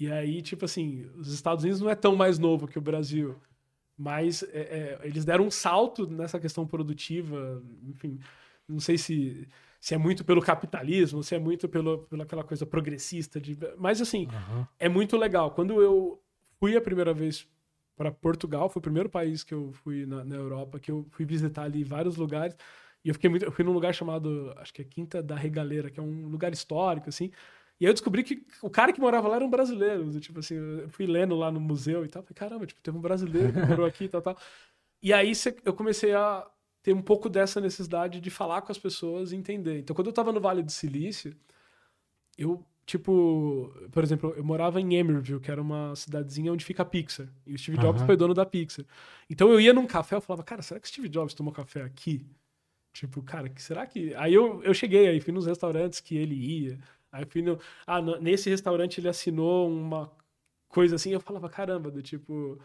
E 0.01 0.11
aí, 0.11 0.41
tipo 0.41 0.65
assim, 0.65 1.09
os 1.17 1.33
Estados 1.33 1.63
Unidos 1.63 1.81
não 1.81 1.91
é 1.91 1.95
tão 1.95 2.17
mais 2.17 2.39
novo 2.39 2.67
que 2.67 2.79
o 2.79 2.83
Brasil. 2.83 3.37
Mas 3.97 4.43
é, 4.45 4.99
é, 5.01 5.01
eles 5.05 5.25
deram 5.25 5.47
um 5.47 5.51
salto 5.51 6.07
nessa 6.09 6.41
questão 6.41 6.67
produtiva, 6.67 7.63
enfim, 7.85 8.19
não 8.67 8.81
sei 8.81 8.97
se, 8.97 9.47
se 9.79 9.95
é 9.95 9.99
muito 9.99 10.25
pelo 10.25 10.41
capitalismo, 10.41 11.23
se 11.23 11.35
é 11.35 11.39
muito 11.39 11.69
pelo, 11.69 11.99
pela 12.07 12.25
aquela 12.25 12.43
coisa 12.43 12.65
progressista, 12.65 13.41
de, 13.41 13.57
mas 13.79 14.01
assim, 14.01 14.27
uhum. 14.27 14.67
é 14.79 14.89
muito 14.89 15.17
legal. 15.17 15.51
Quando 15.51 15.81
eu 15.81 16.21
fui 16.59 16.77
a 16.77 16.81
primeira 16.81 17.13
vez 17.13 17.47
para 17.97 18.11
Portugal, 18.11 18.68
foi 18.68 18.80
o 18.80 18.82
primeiro 18.82 19.09
país 19.09 19.45
que 19.45 19.55
eu 19.55 19.72
fui 19.72 20.07
na, 20.07 20.24
na, 20.24 20.36
Europa, 20.36 20.78
que 20.80 20.90
eu 20.90 21.07
fui 21.11 21.24
visitar 21.24 21.64
ali 21.64 21.84
vários 21.84 22.16
lugares, 22.16 22.57
e 23.05 23.09
eu 23.09 23.14
fiquei 23.14 23.28
muito, 23.28 23.45
eu 23.45 23.53
fui 23.53 23.64
num 23.64 23.72
lugar 23.72 23.95
chamado, 23.95 24.53
acho 24.57 24.72
que 24.72 24.82
é 24.82 24.84
Quinta 24.84 25.22
da 25.22 25.34
Regaleira, 25.34 25.90
que 25.90 26.01
é 26.01 26.03
um 26.03 26.28
lugar 26.28 26.53
histórico, 26.53 27.09
assim, 27.09 27.30
e 27.82 27.84
aí 27.84 27.90
eu 27.90 27.95
descobri 27.95 28.22
que 28.22 28.47
o 28.62 28.70
cara 28.70 28.93
que 28.93 29.01
morava 29.01 29.26
lá 29.26 29.34
era 29.34 29.45
um 29.45 29.51
brasileiro. 29.51 30.20
Tipo 30.20 30.38
assim, 30.38 30.55
eu 30.55 30.88
fui 30.88 31.05
lendo 31.05 31.34
lá 31.34 31.51
no 31.51 31.61
museu 31.61 32.05
e 32.05 32.09
tal. 32.09 32.22
Falei, 32.22 32.34
caramba, 32.36 32.64
tipo, 32.64 32.80
teve 32.80 32.97
um 32.97 33.01
brasileiro 33.01 33.53
que 33.53 33.59
morou 33.66 33.84
aqui 33.84 34.05
e 34.05 34.09
tal, 34.09 34.22
tal. 34.22 34.38
E 35.03 35.12
aí 35.12 35.32
eu 35.64 35.74
comecei 35.74 36.14
a 36.14 36.49
ter 36.80 36.93
um 36.93 37.03
pouco 37.03 37.28
dessa 37.28 37.61
necessidade 37.61 38.20
de 38.20 38.30
falar 38.30 38.62
com 38.62 38.70
as 38.70 38.78
pessoas 38.78 39.32
e 39.32 39.36
entender. 39.36 39.80
Então, 39.80 39.97
quando 39.97 40.07
eu 40.07 40.12
tava 40.12 40.30
no 40.30 40.40
Vale 40.40 40.62
do 40.62 40.70
Silício, 40.70 41.34
eu, 42.38 42.64
tipo, 42.87 43.72
por 43.91 44.03
exemplo, 44.03 44.35
eu 44.37 44.45
morava 44.45 44.80
em 44.80 44.95
Emerville, 44.95 45.41
que 45.41 45.51
era 45.51 45.61
uma 45.61 45.95
cidadezinha 45.97 46.53
onde 46.53 46.64
fica 46.64 46.83
a 46.83 46.87
Pixar. 46.87 47.28
E 47.47 47.55
o 47.55 47.59
Steve 47.59 47.78
Jobs 47.78 48.01
uhum. 48.01 48.07
foi 48.07 48.16
dono 48.16 48.35
da 48.35 48.45
Pixar. 48.45 48.85
Então 49.30 49.51
eu 49.51 49.61
ia 49.61 49.72
num 49.72 49.87
café, 49.87 50.16
eu 50.16 50.20
falava, 50.20 50.43
cara, 50.43 50.62
será 50.62 50.80
que 50.80 50.87
o 50.87 50.89
Steve 50.89 51.09
Jobs 51.09 51.35
tomou 51.35 51.53
café 51.53 51.83
aqui? 51.83 52.26
Tipo, 52.93 53.22
cara, 53.22 53.51
será 53.57 53.87
que. 53.87 54.14
Aí 54.16 54.35
eu, 54.35 54.62
eu 54.62 54.74
cheguei 54.74 55.09
aí, 55.09 55.20
fui 55.20 55.33
nos 55.33 55.47
restaurantes 55.47 56.01
que 56.01 56.16
ele 56.16 56.35
ia. 56.35 56.78
Aí 57.11 57.24
fui 57.26 57.43
no, 57.43 57.59
ah, 57.87 58.01
no, 58.01 58.20
nesse 58.20 58.51
restaurante 58.51 58.99
ele 59.01 59.09
assinou 59.09 59.68
uma 59.68 60.11
coisa 60.68 60.97
assim, 60.97 61.11
eu 61.11 61.20
falava, 61.20 61.49
caramba, 61.49 61.91
do 61.91 62.03
tipo, 62.03 62.59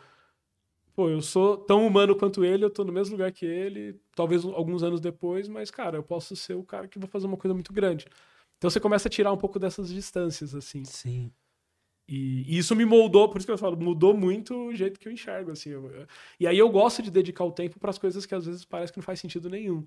pô, 0.95 1.09
eu 1.09 1.21
sou 1.21 1.57
tão 1.57 1.85
humano 1.85 2.15
quanto 2.15 2.43
ele, 2.45 2.63
eu 2.63 2.69
tô 2.69 2.83
no 2.83 2.91
mesmo 2.93 3.13
lugar 3.13 3.31
que 3.31 3.45
ele, 3.45 3.99
talvez 4.15 4.45
alguns 4.45 4.83
anos 4.83 5.01
depois, 5.01 5.47
mas, 5.47 5.69
cara, 5.69 5.97
eu 5.97 6.03
posso 6.03 6.35
ser 6.35 6.55
o 6.55 6.63
cara 6.63 6.87
que 6.87 6.97
vai 6.97 7.07
fazer 7.09 7.27
uma 7.27 7.37
coisa 7.37 7.53
muito 7.53 7.73
grande. 7.73 8.07
Então 8.57 8.69
você 8.69 8.79
começa 8.79 9.07
a 9.07 9.11
tirar 9.11 9.31
um 9.31 9.37
pouco 9.37 9.59
dessas 9.59 9.89
distâncias, 9.89 10.55
assim. 10.55 10.83
Sim. 10.83 11.31
E, 12.07 12.43
e 12.47 12.57
isso 12.57 12.75
me 12.75 12.85
moldou, 12.85 13.29
por 13.29 13.37
isso 13.37 13.45
que 13.45 13.51
eu 13.51 13.57
falo, 13.57 13.75
mudou 13.77 14.15
muito 14.15 14.55
o 14.55 14.75
jeito 14.75 14.99
que 14.99 15.07
eu 15.07 15.11
enxergo, 15.11 15.51
assim. 15.51 15.69
Eu, 15.69 16.07
e 16.39 16.47
aí 16.47 16.57
eu 16.57 16.69
gosto 16.69 17.01
de 17.01 17.11
dedicar 17.11 17.43
o 17.43 17.51
tempo 17.51 17.79
para 17.79 17.89
as 17.89 17.97
coisas 17.97 18.25
que 18.25 18.33
às 18.33 18.45
vezes 18.45 18.63
parece 18.65 18.93
que 18.93 18.99
não 18.99 19.03
faz 19.03 19.19
sentido 19.19 19.49
nenhum. 19.49 19.85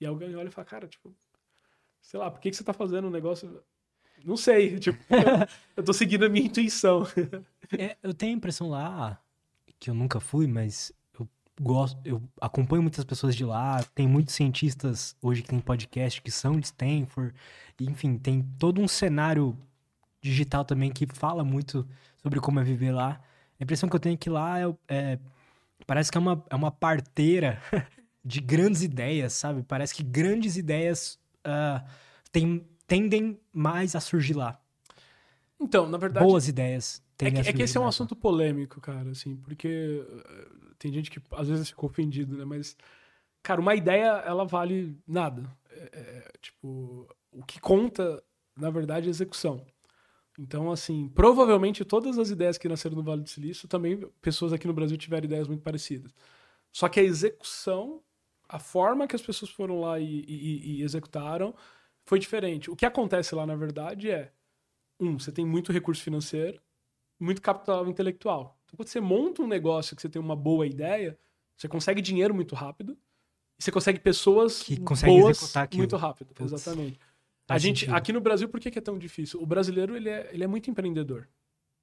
E 0.00 0.06
alguém 0.06 0.34
olha 0.36 0.48
e 0.48 0.52
fala, 0.52 0.64
cara, 0.64 0.86
tipo, 0.86 1.12
sei 2.00 2.20
lá, 2.20 2.30
por 2.30 2.40
que, 2.40 2.50
que 2.50 2.56
você 2.56 2.64
tá 2.64 2.72
fazendo 2.72 3.08
um 3.08 3.10
negócio 3.10 3.62
não 4.24 4.36
sei, 4.36 4.78
tipo, 4.80 4.98
eu 5.76 5.82
tô 5.82 5.92
seguindo 5.92 6.24
a 6.24 6.28
minha 6.28 6.46
intuição. 6.46 7.06
É, 7.76 7.96
eu 8.02 8.14
tenho 8.14 8.34
a 8.34 8.36
impressão 8.36 8.68
lá, 8.68 9.20
que 9.78 9.90
eu 9.90 9.94
nunca 9.94 10.20
fui, 10.20 10.46
mas 10.46 10.90
eu 10.90 10.96
gosto, 11.60 11.98
eu 12.04 12.22
acompanho 12.40 12.82
muitas 12.82 13.04
pessoas 13.04 13.34
de 13.34 13.44
lá, 13.44 13.82
tem 13.94 14.06
muitos 14.06 14.34
cientistas 14.34 15.16
hoje 15.20 15.42
que 15.42 15.48
tem 15.48 15.60
podcast 15.60 16.20
que 16.22 16.30
são 16.30 16.58
de 16.58 16.66
Stanford, 16.66 17.34
enfim, 17.80 18.16
tem 18.18 18.42
todo 18.58 18.80
um 18.80 18.88
cenário 18.88 19.56
digital 20.20 20.64
também 20.64 20.90
que 20.90 21.06
fala 21.06 21.44
muito 21.44 21.86
sobre 22.22 22.40
como 22.40 22.60
é 22.60 22.64
viver 22.64 22.92
lá. 22.92 23.20
A 23.58 23.64
impressão 23.64 23.88
que 23.88 23.96
eu 23.96 24.00
tenho 24.00 24.14
é 24.14 24.16
que 24.16 24.30
lá 24.30 24.60
é, 24.60 24.74
é 24.88 25.18
parece 25.86 26.10
que 26.10 26.18
é 26.18 26.20
uma, 26.20 26.44
é 26.50 26.54
uma 26.54 26.70
parteira 26.70 27.60
de 28.24 28.40
grandes 28.40 28.82
ideias, 28.82 29.32
sabe? 29.32 29.62
Parece 29.62 29.94
que 29.94 30.02
grandes 30.02 30.56
ideias 30.56 31.18
uh, 31.46 31.84
têm 32.30 32.66
tendem 32.88 33.38
mais 33.52 33.94
a 33.94 34.00
surgir 34.00 34.32
lá. 34.32 34.58
Então, 35.60 35.88
na 35.88 35.98
verdade. 35.98 36.24
Boas 36.24 36.48
ideias. 36.48 37.02
É 37.18 37.30
que, 37.30 37.48
é 37.48 37.52
que 37.52 37.62
esse 37.62 37.76
é 37.76 37.80
um 37.80 37.86
assunto 37.86 38.14
polêmico, 38.14 38.80
cara, 38.80 39.10
assim, 39.10 39.36
porque 39.36 40.04
uh, 40.06 40.74
tem 40.78 40.92
gente 40.92 41.10
que 41.10 41.20
às 41.32 41.48
vezes 41.48 41.70
fica 41.70 41.84
ofendido, 41.84 42.36
né? 42.36 42.44
Mas, 42.44 42.76
cara, 43.42 43.60
uma 43.60 43.74
ideia, 43.74 44.22
ela 44.24 44.44
vale 44.44 44.96
nada. 45.06 45.50
É, 45.70 45.82
é, 45.92 46.32
tipo, 46.40 47.08
o 47.32 47.44
que 47.44 47.60
conta, 47.60 48.22
na 48.56 48.70
verdade, 48.70 49.06
é 49.06 49.08
a 49.08 49.10
execução. 49.10 49.66
Então, 50.38 50.70
assim, 50.70 51.08
provavelmente 51.08 51.84
todas 51.84 52.16
as 52.16 52.30
ideias 52.30 52.56
que 52.56 52.68
nasceram 52.68 52.94
no 52.94 53.02
Vale 53.02 53.22
do 53.22 53.28
Silício, 53.28 53.66
também 53.66 53.98
pessoas 54.22 54.52
aqui 54.52 54.68
no 54.68 54.72
Brasil 54.72 54.96
tiveram 54.96 55.24
ideias 55.24 55.48
muito 55.48 55.62
parecidas. 55.62 56.14
Só 56.72 56.88
que 56.88 57.00
a 57.00 57.02
execução, 57.02 58.00
a 58.48 58.60
forma 58.60 59.08
que 59.08 59.16
as 59.16 59.22
pessoas 59.22 59.50
foram 59.50 59.80
lá 59.80 59.98
e, 59.98 60.24
e, 60.28 60.78
e 60.78 60.82
executaram, 60.82 61.52
foi 62.06 62.20
diferente. 62.20 62.70
O 62.70 62.76
que 62.76 62.86
acontece 62.86 63.34
lá, 63.34 63.44
na 63.44 63.56
verdade, 63.56 64.10
é: 64.10 64.32
um, 65.00 65.18
você 65.18 65.32
tem 65.32 65.44
muito 65.44 65.72
recurso 65.72 66.02
financeiro, 66.02 66.60
muito 67.18 67.42
capital 67.42 67.86
intelectual. 67.86 68.58
Então, 68.64 68.76
quando 68.76 68.88
você 68.88 69.00
monta 69.00 69.42
um 69.42 69.46
negócio 69.46 69.96
que 69.96 70.02
você 70.02 70.08
tem 70.08 70.20
uma 70.20 70.36
boa 70.36 70.66
ideia, 70.66 71.18
você 71.56 71.68
consegue 71.68 72.00
dinheiro 72.00 72.34
muito 72.34 72.54
rápido 72.54 72.96
e 73.58 73.62
você 73.62 73.70
consegue 73.70 73.98
pessoas 73.98 74.62
que 74.62 74.76
boas 74.76 75.52
muito 75.74 75.96
rápido. 75.96 76.34
Putz, 76.34 76.52
Exatamente. 76.52 76.98
A 77.48 77.56
gente, 77.56 77.80
sentido. 77.80 77.94
aqui 77.94 78.12
no 78.12 78.20
Brasil, 78.20 78.48
por 78.48 78.60
que, 78.60 78.70
que, 78.70 78.78
é 78.78 78.82
tão 78.82 78.98
difícil? 78.98 79.40
O 79.42 79.46
brasileiro, 79.46 79.96
ele 79.96 80.10
é, 80.10 80.28
ele 80.32 80.44
é 80.44 80.46
muito 80.46 80.70
empreendedor. 80.70 81.26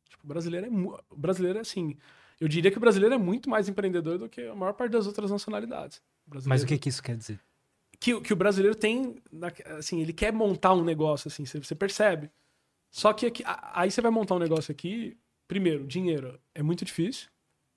Tipo, 0.08 0.24
o 0.24 0.28
brasileiro 0.28 0.68
é, 0.68 0.70
o 1.10 1.18
brasileiro 1.18 1.58
é 1.58 1.62
assim. 1.62 1.98
Eu 2.40 2.48
diria 2.48 2.70
que 2.70 2.78
o 2.78 2.82
brasileiro 2.82 3.16
é 3.16 3.18
muito 3.18 3.50
mais 3.50 3.68
empreendedor 3.68 4.20
do 4.20 4.30
que 4.30 4.42
a 4.42 4.56
maior 4.56 4.74
parte 4.74 4.92
das 4.92 5.08
outras 5.08 5.32
nacionalidades. 5.32 6.02
Mas 6.46 6.64
o 6.64 6.68
que, 6.68 6.78
que 6.78 6.90
isso 6.90 7.02
quer 7.02 7.18
dizer? 7.18 7.40
que, 8.00 8.22
que 8.22 8.34
o 8.34 8.36
brasileiro 8.36 8.76
tem, 8.76 9.16
assim, 9.78 10.02
ele 10.02 10.14
quer 10.14 10.32
montar 10.32 10.74
um 10.74 10.84
negócio, 10.84 11.28
assim, 11.28 11.46
você, 11.46 11.60
você 11.60 11.76
percebe. 11.76 12.30
Só 12.92 13.12
que 13.14 13.26
aqui, 13.26 13.44
aí 13.74 13.90
você 13.90 14.02
vai 14.02 14.12
montar 14.12 14.36
um 14.36 14.40
negócio 14.40 14.72
aqui, 14.72 15.18
primeiro, 15.48 15.86
dinheiro 15.86 16.40
é 16.54 16.62
muito 16.62 16.86
difícil. 16.86 17.30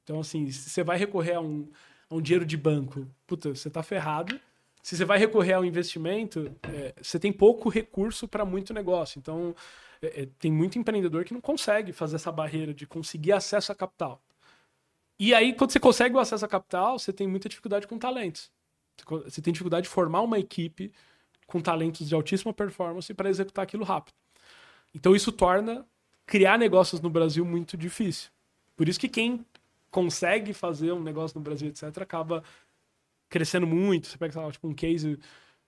Então, 0.04 0.20
assim, 0.20 0.50
se 0.50 0.70
você 0.70 0.82
vai 0.82 0.96
recorrer 0.96 1.34
a 1.34 1.40
um, 1.40 1.68
a 2.08 2.14
um 2.14 2.20
dinheiro 2.20 2.46
de 2.46 2.56
banco, 2.56 3.06
puta, 3.26 3.54
você 3.54 3.68
tá 3.68 3.82
ferrado. 3.82 4.40
Se 4.82 4.96
você 4.96 5.04
vai 5.04 5.18
recorrer 5.18 5.52
ao 5.52 5.64
investimento, 5.64 6.50
é, 6.62 6.94
você 7.00 7.18
tem 7.18 7.32
pouco 7.32 7.68
recurso 7.68 8.26
para 8.26 8.44
muito 8.44 8.72
negócio. 8.72 9.18
Então, 9.18 9.54
é, 10.00 10.22
é, 10.22 10.28
tem 10.38 10.50
muito 10.50 10.78
empreendedor 10.78 11.24
que 11.24 11.34
não 11.34 11.40
consegue 11.40 11.92
fazer 11.92 12.16
essa 12.16 12.32
barreira 12.32 12.72
de 12.72 12.86
conseguir 12.86 13.32
acesso 13.32 13.70
a 13.70 13.74
capital. 13.74 14.22
E 15.18 15.34
aí, 15.34 15.52
quando 15.52 15.72
você 15.72 15.80
consegue 15.80 16.14
o 16.14 16.18
acesso 16.18 16.44
a 16.44 16.48
capital, 16.48 16.98
você 16.98 17.12
tem 17.12 17.26
muita 17.26 17.48
dificuldade 17.48 17.86
com 17.86 17.98
talentos. 17.98 18.50
Você 19.24 19.42
tem 19.42 19.52
dificuldade 19.52 19.84
de 19.84 19.90
formar 19.90 20.22
uma 20.22 20.38
equipe 20.38 20.92
com 21.46 21.60
talentos 21.60 22.08
de 22.08 22.14
altíssima 22.14 22.52
performance 22.52 23.12
para 23.14 23.28
executar 23.28 23.64
aquilo 23.64 23.84
rápido. 23.84 24.14
Então 24.94 25.14
isso 25.14 25.32
torna 25.32 25.84
criar 26.29 26.59
negócios 26.59 27.01
no 27.01 27.09
Brasil 27.09 27.45
muito 27.45 27.76
difícil. 27.76 28.30
Por 28.76 28.88
isso 28.88 29.00
que 29.00 29.09
quem 29.09 29.45
consegue 29.91 30.53
fazer 30.53 30.92
um 30.92 31.03
negócio 31.03 31.37
no 31.38 31.42
Brasil, 31.42 31.68
etc., 31.68 32.03
acaba 32.03 32.45
crescendo 33.30 33.67
muito. 33.67 34.07
Você 34.07 34.18
pega, 34.18 34.34
sei 34.34 34.42
lá, 34.42 34.53
tipo 34.53 34.68
um 34.68 34.75
case, 34.75 35.18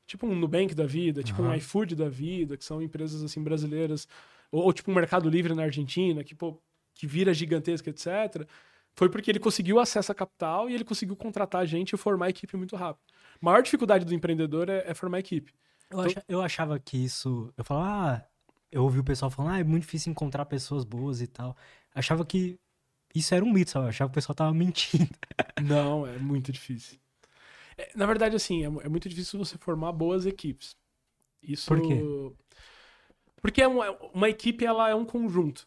tipo 0.06 0.26
um 0.26 0.34
Nubank 0.36 0.74
da 0.74 0.84
vida, 0.84 1.22
tipo 1.22 1.42
uhum. 1.42 1.48
um 1.48 1.54
iFood 1.54 1.96
da 1.96 2.08
vida, 2.08 2.56
que 2.58 2.64
são 2.64 2.82
empresas 2.82 3.24
assim 3.24 3.42
brasileiras, 3.42 4.06
ou, 4.52 4.64
ou 4.64 4.72
tipo 4.72 4.90
um 4.90 4.94
Mercado 4.94 5.30
Livre 5.30 5.54
na 5.54 5.62
Argentina, 5.62 6.22
que, 6.22 6.34
pô, 6.34 6.60
que 6.94 7.06
vira 7.06 7.32
gigantesca, 7.32 7.88
etc., 7.88 8.46
foi 8.92 9.08
porque 9.08 9.30
ele 9.30 9.38
conseguiu 9.38 9.78
acesso 9.78 10.12
a 10.12 10.14
capital 10.14 10.68
e 10.68 10.74
ele 10.74 10.84
conseguiu 10.84 11.16
contratar 11.16 11.64
gente 11.64 11.94
e 11.94 11.96
formar 11.96 12.26
a 12.26 12.30
equipe 12.30 12.54
muito 12.56 12.76
rápido. 12.76 13.02
A 13.40 13.44
maior 13.44 13.62
dificuldade 13.62 14.04
do 14.04 14.12
empreendedor 14.12 14.68
é, 14.68 14.84
é 14.86 14.92
formar 14.92 15.20
equipe. 15.20 15.54
Eu, 15.88 16.06
então... 16.06 16.22
eu 16.28 16.42
achava 16.42 16.78
que 16.78 17.02
isso. 17.02 17.52
Eu 17.56 17.64
falava, 17.64 18.16
ah, 18.16 18.29
eu 18.70 18.82
ouvi 18.82 18.98
o 19.00 19.04
pessoal 19.04 19.30
falando, 19.30 19.54
ah, 19.54 19.58
é 19.58 19.64
muito 19.64 19.82
difícil 19.82 20.10
encontrar 20.10 20.44
pessoas 20.46 20.84
boas 20.84 21.20
e 21.20 21.26
tal. 21.26 21.56
Achava 21.94 22.24
que 22.24 22.58
isso 23.14 23.34
era 23.34 23.44
um 23.44 23.52
mito, 23.52 23.70
sabe? 23.70 23.88
Achava 23.88 24.08
que 24.08 24.14
o 24.14 24.20
pessoal 24.20 24.34
tava 24.34 24.52
mentindo. 24.54 25.10
Não, 25.62 26.06
é 26.06 26.18
muito 26.18 26.52
difícil. 26.52 26.98
É, 27.76 27.90
na 27.96 28.06
verdade, 28.06 28.36
assim, 28.36 28.62
é, 28.62 28.66
é, 28.66 28.88
muito 28.88 29.08
difícil 29.08 29.38
você 29.38 29.58
formar 29.58 29.92
boas 29.92 30.26
equipes. 30.26 30.76
Isso. 31.42 31.66
Por 31.66 31.80
quê? 31.80 32.00
Porque 33.40 33.62
é 33.62 33.68
uma, 33.68 33.90
uma 34.12 34.28
equipe, 34.28 34.64
ela 34.64 34.88
é 34.88 34.94
um 34.94 35.04
conjunto. 35.04 35.66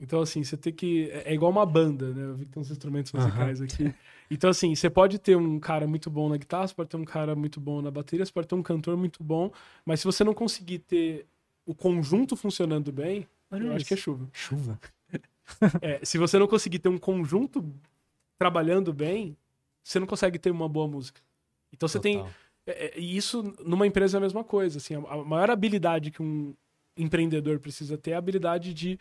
Então, 0.00 0.20
assim, 0.20 0.42
você 0.42 0.56
tem 0.56 0.72
que. 0.72 1.08
É, 1.10 1.30
é 1.30 1.34
igual 1.34 1.50
uma 1.50 1.64
banda, 1.64 2.12
né? 2.12 2.24
Eu 2.24 2.34
vi 2.34 2.44
que 2.44 2.52
tem 2.52 2.60
uns 2.60 2.70
instrumentos 2.70 3.12
musicais 3.12 3.60
uhum. 3.60 3.66
aqui. 3.66 3.94
Então, 4.30 4.50
assim, 4.50 4.74
você 4.74 4.90
pode 4.90 5.18
ter 5.18 5.36
um 5.36 5.60
cara 5.60 5.86
muito 5.86 6.10
bom 6.10 6.28
na 6.28 6.36
guitarra, 6.36 6.66
você 6.66 6.74
pode 6.74 6.88
ter 6.88 6.96
um 6.96 7.04
cara 7.04 7.36
muito 7.36 7.60
bom 7.60 7.80
na 7.80 7.90
bateria, 7.90 8.24
você 8.24 8.32
pode 8.32 8.48
ter 8.48 8.54
um 8.54 8.62
cantor 8.62 8.96
muito 8.96 9.22
bom, 9.22 9.52
mas 9.84 10.00
se 10.00 10.06
você 10.06 10.24
não 10.24 10.34
conseguir 10.34 10.80
ter 10.80 11.26
o 11.66 11.74
conjunto 11.74 12.36
funcionando 12.36 12.92
bem, 12.92 13.26
Olha 13.50 13.62
eu 13.62 13.66
isso. 13.68 13.76
acho 13.76 13.84
que 13.86 13.94
é 13.94 13.96
chuva. 13.96 14.28
Chuva. 14.32 14.80
é, 15.80 16.04
se 16.04 16.18
você 16.18 16.38
não 16.38 16.46
conseguir 16.46 16.78
ter 16.78 16.88
um 16.88 16.98
conjunto 16.98 17.64
trabalhando 18.38 18.92
bem, 18.92 19.36
você 19.82 19.98
não 19.98 20.06
consegue 20.06 20.38
ter 20.38 20.50
uma 20.50 20.68
boa 20.68 20.88
música. 20.88 21.20
Então 21.72 21.88
você 21.88 22.00
tem. 22.00 22.24
É, 22.66 22.86
é, 22.86 22.98
e 22.98 23.16
isso 23.16 23.54
numa 23.64 23.86
empresa 23.86 24.16
é 24.16 24.18
a 24.18 24.20
mesma 24.20 24.42
coisa. 24.42 24.78
Assim, 24.78 24.94
a, 24.94 25.16
maior 25.18 25.50
habilidade 25.50 26.10
que 26.10 26.22
um 26.22 26.54
empreendedor 26.96 27.58
precisa 27.58 27.98
ter 27.98 28.12
é 28.12 28.14
a 28.14 28.18
habilidade 28.18 28.72
de 28.72 28.98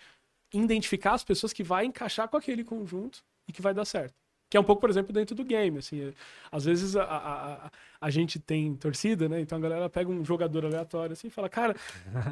identificar 0.52 1.14
as 1.14 1.24
pessoas 1.24 1.54
que 1.54 1.64
vai 1.64 1.86
encaixar 1.86 2.28
com 2.28 2.38
aquele 2.38 2.64
conjunto 2.64 3.24
e 3.48 3.54
que 3.54 3.62
vai 3.62 3.74
dar 3.74 3.86
certo. 3.86 4.16
Que 4.54 4.58
é 4.58 4.60
um 4.60 4.64
pouco, 4.64 4.82
por 4.82 4.90
exemplo, 4.92 5.12
dentro 5.12 5.36
do 5.36 5.44
game. 5.44 5.80
Assim, 5.80 6.14
às 6.52 6.64
vezes 6.64 6.96
a, 6.96 7.02
a, 7.02 7.54
a, 7.54 7.72
a, 8.00 8.10
gente 8.12 8.38
tem 8.38 8.76
torcida, 8.76 9.28
né? 9.28 9.42
Então 9.42 9.58
a 9.58 9.62
galera 9.62 9.90
pega 9.90 10.12
um 10.12 10.24
jogador 10.24 10.64
aleatório 10.64 11.14
assim 11.14 11.26
e 11.26 11.32
fala: 11.32 11.50
Cara, 11.50 11.76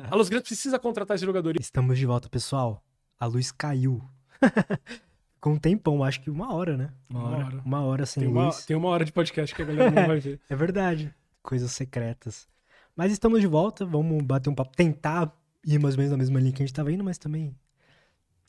a 0.07 0.15
Los 0.15 0.30
Grandes 0.30 0.49
precisa 0.49 0.77
contratar 0.77 1.15
esse 1.15 1.26
jogador. 1.26 1.60
Estamos 1.60 1.98
de 1.98 2.06
volta, 2.06 2.30
pessoal. 2.30 2.84
A 3.19 3.26
luz 3.26 3.52
caiu. 3.52 4.07
Com 5.41 5.53
um 5.53 5.57
tempão, 5.57 6.03
acho 6.03 6.22
que 6.22 6.30
uma 6.30 6.53
hora, 6.53 6.77
né? 6.77 6.91
Uma, 7.10 7.19
uma 7.22 7.27
hora, 7.27 7.45
hora. 7.45 7.61
Uma 7.65 7.81
hora 7.81 8.06
sem 8.06 8.22
tem 8.22 8.31
luz. 8.31 8.56
Uma, 8.56 8.65
tem 8.68 8.77
uma 8.77 8.89
hora 8.89 9.03
de 9.03 9.11
podcast 9.11 9.56
que 9.56 9.61
a 9.64 9.65
galera 9.65 9.89
não 9.89 10.06
vai 10.06 10.19
ver. 10.19 10.39
é 10.48 10.56
verdade. 10.56 11.11
Coisas 11.41 11.72
secretas. 11.72 12.48
Mas 12.95 13.11
estamos 13.11 13.41
de 13.41 13.48
volta, 13.48 13.84
vamos 13.84 14.22
bater 14.22 14.52
um 14.52 14.53
papo, 14.53 14.76
tentar 14.76 15.35
ir 15.65 15.80
mais 15.80 15.95
ou 15.95 15.98
menos 15.98 16.11
na 16.11 16.18
mesma 16.18 16.39
linha 16.39 16.52
que 16.52 16.61
a 16.61 16.65
gente 16.68 16.72
estava 16.72 16.91
indo, 16.91 17.03
mas 17.03 17.18
também. 17.18 17.56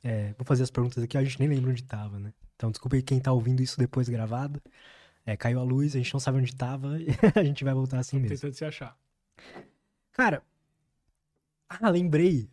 É, 0.05 0.35
vou 0.37 0.45
fazer 0.45 0.63
as 0.63 0.71
perguntas 0.71 1.03
aqui, 1.03 1.17
a 1.17 1.25
gente 1.25 1.41
nem 1.41 1.49
lembra 1.49 1.71
onde 1.71 1.81
estava, 1.81 2.19
né? 2.19 2.35
Então, 2.63 2.71
desculpa 2.71 2.95
aí 2.95 3.03
quem 3.03 3.19
tá 3.19 3.33
ouvindo 3.33 3.61
isso 3.61 3.77
depois 3.77 4.09
gravado. 4.09 4.63
É, 5.27 5.37
caiu 5.37 5.59
a 5.59 5.65
luz, 5.65 5.97
a 5.97 5.99
gente 5.99 6.13
não 6.13 6.21
sabe 6.21 6.39
onde 6.39 6.51
estava, 6.51 6.91
a 7.35 7.43
gente 7.43 7.65
vai 7.65 7.75
voltar 7.75 7.99
assim 7.99 8.19
Tô 8.19 8.23
mesmo. 8.23 8.37
Tentando 8.37 8.55
se 8.55 8.65
achar. 8.65 8.97
Cara, 10.13 10.45
ah, 11.69 11.89
lembrei. 11.91 12.49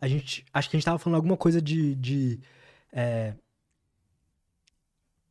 A 0.00 0.08
gente, 0.08 0.44
acho 0.52 0.68
que 0.68 0.76
a 0.76 0.78
gente 0.78 0.84
tava 0.84 0.98
falando 0.98 1.14
alguma 1.14 1.36
coisa 1.36 1.62
de, 1.62 1.94
de 1.94 2.40
é, 2.92 3.36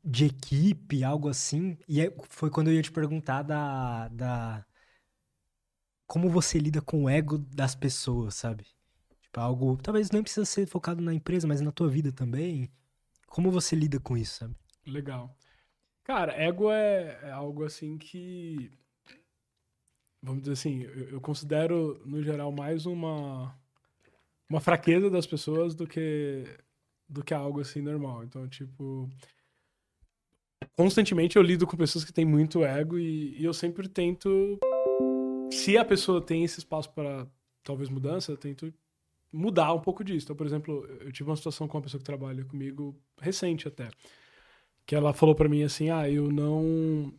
de 0.01 0.23
equipe, 0.27 1.03
algo 1.03 1.27
assim. 1.27 1.77
E 1.85 1.99
é, 1.99 2.15
foi 2.29 2.49
quando 2.49 2.69
eu 2.69 2.75
ia 2.75 2.81
te 2.81 2.93
perguntar 2.93 3.41
da, 3.41 4.07
da. 4.07 4.65
Como 6.07 6.29
você 6.29 6.57
lida 6.59 6.81
com 6.81 7.03
o 7.03 7.09
ego 7.09 7.37
das 7.37 7.75
pessoas, 7.75 8.35
sabe? 8.35 8.65
Tipo, 9.21 9.41
algo. 9.41 9.75
Talvez 9.83 10.11
não 10.11 10.23
precisa 10.23 10.45
ser 10.45 10.65
focado 10.65 11.01
na 11.01 11.13
empresa, 11.13 11.45
mas 11.45 11.59
na 11.59 11.73
tua 11.73 11.89
vida 11.89 12.13
também. 12.13 12.71
Como 13.25 13.51
você 13.51 13.75
lida 13.75 13.99
com 13.99 14.17
isso, 14.17 14.39
sabe? 14.39 14.55
Legal. 14.85 15.35
Cara, 16.03 16.33
ego 16.33 16.71
é, 16.71 17.19
é 17.23 17.31
algo 17.31 17.63
assim 17.63 17.97
que. 17.97 18.71
Vamos 20.21 20.41
dizer 20.41 20.53
assim, 20.53 20.83
eu, 20.83 21.09
eu 21.09 21.21
considero, 21.21 22.01
no 22.05 22.21
geral, 22.21 22.51
mais 22.51 22.85
uma. 22.85 23.57
Uma 24.47 24.61
fraqueza 24.61 25.09
das 25.09 25.25
pessoas 25.25 25.73
do 25.73 25.87
que 25.87 26.45
do 27.07 27.23
que 27.23 27.33
algo 27.33 27.61
assim 27.61 27.81
normal. 27.81 28.23
Então, 28.23 28.47
tipo, 28.47 29.09
constantemente 30.75 31.35
eu 31.35 31.43
lido 31.43 31.67
com 31.67 31.77
pessoas 31.77 32.03
que 32.03 32.13
têm 32.13 32.25
muito 32.25 32.63
ego 32.63 32.97
e, 32.97 33.39
e 33.39 33.43
eu 33.43 33.53
sempre 33.53 33.87
tento 33.87 34.59
se 35.51 35.77
a 35.77 35.85
pessoa 35.85 36.21
tem 36.21 36.43
esse 36.43 36.59
espaço 36.59 36.91
para 36.91 37.27
talvez 37.63 37.89
mudança, 37.89 38.31
eu 38.31 38.37
tento 38.37 38.73
mudar 39.35 39.73
um 39.73 39.79
pouco 39.79 40.03
disso. 40.03 40.25
Então, 40.25 40.35
por 40.35 40.45
exemplo, 40.45 40.85
eu 41.01 41.11
tive 41.11 41.29
uma 41.29 41.35
situação 41.35 41.67
com 41.67 41.77
uma 41.77 41.83
pessoa 41.83 41.99
que 41.99 42.05
trabalha 42.05 42.43
comigo 42.45 42.95
recente 43.19 43.67
até, 43.67 43.89
que 44.85 44.95
ela 44.95 45.13
falou 45.13 45.35
para 45.35 45.49
mim 45.49 45.63
assim: 45.63 45.89
"Ah, 45.89 46.09
eu 46.09 46.31
não 46.31 47.13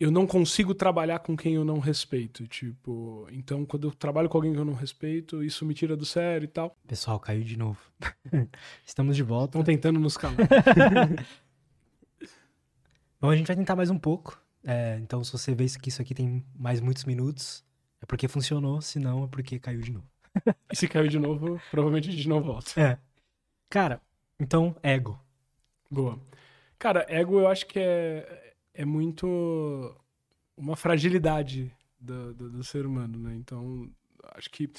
eu 0.00 0.10
não 0.10 0.26
consigo 0.26 0.74
trabalhar 0.74 1.18
com 1.18 1.36
quem 1.36 1.54
eu 1.54 1.64
não 1.64 1.78
respeito. 1.78 2.46
Tipo, 2.48 3.28
então 3.30 3.66
quando 3.66 3.88
eu 3.88 3.92
trabalho 3.92 4.30
com 4.30 4.38
alguém 4.38 4.52
que 4.54 4.58
eu 4.58 4.64
não 4.64 4.72
respeito, 4.72 5.44
isso 5.44 5.66
me 5.66 5.74
tira 5.74 5.94
do 5.94 6.06
sério 6.06 6.46
e 6.46 6.48
tal. 6.48 6.74
Pessoal, 6.86 7.20
caiu 7.20 7.44
de 7.44 7.58
novo. 7.58 7.78
Estamos 8.84 9.14
de 9.14 9.22
volta. 9.22 9.58
Estão 9.58 9.62
tentando 9.62 10.00
nos 10.00 10.16
calar. 10.16 10.36
Bom, 13.20 13.28
a 13.28 13.36
gente 13.36 13.46
vai 13.46 13.56
tentar 13.56 13.76
mais 13.76 13.90
um 13.90 13.98
pouco. 13.98 14.40
É, 14.64 14.98
então, 15.02 15.22
se 15.22 15.30
você 15.30 15.54
vê 15.54 15.66
que 15.66 15.90
isso 15.90 16.00
aqui 16.00 16.14
tem 16.14 16.42
mais 16.54 16.80
muitos 16.80 17.04
minutos, 17.04 17.62
é 18.00 18.06
porque 18.06 18.26
funcionou, 18.28 18.80
se 18.80 18.98
não, 18.98 19.24
é 19.24 19.26
porque 19.26 19.58
caiu 19.58 19.82
de 19.82 19.92
novo. 19.92 20.09
E 20.72 20.76
se 20.76 20.88
caiu 20.88 21.08
de 21.08 21.18
novo, 21.18 21.60
provavelmente 21.70 22.08
a 22.08 22.12
gente 22.12 22.28
não 22.28 22.42
volta. 22.42 22.80
É. 22.80 22.98
Cara, 23.68 24.00
então, 24.38 24.74
ego. 24.82 25.18
Boa. 25.90 26.18
Cara, 26.78 27.04
ego 27.08 27.40
eu 27.40 27.48
acho 27.48 27.66
que 27.66 27.78
é 27.78 28.50
é 28.74 28.84
muito 28.84 29.94
uma 30.56 30.76
fragilidade 30.76 31.70
do, 31.98 32.34
do, 32.34 32.50
do, 32.50 32.64
ser 32.64 32.86
humano, 32.86 33.18
né? 33.18 33.34
Então, 33.34 33.90
acho 34.34 34.50
que 34.50 34.70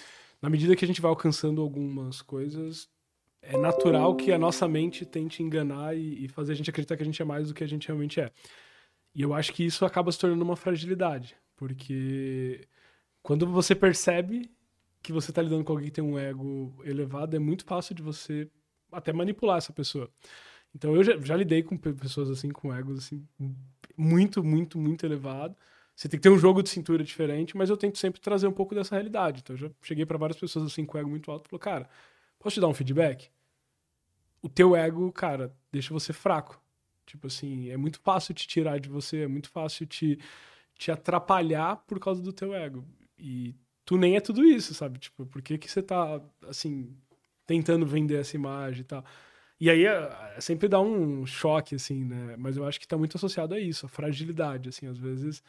na 0.42 0.50
medida 0.50 0.76
que 0.76 0.86
a 0.86 0.88
gente 0.88 1.02
vai 1.02 1.10
alcançando 1.10 1.62
algumas 1.62 2.22
coisas, 2.22 2.90
é 3.42 3.58
natural 3.58 4.16
que 4.16 4.32
a 4.32 4.40
nossa 4.40 4.68
mente 4.68 5.06
tente 5.06 5.44
enganar 5.44 5.96
e, 5.96 6.26
e 6.26 6.28
fazer 6.28 6.54
a 6.54 6.56
gente 6.56 6.70
acreditar 6.70 6.98
que 6.98 7.04
a 7.04 7.06
gente 7.06 7.22
é 7.22 7.26
mais 7.26 7.48
do 7.48 7.54
que 7.54 7.64
a 7.64 7.68
gente 7.68 7.88
realmente 7.88 8.20
é. 8.20 8.32
E 9.14 9.22
eu 9.22 9.34
acho 9.34 9.54
que 9.54 9.64
isso 9.64 9.86
acaba 9.86 10.12
se 10.12 10.20
tornando 10.20 10.44
uma 10.44 10.56
fragilidade, 10.56 11.36
porque 11.56 12.68
quando 13.22 13.46
você 13.46 13.76
percebe 13.76 14.50
que 15.02 15.12
você 15.12 15.32
está 15.32 15.42
lidando 15.42 15.64
com 15.64 15.74
alguém 15.74 15.88
que 15.88 15.94
tem 15.94 16.04
um 16.04 16.18
ego 16.18 16.74
elevado, 16.84 17.36
é 17.36 17.40
muito 17.40 17.66
fácil 17.66 17.96
de 17.96 18.04
você 18.04 18.50
até 18.92 19.12
manipular 19.14 19.58
essa 19.58 19.74
pessoa. 19.74 20.10
Então 20.76 20.96
eu 20.96 21.04
já, 21.04 21.18
já 21.20 21.36
lidei 21.36 21.64
com 21.64 21.78
pessoas 21.78 22.30
assim, 22.30 22.50
com 22.50 22.74
egos 22.74 22.98
assim, 23.00 23.28
muito, 23.98 24.44
muito, 24.44 24.78
muito 24.78 25.06
elevado. 25.06 25.56
Você 25.96 26.08
tem 26.10 26.20
que 26.20 26.24
ter 26.24 26.30
um 26.30 26.38
jogo 26.38 26.64
de 26.64 26.70
cintura 26.70 27.04
diferente, 27.04 27.56
mas 27.58 27.70
eu 27.70 27.78
tento 27.78 27.98
sempre 27.98 28.22
trazer 28.22 28.48
um 28.48 28.52
pouco 28.52 28.74
dessa 28.74 28.96
realidade. 28.96 29.42
Então 29.42 29.56
eu 29.56 29.60
já 29.60 29.72
cheguei 29.82 30.06
para 30.06 30.18
várias 30.18 30.40
pessoas 30.40 30.66
assim 30.66 30.86
com 30.86 30.98
ego 30.98 31.10
muito 31.10 31.30
alto 31.32 31.48
e 31.48 31.50
falou: 31.50 31.60
"Cara, 31.60 31.90
posso 32.40 32.56
te 32.56 32.62
dar 32.62 32.68
um 32.68 32.74
feedback?" 32.74 33.30
O 34.42 34.50
teu 34.50 34.76
ego, 34.76 35.12
cara, 35.12 35.56
deixa 35.72 35.94
você 35.94 36.14
fraco. 36.14 36.62
Tipo 37.06 37.28
assim, 37.28 37.70
é 37.70 37.78
muito 37.78 38.00
fácil 38.00 38.34
te 38.34 38.48
tirar 38.48 38.80
de 38.80 38.90
você, 38.90 39.24
é 39.24 39.28
muito 39.28 39.50
fácil 39.50 39.86
te 39.86 40.18
te 40.82 40.92
atrapalhar 40.92 41.76
por 41.86 42.00
causa 42.00 42.24
do 42.24 42.34
teu 42.34 42.56
ego. 42.56 42.84
E 43.18 43.56
tu 43.86 43.98
nem 43.98 44.16
é 44.16 44.22
tudo 44.22 44.44
isso, 44.44 44.74
sabe? 44.74 45.00
Tipo, 45.00 45.26
por 45.26 45.42
que 45.42 45.58
que 45.58 45.70
você 45.72 45.82
tá 45.82 46.22
assim 46.48 46.96
tentando 47.46 47.86
vender 47.86 48.20
essa 48.20 48.36
imagem 48.36 48.82
e 48.82 48.86
tal? 48.86 49.06
E 49.60 49.70
aí 49.70 49.86
é, 49.86 49.92
é, 50.38 50.42
sempre 50.42 50.68
dá 50.68 50.80
um 50.82 51.26
choque, 51.26 51.76
assim, 51.76 52.04
né? 52.06 52.36
Mas 52.38 52.58
eu 52.58 52.66
acho 52.66 52.80
que 52.80 52.86
está 52.86 52.98
muito 52.98 53.18
associado 53.18 53.54
a 53.56 53.60
isso, 53.60 53.86
a 53.86 53.90
fragilidade, 53.90 54.70
assim, 54.70 54.88
às 54.88 54.98
vezes 54.98 55.44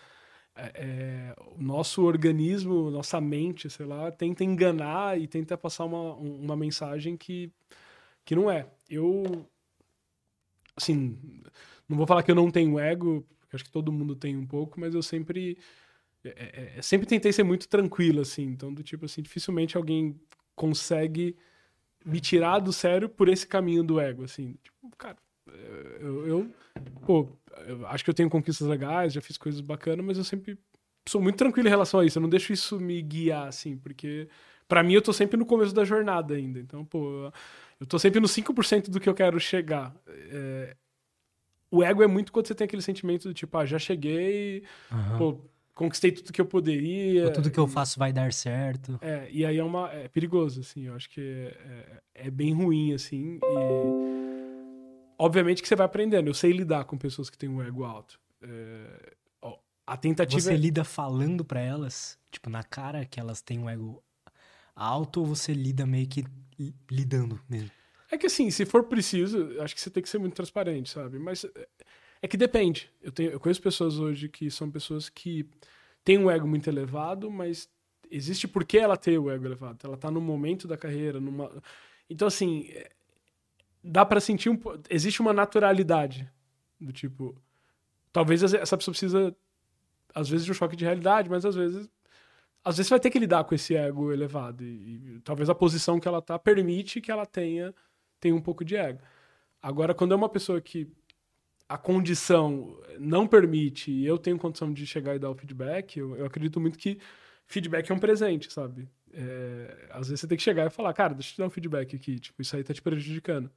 é, 0.55 0.73
é, 0.75 1.35
o 1.57 1.63
nosso 1.63 2.03
organismo, 2.03 2.91
nossa 2.91 3.21
mente, 3.21 3.71
sei 3.71 3.87
lá, 3.87 4.11
tenta 4.13 4.45
enganar 4.45 5.19
e 5.19 5.27
tenta 5.27 5.57
passar 5.57 5.85
uma, 5.87 6.15
uma 6.15 6.57
mensagem 6.57 7.17
que, 7.17 7.51
que 8.25 8.37
não 8.37 8.51
é. 8.51 8.67
Eu, 8.89 9.47
assim, 10.77 11.19
não 11.89 11.97
vou 11.97 12.07
falar 12.07 12.23
que 12.23 12.31
eu 12.31 12.35
não 12.35 12.51
tenho 12.51 12.79
ego, 12.79 13.27
acho 13.53 13.65
que 13.65 13.71
todo 13.71 13.93
mundo 13.93 14.17
tem 14.17 14.37
um 14.37 14.47
pouco, 14.47 14.79
mas 14.81 14.95
eu 14.95 15.03
sempre 15.03 15.59
é, 16.25 16.73
é 16.77 16.83
sempre 16.83 17.07
tentei 17.07 17.33
ser 17.33 17.43
muito 17.43 17.69
tranquilo, 17.69 18.21
assim, 18.21 18.45
então 18.45 18.73
do 18.73 18.83
tipo 18.83 19.05
assim, 19.05 19.23
dificilmente 19.23 19.77
alguém 19.77 20.19
consegue 20.55 21.37
me 22.05 22.21
tirar 22.21 22.59
do 22.59 22.73
sério 22.73 23.09
por 23.09 23.29
esse 23.29 23.47
caminho 23.47 23.83
do 23.83 24.01
ego, 24.01 24.25
assim. 24.25 24.57
Tipo, 24.63 24.97
cara, 24.97 25.17
eu, 26.01 26.27
eu, 26.27 26.51
pô, 27.07 27.29
eu 27.67 27.87
acho 27.87 28.05
que 28.05 28.11
eu 28.11 28.15
tenho 28.15 28.31
conquistas 28.31 28.67
legais, 28.67 29.13
já 29.13 29.21
fiz 29.21 29.37
coisas 29.37 29.61
bacanas, 29.61 30.05
mas 30.05 30.19
eu 30.19 30.25
sempre 30.25 30.59
sou 31.09 31.21
muito 31.21 31.37
tranquilo 31.37 31.69
em 31.69 31.71
relação 31.71 32.01
a 32.01 32.05
isso. 32.05 32.19
Eu 32.19 32.23
não 32.23 32.29
deixo 32.29 32.53
isso 32.53 32.79
me 32.79 33.01
guiar, 33.03 33.49
assim, 33.49 33.77
porque 33.77 34.29
para 34.69 34.83
mim 34.83 34.95
eu 34.95 35.03
tô 35.03 35.13
sempre 35.13 35.37
no 35.37 35.47
começo 35.47 35.75
da 35.75 35.85
jornada 35.85 36.35
ainda. 36.35 36.59
Então, 36.59 36.85
pô, 36.85 37.33
eu 37.81 37.87
tô 37.87 37.99
sempre 37.99 38.21
no 38.21 38.29
5% 38.29 38.91
do 38.91 39.01
que 39.01 39.09
eu 39.09 39.15
quero 39.15 39.39
chegar. 39.39 39.95
É... 40.07 40.77
O 41.71 41.83
ego 41.83 42.03
é 42.03 42.07
muito 42.07 42.33
quando 42.33 42.47
você 42.47 42.55
tem 42.55 42.67
aquele 42.67 42.83
sentimento 42.83 43.27
do 43.27 43.35
tipo, 43.35 43.57
ah, 43.57 43.65
já 43.65 43.79
cheguei, 43.79 44.63
uhum. 44.91 45.19
pô, 45.19 45.41
conquistei 45.75 46.13
tudo 46.13 46.33
que 46.33 46.41
eu 46.41 46.47
poderia. 46.47 47.27
Ou 47.27 47.33
tudo 47.33 47.51
que 47.51 47.59
eu 47.59 47.67
faço 47.67 47.99
vai 47.99 48.13
dar 48.13 48.33
certo. 48.33 48.99
É, 49.01 49.29
e 49.31 49.45
aí 49.45 49.59
é, 49.59 49.65
uma, 49.65 49.91
é 49.93 50.09
perigoso, 50.09 50.61
assim, 50.61 50.87
eu 50.87 50.95
acho 50.95 51.09
que 51.11 51.21
é, 51.21 52.03
é, 52.15 52.27
é 52.27 52.31
bem 52.31 52.53
ruim, 52.53 52.93
assim, 52.93 53.39
e 53.43 55.13
obviamente 55.19 55.63
que 55.63 55.69
você 55.69 55.77
vai 55.77 55.87
aprendendo, 55.87 56.29
eu 56.29 56.35
sei 56.35 56.53
lidar 56.53 56.85
com 56.85 56.97
pessoas 56.97 57.31
que 57.31 57.39
têm 57.39 57.49
um 57.49 57.63
ego 57.63 57.85
alto. 57.85 58.21
É, 58.43 59.15
ó, 59.41 59.59
a 59.87 59.97
tentativa... 59.97 60.41
Você 60.41 60.53
é 60.53 60.57
lida 60.57 60.85
falando 60.85 61.45
para 61.45 61.61
elas, 61.61 62.19
tipo, 62.31 62.51
na 62.51 62.63
cara 62.63 63.05
que 63.05 63.19
elas 63.19 63.41
têm 63.41 63.59
um 63.59 63.69
ego 63.69 64.03
alto, 64.75 65.21
ou 65.21 65.27
você 65.27 65.53
lida 65.53 65.87
meio 65.87 66.07
que 66.09 66.25
lidando 66.91 67.41
mesmo? 67.49 67.71
É 68.11 68.19
que 68.19 68.27
assim, 68.27 68.51
se 68.51 68.67
for 68.67 68.85
preciso, 68.85 69.59
acho 69.61 69.75
que 69.75 69.81
você 69.81 69.89
tem 69.89 70.03
que 70.03 70.09
ser 70.09 70.19
muito 70.19 70.35
transparente, 70.35 70.91
sabe? 70.91 71.19
Mas 71.19 71.47
é, 72.23 72.29
que 72.29 72.37
depende. 72.37 72.89
Eu, 73.03 73.11
tenho, 73.11 73.31
eu 73.33 73.41
conheço 73.41 73.61
pessoas 73.61 73.99
hoje 73.99 74.29
que 74.29 74.49
são 74.49 74.71
pessoas 74.71 75.09
que 75.09 75.45
têm 76.05 76.19
um 76.19 76.31
ego 76.31 76.47
muito 76.47 76.69
elevado, 76.71 77.29
mas 77.29 77.69
existe 78.09 78.47
por 78.47 78.65
que 78.65 78.79
ela 78.79 78.97
ter 78.97 79.19
o 79.19 79.29
ego 79.29 79.45
elevado. 79.45 79.79
Ela 79.83 79.97
tá 79.97 80.09
no 80.11 80.21
momento 80.21 80.69
da 80.69 80.77
carreira, 80.77 81.19
numa. 81.21 81.51
Então, 82.09 82.29
assim, 82.29 82.69
dá 83.83 84.07
para 84.07 84.21
sentir 84.21 84.49
um. 84.51 84.59
Existe 84.89 85.21
uma 85.21 85.33
naturalidade 85.33 86.31
do 86.81 86.93
tipo. 86.93 87.35
Talvez 88.13 88.43
essa 88.43 88.77
pessoa 88.77 88.93
precisa, 88.93 89.35
às 90.15 90.29
vezes, 90.29 90.45
de 90.45 90.53
um 90.53 90.55
choque 90.55 90.77
de 90.77 90.85
realidade, 90.85 91.29
mas 91.29 91.45
às 91.45 91.57
vezes. 91.57 91.91
Às 92.65 92.77
vezes 92.77 92.87
você 92.87 92.95
vai 92.95 93.01
ter 93.01 93.11
que 93.11 93.19
lidar 93.19 93.43
com 93.43 93.57
esse 93.57 93.75
ego 93.75 94.13
elevado. 94.13 94.63
E, 94.63 95.17
e 95.17 95.21
talvez 95.25 95.51
a 95.51 95.55
posição 95.55 95.99
que 95.99 96.07
ela 96.07 96.23
tá 96.23 96.39
permite 96.39 97.01
que 97.01 97.11
ela 97.11 97.27
tenha, 97.27 97.75
tenha 98.21 98.37
um 98.37 98.41
pouco 98.41 98.65
de 98.65 98.77
ego. 98.77 99.01
Agora, 99.61 99.93
quando 99.95 100.13
é 100.13 100.17
uma 100.17 100.29
pessoa 100.29 100.61
que 100.61 100.89
a 101.73 101.79
condição 101.79 102.79
não 102.99 103.27
permite 103.27 103.91
e 103.91 104.05
eu 104.05 104.19
tenho 104.19 104.39
condição 104.39 104.71
de 104.71 104.87
chegar 104.87 105.17
e 105.17 105.19
dar 105.19 105.31
o 105.31 105.35
feedback, 105.35 105.99
eu, 105.99 106.15
eu 106.17 106.27
acredito 106.27 106.61
muito 106.61 106.79
que 106.79 106.99
feedback 107.47 107.91
é 107.91 107.95
um 107.95 107.99
presente, 107.99 108.53
sabe? 108.53 108.87
É, 109.11 109.89
às 109.91 110.09
vezes 110.09 110.21
você 110.21 110.27
tem 110.29 110.37
que 110.37 110.43
chegar 110.43 110.67
e 110.67 110.71
falar, 110.71 110.93
cara, 110.93 111.15
deixa 111.15 111.31
eu 111.31 111.35
te 111.35 111.39
dar 111.39 111.47
um 111.47 111.51
feedback 111.51 111.97
aqui, 111.97 112.19
tipo, 112.19 112.43
isso 112.43 112.55
aí 112.55 112.63
tá 112.63 112.75
te 112.75 112.83
prejudicando. 112.83 113.51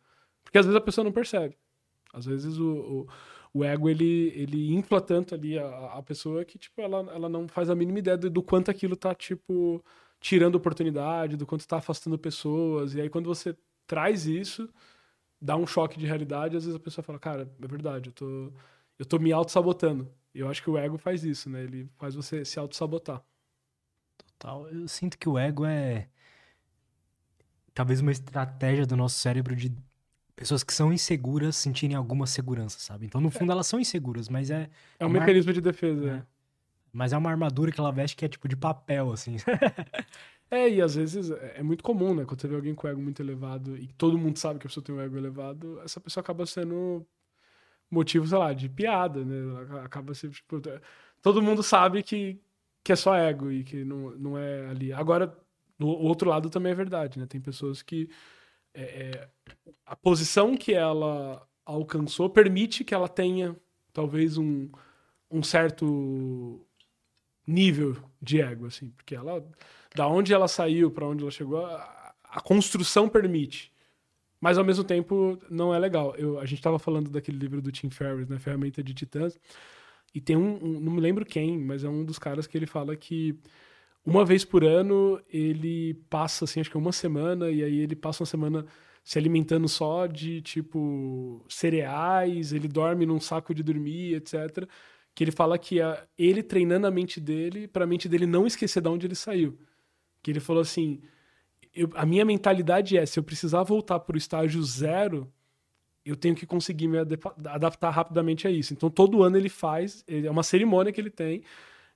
Porque 0.45 0.57
às 0.57 0.65
vezes 0.65 0.77
a 0.77 0.81
pessoa 0.81 1.03
não 1.03 1.11
percebe. 1.11 1.57
Às 2.13 2.25
vezes 2.25 2.57
o, 2.57 2.73
o, 2.73 3.07
o 3.53 3.63
ego, 3.65 3.89
ele, 3.89 4.31
ele 4.33 4.73
infla 4.73 5.01
tanto 5.01 5.35
ali 5.35 5.59
a, 5.59 5.67
a, 5.97 6.01
pessoa 6.01 6.45
que, 6.45 6.57
tipo, 6.57 6.81
ela, 6.81 6.99
ela 7.13 7.27
não 7.27 7.49
faz 7.49 7.69
a 7.69 7.75
mínima 7.75 7.99
ideia 7.99 8.15
do, 8.17 8.29
do 8.29 8.41
quanto 8.41 8.71
aquilo 8.71 8.95
tá, 8.95 9.13
tipo, 9.13 9.83
tirando 10.21 10.55
oportunidade, 10.55 11.35
do 11.35 11.45
quanto 11.45 11.67
tá 11.67 11.77
afastando 11.79 12.17
pessoas. 12.17 12.95
E 12.95 13.01
aí 13.01 13.09
quando 13.09 13.25
você 13.25 13.57
traz 13.85 14.25
isso, 14.25 14.69
dá 15.45 15.55
um 15.55 15.67
choque 15.67 15.99
de 15.99 16.07
realidade, 16.07 16.57
às 16.57 16.63
vezes 16.63 16.75
a 16.75 16.79
pessoa 16.79 17.03
fala, 17.03 17.19
cara, 17.19 17.49
é 17.61 17.67
verdade, 17.67 18.09
eu 18.09 18.13
tô, 18.13 18.51
eu 18.97 19.05
tô 19.05 19.19
me 19.19 19.31
auto-sabotando. 19.31 20.11
E 20.33 20.39
eu 20.39 20.49
acho 20.49 20.61
que 20.61 20.69
o 20.69 20.77
ego 20.77 20.97
faz 20.97 21.23
isso, 21.23 21.49
né? 21.49 21.63
Ele 21.63 21.87
faz 21.97 22.15
você 22.15 22.43
se 22.43 22.57
auto-sabotar. 22.57 23.21
Total. 24.17 24.67
Eu 24.67 24.87
sinto 24.87 25.17
que 25.17 25.29
o 25.29 25.37
ego 25.37 25.63
é 25.65 26.07
talvez 27.73 28.01
uma 28.01 28.11
estratégia 28.11 28.85
do 28.85 28.97
nosso 28.97 29.19
cérebro 29.19 29.55
de 29.55 29.71
pessoas 30.35 30.63
que 30.63 30.73
são 30.73 30.91
inseguras 30.91 31.55
sentirem 31.55 31.95
alguma 31.95 32.25
segurança, 32.25 32.79
sabe? 32.79 33.05
Então, 33.05 33.21
no 33.21 33.29
fundo, 33.29 33.51
é. 33.51 33.53
elas 33.53 33.67
são 33.67 33.79
inseguras, 33.79 34.27
mas 34.27 34.49
é. 34.49 34.67
É 34.99 35.05
um 35.05 35.09
mecanismo 35.09 35.53
de 35.53 35.61
defesa. 35.61 36.09
É. 36.09 36.23
Mas 36.91 37.13
é 37.13 37.17
uma 37.17 37.29
armadura 37.29 37.71
que 37.71 37.79
ela 37.79 37.91
veste 37.91 38.15
que 38.15 38.25
é 38.25 38.27
tipo 38.27 38.47
de 38.47 38.55
papel, 38.55 39.11
assim. 39.11 39.35
é, 40.49 40.69
e 40.69 40.81
às 40.81 40.95
vezes 40.95 41.31
é, 41.31 41.55
é 41.57 41.63
muito 41.63 41.83
comum, 41.83 42.13
né? 42.13 42.25
Quando 42.25 42.41
você 42.41 42.47
vê 42.47 42.55
alguém 42.55 42.75
com 42.75 42.87
ego 42.87 43.01
muito 43.01 43.21
elevado 43.21 43.77
e 43.77 43.87
todo 43.93 44.17
mundo 44.17 44.37
sabe 44.37 44.59
que 44.59 44.67
a 44.67 44.69
pessoa 44.69 44.83
tem 44.83 44.93
um 44.95 45.01
ego 45.01 45.17
elevado, 45.17 45.79
essa 45.81 45.99
pessoa 45.99 46.21
acaba 46.21 46.45
sendo 46.45 47.05
motivo, 47.89 48.27
sei 48.27 48.37
lá, 48.37 48.53
de 48.53 48.69
piada, 48.69 49.23
né? 49.23 49.81
Acaba 49.83 50.13
sendo, 50.13 50.33
tipo, 50.33 50.61
todo 51.21 51.41
mundo 51.41 51.63
sabe 51.63 52.03
que, 52.03 52.39
que 52.83 52.91
é 52.91 52.95
só 52.95 53.15
ego 53.15 53.51
e 53.51 53.63
que 53.63 53.83
não, 53.83 54.11
não 54.11 54.37
é 54.37 54.67
ali. 54.67 54.93
Agora, 54.93 55.35
do 55.77 55.87
outro 55.87 56.29
lado 56.29 56.49
também 56.49 56.71
é 56.71 56.75
verdade, 56.75 57.19
né? 57.19 57.25
Tem 57.25 57.41
pessoas 57.41 57.81
que 57.81 58.09
é, 58.73 58.83
é, 58.83 59.29
a 59.85 59.95
posição 59.95 60.55
que 60.57 60.73
ela 60.73 61.47
alcançou 61.65 62.29
permite 62.29 62.83
que 62.83 62.93
ela 62.93 63.07
tenha 63.07 63.55
talvez 63.93 64.37
um, 64.37 64.69
um 65.31 65.41
certo 65.41 66.65
nível 67.47 67.95
de 68.21 68.41
ego, 68.41 68.65
assim, 68.67 68.89
porque 68.91 69.15
ela, 69.15 69.43
da 69.95 70.07
onde 70.07 70.33
ela 70.33 70.47
saiu 70.47 70.91
para 70.91 71.07
onde 71.07 71.23
ela 71.23 71.31
chegou, 71.31 71.65
a, 71.65 72.13
a, 72.23 72.41
construção 72.41 73.07
permite, 73.07 73.71
mas 74.39 74.57
ao 74.57 74.65
mesmo 74.65 74.83
tempo 74.83 75.39
não 75.49 75.73
é 75.73 75.79
legal. 75.79 76.15
Eu, 76.17 76.39
a 76.39 76.45
gente 76.45 76.59
estava 76.59 76.77
falando 76.77 77.09
daquele 77.09 77.37
livro 77.37 77.61
do 77.61 77.71
Tim 77.71 77.89
Ferriss, 77.89 78.27
né, 78.27 78.37
Ferramenta 78.37 78.83
de 78.83 78.93
Titãs, 78.93 79.39
e 80.13 80.21
tem 80.21 80.35
um, 80.35 80.63
um, 80.63 80.79
não 80.79 80.93
me 80.93 81.01
lembro 81.01 81.25
quem, 81.25 81.57
mas 81.57 81.83
é 81.83 81.89
um 81.89 82.03
dos 82.03 82.19
caras 82.19 82.47
que 82.47 82.57
ele 82.57 82.65
fala 82.65 82.95
que 82.95 83.37
uma 84.05 84.23
vez 84.23 84.45
por 84.45 84.63
ano 84.63 85.19
ele 85.29 85.95
passa, 86.09 86.45
assim, 86.45 86.59
acho 86.59 86.69
que 86.69 86.77
é 86.77 86.79
uma 86.79 86.91
semana, 86.91 87.49
e 87.49 87.63
aí 87.63 87.79
ele 87.79 87.95
passa 87.95 88.21
uma 88.21 88.27
semana 88.27 88.65
se 89.03 89.19
alimentando 89.19 89.67
só 89.67 90.07
de, 90.07 90.41
tipo, 90.41 91.45
cereais, 91.47 92.51
ele 92.53 92.67
dorme 92.67 93.05
num 93.05 93.19
saco 93.19 93.53
de 93.53 93.61
dormir, 93.61 94.15
etc. 94.15 94.67
Que 95.13 95.23
ele 95.23 95.31
fala 95.31 95.57
que 95.59 95.79
a, 95.79 96.05
ele 96.17 96.41
treinando 96.41 96.87
a 96.87 96.91
mente 96.91 97.19
dele, 97.19 97.67
para 97.67 97.83
a 97.83 97.87
mente 97.87 98.09
dele 98.09 98.25
não 98.25 98.47
esquecer 98.47 98.81
de 98.81 98.89
onde 98.89 99.05
ele 99.05 99.15
saiu. 99.15 99.57
Que 100.25 100.31
ele 100.31 100.39
falou 100.39 100.63
assim: 100.63 100.99
eu, 101.71 101.87
a 101.93 102.03
minha 102.03 102.25
mentalidade 102.25 102.97
é, 102.97 103.05
se 103.05 103.19
eu 103.19 103.23
precisar 103.23 103.61
voltar 103.61 103.99
para 103.99 104.15
o 104.15 104.17
estágio 104.17 104.63
zero, 104.63 105.31
eu 106.03 106.15
tenho 106.15 106.33
que 106.33 106.47
conseguir 106.47 106.87
me 106.87 106.97
adaptar 106.97 107.91
rapidamente 107.91 108.47
a 108.47 108.49
isso. 108.49 108.73
Então, 108.73 108.89
todo 108.89 109.21
ano 109.21 109.37
ele 109.37 109.49
faz, 109.49 110.03
é 110.07 110.29
uma 110.31 110.41
cerimônia 110.41 110.91
que 110.91 110.99
ele 110.99 111.11
tem 111.11 111.43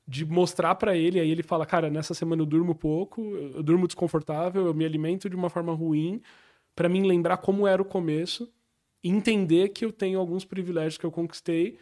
de 0.07 0.26
mostrar 0.26 0.76
para 0.76 0.95
ele, 0.95 1.19
aí 1.19 1.30
ele 1.31 1.41
fala, 1.41 1.65
cara, 1.65 1.89
nessa 1.89 2.14
semana 2.14 2.43
eu 2.43 2.45
durmo 2.45 2.76
pouco, 2.76 3.35
eu 3.35 3.64
durmo 3.64 3.88
desconfortável, 3.88 4.68
eu 4.68 4.73
me 4.76 4.85
alimento 4.85 5.27
de 5.27 5.35
uma 5.35 5.49
forma 5.49 5.73
ruim, 5.73 6.22
para 6.76 6.88
mim 6.88 7.07
lembrar 7.07 7.38
como 7.38 7.68
era 7.68 7.81
o 7.81 7.85
começo, 7.85 8.51
entender 9.03 9.69
que 9.69 9.84
eu 9.85 9.91
tenho 9.91 10.19
alguns 10.19 10.45
privilégios 10.45 10.97
que 10.97 11.06
eu 11.06 11.11
conquistei, 11.11 11.80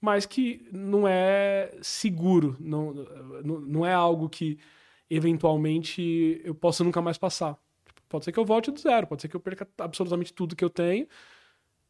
mas 0.00 0.26
que 0.26 0.68
não 0.72 1.06
é 1.06 1.72
seguro, 1.82 2.56
não, 2.58 2.94
não, 3.44 3.60
não 3.60 3.86
é 3.86 3.94
algo 3.94 4.28
que 4.28 4.58
eventualmente 5.10 6.40
eu 6.44 6.54
possa 6.54 6.84
nunca 6.84 7.00
mais 7.02 7.18
passar. 7.18 7.56
Pode 8.08 8.24
ser 8.24 8.32
que 8.32 8.38
eu 8.38 8.44
volte 8.44 8.70
do 8.70 8.78
zero, 8.78 9.06
pode 9.06 9.22
ser 9.22 9.28
que 9.28 9.36
eu 9.36 9.40
perca 9.40 9.68
absolutamente 9.78 10.32
tudo 10.32 10.56
que 10.56 10.64
eu 10.64 10.70
tenho, 10.70 11.06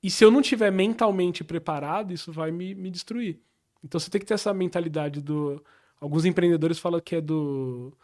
e 0.04 0.10
se 0.10 0.22
eu 0.22 0.30
não 0.30 0.42
tiver 0.42 0.70
mentalmente 0.70 1.42
preparado, 1.42 2.12
isso 2.12 2.30
vai 2.30 2.50
me, 2.50 2.74
me 2.74 2.90
destruir. 2.90 3.40
Então 3.82 3.98
você 3.98 4.10
tem 4.10 4.20
que 4.20 4.26
ter 4.26 4.34
essa 4.34 4.52
mentalidade 4.52 5.22
do. 5.22 5.64
Alguns 5.98 6.26
empreendedores 6.26 6.78
falam 6.78 7.00
que 7.00 7.16
é 7.16 7.20
do. 7.22 7.96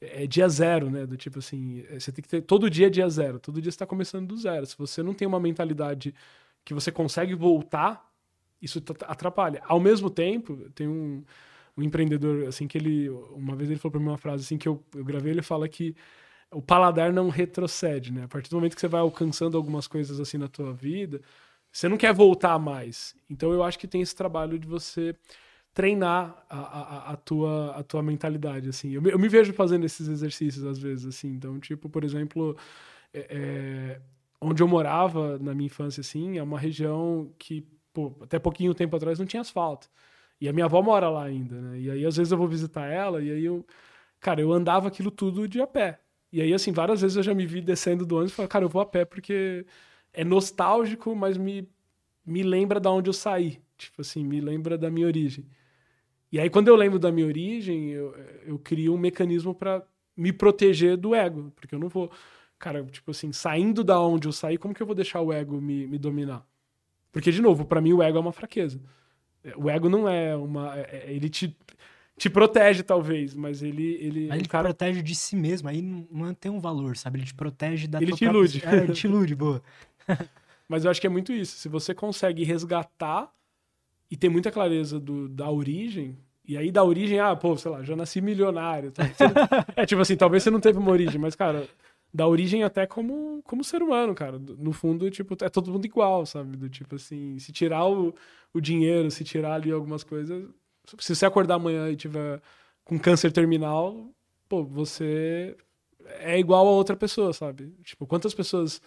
É 0.00 0.24
dia 0.24 0.48
zero, 0.48 0.88
né? 0.88 1.04
Do 1.04 1.16
tipo 1.16 1.40
assim, 1.40 1.84
é, 1.90 1.98
você 1.98 2.12
tem 2.12 2.22
que 2.22 2.28
ter. 2.28 2.42
Todo 2.42 2.70
dia 2.70 2.86
é 2.86 2.90
dia 2.90 3.08
zero. 3.08 3.40
Todo 3.40 3.60
dia 3.60 3.72
você 3.72 3.74
está 3.74 3.86
começando 3.86 4.28
do 4.28 4.36
zero. 4.36 4.66
Se 4.66 4.78
você 4.78 5.02
não 5.02 5.12
tem 5.12 5.26
uma 5.26 5.40
mentalidade 5.40 6.14
que 6.64 6.72
você 6.72 6.92
consegue 6.92 7.34
voltar, 7.34 8.08
isso 8.62 8.80
atrapalha. 9.08 9.60
Ao 9.64 9.80
mesmo 9.80 10.10
tempo, 10.10 10.70
tem 10.76 10.86
um, 10.86 11.24
um 11.78 11.82
empreendedor, 11.82 12.48
assim, 12.48 12.66
que 12.66 12.76
ele. 12.76 13.08
Uma 13.08 13.54
vez 13.54 13.70
ele 13.70 13.78
falou 13.78 13.92
para 13.92 14.00
mim 14.00 14.08
uma 14.08 14.18
frase 14.18 14.44
assim 14.44 14.58
que 14.58 14.68
eu, 14.68 14.82
eu 14.94 15.04
gravei, 15.04 15.32
ele 15.32 15.42
fala 15.42 15.68
que 15.68 15.94
o 16.50 16.60
paladar 16.60 17.12
não 17.12 17.28
retrocede, 17.28 18.12
né? 18.12 18.24
A 18.24 18.28
partir 18.28 18.50
do 18.50 18.56
momento 18.56 18.74
que 18.74 18.80
você 18.80 18.88
vai 18.88 19.00
alcançando 19.00 19.56
algumas 19.56 19.86
coisas 19.86 20.18
assim 20.18 20.38
na 20.38 20.48
tua 20.48 20.72
vida, 20.72 21.20
você 21.70 21.88
não 21.88 21.96
quer 21.96 22.12
voltar 22.12 22.58
mais. 22.58 23.14
Então 23.30 23.52
eu 23.52 23.62
acho 23.62 23.78
que 23.78 23.86
tem 23.86 24.00
esse 24.02 24.16
trabalho 24.16 24.58
de 24.58 24.66
você 24.66 25.14
treinar 25.72 26.44
a, 26.50 26.58
a, 26.58 27.12
a, 27.12 27.16
tua, 27.16 27.76
a 27.76 27.82
tua 27.84 28.02
mentalidade, 28.02 28.68
assim. 28.68 28.90
Eu 28.92 29.02
me, 29.02 29.10
eu 29.10 29.18
me 29.18 29.28
vejo 29.28 29.52
fazendo 29.52 29.84
esses 29.86 30.08
exercícios 30.08 30.64
às 30.64 30.78
vezes, 30.78 31.06
assim. 31.06 31.28
Então, 31.28 31.60
tipo, 31.60 31.88
por 31.88 32.02
exemplo, 32.02 32.56
é, 33.14 33.26
é, 33.30 34.00
onde 34.40 34.62
eu 34.62 34.68
morava 34.68 35.38
na 35.38 35.54
minha 35.54 35.66
infância, 35.66 36.00
assim, 36.00 36.38
é 36.38 36.42
uma 36.42 36.58
região 36.58 37.32
que, 37.38 37.64
pô, 37.92 38.16
até 38.22 38.38
pouquinho 38.38 38.74
tempo 38.74 38.96
atrás 38.96 39.18
não 39.18 39.26
tinha 39.26 39.42
asfalto. 39.42 39.88
E 40.40 40.48
a 40.48 40.52
minha 40.52 40.66
avó 40.66 40.82
mora 40.82 41.08
lá 41.08 41.24
ainda, 41.24 41.60
né? 41.60 41.80
E 41.80 41.90
aí, 41.90 42.06
às 42.06 42.16
vezes, 42.16 42.32
eu 42.32 42.38
vou 42.38 42.48
visitar 42.48 42.86
ela 42.86 43.22
e 43.22 43.30
aí 43.30 43.44
eu... 43.44 43.66
Cara, 44.20 44.40
eu 44.40 44.52
andava 44.52 44.88
aquilo 44.88 45.10
tudo 45.10 45.46
de 45.48 45.60
a 45.60 45.66
pé. 45.66 46.00
E 46.32 46.42
aí, 46.42 46.52
assim, 46.52 46.72
várias 46.72 47.00
vezes 47.00 47.16
eu 47.16 47.22
já 47.22 47.34
me 47.34 47.46
vi 47.46 47.60
descendo 47.60 48.04
do 48.04 48.16
ônibus 48.16 48.32
e 48.32 48.36
falei, 48.36 48.48
cara, 48.48 48.64
eu 48.64 48.68
vou 48.68 48.82
a 48.82 48.86
pé 48.86 49.04
porque 49.04 49.64
é 50.12 50.24
nostálgico, 50.24 51.14
mas 51.14 51.36
me, 51.36 51.68
me 52.26 52.42
lembra 52.42 52.80
da 52.80 52.90
onde 52.90 53.08
eu 53.08 53.14
saí. 53.14 53.60
Tipo 53.76 54.00
assim, 54.02 54.24
me 54.24 54.40
lembra 54.40 54.76
da 54.76 54.90
minha 54.90 55.06
origem. 55.06 55.46
E 56.30 56.38
aí, 56.38 56.50
quando 56.50 56.68
eu 56.68 56.76
lembro 56.76 56.98
da 56.98 57.10
minha 57.10 57.26
origem, 57.26 57.90
eu, 57.90 58.14
eu 58.44 58.58
crio 58.58 58.94
um 58.94 58.98
mecanismo 58.98 59.54
para 59.54 59.82
me 60.16 60.32
proteger 60.32 60.96
do 60.96 61.14
ego. 61.14 61.52
Porque 61.56 61.74
eu 61.74 61.78
não 61.78 61.88
vou. 61.88 62.10
Cara, 62.58 62.84
tipo 62.84 63.10
assim, 63.12 63.32
saindo 63.32 63.84
da 63.84 64.00
onde 64.00 64.28
eu 64.28 64.32
saí, 64.32 64.58
como 64.58 64.74
que 64.74 64.82
eu 64.82 64.86
vou 64.86 64.94
deixar 64.96 65.20
o 65.20 65.32
ego 65.32 65.60
me, 65.60 65.86
me 65.86 65.98
dominar? 65.98 66.46
Porque, 67.12 67.30
de 67.30 67.40
novo, 67.40 67.64
para 67.64 67.80
mim 67.80 67.92
o 67.92 68.02
ego 68.02 68.18
é 68.18 68.20
uma 68.20 68.32
fraqueza. 68.32 68.80
O 69.56 69.70
ego 69.70 69.88
não 69.88 70.08
é 70.08 70.36
uma. 70.36 70.76
É, 70.76 71.04
é 71.06 71.12
ele 71.12 71.28
te, 71.28 71.56
te 72.16 72.28
protege, 72.28 72.82
talvez, 72.82 73.34
mas 73.34 73.62
ele. 73.62 73.94
ele 74.00 74.26
mas 74.28 74.38
ele 74.38 74.48
cara... 74.48 74.68
te 74.68 74.76
protege 74.76 75.02
de 75.02 75.14
si 75.14 75.36
mesmo, 75.36 75.68
aí 75.68 75.80
não, 75.80 76.34
tem 76.34 76.50
um 76.50 76.60
valor, 76.60 76.96
sabe? 76.96 77.18
Ele 77.18 77.26
te 77.26 77.34
protege 77.34 77.86
da 77.86 78.00
Ele 78.02 78.12
te 78.12 78.24
ilude. 78.24 78.62
É, 78.64 78.76
ele 78.76 78.92
te 78.92 79.06
ilude, 79.06 79.34
boa. 79.34 79.62
Mas 80.68 80.84
eu 80.84 80.90
acho 80.90 81.00
que 81.00 81.06
é 81.06 81.10
muito 81.10 81.32
isso. 81.32 81.56
Se 81.56 81.66
você 81.66 81.94
consegue 81.94 82.44
resgatar 82.44 83.32
e 84.10 84.16
ter 84.18 84.28
muita 84.28 84.50
clareza 84.50 85.00
do, 85.00 85.26
da 85.26 85.50
origem, 85.50 86.18
e 86.46 86.56
aí 86.56 86.70
da 86.70 86.84
origem, 86.84 87.18
ah, 87.20 87.34
pô, 87.34 87.56
sei 87.56 87.70
lá, 87.70 87.82
já 87.82 87.96
nasci 87.96 88.20
milionário. 88.20 88.92
Tá? 88.92 89.04
é 89.74 89.86
tipo 89.86 90.00
assim, 90.00 90.16
talvez 90.16 90.42
você 90.42 90.50
não 90.50 90.60
teve 90.60 90.78
uma 90.78 90.90
origem, 90.90 91.18
mas, 91.18 91.34
cara, 91.34 91.66
da 92.12 92.26
origem 92.26 92.62
até 92.64 92.86
como, 92.86 93.42
como 93.44 93.62
ser 93.62 93.82
humano, 93.82 94.14
cara. 94.14 94.38
No 94.38 94.72
fundo, 94.72 95.10
tipo, 95.10 95.36
é 95.42 95.48
todo 95.48 95.70
mundo 95.70 95.84
igual, 95.84 96.24
sabe? 96.24 96.56
Do 96.56 96.68
tipo 96.68 96.96
assim, 96.96 97.38
se 97.38 97.52
tirar 97.52 97.86
o, 97.86 98.14
o 98.52 98.60
dinheiro, 98.60 99.10
se 99.10 99.24
tirar 99.24 99.54
ali 99.54 99.70
algumas 99.70 100.02
coisas. 100.02 100.48
Se 100.98 101.14
você 101.14 101.26
acordar 101.26 101.56
amanhã 101.56 101.90
e 101.90 101.96
tiver 101.96 102.40
com 102.84 102.98
câncer 102.98 103.30
terminal, 103.30 104.10
pô, 104.48 104.64
você 104.64 105.56
é 106.20 106.38
igual 106.38 106.66
a 106.66 106.70
outra 106.70 106.96
pessoa, 106.96 107.32
sabe? 107.32 107.74
Tipo, 107.82 108.06
quantas 108.06 108.32
pessoas 108.32 108.80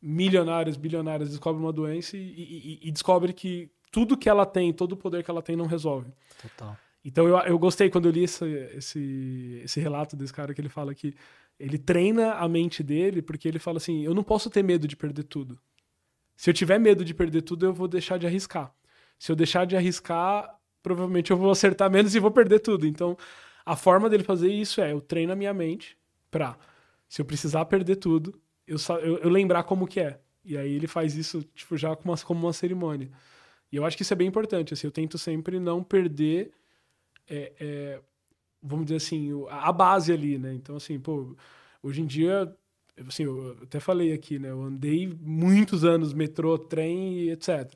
milionárias, 0.00 0.76
bilionárias 0.76 1.30
descobrem 1.30 1.64
uma 1.64 1.72
doença 1.72 2.16
e, 2.16 2.20
e, 2.20 2.88
e 2.88 2.90
descobre 2.90 3.32
que 3.32 3.70
tudo 3.92 4.16
que 4.16 4.28
ela 4.28 4.44
tem, 4.44 4.72
todo 4.72 4.92
o 4.92 4.96
poder 4.96 5.22
que 5.22 5.30
ela 5.30 5.42
tem 5.42 5.54
não 5.54 5.66
resolve. 5.66 6.10
Total. 6.40 6.76
Então 7.04 7.28
eu, 7.28 7.36
eu 7.38 7.58
gostei 7.58 7.90
quando 7.90 8.06
eu 8.06 8.12
li 8.12 8.24
esse, 8.24 8.44
esse, 8.76 9.60
esse 9.64 9.80
relato 9.80 10.16
desse 10.16 10.32
cara 10.32 10.54
que 10.54 10.60
ele 10.60 10.68
fala 10.68 10.94
que 10.94 11.14
ele 11.58 11.78
treina 11.78 12.34
a 12.34 12.48
mente 12.48 12.82
dele 12.82 13.22
porque 13.22 13.48
ele 13.48 13.58
fala 13.58 13.78
assim: 13.78 14.02
eu 14.02 14.14
não 14.14 14.22
posso 14.22 14.50
ter 14.50 14.62
medo 14.62 14.86
de 14.88 14.96
perder 14.96 15.24
tudo. 15.24 15.58
Se 16.36 16.50
eu 16.50 16.54
tiver 16.54 16.78
medo 16.78 17.04
de 17.04 17.14
perder 17.14 17.42
tudo, 17.42 17.66
eu 17.66 17.72
vou 17.72 17.86
deixar 17.86 18.18
de 18.18 18.26
arriscar. 18.26 18.74
Se 19.18 19.30
eu 19.30 19.36
deixar 19.36 19.64
de 19.64 19.76
arriscar, 19.76 20.58
provavelmente 20.82 21.30
eu 21.30 21.36
vou 21.36 21.50
acertar 21.50 21.90
menos 21.90 22.14
e 22.14 22.18
vou 22.18 22.30
perder 22.30 22.60
tudo. 22.60 22.86
Então 22.86 23.16
a 23.64 23.76
forma 23.76 24.10
dele 24.10 24.24
fazer 24.24 24.52
isso 24.52 24.80
é: 24.80 24.92
eu 24.92 25.00
treino 25.00 25.32
a 25.32 25.36
minha 25.36 25.54
mente 25.54 25.96
pra, 26.30 26.58
se 27.08 27.20
eu 27.20 27.24
precisar 27.24 27.64
perder 27.66 27.96
tudo, 27.96 28.40
eu, 28.66 28.76
eu, 29.02 29.18
eu, 29.18 29.28
lembrar 29.28 29.62
como 29.64 29.86
que 29.86 30.00
é. 30.00 30.18
E 30.44 30.56
aí 30.56 30.72
ele 30.74 30.86
faz 30.86 31.14
isso, 31.14 31.42
tipo, 31.54 31.76
já 31.76 31.94
como 31.94 32.12
uma, 32.12 32.18
como 32.18 32.46
uma 32.46 32.52
cerimônia. 32.52 33.10
E 33.70 33.76
eu 33.76 33.84
acho 33.84 33.96
que 33.96 34.02
isso 34.02 34.12
é 34.12 34.16
bem 34.16 34.28
importante. 34.28 34.74
Assim, 34.74 34.86
eu 34.86 34.90
tento 34.90 35.18
sempre 35.18 35.60
não 35.60 35.82
perder, 35.82 36.52
é, 37.28 37.52
é, 37.60 38.00
vamos 38.62 38.86
dizer 38.86 38.96
assim, 38.96 39.30
a 39.50 39.72
base 39.72 40.12
ali, 40.12 40.38
né? 40.38 40.54
Então, 40.54 40.76
assim, 40.76 40.98
pô, 40.98 41.34
hoje 41.82 42.00
em 42.02 42.06
dia, 42.06 42.54
assim, 43.08 43.24
eu 43.24 43.56
até 43.62 43.80
falei 43.80 44.12
aqui, 44.12 44.38
né? 44.38 44.50
Eu 44.50 44.62
andei 44.62 45.12
muitos 45.20 45.84
anos 45.84 46.12
metrô, 46.12 46.56
trem 46.58 47.28
etc. 47.30 47.74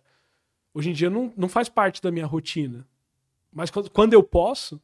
Hoje 0.73 0.91
em 0.91 0.93
dia 0.93 1.11
não, 1.11 1.33
não 1.37 1.49
faz 1.49 1.69
parte 1.69 2.01
da 2.03 2.13
minha 2.13 2.27
rotina. 2.27 2.87
Mas 3.53 3.71
quando, 3.71 3.91
quando 3.91 4.13
eu 4.13 4.23
posso, 4.23 4.81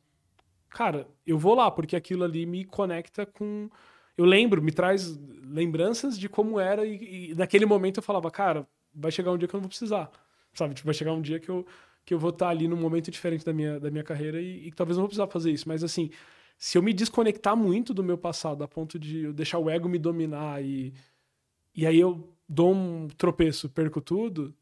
cara, 0.71 1.07
eu 1.27 1.39
vou 1.39 1.55
lá, 1.55 1.71
porque 1.71 1.95
aquilo 1.95 2.25
ali 2.25 2.47
me 2.47 2.65
conecta 2.65 3.27
com. 3.27 3.71
Eu 4.17 4.25
lembro, 4.25 4.63
me 4.63 4.73
traz 4.73 5.17
lembranças 5.45 6.19
de 6.19 6.29
como 6.29 6.59
era, 6.59 6.87
e, 6.87 7.31
e 7.31 7.35
naquele 7.35 7.67
momento 7.67 7.99
eu 7.99 8.03
falava, 8.03 8.31
cara, 8.31 8.67
vai 8.95 9.11
chegar 9.11 9.31
um 9.33 9.39
dia 9.39 9.49
que 9.49 9.55
eu 9.55 9.59
não 9.59 9.63
vou 9.63 9.69
precisar. 9.69 10.11
Sabe? 10.55 10.75
Tipo, 10.75 10.87
vai 10.87 10.95
chegar 10.95 11.13
um 11.13 11.23
dia 11.23 11.39
que 11.41 11.49
eu, 11.49 11.67
que 12.05 12.13
eu 12.15 12.19
vou 12.19 12.31
estar 12.31 12.49
ali 12.49 12.67
num 12.69 12.77
momento 12.77 13.11
diferente 13.11 13.45
da 13.45 13.53
minha, 13.53 13.79
da 13.79 13.91
minha 13.91 14.05
carreira 14.05 14.41
e, 14.41 14.69
e 14.69 14.73
talvez 14.73 14.97
não 14.97 15.03
vou 15.03 15.09
precisar 15.09 15.27
fazer 15.29 15.51
isso. 15.51 15.69
Mas 15.69 15.85
assim, 15.85 16.11
se 16.59 16.77
eu 16.79 16.83
me 16.83 16.93
desconectar 16.93 17.57
muito 17.57 17.95
do 17.95 18.03
meu 18.05 18.19
passado 18.19 18.63
a 18.65 18.69
ponto 18.69 18.99
de 18.99 19.25
eu 19.25 19.33
deixar 19.33 19.59
o 19.59 19.71
ego 19.71 19.89
me 19.89 19.99
dominar 19.99 20.63
e, 20.65 20.93
e 21.75 21.87
aí 21.87 21.99
eu 21.99 22.33
dou 22.49 22.75
um 22.75 23.09
tropeço, 23.09 23.69
perco 23.69 24.01
tudo, 24.01 24.55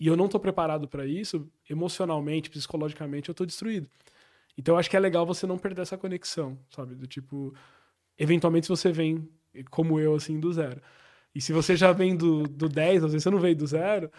e 0.00 0.06
eu 0.06 0.16
não 0.16 0.28
tô 0.28 0.38
preparado 0.38 0.88
para 0.88 1.06
isso, 1.06 1.50
emocionalmente, 1.68 2.50
psicologicamente, 2.50 3.28
eu 3.28 3.34
tô 3.34 3.44
destruído. 3.44 3.88
Então 4.56 4.74
eu 4.74 4.78
acho 4.78 4.90
que 4.90 4.96
é 4.96 5.00
legal 5.00 5.24
você 5.24 5.46
não 5.46 5.58
perder 5.58 5.82
essa 5.82 5.96
conexão, 5.96 6.58
sabe? 6.70 6.94
Do 6.94 7.06
tipo, 7.06 7.54
eventualmente 8.18 8.68
você 8.68 8.90
vem 8.92 9.28
como 9.70 9.98
eu, 9.98 10.14
assim, 10.14 10.38
do 10.38 10.52
zero. 10.52 10.80
E 11.34 11.40
se 11.40 11.52
você 11.52 11.76
já 11.76 11.92
vem 11.92 12.16
do, 12.16 12.42
do 12.44 12.68
10, 12.68 13.04
às 13.04 13.12
vezes 13.12 13.22
você 13.22 13.30
não 13.30 13.38
veio 13.38 13.56
do 13.56 13.66
zero, 13.66 14.10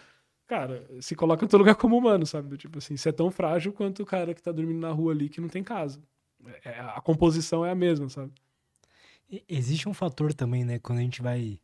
cara, 0.50 0.84
se 1.00 1.14
coloca 1.14 1.42
no 1.44 1.48
teu 1.48 1.60
lugar 1.60 1.76
como 1.76 1.96
humano, 1.96 2.26
sabe? 2.26 2.56
Tipo 2.56 2.78
assim, 2.78 2.96
você 2.96 3.10
é 3.10 3.12
tão 3.12 3.30
frágil 3.30 3.72
quanto 3.72 4.02
o 4.02 4.06
cara 4.06 4.34
que 4.34 4.42
tá 4.42 4.50
dormindo 4.50 4.80
na 4.80 4.90
rua 4.90 5.12
ali 5.12 5.28
que 5.28 5.40
não 5.40 5.48
tem 5.48 5.62
casa. 5.62 6.02
É, 6.64 6.80
a 6.80 7.00
composição 7.00 7.64
é 7.64 7.70
a 7.70 7.74
mesma, 7.74 8.08
sabe? 8.08 8.32
Existe 9.48 9.88
um 9.88 9.94
fator 9.94 10.34
também, 10.34 10.64
né? 10.64 10.80
Quando 10.80 10.98
a 10.98 11.02
gente 11.02 11.22
vai 11.22 11.60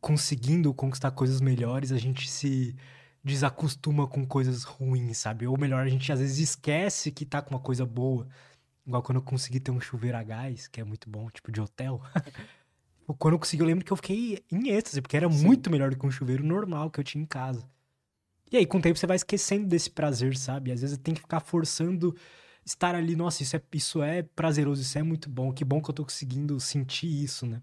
conseguindo 0.00 0.72
conquistar 0.72 1.10
coisas 1.10 1.42
melhores, 1.42 1.92
a 1.92 1.98
gente 1.98 2.30
se 2.30 2.74
desacostuma 3.22 4.06
com 4.06 4.26
coisas 4.26 4.64
ruins, 4.64 5.18
sabe? 5.18 5.46
Ou 5.46 5.58
melhor, 5.58 5.84
a 5.84 5.90
gente 5.90 6.10
às 6.10 6.20
vezes 6.20 6.38
esquece 6.38 7.12
que 7.12 7.26
tá 7.26 7.42
com 7.42 7.50
uma 7.50 7.60
coisa 7.60 7.84
boa. 7.84 8.26
Igual 8.86 9.02
quando 9.02 9.16
eu 9.16 9.22
consegui 9.22 9.60
ter 9.60 9.70
um 9.70 9.80
chuveiro 9.80 10.16
a 10.16 10.22
gás, 10.22 10.66
que 10.68 10.80
é 10.80 10.84
muito 10.84 11.10
bom, 11.10 11.28
tipo 11.28 11.52
de 11.52 11.60
hotel. 11.60 12.00
quando 13.18 13.34
eu 13.34 13.38
consegui, 13.38 13.62
eu 13.62 13.66
lembro 13.66 13.84
que 13.84 13.92
eu 13.92 13.96
fiquei 13.96 14.42
em 14.50 14.70
êxtase, 14.70 15.00
porque 15.00 15.16
era 15.16 15.30
Sim. 15.30 15.44
muito 15.44 15.70
melhor 15.70 15.90
do 15.90 15.98
que 15.98 16.06
um 16.06 16.10
chuveiro 16.10 16.44
normal 16.44 16.90
que 16.90 17.00
eu 17.00 17.04
tinha 17.04 17.22
em 17.22 17.26
casa. 17.26 17.68
E 18.52 18.56
aí, 18.56 18.66
com 18.66 18.78
o 18.78 18.80
tempo, 18.80 18.98
você 18.98 19.06
vai 19.06 19.16
esquecendo 19.16 19.66
desse 19.66 19.90
prazer, 19.90 20.36
sabe? 20.36 20.72
Às 20.72 20.80
vezes 20.80 20.98
tem 20.98 21.14
que 21.14 21.20
ficar 21.20 21.40
forçando 21.40 22.14
estar 22.64 22.94
ali, 22.94 23.16
nossa, 23.16 23.42
isso 23.42 23.56
é, 23.56 23.62
isso 23.72 24.02
é 24.02 24.22
prazeroso, 24.22 24.82
isso 24.82 24.98
é 24.98 25.02
muito 25.02 25.30
bom, 25.30 25.52
que 25.52 25.64
bom 25.64 25.80
que 25.80 25.90
eu 25.90 25.94
tô 25.94 26.04
conseguindo 26.04 26.58
sentir 26.60 27.06
isso, 27.06 27.46
né? 27.46 27.62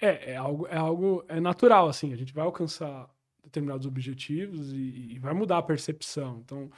É, 0.00 0.32
é 0.32 0.36
algo, 0.36 0.66
é 0.68 0.76
algo 0.76 1.24
é 1.28 1.40
natural, 1.40 1.88
assim, 1.88 2.12
a 2.12 2.16
gente 2.16 2.32
vai 2.32 2.44
alcançar 2.44 3.08
determinados 3.42 3.86
objetivos 3.86 4.72
e, 4.72 5.14
e 5.14 5.18
vai 5.18 5.34
mudar 5.34 5.58
a 5.58 5.62
percepção. 5.62 6.40
Então, 6.44 6.70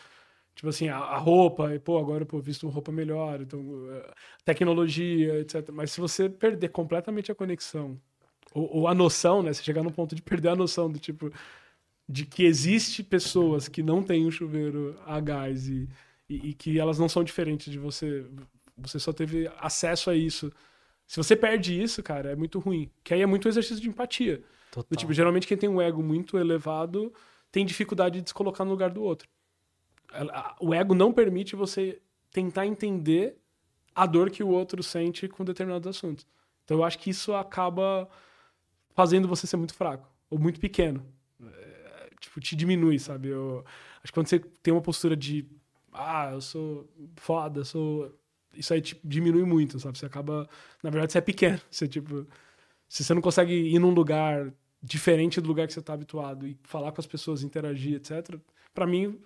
tipo 0.55 0.69
assim, 0.69 0.89
a, 0.89 0.97
a 0.97 1.19
roupa, 1.19 1.75
e, 1.75 1.79
pô, 1.79 1.99
agora 1.99 2.27
eu 2.31 2.41
visto 2.41 2.65
uma 2.67 2.73
roupa 2.73 2.91
melhor, 2.91 3.41
então, 3.41 3.61
é, 3.93 4.15
tecnologia, 4.45 5.39
etc. 5.41 5.71
Mas 5.73 5.93
se 5.93 6.01
você 6.01 6.29
perder 6.29 6.69
completamente 6.71 7.31
a 7.31 7.35
conexão, 7.35 8.01
ou, 8.53 8.79
ou, 8.79 8.89
a 8.89 8.95
noção, 8.95 9.43
né, 9.43 9.53
você 9.53 9.63
chegar 9.63 9.83
no 9.83 9.93
ponto 9.93 10.15
de 10.15 10.23
perder 10.23 10.49
a 10.49 10.57
noção 10.57 10.91
do 10.91 10.99
tipo, 10.99 11.33
de 12.09 12.27
que 12.27 12.45
existe 12.45 13.03
pessoas 13.03 13.69
que 13.69 13.83
não 13.83 14.03
têm 14.03 14.27
um 14.27 14.31
chuveiro 14.31 14.99
a 15.07 15.21
gás 15.21 15.69
e, 15.69 15.89
e, 16.29 16.51
e 16.51 16.55
que 16.55 16.79
elas 16.79 16.99
não 16.99 17.09
são 17.09 17.23
diferentes 17.23 17.71
de 17.71 17.79
você, 17.79 18.25
você 18.77 18.99
só 18.99 19.13
teve 19.13 19.51
acesso 19.59 20.11
a 20.11 20.15
isso 20.15 20.53
se 21.11 21.17
você 21.17 21.35
perde 21.35 21.83
isso, 21.83 22.05
cara, 22.05 22.31
é 22.31 22.37
muito 22.37 22.61
ruim. 22.61 22.89
Que 23.03 23.13
aí 23.13 23.21
é 23.21 23.27
muito 23.27 23.49
exercício 23.49 23.83
de 23.83 23.89
empatia. 23.89 24.45
Total. 24.71 24.87
Do 24.89 24.97
tipo, 24.97 25.13
geralmente 25.13 25.45
quem 25.45 25.57
tem 25.57 25.69
um 25.69 25.81
ego 25.81 26.01
muito 26.05 26.39
elevado 26.39 27.13
tem 27.51 27.67
dificuldade 27.67 28.21
de 28.21 28.29
se 28.29 28.33
colocar 28.33 28.65
no 28.65 28.71
lugar 28.71 28.91
do 28.91 29.03
outro. 29.03 29.29
O 30.61 30.73
ego 30.73 30.95
não 30.95 31.13
permite 31.13 31.57
você 31.57 32.01
tentar 32.31 32.65
entender 32.65 33.37
a 33.93 34.07
dor 34.07 34.31
que 34.31 34.45
o 34.45 34.51
outro 34.51 34.85
sente 34.85 35.27
com 35.27 35.45
determinados 35.45 35.89
assuntos. 35.89 36.25
Então 36.65 36.77
eu 36.77 36.85
acho 36.85 36.97
que 37.01 37.11
isso 37.11 37.35
acaba 37.35 38.09
fazendo 39.01 39.27
você 39.27 39.47
ser 39.47 39.57
muito 39.57 39.73
fraco 39.73 40.07
ou 40.29 40.39
muito 40.39 40.61
pequeno. 40.61 41.03
É, 41.43 42.11
tipo, 42.21 42.39
te 42.39 42.55
diminui, 42.55 42.99
sabe? 42.99 43.29
Eu, 43.29 43.65
acho 44.03 44.13
que 44.13 44.13
quando 44.13 44.27
você 44.27 44.39
tem 44.39 44.75
uma 44.75 44.83
postura 44.83 45.17
de 45.17 45.47
ah, 45.93 46.31
eu 46.33 46.41
sou 46.41 46.87
foda, 47.17 47.61
eu 47.61 47.65
sou 47.65 48.15
isso 48.55 48.75
aí 48.75 48.81
tipo, 48.83 49.01
diminui 49.07 49.45
muito, 49.45 49.79
sabe? 49.81 49.97
Você 49.97 50.05
acaba. 50.05 50.47
Na 50.83 50.91
verdade, 50.91 51.13
você 51.13 51.19
é 51.19 51.23
pequeno. 51.23 51.61
Você, 51.71 51.89
tipo. 51.89 52.27
Se 52.89 53.05
você 53.05 53.15
não 53.15 53.23
consegue 53.23 53.55
ir 53.55 53.79
num 53.79 53.91
lugar 53.91 54.53
diferente 54.83 55.41
do 55.41 55.49
lugar 55.49 55.67
que 55.67 55.73
você 55.73 55.81
está 55.81 55.95
habituado 55.95 56.47
e 56.47 56.59
falar 56.65 56.93
com 56.93 57.01
as 57.01 57.07
pessoas, 57.07 57.43
interagir, 57.43 57.95
etc., 57.95 58.37
para 58.75 58.87
mim, 58.87 59.19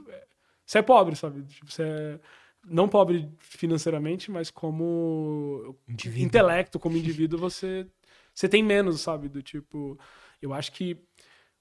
você 0.65 0.79
é 0.79 0.83
pobre, 0.83 1.17
sabe? 1.17 1.43
Tipo, 1.43 1.71
você 1.71 1.83
é. 1.83 2.21
Não 2.67 2.89
pobre 2.89 3.29
financeiramente, 3.39 4.31
mas 4.31 4.51
como 4.51 5.77
indivíduo. 5.87 6.27
intelecto, 6.27 6.79
como 6.79 6.97
indivíduo, 6.97 7.39
você, 7.39 7.87
você 8.35 8.49
tem 8.49 8.63
menos, 8.63 9.01
sabe? 9.01 9.29
Do 9.29 9.43
tipo. 9.43 9.99
Eu 10.43 10.53
acho 10.53 10.73
que 10.73 10.99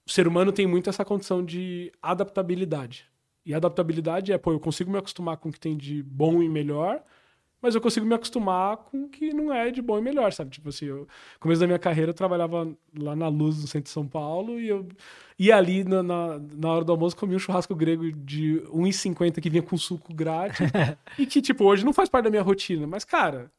o 0.06 0.12
ser 0.12 0.28
humano 0.28 0.52
tem 0.52 0.68
muito 0.68 0.90
essa 0.90 1.06
condição 1.06 1.44
de 1.44 1.92
adaptabilidade. 2.02 3.06
E 3.46 3.54
adaptabilidade 3.54 4.32
é, 4.32 4.38
pô, 4.38 4.52
eu 4.52 4.60
consigo 4.60 4.92
me 4.92 4.98
acostumar 4.98 5.38
com 5.38 5.50
o 5.50 5.52
que 5.52 5.60
tem 5.60 5.78
de 5.78 6.02
bom 6.02 6.42
e 6.42 6.50
melhor, 6.50 7.04
mas 7.62 7.76
eu 7.76 7.82
consigo 7.82 8.06
me 8.06 8.14
acostumar 8.14 8.78
com 8.78 9.04
o 9.04 9.10
que 9.10 9.34
não 9.34 9.54
é 9.54 9.70
de 9.72 9.82
bom 9.82 9.98
e 9.98 10.02
melhor, 10.02 10.34
sabe? 10.34 10.50
Tipo 10.50 10.70
assim, 10.70 10.86
eu, 10.86 11.00
no 11.00 11.40
começo 11.40 11.62
da 11.62 11.68
minha 11.68 11.80
carreira 11.80 12.12
eu 12.12 12.14
trabalhava 12.14 12.74
lá 12.98 13.16
na 13.16 13.28
Luz, 13.28 13.62
no 13.62 13.68
centro 13.68 13.86
de 13.86 13.90
São 13.90 14.08
Paulo, 14.08 14.60
e 14.60 14.68
eu 14.68 14.88
ia 15.38 15.56
ali 15.56 15.84
na, 15.84 16.04
na, 16.04 16.40
na 16.40 16.70
hora 16.70 16.86
do 16.86 16.92
almoço, 16.92 17.16
comia 17.16 17.36
um 17.36 17.40
churrasco 17.40 17.76
grego 17.76 18.12
de 18.12 18.62
1,50 18.68 19.42
que 19.42 19.50
vinha 19.50 19.64
com 19.64 19.78
suco 19.78 20.14
grátis, 20.14 20.60
e 21.20 21.26
que, 21.26 21.42
tipo, 21.42 21.64
hoje 21.66 21.86
não 21.86 21.94
faz 21.94 22.10
parte 22.10 22.26
da 22.26 22.30
minha 22.30 22.44
rotina, 22.44 22.86
mas, 22.88 23.06
cara, 23.06 23.50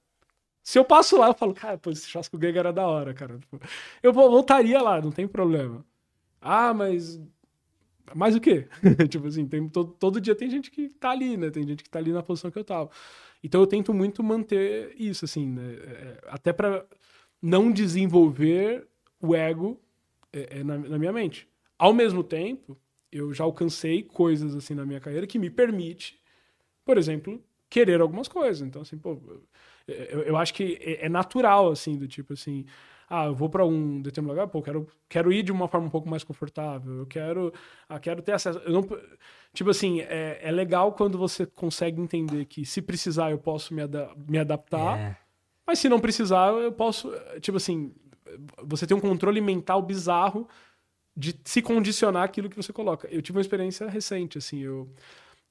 se 0.65 0.79
eu 0.79 0.85
passo 0.85 1.19
lá, 1.19 1.29
eu 1.29 1.35
falo, 1.35 1.53
cara, 1.53 1.77
pô, 1.77 1.91
esse 1.91 2.09
churrasco 2.09 2.39
grego 2.39 2.59
era 2.59 2.73
da 2.73 2.87
hora, 2.87 3.13
cara. 3.13 3.39
Tipo, 3.39 3.61
eu 4.03 4.13
voltaria 4.15 4.81
lá, 4.81 5.01
não 5.01 5.13
tem 5.13 5.29
problema. 5.29 5.85
Ah, 6.41 6.73
mas 6.73 7.21
mais 8.15 8.35
o 8.35 8.41
quê? 8.41 8.67
tipo 9.09 9.27
assim, 9.27 9.47
tem, 9.47 9.69
todo, 9.69 9.93
todo 9.93 10.21
dia 10.21 10.35
tem 10.35 10.49
gente 10.49 10.71
que 10.71 10.89
tá 10.89 11.11
ali, 11.11 11.37
né? 11.37 11.51
Tem 11.51 11.67
gente 11.67 11.85
que 11.85 11.91
tá 11.91 11.99
ali 11.99 12.13
na 12.13 12.23
posição 12.23 12.51
que 12.51 12.59
eu 12.59 12.65
tava. 12.65 12.91
Então 13.43 13.61
eu 13.61 13.67
tento 13.67 13.93
muito 13.93 14.23
manter 14.23 14.95
isso, 14.99 15.27
assim, 15.27 15.47
né? 15.47 15.75
É, 15.75 16.19
até 16.29 16.51
para 16.51 16.87
não 17.43 17.71
desenvolver 17.71 18.89
o 19.21 19.35
ego 19.35 19.79
é, 20.33 20.61
é, 20.61 20.65
na, 20.65 20.79
na, 20.79 20.99
minha 20.99 21.13
mente. 21.13 21.47
Ao 21.79 21.93
mesmo 21.93 22.25
tempo, 22.25 22.75
eu 23.13 23.35
já 23.35 23.45
alcancei 23.45 24.03
coisas 24.03 24.55
assim 24.55 24.75
na 24.75 24.87
minha 24.87 25.01
carreira 25.01 25.27
que 25.27 25.39
me 25.39 25.51
permite, 25.51 26.19
por 26.87 26.97
exemplo, 26.97 27.43
querer 27.69 28.01
algumas 28.01 28.29
coisas. 28.29 28.67
Então, 28.67 28.81
assim, 28.81 28.97
pô, 28.97 29.19
eu, 29.87 30.23
eu 30.23 30.37
acho 30.37 30.55
que 30.55 30.79
é, 30.81 31.07
é 31.07 31.09
natural, 31.09 31.71
assim, 31.71 31.97
do 31.97 32.09
tipo 32.09 32.33
assim, 32.33 32.65
ah, 33.09 33.27
eu 33.27 33.35
vou 33.35 33.49
para 33.49 33.65
um 33.65 34.01
determinado 34.01 34.39
lugar, 34.39 34.51
pô, 34.51 34.63
quero, 34.63 34.89
quero 35.09 35.33
ir 35.33 35.43
de 35.43 35.53
uma 35.53 35.69
forma 35.69 35.87
um 35.87 35.91
pouco 35.91 36.09
mais 36.09 36.25
confortável, 36.25 36.99
eu 36.99 37.07
quero, 37.07 37.53
ah, 37.89 37.99
quero 37.99 38.23
ter 38.23 38.33
acesso. 38.33 38.59
Eu 38.61 38.73
não, 38.73 38.89
tipo 39.53 39.71
assim, 39.71 40.01
é, 40.01 40.41
é 40.43 40.51
legal 40.51 40.93
quando 40.93 41.19
você 41.19 41.47
consegue 41.47 42.01
entender 42.01 42.45
que 42.47 42.65
se 42.65 42.81
precisar 42.81 43.31
eu 43.31 43.39
posso 43.39 43.75
me, 43.75 43.83
ada 43.83 44.11
me 44.29 44.39
adaptar, 44.39 44.99
é. 44.99 45.17
mas 45.67 45.79
se 45.79 45.89
não 45.89 46.01
precisar 46.01 46.53
eu 46.53 46.73
posso, 46.73 47.13
tipo 47.41 47.57
assim, 47.57 47.95
você 48.63 48.87
tem 48.87 48.97
um 48.97 49.01
controle 49.01 49.41
mental 49.41 49.83
bizarro 49.83 50.49
de 51.17 51.39
se 51.45 51.63
condicionar 51.63 52.25
aquilo 52.25 52.49
que 52.49 52.57
você 52.57 52.73
coloca. 52.73 53.07
Eu 53.09 53.23
tive 53.23 53.39
uma 53.39 53.43
experiência 53.43 53.89
recente, 53.89 54.39
assim, 54.39 54.61
eu, 54.61 54.89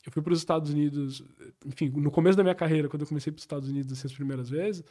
eu 0.06 0.12
fui 0.12 0.22
para 0.22 0.34
os 0.34 0.40
Estados 0.40 0.72
Unidos, 0.72 1.24
enfim, 1.66 1.90
no 1.90 2.12
começo 2.12 2.38
da 2.38 2.44
minha 2.44 2.56
carreira, 2.56 2.90
quando 2.90 3.04
eu 3.04 3.08
comecei 3.08 3.32
para 3.32 3.38
os 3.40 3.44
Estados 3.44 3.70
Unidos 3.70 3.92
assim, 3.94 4.08
as 4.08 4.14
primeiras 4.14 4.50
vezes, 4.50 4.84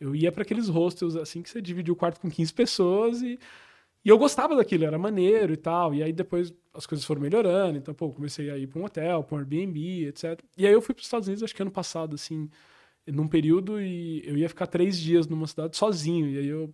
eu 0.00 0.14
ia 0.14 0.32
para 0.32 0.42
aqueles 0.42 0.68
hostels 0.68 1.16
assim 1.16 1.42
que 1.42 1.50
você 1.50 1.62
dividia 1.62 1.92
o 1.92 1.96
quarto 1.96 2.20
com 2.20 2.30
15 2.30 2.52
pessoas 2.54 3.22
e, 3.22 3.38
e 4.04 4.08
eu 4.08 4.18
gostava 4.18 4.56
daquilo, 4.56 4.84
era 4.84 4.98
maneiro 4.98 5.52
e 5.52 5.56
tal. 5.56 5.94
E 5.94 6.02
aí 6.02 6.12
depois 6.12 6.52
as 6.74 6.86
coisas 6.86 7.04
foram 7.06 7.22
melhorando, 7.22 7.78
então 7.78 7.94
pô, 7.94 8.12
comecei 8.12 8.50
a 8.50 8.58
ir 8.58 8.66
para 8.68 8.80
um 8.80 8.84
hotel, 8.84 9.24
para 9.24 9.36
um 9.36 9.38
Airbnb, 9.40 10.06
etc. 10.08 10.40
E 10.56 10.66
aí 10.66 10.72
eu 10.72 10.82
fui 10.82 10.94
para 10.94 11.00
os 11.02 11.06
Estados 11.06 11.28
Unidos, 11.28 11.42
acho 11.44 11.54
que 11.54 11.62
ano 11.62 11.70
passado, 11.70 12.14
assim, 12.14 12.50
num 13.06 13.28
período 13.28 13.80
e 13.80 14.22
eu 14.26 14.36
ia 14.38 14.48
ficar 14.48 14.66
três 14.68 14.98
dias 14.98 15.26
numa 15.28 15.46
cidade 15.46 15.76
sozinho. 15.76 16.28
E 16.30 16.38
aí 16.38 16.48
eu 16.48 16.72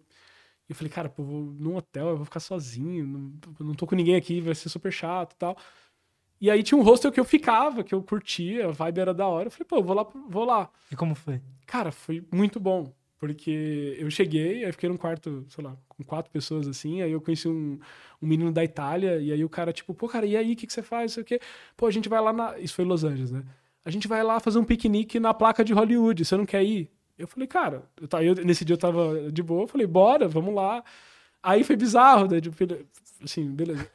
eu 0.68 0.74
falei, 0.74 0.90
cara, 0.92 1.08
pô, 1.08 1.22
vou 1.24 1.44
num 1.54 1.76
hotel, 1.76 2.08
eu 2.10 2.16
vou 2.16 2.24
ficar 2.26 2.40
sozinho, 2.40 3.06
não, 3.06 3.32
não 3.60 3.74
tô 3.74 3.86
com 3.86 3.94
ninguém 3.96 4.16
aqui, 4.16 4.40
vai 4.40 4.54
ser 4.54 4.68
super 4.68 4.92
chato 4.92 5.32
e 5.32 5.36
tal. 5.36 5.56
E 6.40 6.50
aí 6.50 6.62
tinha 6.62 6.78
um 6.78 6.82
hostel 6.82 7.10
que 7.10 7.18
eu 7.18 7.24
ficava, 7.24 7.82
que 7.82 7.94
eu 7.94 8.02
curtia, 8.02 8.68
a 8.68 8.70
vibe 8.70 9.00
era 9.00 9.14
da 9.14 9.26
hora. 9.26 9.48
Eu 9.48 9.50
falei, 9.50 9.66
pô, 9.66 9.82
vou 9.82 9.94
lá, 9.96 10.06
vou 10.28 10.44
lá. 10.44 10.70
E 10.90 10.96
como 10.96 11.14
foi? 11.14 11.40
Cara, 11.66 11.90
foi 11.92 12.24
muito 12.32 12.58
bom 12.58 12.92
Porque 13.18 13.96
eu 13.98 14.08
cheguei, 14.10 14.64
aí 14.64 14.72
fiquei 14.72 14.88
num 14.88 14.96
quarto, 14.96 15.44
sei 15.48 15.64
lá, 15.64 15.76
com 15.88 16.04
quatro 16.04 16.30
pessoas 16.30 16.68
assim, 16.68 17.02
aí 17.02 17.10
eu 17.10 17.20
conheci 17.20 17.48
um, 17.48 17.78
um 18.22 18.26
menino 18.26 18.52
da 18.52 18.62
Itália, 18.62 19.18
e 19.20 19.32
aí 19.32 19.44
o 19.44 19.48
cara, 19.48 19.72
tipo, 19.72 19.92
pô, 19.92 20.08
cara, 20.08 20.24
e 20.24 20.36
aí, 20.36 20.52
o 20.52 20.56
que, 20.56 20.66
que 20.66 20.72
você 20.72 20.82
faz? 20.82 21.12
Sei 21.12 21.22
o 21.22 21.26
quê. 21.26 21.40
Pô, 21.76 21.86
a 21.86 21.90
gente 21.90 22.08
vai 22.08 22.20
lá 22.20 22.32
na. 22.32 22.58
Isso 22.58 22.74
foi 22.74 22.84
em 22.84 22.88
Los 22.88 23.02
Angeles, 23.04 23.32
né? 23.32 23.42
A 23.84 23.90
gente 23.90 24.06
vai 24.06 24.22
lá 24.22 24.38
fazer 24.38 24.58
um 24.58 24.64
piquenique 24.64 25.18
na 25.18 25.34
placa 25.34 25.64
de 25.64 25.72
Hollywood, 25.72 26.24
você 26.24 26.36
não 26.36 26.46
quer 26.46 26.62
ir? 26.64 26.90
Eu 27.18 27.26
falei, 27.26 27.48
cara, 27.48 27.82
eu, 28.00 28.22
eu, 28.22 28.44
nesse 28.44 28.64
dia 28.64 28.74
eu 28.74 28.78
tava 28.78 29.32
de 29.32 29.42
boa, 29.42 29.64
eu 29.64 29.68
falei, 29.68 29.86
bora, 29.86 30.28
vamos 30.28 30.54
lá. 30.54 30.84
Aí 31.42 31.64
foi 31.64 31.76
bizarro, 31.76 32.28
né? 32.28 32.40
Tipo, 32.40 32.56
assim, 33.24 33.50
beleza 33.50 33.88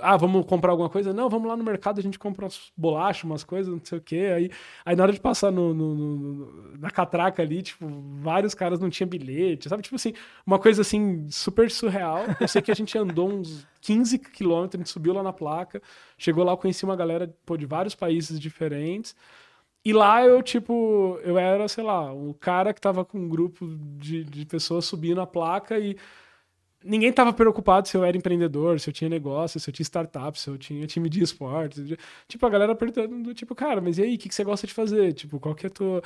ah, 0.00 0.16
vamos 0.16 0.46
comprar 0.46 0.70
alguma 0.70 0.88
coisa? 0.88 1.12
Não, 1.12 1.28
vamos 1.28 1.48
lá 1.48 1.56
no 1.56 1.64
mercado, 1.64 1.98
a 1.98 2.02
gente 2.02 2.18
compra 2.18 2.44
umas 2.44 2.72
bolachas, 2.76 3.24
umas 3.24 3.42
coisas, 3.42 3.72
não 3.72 3.80
sei 3.84 3.98
o 3.98 4.00
quê. 4.00 4.32
Aí, 4.34 4.50
aí 4.84 4.94
na 4.94 5.02
hora 5.02 5.12
de 5.12 5.20
passar 5.20 5.50
no, 5.50 5.74
no, 5.74 5.94
no, 5.94 6.78
na 6.78 6.90
catraca 6.90 7.42
ali, 7.42 7.60
tipo, 7.62 7.86
vários 8.20 8.54
caras 8.54 8.78
não 8.78 8.88
tinham 8.88 9.08
bilhete, 9.08 9.68
sabe? 9.68 9.82
Tipo 9.82 9.96
assim, 9.96 10.12
uma 10.46 10.58
coisa 10.58 10.82
assim, 10.82 11.28
super 11.30 11.70
surreal. 11.70 12.20
Eu 12.40 12.46
sei 12.46 12.62
que 12.62 12.70
a 12.70 12.74
gente 12.74 12.96
andou 12.96 13.28
uns 13.30 13.66
15 13.80 14.18
quilômetros, 14.18 14.76
a 14.76 14.78
gente 14.78 14.90
subiu 14.90 15.12
lá 15.12 15.22
na 15.22 15.32
placa, 15.32 15.82
chegou 16.16 16.44
lá, 16.44 16.52
eu 16.52 16.56
conheci 16.56 16.84
uma 16.84 16.96
galera 16.96 17.34
pô, 17.44 17.56
de 17.56 17.66
vários 17.66 17.94
países 17.94 18.38
diferentes. 18.38 19.14
E 19.84 19.92
lá 19.92 20.22
eu, 20.24 20.42
tipo, 20.42 21.18
eu 21.24 21.38
era, 21.38 21.66
sei 21.66 21.82
lá, 21.82 22.12
o 22.12 22.34
cara 22.34 22.74
que 22.74 22.80
tava 22.80 23.04
com 23.04 23.18
um 23.18 23.28
grupo 23.28 23.66
de, 23.96 24.24
de 24.24 24.44
pessoas 24.44 24.84
subindo 24.84 25.20
a 25.20 25.26
placa 25.26 25.78
e 25.78 25.96
ninguém 26.84 27.10
estava 27.10 27.32
preocupado 27.32 27.86
se 27.86 27.96
eu 27.96 28.04
era 28.04 28.16
empreendedor, 28.16 28.80
se 28.80 28.88
eu 28.88 28.94
tinha 28.94 29.08
negócio, 29.10 29.60
se 29.60 29.68
eu 29.68 29.72
tinha 29.72 29.84
startup, 29.84 30.38
se 30.38 30.48
eu 30.48 30.56
tinha 30.56 30.86
time 30.86 31.08
de 31.08 31.22
esportes. 31.22 31.96
Tipo, 32.26 32.46
a 32.46 32.50
galera 32.50 32.74
perguntando, 32.74 33.34
tipo, 33.34 33.54
cara, 33.54 33.80
mas 33.80 33.98
e 33.98 34.02
aí, 34.02 34.14
o 34.14 34.18
que, 34.18 34.28
que 34.28 34.34
você 34.34 34.44
gosta 34.44 34.66
de 34.66 34.72
fazer? 34.72 35.12
Tipo, 35.12 35.38
qual 35.38 35.54
que 35.54 35.66
é 35.66 35.68
a 35.68 35.70
tua... 35.70 36.02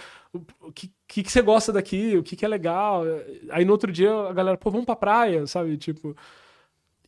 O 0.60 0.72
que, 0.72 0.90
que, 1.06 1.22
que 1.22 1.30
você 1.30 1.42
gosta 1.42 1.72
daqui? 1.72 2.16
O 2.16 2.22
que, 2.22 2.36
que 2.36 2.44
é 2.44 2.48
legal? 2.48 3.04
Aí 3.50 3.64
no 3.64 3.72
outro 3.72 3.92
dia 3.92 4.12
a 4.12 4.32
galera, 4.32 4.56
pô, 4.56 4.70
vamos 4.70 4.86
pra 4.86 4.96
praia, 4.96 5.46
sabe? 5.46 5.76
Tipo... 5.76 6.16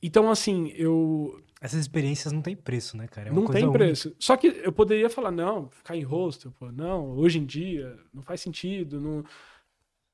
Então, 0.02 0.30
assim, 0.30 0.72
eu... 0.76 1.40
Essas 1.60 1.80
experiências 1.80 2.32
não 2.32 2.42
tem 2.42 2.54
preço, 2.54 2.96
né, 2.96 3.08
cara? 3.08 3.30
É 3.30 3.32
não 3.32 3.46
tem 3.46 3.70
preço. 3.72 4.08
Única. 4.08 4.20
Só 4.22 4.36
que 4.36 4.48
eu 4.62 4.72
poderia 4.72 5.10
falar, 5.10 5.32
não, 5.32 5.68
ficar 5.70 5.96
em 5.96 6.02
hostel, 6.02 6.52
pô, 6.58 6.70
não, 6.70 7.12
hoje 7.16 7.38
em 7.38 7.46
dia, 7.46 7.98
não 8.12 8.22
faz 8.22 8.40
sentido, 8.40 9.00
não... 9.00 9.24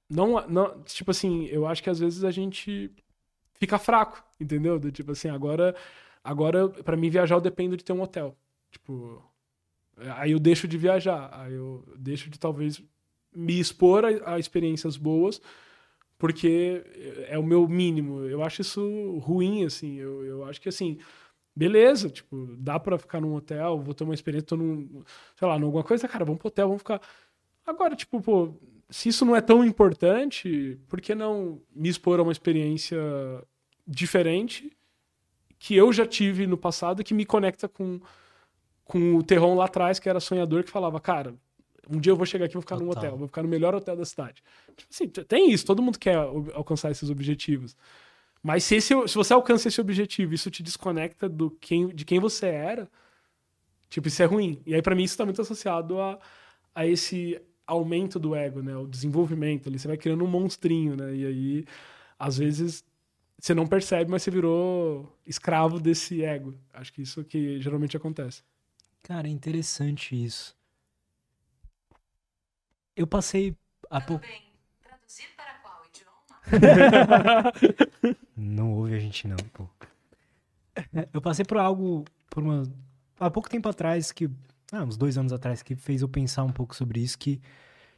Não, 0.08 0.46
não, 0.46 0.82
tipo 0.82 1.10
assim, 1.10 1.46
eu 1.46 1.66
acho 1.66 1.82
que 1.82 1.88
às 1.88 1.98
vezes 1.98 2.22
a 2.22 2.30
gente 2.30 2.90
fica 3.62 3.78
fraco, 3.78 4.20
entendeu? 4.40 4.76
Do, 4.76 4.90
tipo 4.90 5.12
assim, 5.12 5.28
agora, 5.28 5.72
agora 6.24 6.68
para 6.68 6.96
mim 6.96 7.08
viajar 7.08 7.36
eu 7.36 7.40
dependo 7.40 7.76
de 7.76 7.84
ter 7.84 7.92
um 7.92 8.02
hotel. 8.02 8.36
Tipo, 8.72 9.22
aí 10.16 10.32
eu 10.32 10.40
deixo 10.40 10.66
de 10.66 10.76
viajar, 10.76 11.30
aí 11.32 11.54
eu 11.54 11.84
deixo 11.96 12.28
de 12.28 12.40
talvez 12.40 12.82
me 13.32 13.60
expor 13.60 14.04
a, 14.04 14.34
a 14.34 14.38
experiências 14.40 14.96
boas, 14.96 15.40
porque 16.18 16.82
é 17.28 17.38
o 17.38 17.44
meu 17.44 17.68
mínimo. 17.68 18.24
Eu 18.24 18.42
acho 18.42 18.62
isso 18.62 19.18
ruim, 19.18 19.64
assim. 19.64 19.94
Eu, 19.96 20.24
eu 20.24 20.44
acho 20.44 20.60
que, 20.60 20.68
assim, 20.68 20.98
beleza, 21.54 22.10
tipo, 22.10 22.56
dá 22.58 22.80
para 22.80 22.98
ficar 22.98 23.20
num 23.20 23.36
hotel, 23.36 23.78
vou 23.78 23.94
ter 23.94 24.02
uma 24.02 24.14
experiência, 24.14 24.48
tô 24.48 24.56
num, 24.56 25.04
sei 25.36 25.46
lá, 25.46 25.56
numa 25.56 25.84
coisa, 25.84 26.08
cara, 26.08 26.24
vamos 26.24 26.40
pro 26.40 26.48
hotel, 26.48 26.66
vamos 26.66 26.82
ficar. 26.82 27.00
Agora, 27.64 27.94
tipo, 27.94 28.20
pô, 28.20 28.54
se 28.90 29.08
isso 29.08 29.24
não 29.24 29.36
é 29.36 29.40
tão 29.40 29.64
importante, 29.64 30.78
por 30.88 31.00
que 31.00 31.14
não 31.14 31.62
me 31.72 31.88
expor 31.88 32.18
a 32.18 32.24
uma 32.24 32.32
experiência 32.32 32.98
diferente 33.86 34.76
que 35.58 35.76
eu 35.76 35.92
já 35.92 36.06
tive 36.06 36.46
no 36.46 36.56
passado 36.56 37.04
que 37.04 37.14
me 37.14 37.24
conecta 37.24 37.68
com, 37.68 38.00
com 38.84 39.16
o 39.16 39.22
Terron 39.22 39.54
lá 39.54 39.66
atrás, 39.66 39.98
que 39.98 40.08
era 40.08 40.18
sonhador, 40.18 40.64
que 40.64 40.70
falava, 40.70 41.00
cara, 41.00 41.34
um 41.88 41.98
dia 41.98 42.10
eu 42.12 42.16
vou 42.16 42.26
chegar 42.26 42.46
aqui 42.46 42.54
e 42.54 42.54
vou 42.54 42.62
ficar 42.62 42.76
Total. 42.76 42.86
num 42.86 42.98
hotel, 42.98 43.16
vou 43.16 43.28
ficar 43.28 43.42
no 43.42 43.48
melhor 43.48 43.74
hotel 43.74 43.96
da 43.96 44.04
cidade. 44.04 44.42
Tipo 44.76 44.88
assim, 44.92 45.08
tem 45.08 45.52
isso, 45.52 45.64
todo 45.64 45.82
mundo 45.82 45.98
quer 45.98 46.16
alcançar 46.54 46.90
esses 46.90 47.10
objetivos. 47.10 47.76
Mas 48.42 48.64
se, 48.64 48.76
esse, 48.76 49.08
se 49.08 49.14
você 49.14 49.32
alcança 49.32 49.68
esse 49.68 49.80
objetivo 49.80 50.34
isso 50.34 50.50
te 50.50 50.62
desconecta 50.62 51.28
do 51.28 51.50
quem, 51.50 51.88
de 51.88 52.04
quem 52.04 52.18
você 52.18 52.46
era, 52.46 52.90
tipo, 53.88 54.08
isso 54.08 54.20
é 54.22 54.26
ruim. 54.26 54.60
E 54.66 54.74
aí, 54.74 54.82
para 54.82 54.96
mim, 54.96 55.04
isso 55.04 55.16
tá 55.16 55.24
muito 55.24 55.40
associado 55.40 56.00
a, 56.00 56.18
a 56.74 56.84
esse 56.84 57.40
aumento 57.64 58.18
do 58.18 58.34
ego, 58.34 58.60
né? 58.60 58.76
O 58.76 58.86
desenvolvimento 58.86 59.68
ali. 59.68 59.78
Você 59.78 59.86
vai 59.86 59.96
criando 59.96 60.24
um 60.24 60.28
monstrinho, 60.28 60.96
né? 60.96 61.14
E 61.14 61.26
aí, 61.26 61.64
às 62.18 62.36
vezes, 62.38 62.84
você 63.42 63.54
não 63.56 63.66
percebe, 63.66 64.08
mas 64.08 64.22
você 64.22 64.30
virou 64.30 65.18
escravo 65.26 65.80
desse 65.80 66.22
ego. 66.22 66.54
Acho 66.72 66.92
que 66.92 67.02
isso 67.02 67.24
que 67.24 67.60
geralmente 67.60 67.96
acontece. 67.96 68.44
Cara, 69.02 69.26
é 69.26 69.30
interessante 69.32 70.14
isso. 70.14 70.56
Eu 72.94 73.04
passei 73.04 73.56
há 73.90 74.00
pouco. 74.00 74.24
Bem. 74.24 74.44
Traduzir 74.80 75.26
para 75.36 75.54
qual 75.54 75.82
idioma? 75.88 77.52
não 78.36 78.74
ouve 78.74 78.94
a 78.94 79.00
gente 79.00 79.26
não, 79.26 79.36
pô. 79.52 79.68
Eu 81.12 81.20
passei 81.20 81.44
por 81.44 81.56
algo, 81.56 82.04
por 82.30 82.44
uma 82.44 82.62
há 83.18 83.28
pouco 83.28 83.50
tempo 83.50 83.68
atrás 83.68 84.12
que, 84.12 84.30
ah, 84.70 84.84
uns 84.84 84.96
dois 84.96 85.18
anos 85.18 85.32
atrás 85.32 85.64
que 85.64 85.74
fez 85.74 86.00
eu 86.02 86.08
pensar 86.08 86.44
um 86.44 86.52
pouco 86.52 86.76
sobre 86.76 87.00
isso 87.00 87.18
que, 87.18 87.40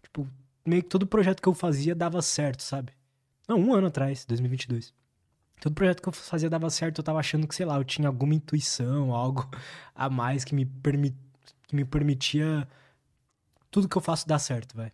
tipo, 0.02 0.26
meio 0.64 0.82
que 0.82 0.88
todo 0.88 1.06
projeto 1.06 1.42
que 1.42 1.48
eu 1.50 1.54
fazia 1.54 1.94
dava 1.94 2.22
certo, 2.22 2.62
sabe? 2.62 2.94
Não, 3.46 3.58
um 3.58 3.74
ano 3.74 3.88
atrás, 3.88 4.24
2022 4.24 5.03
todo 5.60 5.74
projeto 5.74 6.02
que 6.02 6.08
eu 6.08 6.12
fazia 6.12 6.50
dava 6.50 6.68
certo, 6.70 6.98
eu 6.98 7.04
tava 7.04 7.18
achando 7.18 7.46
que, 7.48 7.54
sei 7.54 7.66
lá, 7.66 7.76
eu 7.76 7.84
tinha 7.84 8.08
alguma 8.08 8.34
intuição, 8.34 9.12
algo 9.12 9.48
a 9.94 10.10
mais 10.10 10.44
que 10.44 10.54
me, 10.54 10.66
permi 10.66 11.14
que 11.66 11.76
me 11.76 11.84
permitia 11.84 12.68
tudo 13.70 13.88
que 13.88 13.96
eu 13.96 14.02
faço 14.02 14.28
dar 14.28 14.38
certo, 14.38 14.76
vai. 14.76 14.92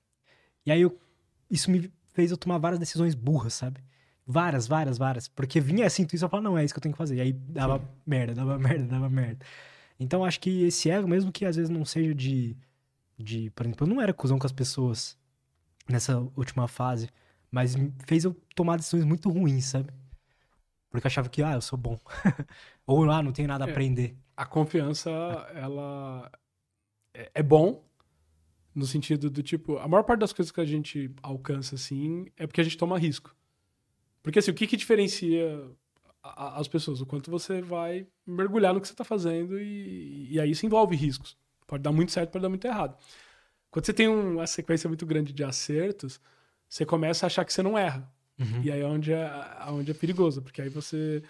E 0.65 0.73
aí 0.73 0.81
eu, 0.83 0.99
isso 1.51 1.71
me 1.71 1.91
fez 2.13 2.31
eu 2.31 2.37
tomar 2.37 2.59
várias 2.59 2.79
decisões 2.79 3.15
burras, 3.15 3.55
sabe? 3.55 3.81
Várias, 4.27 4.67
várias, 4.67 4.97
várias. 4.97 5.29
Porque 5.29 5.61
vinha 5.61 5.85
essa 5.87 6.01
intuição 6.01 6.29
e 6.29 6.31
falava, 6.31 6.49
não, 6.49 6.59
é 6.59 6.65
isso 6.65 6.73
que 6.73 6.79
eu 6.79 6.83
tenho 6.83 6.95
que 6.95 6.99
fazer. 6.99 7.17
E 7.17 7.21
aí 7.21 7.33
dava 7.33 7.79
Sim. 7.79 7.85
merda, 8.07 8.35
dava 8.35 8.59
merda, 8.61 8.85
dava 8.85 9.09
merda. 9.09 9.45
Então 9.99 10.25
acho 10.25 10.41
que 10.41 10.65
esse 10.65 10.91
ego, 10.91 11.09
mesmo 11.09 11.33
que 11.33 11.45
às 11.45 11.57
vezes 11.57 11.69
não 11.69 11.85
seja 11.85 12.15
de. 12.15 12.57
de 13.19 13.51
por 13.51 13.67
exemplo, 13.67 13.87
eu 13.87 13.95
não 13.95 14.01
era 14.01 14.15
cuzão 14.15 14.39
com 14.39 14.47
as 14.47 14.53
pessoas 14.53 15.19
nessa 15.89 16.19
última 16.37 16.69
fase, 16.69 17.09
mas 17.51 17.75
fez 18.07 18.25
eu 18.25 18.35
tomar 18.55 18.77
decisões 18.77 19.05
muito 19.05 19.29
ruins, 19.29 19.67
sabe? 19.67 19.93
Porque 20.91 21.07
achava 21.07 21.29
que, 21.29 21.43
ah, 21.43 21.55
eu 21.55 21.61
sou 21.61 21.79
bom. 21.79 21.99
Ou, 22.87 23.09
ah, 23.11 23.23
não 23.23 23.33
tenho 23.33 23.49
nada 23.49 23.65
a 23.65 23.69
é, 23.69 23.71
aprender. 23.71 24.17
A 24.37 24.45
confiança, 24.45 25.11
ela 25.55 26.31
é, 27.15 27.31
é 27.35 27.43
bom 27.43 27.85
no 28.75 28.87
sentido 28.87 29.31
do 29.31 29.43
tipo, 29.43 29.79
a 29.79 29.89
maior 29.89 30.03
parte 30.03 30.21
das 30.21 30.33
coisas 30.33 30.53
que 30.53 30.61
a 30.61 30.65
gente 30.65 31.11
alcança, 31.23 31.75
assim, 31.75 32.27
é 32.37 32.47
porque 32.47 32.61
a 32.61 32.65
gente 32.65 32.77
toma 32.77 32.99
risco. 32.99 33.35
Porque, 34.23 34.39
assim, 34.39 34.51
o 34.51 34.55
que 34.55 34.67
que 34.67 34.77
diferencia 34.77 35.71
as 36.23 36.69
pessoas? 36.69 37.01
O 37.01 37.07
quanto 37.07 37.31
você 37.31 37.61
vai 37.63 38.07
mergulhar 38.27 38.75
no 38.75 38.81
que 38.81 38.87
você 38.87 38.93
está 38.93 39.05
fazendo 39.05 39.59
e, 39.61 40.29
e 40.33 40.41
aí 40.41 40.51
isso 40.51 40.67
envolve 40.67 40.95
riscos. 40.95 41.37
Pode 41.67 41.83
dar 41.83 41.93
muito 41.93 42.13
certo, 42.13 42.31
pode 42.31 42.43
dar 42.43 42.49
muito 42.49 42.67
errado. 42.67 42.97
Quando 43.71 43.87
você 43.87 43.93
tem 43.93 44.09
uma 44.09 44.47
sequência 44.47 44.89
muito 44.89 45.07
grande 45.07 45.33
de 45.33 45.45
acertos, 45.45 46.21
você 46.69 46.85
começa 46.85 47.27
a 47.27 47.29
achar 47.29 47.45
que 47.45 47.53
você 47.53 47.63
não 47.63 47.79
erra. 47.79 48.11
Uhum. 48.41 48.63
E 48.65 48.73
aí 48.73 48.81
é 48.81 48.87
onde 48.87 49.13
é, 49.13 49.31
onde 49.69 49.91
é 49.91 49.95
perigoso, 49.95 50.41
porque 50.41 50.63
aí 50.63 50.71
você 50.71 51.23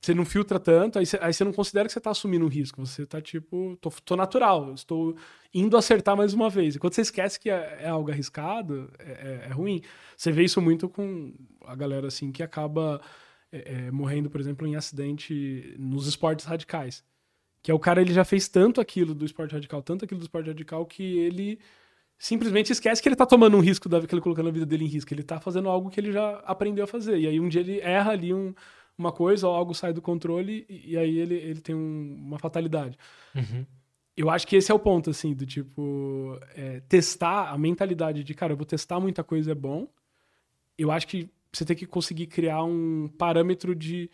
você 0.00 0.14
não 0.14 0.24
filtra 0.24 0.60
tanto, 0.60 0.98
aí 0.98 1.06
você, 1.06 1.18
aí 1.20 1.32
você 1.32 1.42
não 1.42 1.52
considera 1.52 1.86
que 1.86 1.92
você 1.92 1.98
está 1.98 2.10
assumindo 2.10 2.44
um 2.44 2.48
risco. 2.48 2.84
Você 2.84 3.02
está 3.02 3.20
tipo, 3.20 3.76
tô, 3.80 3.90
tô, 3.90 4.14
natural, 4.14 4.72
estou 4.72 5.16
indo 5.52 5.76
acertar 5.76 6.16
mais 6.16 6.32
uma 6.32 6.48
vez. 6.48 6.76
E 6.76 6.78
quando 6.78 6.94
você 6.94 7.00
esquece 7.00 7.40
que 7.40 7.50
é, 7.50 7.78
é 7.80 7.88
algo 7.88 8.10
arriscado, 8.10 8.88
é, 8.98 9.10
é, 9.10 9.46
é, 9.48 9.52
ruim. 9.52 9.82
Você 10.16 10.30
vê 10.30 10.44
isso 10.44 10.60
muito 10.60 10.88
com 10.88 11.34
a 11.64 11.74
galera 11.74 12.06
assim 12.06 12.30
que 12.30 12.42
acaba 12.42 13.00
é, 13.50 13.86
é, 13.86 13.90
morrendo, 13.90 14.30
por 14.30 14.40
exemplo, 14.40 14.66
em 14.66 14.76
acidente 14.76 15.74
nos 15.78 16.06
esportes 16.06 16.44
radicais. 16.44 17.02
Que 17.60 17.72
é 17.72 17.74
o 17.74 17.80
cara, 17.80 18.00
ele 18.00 18.12
já 18.12 18.24
fez 18.24 18.46
tanto 18.46 18.80
aquilo 18.80 19.12
do 19.12 19.24
esporte 19.24 19.52
radical, 19.52 19.82
tanto 19.82 20.04
aquilo 20.04 20.20
do 20.20 20.24
esporte 20.24 20.46
radical, 20.46 20.86
que 20.86 21.18
ele 21.18 21.58
simplesmente 22.18 22.72
esquece 22.72 23.02
que 23.02 23.08
ele 23.08 23.16
tá 23.16 23.26
tomando 23.26 23.56
um 23.56 23.60
risco 23.60 23.88
da 23.88 24.00
que 24.00 24.14
ele 24.14 24.22
colocando 24.22 24.48
a 24.48 24.52
vida 24.52 24.66
dele 24.66 24.84
em 24.84 24.88
risco. 24.88 25.12
Ele 25.12 25.22
tá 25.22 25.40
fazendo 25.40 25.68
algo 25.68 25.90
que 25.90 26.00
ele 26.00 26.12
já 26.12 26.38
aprendeu 26.40 26.84
a 26.84 26.88
fazer. 26.88 27.18
E 27.18 27.26
aí 27.26 27.40
um 27.40 27.48
dia 27.48 27.60
ele 27.60 27.80
erra 27.80 28.12
ali 28.12 28.32
um, 28.32 28.54
uma 28.96 29.12
coisa, 29.12 29.48
ou 29.48 29.54
algo 29.54 29.74
sai 29.74 29.92
do 29.92 30.02
controle, 30.02 30.64
e, 30.68 30.92
e 30.92 30.98
aí 30.98 31.18
ele, 31.18 31.34
ele 31.34 31.60
tem 31.60 31.74
um, 31.74 32.16
uma 32.18 32.38
fatalidade. 32.38 32.98
Uhum. 33.34 33.66
Eu 34.16 34.30
acho 34.30 34.46
que 34.46 34.56
esse 34.56 34.72
é 34.72 34.74
o 34.74 34.78
ponto, 34.78 35.10
assim, 35.10 35.34
do 35.34 35.44
tipo, 35.44 36.38
é, 36.54 36.80
testar 36.88 37.50
a 37.50 37.58
mentalidade 37.58 38.24
de, 38.24 38.34
cara, 38.34 38.54
eu 38.54 38.56
vou 38.56 38.64
testar 38.64 38.98
muita 38.98 39.22
coisa, 39.22 39.52
é 39.52 39.54
bom. 39.54 39.86
Eu 40.78 40.90
acho 40.90 41.06
que 41.06 41.28
você 41.52 41.66
tem 41.66 41.76
que 41.76 41.86
conseguir 41.86 42.26
criar 42.26 42.62
um 42.64 43.08
parâmetro 43.18 43.74
de 43.74 44.10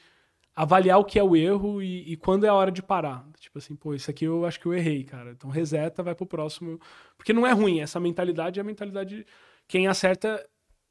avaliar 0.54 0.98
o 0.98 1.04
que 1.04 1.18
é 1.18 1.22
o 1.22 1.34
erro 1.34 1.82
e, 1.82 2.12
e, 2.12 2.16
quando 2.16 2.44
é 2.44 2.48
a 2.48 2.54
hora 2.54 2.70
de 2.70 2.82
parar. 2.82 3.26
Tipo 3.40 3.58
assim, 3.58 3.74
pô, 3.74 3.94
isso 3.94 4.10
aqui 4.10 4.24
eu 4.24 4.44
acho 4.46 4.60
que 4.60 4.66
eu 4.66 4.74
errei, 4.74 5.04
cara. 5.04 5.32
Então 5.32 5.50
reseta, 5.50 6.02
vai 6.02 6.14
pro 6.14 6.26
próximo. 6.26 6.78
Porque 7.16 7.32
não 7.32 7.46
é 7.46 7.52
ruim, 7.52 7.80
essa 7.80 7.98
mentalidade 8.00 8.60
é 8.60 8.62
a 8.62 8.64
mentalidade. 8.64 9.26
Quem 9.66 9.86
acerta 9.86 10.46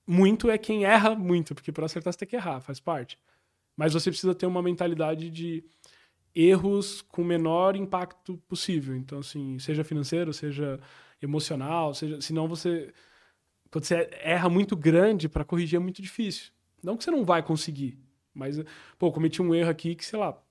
muito 0.08 0.50
é 0.50 0.58
quem 0.58 0.86
erra 0.86 1.16
muito, 1.16 1.54
porque 1.56 1.72
para 1.72 1.86
acertar 1.86 2.14
você 2.14 2.20
tem 2.20 2.28
que 2.28 2.36
errar, 2.36 2.62
faz 2.62 2.80
parte. 2.80 3.20
Mas 3.78 3.94
você 3.94 4.10
precisa 4.12 4.36
ter 4.36 4.46
uma 4.46 4.62
mentalidade 4.62 5.30
de 5.30 5.64
erros 6.36 7.02
com 7.02 7.22
o 7.22 7.26
menor 7.26 7.76
impacto 7.76 8.38
possível. 8.48 8.96
Então, 8.96 9.20
assim, 9.20 9.60
seja 9.60 9.84
financeiro, 9.84 10.34
seja 10.34 10.80
emocional, 11.22 11.94
seja. 11.94 12.20
Senão 12.22 12.48
você 12.48 12.94
quando 13.72 13.86
você 13.86 14.10
erra 14.22 14.50
muito 14.50 14.76
grande, 14.76 15.30
para 15.30 15.46
corrigir 15.46 15.78
é 15.78 15.80
muito 15.80 16.02
difícil. 16.02 16.52
Não 16.84 16.98
que 16.98 17.06
você 17.06 17.12
não 17.12 17.24
vai 17.24 17.42
conseguir, 17.42 17.98
mas, 18.34 18.58
pô, 18.98 19.12
cometi 19.12 19.42
um 19.42 19.54
erro 19.54 19.70
aqui 19.70 19.96
que, 19.96 20.06
sei 20.06 20.20
lá, 20.20 20.42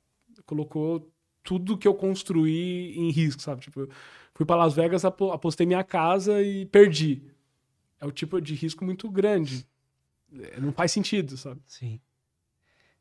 colocou 0.47 1.11
tudo 1.43 1.78
que 1.78 1.89
eu 1.89 1.94
construí 1.94 2.97
em 2.97 3.11
risco, 3.11 3.43
sabe? 3.43 3.62
Tipo, 3.62 3.89
fui 4.35 4.47
para 4.47 4.57
Las 4.57 4.74
Vegas, 4.74 5.05
apostei 5.05 5.66
minha 5.66 5.85
casa 5.85 6.43
e 6.43 6.66
perdi. 6.66 7.23
É 7.98 8.07
o 8.07 8.12
tipo 8.12 8.40
de 8.40 8.55
risco 8.55 8.85
muito 8.85 9.11
grande. 9.11 9.66
É, 10.32 10.61
não 10.61 10.73
faz 10.73 10.93
sentido, 10.93 11.36
sabe? 11.36 11.61
Sim. 11.66 12.01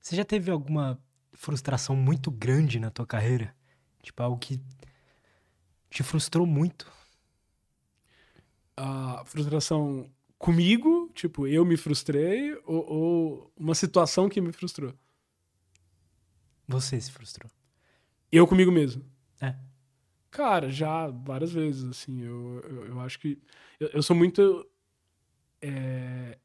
Você 0.01 0.15
já 0.15 0.26
teve 0.26 0.49
alguma 0.49 0.99
frustração 1.34 1.95
muito 1.95 2.31
grande 2.31 2.80
na 2.80 2.89
tua 2.89 3.06
carreira? 3.06 3.56
Tipo, 4.01 4.23
algo 4.23 4.38
que 4.38 4.60
te 5.89 6.03
frustrou 6.03 6.45
muito? 6.45 6.91
A 8.76 9.23
frustração 9.26 10.10
comigo, 10.38 10.99
tipo, 11.20 11.46
eu 11.48 11.66
me 11.66 11.76
frustrei, 11.78 12.54
ou, 12.66 12.86
ou 12.91 13.54
uma 13.58 13.76
situação 13.76 14.30
que 14.30 14.40
me 14.40 14.52
frustrou? 14.52 14.94
Você 16.68 17.00
se 17.02 17.12
frustrou. 17.12 17.50
Eu 18.32 18.48
comigo 18.48 18.72
mesmo. 18.72 19.04
É. 19.41 19.56
Cara, 20.30 20.70
já 20.70 21.08
várias 21.08 21.52
vezes, 21.52 21.84
assim. 21.84 22.22
Eu, 22.22 22.62
eu, 22.64 22.86
eu 22.88 23.00
acho 23.00 23.20
que. 23.20 23.41
Eu, 23.80 23.88
eu 23.90 24.04
sou 24.04 24.16
muito. 24.16 24.68
É, 25.62 26.38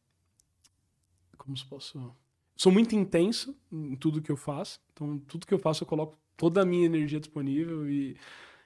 como 1.37 1.57
se 1.57 1.65
posso. 1.67 2.15
Sou 2.57 2.73
muito 2.73 2.95
intenso 2.95 3.55
em 3.71 3.95
tudo 3.97 4.23
que 4.23 4.33
eu 4.33 4.37
faço. 4.37 4.81
Então, 4.93 5.19
tudo 5.19 5.47
que 5.47 5.53
eu 5.53 5.59
faço, 5.59 5.83
eu 5.83 5.89
coloco 5.89 6.19
toda 6.37 6.63
a 6.63 6.65
minha 6.65 6.87
energia 6.87 7.21
disponível 7.21 7.89
e, 7.89 8.17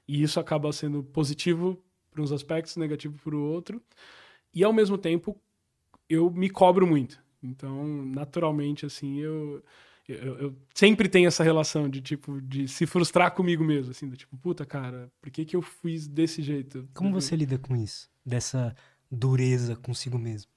e 0.06 0.22
isso 0.22 0.38
acaba 0.38 0.72
sendo 0.72 1.02
positivo 1.02 1.82
para 2.10 2.22
uns 2.22 2.30
aspectos, 2.30 2.76
negativo 2.76 3.18
para 3.22 3.34
o 3.34 3.42
outro. 3.42 3.82
E, 4.54 4.62
ao 4.62 4.72
mesmo 4.72 4.96
tempo, 4.96 5.40
eu 6.08 6.30
me 6.30 6.48
cobro 6.48 6.86
muito. 6.86 7.22
Então, 7.42 8.04
naturalmente, 8.04 8.84
assim, 8.84 9.18
eu, 9.18 9.62
eu, 10.08 10.38
eu, 10.38 10.56
sempre 10.74 11.08
tenho 11.08 11.28
essa 11.28 11.44
relação 11.44 11.88
de, 11.88 12.00
tipo, 12.00 12.40
de 12.40 12.66
se 12.66 12.86
frustrar 12.86 13.32
comigo 13.32 13.62
mesmo, 13.62 13.90
assim, 13.90 14.08
do 14.08 14.16
tipo, 14.16 14.36
puta, 14.36 14.64
cara, 14.64 15.10
por 15.20 15.30
que 15.30 15.44
que 15.44 15.54
eu 15.54 15.62
fiz 15.62 16.08
desse 16.08 16.42
jeito? 16.42 16.88
Como 16.94 17.12
você 17.12 17.36
lida 17.36 17.58
com 17.58 17.76
isso? 17.76 18.10
Dessa 18.24 18.74
dureza 19.10 19.76
consigo 19.76 20.18
mesmo? 20.18 20.50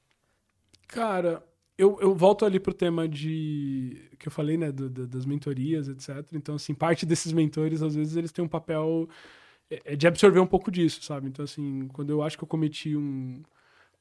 Cara, 0.88 1.44
eu, 1.78 2.00
eu 2.02 2.16
volto 2.16 2.46
ali 2.46 2.60
pro 2.60 2.74
tema 2.74 3.08
de 3.08 4.10
que 4.18 4.28
eu 4.28 4.32
falei, 4.32 4.58
né, 4.58 4.72
do, 4.72 4.90
do, 4.90 5.08
das 5.08 5.26
mentorias, 5.26 5.88
etc. 5.88 6.26
Então, 6.34 6.56
assim, 6.56 6.74
parte 6.74 7.06
desses 7.06 7.32
mentores, 7.32 7.82
às 7.82 7.96
vezes, 7.96 8.16
eles 8.16 8.32
têm 8.32 8.44
um 8.44 8.48
papel 8.48 9.08
é, 9.70 9.94
é 9.94 9.96
de 9.96 10.08
absorver 10.08 10.40
um 10.40 10.48
pouco 10.48 10.70
disso, 10.70 11.04
sabe? 11.04 11.28
Então, 11.28 11.44
assim, 11.44 11.88
quando 11.90 12.10
eu 12.10 12.22
acho 12.22 12.38
que 12.38 12.44
eu 12.44 12.48
cometi 12.48 12.96
um, 12.96 13.42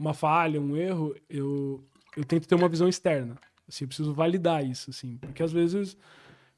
uma 0.00 0.14
falha, 0.14 0.58
um 0.58 0.74
erro, 0.74 1.14
eu, 1.28 1.84
eu 2.16 2.24
tento 2.24 2.48
ter 2.48 2.54
uma 2.54 2.70
visão 2.70 2.88
externa. 2.88 3.36
Assim, 3.68 3.84
eu 3.84 3.88
preciso 3.88 4.14
validar 4.14 4.64
isso, 4.64 4.88
assim, 4.88 5.18
porque 5.18 5.42
às 5.42 5.52
vezes 5.52 5.92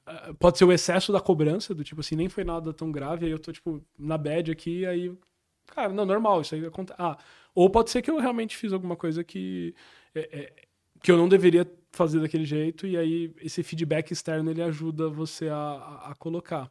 uh, 0.06 0.32
pode 0.38 0.58
ser 0.58 0.64
o 0.64 0.72
excesso 0.72 1.12
da 1.12 1.20
cobrança, 1.20 1.74
do 1.74 1.82
tipo 1.82 2.00
assim, 2.00 2.14
nem 2.14 2.28
foi 2.28 2.44
nada 2.44 2.72
tão 2.72 2.92
grave, 2.92 3.26
aí 3.26 3.32
eu 3.32 3.40
tô, 3.40 3.52
tipo, 3.52 3.84
na 3.98 4.16
bad 4.16 4.50
aqui, 4.52 4.86
aí, 4.86 5.12
cara, 5.66 5.92
não, 5.92 6.06
normal, 6.06 6.40
isso 6.40 6.54
aí 6.54 6.64
acontece. 6.64 6.96
Ah, 7.02 7.18
ou 7.52 7.68
pode 7.68 7.90
ser 7.90 8.00
que 8.00 8.10
eu 8.10 8.18
realmente 8.18 8.56
fiz 8.56 8.72
alguma 8.72 8.94
coisa 8.94 9.24
que 9.24 9.74
é, 10.14 10.20
é, 10.20 10.52
que 11.02 11.10
eu 11.10 11.16
não 11.16 11.28
deveria 11.28 11.70
fazer 11.90 12.20
daquele 12.20 12.44
jeito, 12.44 12.86
e 12.86 12.96
aí 12.96 13.34
esse 13.40 13.62
feedback 13.64 14.12
externo 14.12 14.50
ele 14.50 14.62
ajuda 14.62 15.08
você 15.08 15.48
a, 15.48 15.56
a, 15.56 16.10
a 16.12 16.14
colocar. 16.14 16.70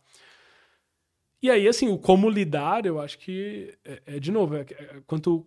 E 1.42 1.50
aí, 1.50 1.68
assim, 1.68 1.90
o 1.90 1.98
como 1.98 2.30
lidar, 2.30 2.86
eu 2.86 3.00
acho 3.00 3.20
que 3.20 3.78
é, 3.84 4.02
é 4.06 4.20
de 4.20 4.32
novo, 4.32 4.56
é, 4.56 4.62
é, 4.62 5.02
quanto 5.06 5.46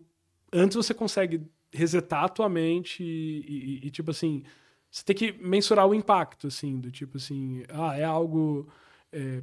antes 0.55 0.77
você 0.77 0.95
consegue 0.95 1.43
resetar 1.73 2.25
a 2.25 2.29
tua 2.29 2.49
mente 2.49 3.03
e, 3.03 3.81
e, 3.83 3.87
e, 3.87 3.91
tipo 3.91 4.11
assim, 4.11 4.45
você 4.91 5.05
tem 5.05 5.17
que 5.17 5.33
mensurar 5.33 5.87
o 5.87 5.95
impacto, 5.95 6.47
assim, 6.47 6.81
do 6.81 6.91
tipo 6.91 7.17
assim, 7.17 7.65
ah, 7.69 7.97
é 7.97 8.05
algo 8.05 8.69
é, 9.13 9.43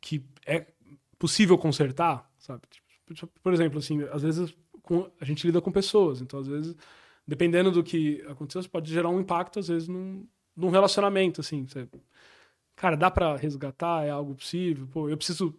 que 0.00 0.24
é 0.44 0.66
possível 1.18 1.56
consertar, 1.56 2.28
sabe? 2.38 2.62
Tipo, 3.14 3.32
por 3.42 3.54
exemplo, 3.54 3.78
assim, 3.78 4.02
às 4.12 4.22
vezes 4.22 4.54
a 5.20 5.24
gente 5.24 5.46
lida 5.46 5.60
com 5.60 5.70
pessoas, 5.70 6.20
então 6.20 6.40
às 6.40 6.46
vezes 6.46 6.74
dependendo 7.28 7.70
do 7.70 7.84
que 7.84 8.22
aconteceu, 8.22 8.62
você 8.62 8.68
pode 8.70 8.90
gerar 8.90 9.10
um 9.10 9.20
impacto, 9.20 9.58
às 9.58 9.68
vezes, 9.68 9.86
num, 9.86 10.26
num 10.56 10.70
relacionamento, 10.70 11.42
assim. 11.42 11.66
Você, 11.66 11.86
cara, 12.74 12.96
dá 12.96 13.10
para 13.10 13.36
resgatar? 13.36 14.06
É 14.06 14.10
algo 14.10 14.34
possível? 14.34 14.88
Pô, 14.90 15.10
eu 15.10 15.16
preciso... 15.16 15.54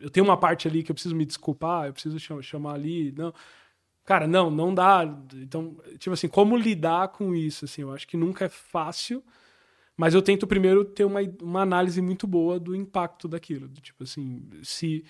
Eu 0.00 0.08
tenho 0.08 0.24
uma 0.24 0.36
parte 0.38 0.66
ali 0.66 0.82
que 0.82 0.90
eu 0.90 0.94
preciso 0.94 1.14
me 1.14 1.26
desculpar, 1.26 1.86
eu 1.86 1.92
preciso 1.92 2.18
chamar 2.42 2.72
ali, 2.72 3.12
não... 3.12 3.34
Cara, 4.04 4.26
não, 4.26 4.50
não 4.50 4.74
dá. 4.74 5.02
Então, 5.34 5.76
tipo 5.98 6.12
assim, 6.12 6.28
como 6.28 6.56
lidar 6.56 7.08
com 7.08 7.34
isso, 7.34 7.64
assim, 7.64 7.82
eu 7.82 7.92
acho 7.92 8.06
que 8.06 8.16
nunca 8.16 8.44
é 8.46 8.48
fácil, 8.48 9.22
mas 9.96 10.14
eu 10.14 10.22
tento 10.22 10.46
primeiro 10.46 10.84
ter 10.84 11.04
uma, 11.04 11.20
uma 11.42 11.62
análise 11.62 12.00
muito 12.02 12.26
boa 12.26 12.60
do 12.60 12.74
impacto 12.76 13.28
daquilo. 13.28 13.68
Tipo 13.80 14.04
assim, 14.04 14.42
se, 14.62 15.04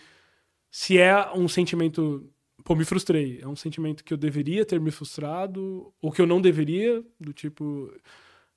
se 0.71 0.99
é 0.99 1.33
um 1.35 1.49
sentimento 1.49 2.31
pô, 2.65 2.75
me 2.75 2.85
frustrei. 2.85 3.41
É 3.43 3.47
um 3.49 3.57
sentimento 3.57 4.03
que 4.05 4.13
eu 4.13 4.19
deveria 4.19 4.65
ter 4.65 4.81
me 4.81 4.91
frustrado, 4.91 5.93
ou 6.01 6.11
que 6.11 6.21
eu 6.21 6.27
não 6.27 6.41
deveria, 6.41 7.05
do 7.21 7.33
tipo. 7.33 7.93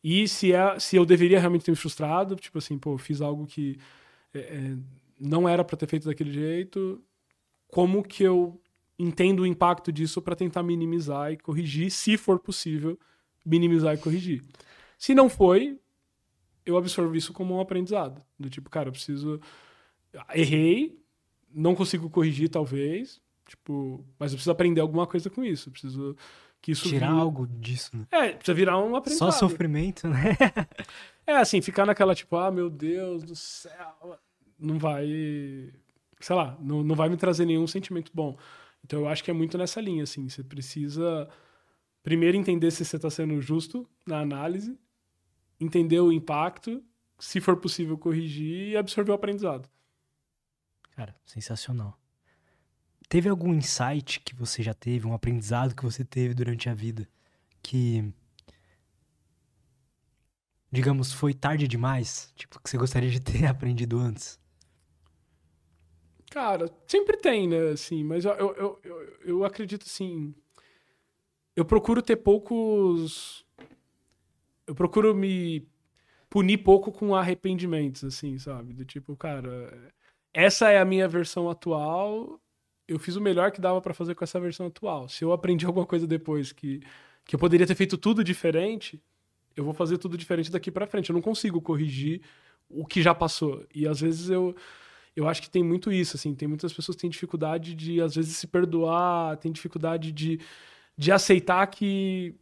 E 0.04 0.28
se, 0.28 0.54
é, 0.54 0.80
se 0.80 0.96
eu 0.96 1.06
deveria 1.06 1.40
realmente 1.40 1.66
ter 1.66 1.72
me 1.72 1.78
frustrado, 1.78 2.36
tipo 2.36 2.58
assim, 2.60 2.78
pô, 2.80 2.98
fiz 2.98 3.22
algo 3.22 3.46
que 3.48 3.78
é, 4.34 4.40
é, 4.40 4.78
não 5.20 5.50
era 5.50 5.64
para 5.64 5.78
ter 5.78 5.88
feito 5.88 6.08
daquele 6.08 6.32
jeito, 6.32 7.04
como 7.70 8.04
que 8.04 8.24
eu 8.24 8.62
entendo 8.98 9.42
o 9.42 9.46
impacto 9.46 9.92
disso 9.92 10.22
para 10.22 10.36
tentar 10.36 10.64
minimizar 10.64 11.32
e 11.32 11.38
corrigir, 11.38 11.92
se 11.92 12.18
for 12.18 12.40
possível, 12.40 13.00
minimizar 13.46 13.94
e 13.96 13.98
corrigir. 13.98 14.44
Se 14.98 15.14
não 15.14 15.30
foi, 15.30 15.80
eu 16.66 16.78
absorvo 16.78 17.16
isso 17.16 17.34
como 17.34 17.56
um 17.56 17.62
aprendizado. 17.62 18.22
Do 18.40 18.50
tipo, 18.50 18.70
cara, 18.70 18.90
eu 18.90 18.94
preciso. 18.94 19.40
Errei, 20.34 21.00
não 21.54 21.76
consigo 21.76 22.10
corrigir, 22.10 22.50
talvez, 22.50 23.22
Tipo, 23.48 24.06
mas 24.20 24.32
eu 24.32 24.36
preciso 24.36 24.52
aprender 24.52 24.82
alguma 24.82 25.08
coisa 25.08 25.30
com 25.30 25.44
isso. 25.44 25.70
Eu 25.70 25.72
preciso 25.72 26.18
que 26.62 26.72
isso 26.72 26.90
tirar 26.90 27.12
algo 27.12 27.48
disso, 27.48 27.96
né? 27.96 28.06
É, 28.12 28.34
precisa 28.34 28.54
virar 28.54 28.78
um 28.78 28.96
aprendizado. 28.96 29.32
Só 29.32 29.40
sofrimento, 29.40 30.08
né? 30.08 30.36
é, 31.26 31.38
assim, 31.38 31.62
ficar 31.62 31.86
naquela 31.86 32.14
tipo, 32.14 32.36
ah, 32.36 32.52
meu 32.52 32.70
Deus 32.70 33.24
do 33.24 33.36
céu, 33.36 34.20
não 34.60 34.78
vai, 34.78 35.08
sei 36.20 36.36
lá, 36.36 36.58
não, 36.60 36.84
não 36.84 36.96
vai 36.96 37.08
me 37.08 37.16
trazer 37.16 37.46
nenhum 37.46 37.68
sentimento 37.68 38.12
bom. 38.14 38.38
Então 38.88 39.02
eu 39.02 39.08
acho 39.10 39.22
que 39.22 39.30
é 39.30 39.34
muito 39.34 39.58
nessa 39.58 39.82
linha, 39.82 40.04
assim, 40.04 40.30
você 40.30 40.42
precisa 40.42 41.30
primeiro 42.02 42.38
entender 42.38 42.72
se 42.72 42.86
você 42.86 42.96
está 42.96 43.10
sendo 43.10 43.42
justo 43.42 43.88
na 44.08 44.22
análise, 44.22 44.80
entender 45.60 46.00
o 46.00 46.10
impacto, 46.10 46.82
se 47.20 47.42
for 47.42 47.58
possível 47.58 47.98
corrigir 47.98 48.70
e 48.70 48.78
absorver 48.78 49.12
o 49.12 49.16
aprendizado. 49.16 49.70
Cara, 50.92 51.14
sensacional. 51.26 52.00
Teve 53.10 53.28
algum 53.28 53.54
insight 53.54 54.22
que 54.22 54.34
você 54.34 54.64
já 54.64 54.74
teve, 54.74 55.06
um 55.06 55.14
aprendizado 55.14 55.76
que 55.76 55.84
você 55.84 56.06
teve 56.06 56.34
durante 56.34 56.70
a 56.70 56.74
vida 56.74 57.08
que, 57.62 58.14
digamos, 60.72 61.12
foi 61.12 61.34
tarde 61.34 61.68
demais? 61.68 62.32
Tipo, 62.38 62.62
que 62.62 62.70
você 62.70 62.78
gostaria 62.78 63.12
de 63.12 63.20
ter 63.20 63.46
aprendido 63.48 64.00
antes? 64.00 64.40
Cara, 66.30 66.70
sempre 66.86 67.18
tem, 67.18 67.48
né? 67.48 67.70
Assim, 67.70 68.04
mas 68.04 68.26
eu, 68.26 68.34
eu, 68.34 68.80
eu, 68.84 69.18
eu 69.24 69.46
acredito 69.46 69.84
assim. 69.84 70.34
Eu 71.56 71.66
procuro 71.66 72.02
ter 72.02 72.18
poucos. 72.18 73.46
Eu 74.66 74.76
procuro 74.76 75.16
me 75.16 75.68
punir 76.30 76.58
pouco 76.58 76.92
com 76.92 77.16
arrependimentos, 77.16 78.04
assim, 78.04 78.38
sabe? 78.38 78.74
Do 78.74 78.84
tipo, 78.84 79.16
cara, 79.16 79.92
essa 80.34 80.70
é 80.70 80.78
a 80.78 80.86
minha 80.86 81.08
versão 81.08 81.50
atual 81.50 82.40
eu 82.88 82.98
fiz 82.98 83.16
o 83.16 83.22
melhor 83.22 83.52
que 83.52 83.60
dava 83.60 83.82
para 83.82 83.94
fazer 83.94 84.16
com 84.16 84.24
essa 84.24 84.40
versão 84.40 84.68
atual. 84.68 85.10
Se 85.10 85.24
eu 85.24 85.34
aprendi 85.34 85.66
alguma 85.66 85.86
coisa 85.86 86.08
depois 86.08 86.52
que, 86.52 86.82
que 87.26 87.36
eu 87.36 87.40
poderia 87.40 87.68
ter 87.68 87.76
feito 87.76 87.98
tudo 87.98 88.24
diferente, 88.24 89.02
eu 89.56 89.64
vou 89.64 89.74
fazer 89.74 89.98
tudo 89.98 90.18
diferente 90.18 90.50
daqui 90.50 90.72
para 90.72 90.88
frente. 90.88 91.10
Eu 91.10 91.14
não 91.14 91.22
consigo 91.22 91.62
corrigir 91.62 92.22
o 92.70 92.86
que 92.86 93.02
já 93.02 93.14
passou. 93.14 93.66
E 93.76 93.86
às 93.86 94.00
vezes 94.00 94.30
eu 94.30 94.56
eu 95.18 95.28
acho 95.28 95.42
que 95.42 95.50
tem 95.50 95.64
muito 95.64 95.92
isso, 95.92 96.16
assim, 96.16 96.36
tem 96.36 96.48
muitas 96.48 96.72
pessoas 96.72 96.96
que 96.96 97.02
têm 97.02 97.10
dificuldade 97.10 97.74
de 97.74 98.00
às 98.00 98.14
vezes 98.14 98.38
se 98.38 98.46
perdoar, 98.46 99.36
tem 99.38 99.52
dificuldade 99.52 100.12
de, 100.12 100.40
de 100.96 101.12
aceitar 101.12 101.66
que 101.66 102.36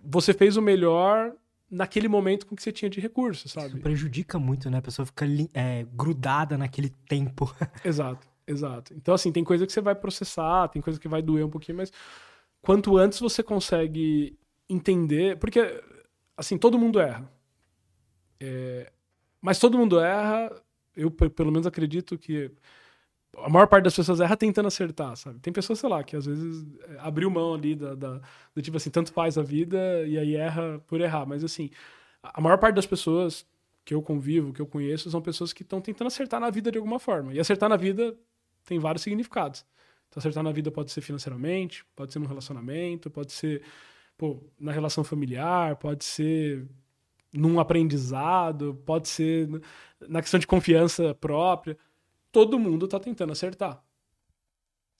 você 0.00 0.32
fez 0.32 0.56
o 0.56 0.62
melhor 0.62 1.34
naquele 1.68 2.06
momento 2.06 2.46
com 2.46 2.54
que 2.54 2.62
você 2.62 2.70
tinha 2.70 2.88
de 2.88 3.00
recursos, 3.00 3.50
sabe? 3.50 3.66
Isso 3.66 3.78
prejudica 3.78 4.38
muito, 4.38 4.70
né? 4.70 4.78
A 4.78 4.82
pessoa 4.82 5.04
fica 5.04 5.26
é, 5.52 5.84
grudada 5.92 6.56
naquele 6.56 6.90
tempo. 7.08 7.52
Exato. 7.84 8.24
Exato. 8.46 8.94
Então, 8.94 9.12
assim, 9.12 9.32
tem 9.32 9.42
coisa 9.42 9.66
que 9.66 9.72
você 9.72 9.80
vai 9.80 9.96
processar, 9.96 10.68
tem 10.68 10.80
coisa 10.80 11.00
que 11.00 11.08
vai 11.08 11.20
doer 11.20 11.44
um 11.44 11.50
pouquinho, 11.50 11.78
mas 11.78 11.92
quanto 12.62 12.96
antes 12.96 13.18
você 13.18 13.42
consegue 13.42 14.38
entender. 14.68 15.36
Porque, 15.40 15.82
assim, 16.36 16.56
todo 16.56 16.78
mundo 16.78 17.00
erra. 17.00 17.28
É, 18.38 18.92
mas 19.40 19.58
todo 19.58 19.76
mundo 19.76 19.98
erra. 19.98 20.50
Eu, 20.98 21.10
pelo 21.10 21.52
menos, 21.52 21.66
acredito 21.66 22.18
que 22.18 22.50
a 23.36 23.48
maior 23.48 23.66
parte 23.66 23.84
das 23.84 23.94
pessoas 23.94 24.20
erra 24.20 24.36
tentando 24.36 24.66
acertar, 24.66 25.16
sabe? 25.16 25.38
Tem 25.40 25.52
pessoas, 25.52 25.78
sei 25.78 25.88
lá, 25.88 26.02
que 26.02 26.16
às 26.16 26.26
vezes 26.26 26.66
é, 26.88 26.98
abriu 27.00 27.30
mão 27.30 27.54
ali 27.54 27.74
da, 27.74 27.94
da, 27.94 28.20
do 28.54 28.62
tipo 28.62 28.76
assim, 28.76 28.90
tanto 28.90 29.12
faz 29.12 29.38
a 29.38 29.42
vida 29.42 30.06
e 30.06 30.18
aí 30.18 30.34
erra 30.34 30.80
por 30.86 31.00
errar. 31.00 31.26
Mas 31.26 31.44
assim, 31.44 31.70
a 32.22 32.40
maior 32.40 32.58
parte 32.58 32.74
das 32.76 32.86
pessoas 32.86 33.46
que 33.84 33.94
eu 33.94 34.02
convivo, 34.02 34.52
que 34.52 34.60
eu 34.60 34.66
conheço, 34.66 35.10
são 35.10 35.22
pessoas 35.22 35.52
que 35.52 35.62
estão 35.62 35.80
tentando 35.80 36.08
acertar 36.08 36.40
na 36.40 36.50
vida 36.50 36.70
de 36.70 36.78
alguma 36.78 36.98
forma. 36.98 37.32
E 37.32 37.40
acertar 37.40 37.68
na 37.68 37.76
vida 37.76 38.14
tem 38.64 38.78
vários 38.78 39.02
significados. 39.02 39.64
Então, 40.08 40.20
acertar 40.20 40.42
na 40.42 40.52
vida 40.52 40.70
pode 40.70 40.90
ser 40.90 41.00
financeiramente, 41.00 41.84
pode 41.94 42.12
ser 42.12 42.18
no 42.18 42.26
relacionamento, 42.26 43.10
pode 43.10 43.32
ser 43.32 43.62
pô, 44.16 44.42
na 44.58 44.72
relação 44.72 45.04
familiar, 45.04 45.76
pode 45.76 46.04
ser 46.04 46.66
num 47.38 47.60
aprendizado, 47.60 48.74
pode 48.84 49.08
ser 49.08 49.48
na 50.08 50.20
questão 50.20 50.40
de 50.40 50.46
confiança 50.46 51.14
própria. 51.14 51.78
Todo 52.32 52.58
mundo 52.58 52.84
está 52.84 52.98
tentando 52.98 53.32
acertar. 53.32 53.82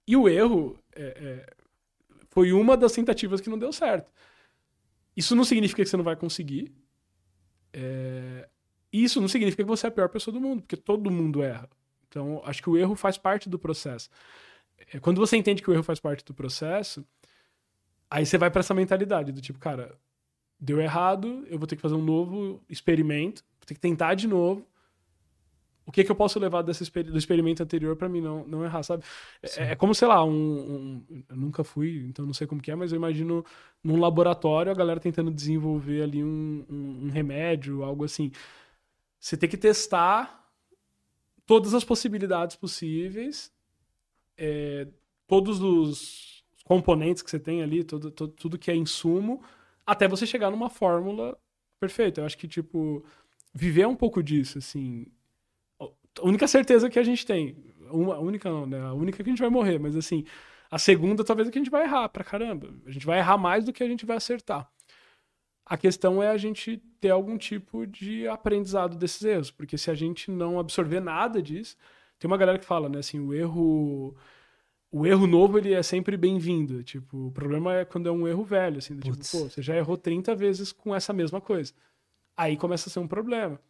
E 0.06 0.16
o 0.16 0.28
erro 0.28 0.78
é, 0.94 1.02
é, 1.02 1.56
foi 2.30 2.52
uma 2.52 2.76
das 2.76 2.92
tentativas 2.92 3.40
que 3.40 3.50
não 3.50 3.58
deu 3.58 3.72
certo. 3.72 4.10
Isso 5.16 5.34
não 5.34 5.44
significa 5.44 5.82
que 5.82 5.90
você 5.90 5.96
não 5.96 6.04
vai 6.04 6.16
conseguir. 6.16 6.72
É, 7.72 8.48
isso 8.92 9.20
não 9.20 9.28
significa 9.28 9.62
que 9.64 9.68
você 9.68 9.86
é 9.86 9.88
a 9.88 9.92
pior 9.92 10.08
pessoa 10.08 10.32
do 10.32 10.40
mundo, 10.40 10.62
porque 10.62 10.76
todo 10.76 11.10
mundo 11.10 11.42
erra. 11.42 11.68
Então, 12.08 12.40
acho 12.44 12.62
que 12.62 12.70
o 12.70 12.76
erro 12.76 12.94
faz 12.94 13.18
parte 13.18 13.48
do 13.48 13.58
processo. 13.58 14.08
É, 14.92 14.98
quando 15.00 15.18
você 15.18 15.36
entende 15.36 15.60
que 15.60 15.70
o 15.70 15.74
erro 15.74 15.82
faz 15.82 16.00
parte 16.00 16.24
do 16.24 16.32
processo, 16.32 17.04
aí 18.08 18.24
você 18.24 18.38
vai 18.38 18.50
para 18.50 18.60
essa 18.60 18.72
mentalidade 18.72 19.32
do 19.32 19.40
tipo, 19.40 19.58
cara, 19.58 19.98
deu 20.60 20.80
errado, 20.80 21.44
eu 21.48 21.58
vou 21.58 21.66
ter 21.66 21.76
que 21.76 21.82
fazer 21.82 21.94
um 21.94 22.04
novo 22.04 22.60
experimento, 22.68 23.44
vou 23.60 23.66
ter 23.66 23.74
que 23.74 23.80
tentar 23.80 24.14
de 24.14 24.26
novo. 24.26 24.66
O 25.86 25.90
que, 25.90 26.04
que 26.04 26.10
eu 26.10 26.16
posso 26.16 26.38
levar 26.38 26.60
desse 26.60 26.84
do 27.02 27.16
experimento 27.16 27.62
anterior 27.62 27.96
para 27.96 28.10
mim 28.10 28.20
não, 28.20 28.46
não 28.46 28.62
errar, 28.62 28.82
sabe? 28.82 29.02
É, 29.42 29.72
é, 29.72 29.74
como, 29.74 29.94
sei 29.94 30.06
lá, 30.06 30.22
um, 30.22 31.02
um, 31.08 31.24
Eu 31.30 31.36
nunca 31.36 31.64
fui, 31.64 32.04
então 32.06 32.26
não 32.26 32.34
sei 32.34 32.46
como 32.46 32.60
que 32.60 32.70
é, 32.70 32.74
mas 32.74 32.92
eu 32.92 32.96
imagino 32.96 33.42
num 33.82 33.98
laboratório 33.98 34.70
a 34.70 34.74
galera 34.74 35.00
tentando 35.00 35.30
desenvolver 35.30 36.02
ali 36.02 36.22
um, 36.22 36.66
um, 36.68 37.06
um 37.06 37.08
remédio, 37.08 37.82
algo 37.82 38.04
assim. 38.04 38.30
Você 39.18 39.34
tem 39.34 39.48
que 39.48 39.56
testar 39.56 40.46
todas 41.46 41.72
as 41.72 41.84
possibilidades 41.84 42.54
possíveis, 42.54 43.50
é, 44.36 44.86
todos 45.26 45.62
os 45.62 46.44
componentes 46.64 47.22
que 47.22 47.30
você 47.30 47.38
tem 47.38 47.62
ali, 47.62 47.82
todo, 47.82 48.10
todo, 48.10 48.32
tudo 48.34 48.58
que 48.58 48.70
é 48.70 48.76
insumo, 48.76 49.42
até 49.88 50.06
você 50.06 50.26
chegar 50.26 50.50
numa 50.50 50.68
fórmula 50.68 51.34
perfeita. 51.80 52.20
Eu 52.20 52.26
acho 52.26 52.36
que, 52.36 52.46
tipo, 52.46 53.02
viver 53.54 53.86
um 53.86 53.96
pouco 53.96 54.22
disso, 54.22 54.58
assim. 54.58 55.06
A 55.80 55.88
única 56.22 56.46
certeza 56.46 56.90
que 56.90 56.98
a 56.98 57.02
gente 57.02 57.24
tem, 57.24 57.56
uma 57.90 58.18
única 58.18 58.50
não, 58.50 58.66
né? 58.66 58.78
A 58.80 58.92
única 58.92 59.24
que 59.24 59.30
a 59.30 59.32
gente 59.32 59.40
vai 59.40 59.48
morrer, 59.48 59.78
mas 59.78 59.96
assim, 59.96 60.26
a 60.70 60.78
segunda 60.78 61.24
talvez 61.24 61.48
é 61.48 61.50
que 61.50 61.58
a 61.58 61.62
gente 61.62 61.70
vai 61.70 61.84
errar 61.84 62.06
pra 62.10 62.22
caramba. 62.22 62.68
A 62.84 62.90
gente 62.90 63.06
vai 63.06 63.18
errar 63.18 63.38
mais 63.38 63.64
do 63.64 63.72
que 63.72 63.82
a 63.82 63.88
gente 63.88 64.04
vai 64.04 64.18
acertar. 64.18 64.70
A 65.64 65.76
questão 65.78 66.22
é 66.22 66.28
a 66.28 66.36
gente 66.36 66.76
ter 67.00 67.10
algum 67.10 67.38
tipo 67.38 67.86
de 67.86 68.28
aprendizado 68.28 68.94
desses 68.94 69.22
erros, 69.22 69.50
porque 69.50 69.78
se 69.78 69.90
a 69.90 69.94
gente 69.94 70.30
não 70.30 70.58
absorver 70.58 71.00
nada 71.00 71.40
disso, 71.40 71.76
tem 72.18 72.28
uma 72.28 72.36
galera 72.36 72.58
que 72.58 72.64
fala, 72.64 72.90
né, 72.90 72.98
assim, 72.98 73.20
o 73.20 73.32
erro 73.32 74.14
o 74.90 75.06
erro 75.06 75.26
novo 75.26 75.58
ele 75.58 75.72
é 75.72 75.82
sempre 75.82 76.16
bem-vindo, 76.16 76.82
tipo, 76.82 77.28
o 77.28 77.32
problema 77.32 77.74
é 77.74 77.84
quando 77.84 78.08
é 78.08 78.12
um 78.12 78.26
erro 78.26 78.44
velho, 78.44 78.78
assim, 78.78 78.98
tipo, 78.98 79.16
pô, 79.16 79.48
você 79.48 79.60
já 79.60 79.76
errou 79.76 79.96
30 79.96 80.34
vezes 80.34 80.72
com 80.72 80.94
essa 80.94 81.12
mesma 81.12 81.40
coisa. 81.40 81.72
Aí 82.36 82.56
começa 82.56 82.88
a 82.88 82.92
ser 82.92 82.98
um 83.00 83.08
problema. 83.08 83.60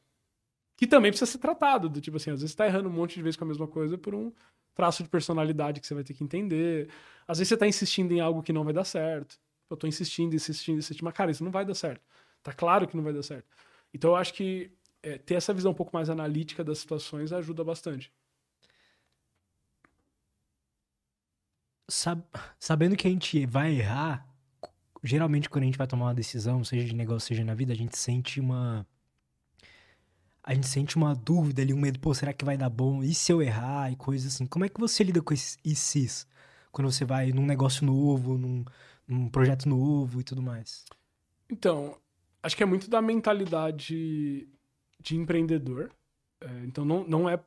Que 0.76 0.86
também 0.86 1.10
precisa 1.10 1.30
ser 1.30 1.38
tratado, 1.38 1.88
do 1.88 2.00
tipo 2.00 2.18
assim, 2.18 2.30
às 2.30 2.40
vezes 2.40 2.52
você 2.52 2.56
tá 2.56 2.66
errando 2.66 2.88
um 2.88 2.92
monte 2.92 3.16
de 3.16 3.22
vezes 3.22 3.36
com 3.36 3.44
a 3.44 3.48
mesma 3.48 3.66
coisa 3.66 3.98
por 3.98 4.14
um 4.14 4.32
traço 4.74 5.02
de 5.02 5.08
personalidade 5.08 5.80
que 5.80 5.86
você 5.86 5.94
vai 5.94 6.04
ter 6.04 6.14
que 6.14 6.22
entender. 6.22 6.88
Às 7.26 7.38
vezes 7.38 7.48
você 7.48 7.56
tá 7.56 7.66
insistindo 7.66 8.12
em 8.12 8.20
algo 8.20 8.42
que 8.42 8.52
não 8.52 8.62
vai 8.62 8.72
dar 8.72 8.84
certo 8.84 9.38
eu 9.70 9.76
tô 9.76 9.86
insistindo, 9.86 10.34
insistindo, 10.34 10.78
insistindo, 10.78 11.04
mas 11.04 11.14
cara, 11.14 11.30
isso 11.30 11.44
não 11.44 11.50
vai 11.50 11.64
dar 11.64 11.74
certo. 11.74 12.02
Tá 12.42 12.52
claro 12.52 12.86
que 12.86 12.96
não 12.96 13.04
vai 13.04 13.12
dar 13.12 13.22
certo. 13.22 13.46
Então 13.92 14.10
eu 14.10 14.16
acho 14.16 14.32
que 14.34 14.70
é, 15.02 15.18
ter 15.18 15.34
essa 15.34 15.52
visão 15.52 15.72
um 15.72 15.74
pouco 15.74 15.94
mais 15.94 16.08
analítica 16.08 16.64
das 16.64 16.78
situações 16.78 17.32
ajuda 17.32 17.62
bastante. 17.62 18.12
Sab 21.88 22.22
sabendo 22.58 22.96
que 22.96 23.06
a 23.06 23.10
gente 23.10 23.46
vai 23.46 23.76
errar, 23.76 24.26
geralmente 25.02 25.48
quando 25.48 25.62
a 25.62 25.66
gente 25.66 25.78
vai 25.78 25.86
tomar 25.86 26.06
uma 26.06 26.14
decisão, 26.14 26.62
seja 26.62 26.86
de 26.86 26.94
negócio, 26.94 27.28
seja 27.28 27.44
na 27.44 27.54
vida, 27.54 27.72
a 27.72 27.76
gente 27.76 27.96
sente 27.96 28.40
uma. 28.40 28.86
A 30.42 30.54
gente 30.54 30.66
sente 30.66 30.96
uma 30.96 31.14
dúvida 31.14 31.60
ali, 31.60 31.74
um 31.74 31.78
medo, 31.78 31.98
pô, 31.98 32.14
será 32.14 32.32
que 32.32 32.44
vai 32.44 32.56
dar 32.56 32.70
bom? 32.70 33.02
E 33.02 33.14
se 33.14 33.30
eu 33.30 33.42
errar? 33.42 33.92
E 33.92 33.96
coisas 33.96 34.34
assim. 34.34 34.46
Como 34.46 34.64
é 34.64 34.68
que 34.68 34.80
você 34.80 35.04
lida 35.04 35.20
com 35.20 35.34
esses 35.34 35.58
ICs? 35.64 36.26
Quando 36.72 36.90
você 36.90 37.04
vai 37.04 37.32
num 37.32 37.44
negócio 37.44 37.84
novo, 37.84 38.38
num, 38.38 38.64
um 39.08 39.28
projeto 39.28 39.68
novo 39.68 40.20
e 40.20 40.24
tudo 40.24 40.42
mais? 40.42 40.84
Então, 41.50 41.96
acho 42.42 42.56
que 42.56 42.62
é 42.62 42.66
muito 42.66 42.88
da 42.88 43.02
mentalidade 43.02 44.48
de 45.00 45.16
empreendedor. 45.16 45.90
É, 46.40 46.64
então, 46.64 46.84
não, 46.84 47.04
não 47.04 47.28
é. 47.28 47.38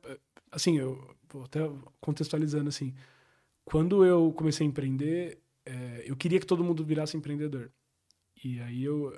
Assim, 0.50 0.78
eu 0.78 1.16
vou 1.28 1.44
até 1.44 1.60
contextualizando 2.00 2.68
assim. 2.68 2.94
Quando 3.64 4.04
eu 4.04 4.32
comecei 4.32 4.66
a 4.66 4.70
empreender, 4.70 5.40
é, 5.64 6.02
eu 6.06 6.16
queria 6.16 6.40
que 6.40 6.46
todo 6.46 6.64
mundo 6.64 6.84
virasse 6.84 7.16
empreendedor. 7.16 7.70
E 8.44 8.60
aí 8.60 8.82
eu. 8.84 9.12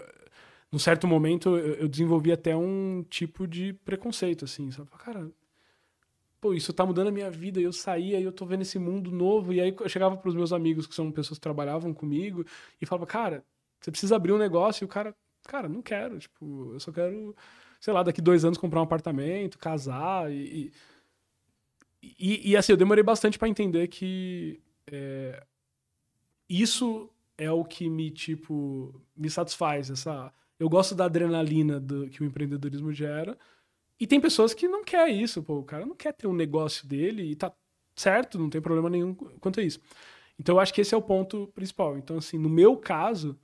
Num 0.70 0.78
certo 0.78 1.06
momento, 1.06 1.56
eu, 1.56 1.74
eu 1.74 1.88
desenvolvi 1.88 2.32
até 2.32 2.56
um 2.56 3.04
tipo 3.08 3.46
de 3.46 3.72
preconceito, 3.84 4.44
assim, 4.44 4.70
sabe? 4.72 4.90
Cara, 4.98 5.30
pô, 6.40 6.52
isso 6.52 6.72
tá 6.72 6.84
mudando 6.84 7.08
a 7.08 7.12
minha 7.12 7.30
vida, 7.30 7.60
e 7.60 7.64
eu 7.64 7.72
saía 7.72 8.20
eu 8.20 8.32
tô 8.32 8.44
vendo 8.44 8.62
esse 8.62 8.78
mundo 8.78 9.10
novo, 9.10 9.52
e 9.52 9.60
aí 9.60 9.74
eu 9.78 9.88
chegava 9.88 10.16
pros 10.16 10.34
meus 10.34 10.52
amigos, 10.52 10.86
que 10.86 10.94
são 10.94 11.10
pessoas 11.12 11.38
que 11.38 11.42
trabalhavam 11.42 11.94
comigo, 11.94 12.44
e 12.80 12.86
falava, 12.86 13.06
cara, 13.06 13.44
você 13.80 13.90
precisa 13.90 14.16
abrir 14.16 14.32
um 14.32 14.38
negócio, 14.38 14.84
e 14.84 14.86
o 14.86 14.88
cara, 14.88 15.14
cara, 15.44 15.68
não 15.68 15.80
quero, 15.80 16.18
tipo, 16.18 16.72
eu 16.74 16.80
só 16.80 16.92
quero, 16.92 17.34
sei 17.80 17.94
lá, 17.94 18.02
daqui 18.02 18.20
dois 18.20 18.44
anos 18.44 18.58
comprar 18.58 18.80
um 18.80 18.84
apartamento, 18.84 19.58
casar, 19.58 20.30
e... 20.32 20.66
E, 20.66 20.72
e, 22.18 22.50
e 22.50 22.56
assim, 22.56 22.72
eu 22.72 22.76
demorei 22.76 23.02
bastante 23.04 23.38
para 23.38 23.48
entender 23.48 23.88
que 23.88 24.60
é, 24.86 25.44
isso 26.48 27.10
é 27.38 27.50
o 27.50 27.64
que 27.64 27.88
me, 27.88 28.10
tipo, 28.10 29.00
me 29.16 29.30
satisfaz, 29.30 29.90
essa... 29.90 30.32
Eu 30.58 30.68
gosto 30.68 30.94
da 30.94 31.06
adrenalina 31.06 31.80
do, 31.80 32.08
que 32.08 32.22
o 32.22 32.26
empreendedorismo 32.26 32.92
gera, 32.92 33.36
e 33.98 34.06
tem 34.06 34.20
pessoas 34.20 34.54
que 34.54 34.68
não 34.68 34.84
quer 34.84 35.08
isso, 35.08 35.42
pô, 35.42 35.58
o 35.58 35.64
cara 35.64 35.86
não 35.86 35.94
quer 35.94 36.12
ter 36.12 36.26
um 36.26 36.34
negócio 36.34 36.86
dele 36.86 37.22
e 37.22 37.34
tá 37.36 37.52
certo, 37.96 38.38
não 38.38 38.50
tem 38.50 38.60
problema 38.60 38.90
nenhum 38.90 39.14
quanto 39.14 39.60
a 39.60 39.62
isso. 39.62 39.80
Então 40.38 40.56
eu 40.56 40.60
acho 40.60 40.74
que 40.74 40.80
esse 40.80 40.94
é 40.94 40.96
o 40.96 41.02
ponto 41.02 41.48
principal. 41.54 41.96
Então, 41.96 42.18
assim, 42.18 42.38
no 42.38 42.48
meu 42.48 42.76
caso, 42.76 43.38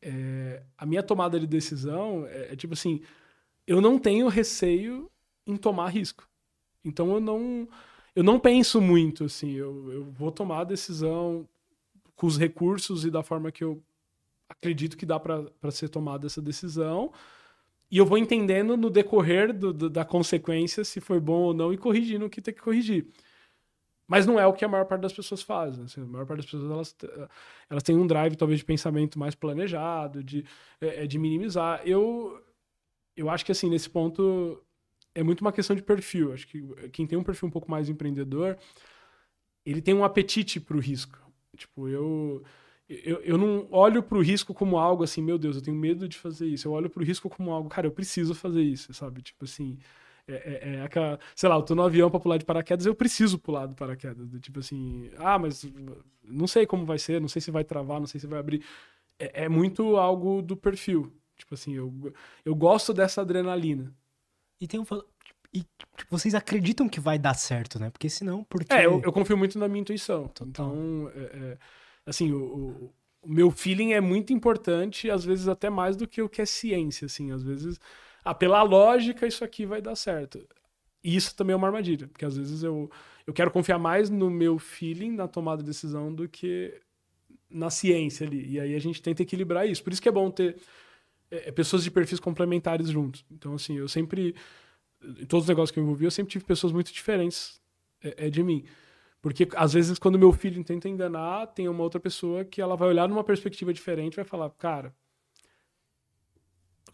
é, 0.00 0.62
a 0.76 0.86
minha 0.86 1.02
tomada 1.02 1.38
de 1.38 1.46
decisão 1.46 2.26
é, 2.26 2.52
é, 2.52 2.56
tipo 2.56 2.74
assim, 2.74 3.02
eu 3.66 3.80
não 3.80 3.98
tenho 3.98 4.28
receio 4.28 5.10
em 5.46 5.56
tomar 5.56 5.88
risco. 5.88 6.28
Então 6.86 7.12
eu 7.12 7.20
não, 7.20 7.68
eu 8.14 8.22
não 8.22 8.38
penso 8.38 8.80
muito, 8.80 9.24
assim, 9.24 9.52
eu, 9.52 9.92
eu 9.92 10.04
vou 10.04 10.30
tomar 10.30 10.60
a 10.60 10.64
decisão 10.64 11.46
com 12.14 12.26
os 12.26 12.38
recursos 12.38 13.04
e 13.04 13.10
da 13.10 13.22
forma 13.22 13.50
que 13.52 13.64
eu 13.64 13.82
acredito 14.48 14.96
que 14.96 15.04
dá 15.04 15.18
para 15.18 15.70
ser 15.70 15.88
tomada 15.88 16.26
essa 16.26 16.40
decisão. 16.40 17.12
E 17.90 17.98
eu 17.98 18.06
vou 18.06 18.18
entendendo 18.18 18.76
no 18.76 18.88
decorrer 18.88 19.52
do, 19.52 19.72
do, 19.72 19.90
da 19.90 20.04
consequência 20.04 20.84
se 20.84 21.00
foi 21.00 21.20
bom 21.20 21.40
ou 21.42 21.54
não 21.54 21.72
e 21.72 21.78
corrigindo 21.78 22.26
o 22.26 22.30
que 22.30 22.40
tem 22.40 22.54
que 22.54 22.62
corrigir. 22.62 23.06
Mas 24.08 24.24
não 24.24 24.38
é 24.38 24.46
o 24.46 24.52
que 24.52 24.64
a 24.64 24.68
maior 24.68 24.84
parte 24.84 25.02
das 25.02 25.12
pessoas 25.12 25.42
faz. 25.42 25.76
Né? 25.76 25.84
Assim, 25.84 26.00
a 26.00 26.06
maior 26.06 26.26
parte 26.26 26.38
das 26.38 26.46
pessoas 26.46 26.70
elas, 26.70 26.96
elas 27.68 27.82
têm 27.82 27.96
um 27.96 28.06
drive 28.06 28.36
talvez 28.36 28.60
de 28.60 28.64
pensamento 28.64 29.18
mais 29.18 29.34
planejado, 29.34 30.22
de, 30.22 30.44
é, 30.80 31.04
é, 31.04 31.06
de 31.06 31.18
minimizar. 31.18 31.82
Eu, 31.84 32.40
eu 33.16 33.28
acho 33.28 33.44
que 33.44 33.52
assim, 33.52 33.68
nesse 33.68 33.90
ponto 33.90 34.62
é 35.16 35.22
muito 35.22 35.40
uma 35.40 35.52
questão 35.52 35.74
de 35.74 35.82
perfil. 35.82 36.32
Acho 36.32 36.46
que 36.46 36.62
quem 36.92 37.06
tem 37.06 37.18
um 37.18 37.24
perfil 37.24 37.48
um 37.48 37.50
pouco 37.50 37.70
mais 37.70 37.88
empreendedor, 37.88 38.56
ele 39.64 39.80
tem 39.80 39.94
um 39.94 40.04
apetite 40.04 40.60
para 40.60 40.76
o 40.76 40.80
risco. 40.80 41.18
Tipo, 41.56 41.88
eu 41.88 42.44
eu, 42.88 43.20
eu 43.22 43.38
não 43.38 43.66
olho 43.72 44.02
para 44.02 44.16
o 44.18 44.22
risco 44.22 44.54
como 44.54 44.78
algo 44.78 45.02
assim, 45.02 45.20
meu 45.20 45.36
Deus, 45.38 45.56
eu 45.56 45.62
tenho 45.62 45.76
medo 45.76 46.08
de 46.08 46.16
fazer 46.18 46.46
isso. 46.46 46.68
Eu 46.68 46.72
olho 46.72 46.88
para 46.88 47.02
o 47.02 47.04
risco 47.04 47.28
como 47.28 47.50
algo, 47.50 47.68
cara, 47.68 47.86
eu 47.86 47.90
preciso 47.90 48.34
fazer 48.34 48.62
isso, 48.62 48.92
sabe? 48.94 49.22
Tipo 49.22 49.44
assim, 49.44 49.78
é, 50.28 50.34
é, 50.34 50.74
é 50.76 50.82
aquela, 50.82 51.18
sei 51.34 51.48
lá, 51.48 51.56
eu 51.56 51.62
tô 51.62 51.74
no 51.74 51.82
avião 51.82 52.10
para 52.10 52.20
pular 52.20 52.36
de 52.38 52.44
paraquedas, 52.44 52.86
eu 52.86 52.94
preciso 52.94 53.38
pular 53.38 53.66
do 53.66 53.74
paraquedas. 53.74 54.28
Tipo 54.40 54.60
assim, 54.60 55.10
ah, 55.18 55.38
mas 55.38 55.64
não 56.22 56.46
sei 56.46 56.66
como 56.66 56.84
vai 56.84 56.98
ser, 56.98 57.20
não 57.20 57.28
sei 57.28 57.40
se 57.42 57.50
vai 57.50 57.64
travar, 57.64 58.00
não 58.00 58.06
sei 58.06 58.20
se 58.20 58.26
vai 58.26 58.38
abrir. 58.38 58.64
É, 59.18 59.44
é 59.44 59.48
muito 59.48 59.96
algo 59.96 60.42
do 60.42 60.56
perfil. 60.56 61.12
Tipo 61.36 61.54
assim, 61.54 61.74
eu, 61.74 61.92
eu 62.44 62.54
gosto 62.54 62.94
dessa 62.94 63.22
adrenalina. 63.22 63.92
E 64.60 64.66
tem 64.66 64.80
um. 64.80 64.84
E 65.52 65.60
tipo, 65.60 66.10
vocês 66.10 66.34
acreditam 66.34 66.88
que 66.88 67.00
vai 67.00 67.18
dar 67.18 67.34
certo, 67.34 67.78
né? 67.78 67.90
Porque 67.90 68.08
senão, 68.08 68.44
porque. 68.44 68.72
É, 68.72 68.86
eu, 68.86 69.00
eu 69.02 69.12
confio 69.12 69.36
muito 69.36 69.58
na 69.58 69.68
minha 69.68 69.80
intuição. 69.80 70.28
Total. 70.28 70.48
Então, 70.48 71.10
é, 71.14 71.20
é 71.20 71.58
assim, 72.04 72.32
o, 72.32 72.92
o, 73.22 73.28
meu 73.28 73.50
feeling 73.50 73.92
é 73.92 74.00
muito 74.00 74.32
importante, 74.32 75.10
às 75.10 75.24
vezes 75.24 75.48
até 75.48 75.68
mais 75.68 75.96
do 75.96 76.06
que 76.06 76.22
o 76.22 76.28
que 76.28 76.40
é 76.40 76.46
ciência, 76.46 77.06
assim, 77.06 77.32
às 77.32 77.42
vezes, 77.42 77.80
ah, 78.24 78.34
pela 78.34 78.62
lógica 78.62 79.26
isso 79.26 79.44
aqui 79.44 79.66
vai 79.66 79.82
dar 79.82 79.96
certo. 79.96 80.46
E 81.02 81.14
isso 81.14 81.34
também 81.34 81.54
é 81.54 81.56
uma 81.56 81.66
armadilha, 81.66 82.08
porque 82.08 82.24
às 82.24 82.36
vezes 82.36 82.62
eu, 82.62 82.90
eu 83.26 83.32
quero 83.32 83.50
confiar 83.50 83.78
mais 83.78 84.10
no 84.10 84.30
meu 84.30 84.58
feeling, 84.58 85.12
na 85.12 85.28
tomada 85.28 85.62
de 85.62 85.68
decisão, 85.68 86.14
do 86.14 86.28
que 86.28 86.80
na 87.50 87.70
ciência 87.70 88.26
ali. 88.26 88.44
E 88.48 88.60
aí 88.60 88.74
a 88.74 88.78
gente 88.78 89.00
tenta 89.02 89.22
equilibrar 89.22 89.68
isso. 89.68 89.82
Por 89.82 89.92
isso 89.92 90.02
que 90.02 90.08
é 90.08 90.12
bom 90.12 90.30
ter 90.30 90.56
é, 91.30 91.50
pessoas 91.52 91.82
de 91.82 91.90
perfis 91.90 92.20
complementares 92.20 92.88
juntos. 92.88 93.24
Então, 93.30 93.54
assim, 93.54 93.76
eu 93.76 93.88
sempre. 93.88 94.34
Em 95.02 95.26
todos 95.26 95.44
os 95.44 95.48
negócios 95.48 95.70
que 95.70 95.78
eu 95.78 95.84
envolvi, 95.84 96.04
eu 96.04 96.10
sempre 96.10 96.32
tive 96.32 96.44
pessoas 96.44 96.72
muito 96.72 96.92
diferentes 96.92 97.60
é, 98.02 98.26
é 98.26 98.30
de 98.30 98.42
mim. 98.42 98.64
Porque, 99.20 99.48
às 99.56 99.72
vezes, 99.72 99.98
quando 99.98 100.18
meu 100.18 100.32
filho 100.32 100.62
tenta 100.64 100.88
enganar, 100.88 101.48
tem 101.48 101.68
uma 101.68 101.82
outra 101.82 102.00
pessoa 102.00 102.44
que 102.44 102.60
ela 102.60 102.76
vai 102.76 102.88
olhar 102.88 103.08
numa 103.08 103.24
perspectiva 103.24 103.72
diferente 103.72 104.16
vai 104.16 104.24
falar, 104.24 104.50
cara. 104.50 104.94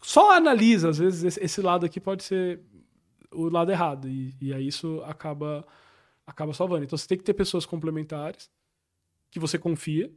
Só 0.01 0.35
analisa, 0.35 0.89
às 0.89 0.97
vezes, 0.97 1.37
esse 1.37 1.61
lado 1.61 1.85
aqui 1.85 1.99
pode 1.99 2.23
ser 2.23 2.59
o 3.31 3.49
lado 3.49 3.71
errado. 3.71 4.09
E, 4.09 4.35
e 4.41 4.53
aí 4.53 4.67
isso 4.67 5.01
acaba, 5.05 5.65
acaba 6.25 6.53
salvando. 6.53 6.83
Então 6.83 6.97
você 6.97 7.07
tem 7.07 7.17
que 7.17 7.23
ter 7.23 7.33
pessoas 7.33 7.65
complementares 7.65 8.49
que 9.31 9.39
você 9.39 9.57
confia. 9.57 10.11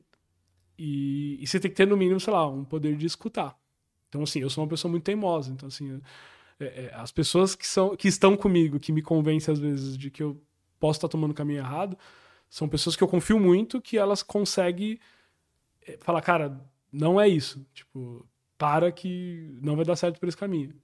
E, 0.79 1.39
e 1.41 1.47
você 1.47 1.59
tem 1.59 1.71
que 1.71 1.77
ter, 1.77 1.87
no 1.87 1.97
mínimo, 1.97 2.21
sei 2.21 2.33
lá, 2.33 2.47
um 2.47 2.65
poder 2.65 2.97
de 2.97 3.07
escutar. 3.07 3.59
Então, 4.17 4.25
assim, 4.25 4.41
eu 4.41 4.49
sou 4.49 4.65
uma 4.65 4.71
pessoa 4.71 4.91
muito 4.91 5.05
teimosa. 5.05 5.53
Então, 5.53 5.69
assim, 5.69 6.01
é, 6.59 6.65
é, 6.65 6.91
as 6.95 7.13
pessoas 7.13 7.55
que, 7.55 7.67
são, 7.67 7.95
que 7.95 8.09
estão 8.09 8.35
comigo, 8.35 8.81
que 8.81 8.91
me 8.91 9.03
convencem 9.03 9.53
às 9.53 9.61
vezes 9.61 9.97
de 9.97 10.11
que 10.11 10.23
eu 10.23 10.41
posso 10.81 10.97
estar 10.97 11.09
tomando 11.09 11.33
o 11.33 11.35
caminho 11.35 11.59
errado, 11.59 11.99
são 12.49 12.67
pessoas 12.67 12.97
que 12.97 13.05
eu 13.05 13.09
confio 13.09 13.39
muito 13.39 13.81
que 13.81 13.99
elas 13.99 14.23
conseguem 14.23 14.99
é, 15.87 15.99
falar, 16.01 16.23
cara, 16.23 16.59
não 16.91 17.21
é 17.21 17.29
isso. 17.29 17.65
Tipo, 17.75 18.27
para 18.57 18.91
que 18.91 19.55
não 19.61 19.77
vai 19.77 19.85
dar 19.85 19.97
certo 19.97 20.19
por 20.19 20.29
esse 20.29 20.37
caminho. 20.37 20.75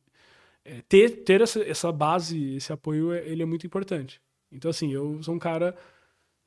É, 0.62 0.82
ter 0.82 1.24
ter 1.24 1.40
essa, 1.40 1.62
essa 1.62 1.90
base, 1.90 2.54
esse 2.54 2.70
apoio, 2.70 3.12
é, 3.12 3.26
ele 3.26 3.42
é 3.42 3.46
muito 3.46 3.66
importante. 3.66 4.20
Então, 4.50 4.70
assim, 4.70 4.92
eu 4.92 5.22
sou 5.22 5.34
um 5.34 5.38
cara 5.38 5.74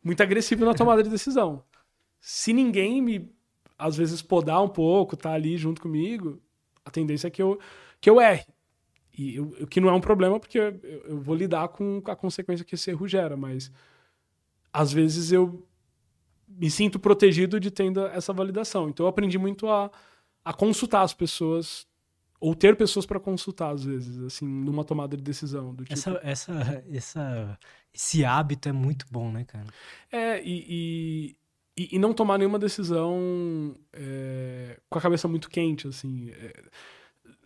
muito 0.04 0.22
agressivo 0.22 0.64
na 0.66 0.76
tomada 0.76 1.02
de 1.02 1.10
decisão. 1.10 1.64
Se 2.22 2.54
ninguém 2.54 3.02
me, 3.02 3.34
às 3.76 3.98
vezes, 3.98 4.22
podar 4.22 4.62
um 4.62 4.70
pouco, 4.70 5.18
tá 5.18 5.34
ali 5.34 5.58
junto 5.58 5.82
comigo, 5.82 6.40
a 6.86 6.92
tendência 6.92 7.28
é 7.28 7.32
que 7.32 7.42
eu, 7.42 7.60
que 8.00 8.10
eu 8.10 8.22
erre. 8.22 8.46
E 9.18 9.40
o 9.40 9.66
que 9.66 9.80
não 9.80 9.90
é 9.90 9.94
um 9.94 10.02
problema, 10.02 10.40
porque 10.40 10.60
eu, 10.60 10.80
eu, 11.06 11.22
vou 11.22 11.36
lidar 11.36 11.70
com 11.70 12.02
a 12.06 12.16
consequência 12.16 12.66
que 12.66 12.76
esse 12.76 12.92
erro 12.92 13.08
gera, 13.08 13.38
mas 13.38 13.72
às 14.74 14.92
vezes 14.92 15.32
eu 15.32 15.66
me 16.48 16.70
sinto 16.70 17.00
protegido 17.00 17.60
de 17.60 17.72
tendo 17.72 18.06
essa 18.08 18.34
validação. 18.34 18.90
Então 18.90 19.06
eu 19.06 19.10
aprendi 19.10 19.38
muito 19.38 19.70
a, 19.70 19.90
a 20.44 20.54
consultar 20.54 21.02
as 21.02 21.14
pessoas 21.14 21.88
ou 22.40 22.54
ter 22.54 22.76
pessoas 22.76 23.06
para 23.06 23.20
consultar 23.20 23.72
às 23.74 23.84
vezes, 23.84 24.22
assim, 24.22 24.46
numa 24.46 24.84
tomada 24.84 25.16
de 25.16 25.24
decisão 25.24 25.74
do 25.74 25.86
tipo... 25.86 25.94
essa, 25.94 26.20
essa, 26.22 26.84
essa, 26.92 27.60
esse 27.94 28.26
hábito 28.26 28.68
é 28.68 28.74
muito 28.74 29.06
bom, 29.10 29.32
né, 29.32 29.46
cara? 29.46 29.68
É 30.12 30.44
e, 30.44 31.38
e, 31.78 31.96
e 31.96 32.00
não 32.00 32.14
tomar 32.14 32.38
nenhuma 32.38 32.60
decisão 32.60 33.76
é, 33.94 34.80
com 34.90 34.98
a 34.98 35.02
cabeça 35.02 35.28
muito 35.28 35.50
quente, 35.50 35.88
assim. 35.88 36.30
É, 36.32 36.64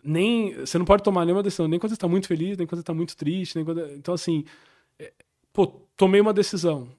nem 0.04 0.54
você 0.54 0.78
não 0.78 0.86
pode 0.86 1.04
tomar 1.04 1.26
nenhuma 1.26 1.44
decisão 1.44 1.68
nem 1.68 1.80
quando 1.80 1.92
você 1.92 1.96
está 1.96 2.08
muito 2.08 2.28
feliz, 2.28 2.58
nem 2.58 2.66
quando 2.66 2.80
você 2.80 2.84
está 2.84 2.94
muito 2.94 3.18
triste, 3.18 3.56
nem 3.56 3.66
quando, 3.66 3.86
então 3.92 4.14
assim, 4.14 4.46
é, 4.98 5.12
pô, 5.52 5.68
tomei 5.96 6.22
uma 6.22 6.34
decisão. 6.34 6.90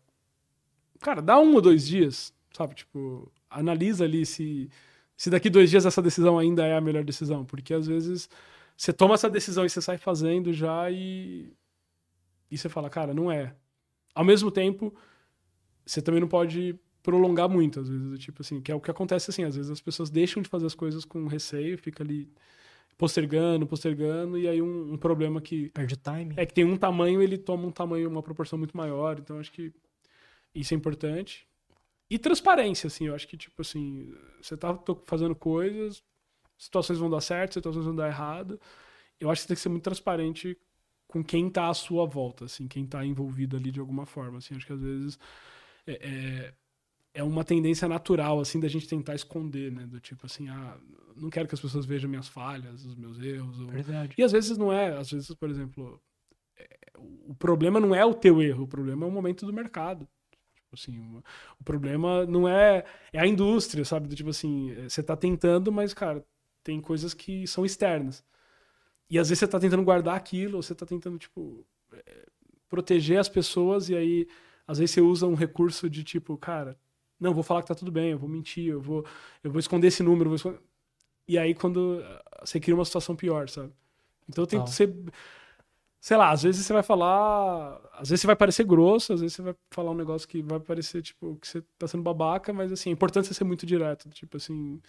Cara, 1.01 1.23
dá 1.23 1.39
um 1.41 1.55
ou 1.55 1.61
dois 1.61 1.87
dias, 1.87 2.33
sabe? 2.53 2.75
Tipo, 2.75 3.31
analisa 3.49 4.05
ali 4.05 4.27
se 4.27 4.71
se 5.21 5.29
daqui 5.29 5.51
dois 5.51 5.69
dias 5.69 5.85
essa 5.85 6.01
decisão 6.01 6.39
ainda 6.39 6.67
é 6.67 6.75
a 6.75 6.81
melhor 6.81 7.05
decisão. 7.05 7.45
Porque 7.45 7.75
às 7.75 7.87
vezes 7.87 8.27
você 8.75 8.91
toma 8.91 9.13
essa 9.13 9.29
decisão 9.29 9.67
e 9.67 9.69
você 9.69 9.83
sai 9.83 9.99
fazendo 9.99 10.51
já 10.51 10.91
e. 10.91 11.53
E 12.51 12.57
você 12.57 12.71
fala, 12.71 12.89
cara, 12.89 13.13
não 13.13 13.31
é. 13.31 13.55
Ao 14.15 14.25
mesmo 14.25 14.51
tempo, 14.51 14.95
você 15.85 16.01
também 16.01 16.23
não 16.23 16.27
pode 16.27 16.75
prolongar 17.03 17.49
muito, 17.49 17.81
às 17.81 17.89
vezes, 17.89 18.19
tipo 18.19 18.43
assim, 18.43 18.61
que 18.61 18.71
é 18.71 18.75
o 18.75 18.81
que 18.81 18.91
acontece 18.91 19.31
assim, 19.31 19.45
às 19.45 19.57
vezes 19.57 19.71
as 19.71 19.81
pessoas 19.81 20.11
deixam 20.11 20.43
de 20.43 20.49
fazer 20.49 20.67
as 20.67 20.75
coisas 20.75 21.05
com 21.05 21.27
receio, 21.27 21.79
fica 21.79 22.03
ali 22.03 22.29
postergando, 22.99 23.67
postergando, 23.67 24.39
e 24.39 24.47
aí 24.47 24.61
um, 24.61 24.93
um 24.93 24.97
problema 24.99 25.41
que. 25.41 25.71
Perde 25.71 25.97
time. 25.97 26.35
É 26.37 26.45
que 26.45 26.53
tem 26.53 26.65
um 26.65 26.77
tamanho, 26.77 27.23
ele 27.23 27.39
toma 27.39 27.67
um 27.67 27.71
tamanho, 27.73 28.09
uma 28.11 28.23
proporção 28.23 28.59
muito 28.59 28.77
maior, 28.77 29.19
então 29.19 29.39
acho 29.39 29.51
que 29.53 29.73
isso 30.55 30.75
é 30.75 30.77
importante. 30.77 31.47
E 32.11 32.19
transparência, 32.19 32.89
assim, 32.89 33.07
eu 33.07 33.15
acho 33.15 33.27
que, 33.27 33.37
tipo 33.37 33.63
assim, 33.63 34.13
você 34.43 34.57
tá 34.57 34.79
fazendo 35.07 35.35
coisas, 35.35 36.03
situações 36.59 36.99
vão 36.99 37.09
dar 37.09 37.21
certo, 37.21 37.55
situações 37.55 37.87
vão 37.87 37.95
dar 37.95 38.09
errado. 38.09 38.61
Eu 39.19 39.31
acho 39.31 39.41
que 39.41 39.43
você 39.45 39.49
tem 39.49 39.55
que 39.55 39.63
ser 39.63 39.69
muito 39.69 39.85
transparente 39.85 40.59
com 41.07 41.25
quem 41.25 41.49
tá 41.49 41.69
à 41.69 41.75
sua 41.75 42.05
volta, 42.07 42.45
assim, 42.45 42.69
quem 42.69 42.87
tá 42.87 43.05
envolvido 43.05 43.57
ali 43.57 43.71
de 43.71 43.81
alguma 43.81 44.07
forma, 44.07 44.39
assim. 44.39 44.55
Acho 44.57 44.67
que 44.67 44.73
às 44.73 44.81
vezes 44.81 45.19
é, 45.87 45.93
é, 45.93 46.55
é 47.13 47.23
uma 47.23 47.45
tendência 47.45 47.89
natural, 47.89 48.41
assim, 48.41 48.61
da 48.61 48.69
gente 48.69 48.89
tentar 48.89 49.15
esconder, 49.15 49.73
né? 49.73 49.87
Do 49.87 50.01
tipo 50.01 50.27
assim, 50.27 50.49
ah, 50.49 50.79
não 51.17 51.31
quero 51.31 51.49
que 51.49 51.55
as 51.55 51.61
pessoas 51.61 51.85
vejam 51.85 52.09
minhas 52.09 52.29
falhas, 52.29 52.85
os 52.85 52.95
meus 52.95 53.21
erros. 53.21 53.59
Ou... 53.61 53.69
Verdade. 53.69 54.15
E 54.17 54.23
às 54.23 54.33
vezes 54.33 54.57
não 54.57 54.73
é, 54.73 54.97
às 54.97 55.11
vezes, 55.11 55.35
por 55.35 55.51
exemplo, 55.51 56.01
é, 56.57 56.69
o 56.97 57.35
problema 57.35 57.81
não 57.81 57.95
é 57.95 58.05
o 58.05 58.15
teu 58.15 58.41
erro, 58.41 58.65
o 58.65 58.69
problema 58.69 59.05
é 59.05 59.09
o 59.09 59.13
momento 59.13 59.45
do 59.45 59.53
mercado. 59.53 60.09
Assim, 60.73 61.01
o 61.59 61.65
problema 61.65 62.25
não 62.27 62.49
é, 62.49 62.85
é 63.13 63.19
a 63.19 63.27
indústria, 63.27 63.85
sabe? 63.85 64.07
Do 64.07 64.15
tipo 64.15 64.31
assim, 64.31 64.71
é, 64.73 64.89
você 64.89 65.03
tá 65.03 65.17
tentando, 65.17 65.73
mas, 65.73 65.93
cara, 65.93 66.25
tem 66.63 66.81
coisas 66.81 67.13
que 67.13 67.47
são 67.47 67.67
externas. 67.67 68.25
E 69.09 69.19
às 69.19 69.29
vezes 69.29 69.41
você 69.41 69.49
tá 69.49 69.59
tentando 69.59 69.83
guardar 69.83 70.17
aquilo, 70.17 70.57
ou 70.57 70.63
você 70.63 70.75
tá 70.75 70.87
tentando, 70.87 71.19
tipo, 71.19 71.67
é, 71.93 72.27
proteger 72.69 73.19
as 73.19 73.29
pessoas, 73.29 73.89
e 73.89 73.97
aí, 73.97 74.29
às 74.65 74.79
vezes 74.79 74.95
você 74.95 75.01
usa 75.01 75.27
um 75.27 75.35
recurso 75.35 75.91
de 75.91 76.05
tipo, 76.05 76.39
cara, 76.39 76.79
não, 77.21 77.35
vou 77.35 77.43
falar 77.43 77.63
que 77.63 77.69
tá 77.69 77.75
tudo 77.75 77.93
bem, 77.93 78.11
eu 78.11 78.19
vou 78.19 78.29
mentir, 78.29 78.69
eu 78.69 78.81
vou, 78.81 79.05
eu 79.45 79.51
vou 79.51 79.61
esconder 79.61 79.89
esse 79.89 80.03
número, 80.03 80.35
esconder... 80.35 80.61
E 81.29 81.39
aí, 81.39 81.55
quando 81.55 82.03
ah, 82.05 82.43
você 82.45 82.59
cria 82.59 82.75
uma 82.75 82.85
situação 82.85 83.15
pior, 83.15 83.49
sabe? 83.49 83.73
Então 84.29 84.43
eu 84.43 84.47
tento 84.47 84.71
ser 84.71 84.93
sei 86.01 86.17
lá, 86.17 86.31
às 86.31 86.43
vezes 86.43 86.65
você 86.67 86.73
vai 86.73 86.83
falar. 86.83 87.79
Às 87.93 88.09
vezes 88.09 88.23
você 88.23 88.27
vai 88.27 88.37
parecer 88.37 88.65
grosso, 88.65 89.13
às 89.13 89.21
vezes 89.21 89.37
você 89.37 89.43
vai 89.43 89.55
falar 89.71 89.91
um 89.91 89.95
negócio 89.95 90.27
que 90.27 90.43
vai 90.43 90.59
parecer, 90.59 91.03
tipo, 91.03 91.37
que 91.37 91.47
você 91.47 91.63
tá 91.79 91.87
sendo 91.87 92.03
babaca, 92.03 92.53
mas 92.53 92.73
assim, 92.73 92.91
é 92.91 92.93
importante 92.93 93.29
você 93.29 93.35
ser 93.35 93.45
muito 93.45 93.67
direto, 93.67 94.09
tipo 94.11 94.37
assim, 94.37 94.81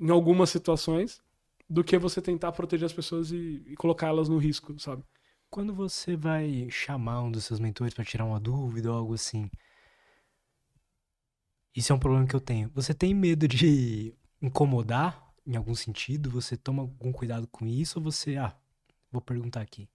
em 0.00 0.10
algumas 0.10 0.50
situações, 0.50 1.22
do 1.68 1.84
que 1.84 1.96
você 1.98 2.20
tentar 2.20 2.52
proteger 2.52 2.86
as 2.86 2.92
pessoas 2.92 3.30
e, 3.30 3.62
e 3.66 3.76
colocá-las 3.76 4.28
no 4.28 4.38
risco, 4.38 4.78
sabe? 4.78 5.04
Quando 5.50 5.74
você 5.74 6.16
vai 6.16 6.68
chamar 6.70 7.22
um 7.22 7.30
dos 7.30 7.44
seus 7.44 7.60
mentores 7.60 7.94
para 7.94 8.04
tirar 8.04 8.24
uma 8.24 8.40
dúvida 8.40 8.90
ou 8.90 8.98
algo 8.98 9.14
assim, 9.14 9.50
isso 11.74 11.92
é 11.92 11.96
um 11.96 11.98
problema 11.98 12.26
que 12.26 12.36
eu 12.36 12.40
tenho. 12.40 12.70
Você 12.74 12.92
tem 12.92 13.14
medo 13.14 13.48
de 13.48 14.14
incomodar 14.40 15.32
em 15.46 15.56
algum 15.56 15.74
sentido? 15.74 16.30
Você 16.30 16.56
toma 16.56 16.82
algum 16.82 17.12
cuidado 17.12 17.46
com 17.46 17.66
isso 17.66 17.98
ou 17.98 18.04
você, 18.04 18.36
ah, 18.36 18.54
vou 19.10 19.20
perguntar 19.20 19.60
aqui? 19.60 19.88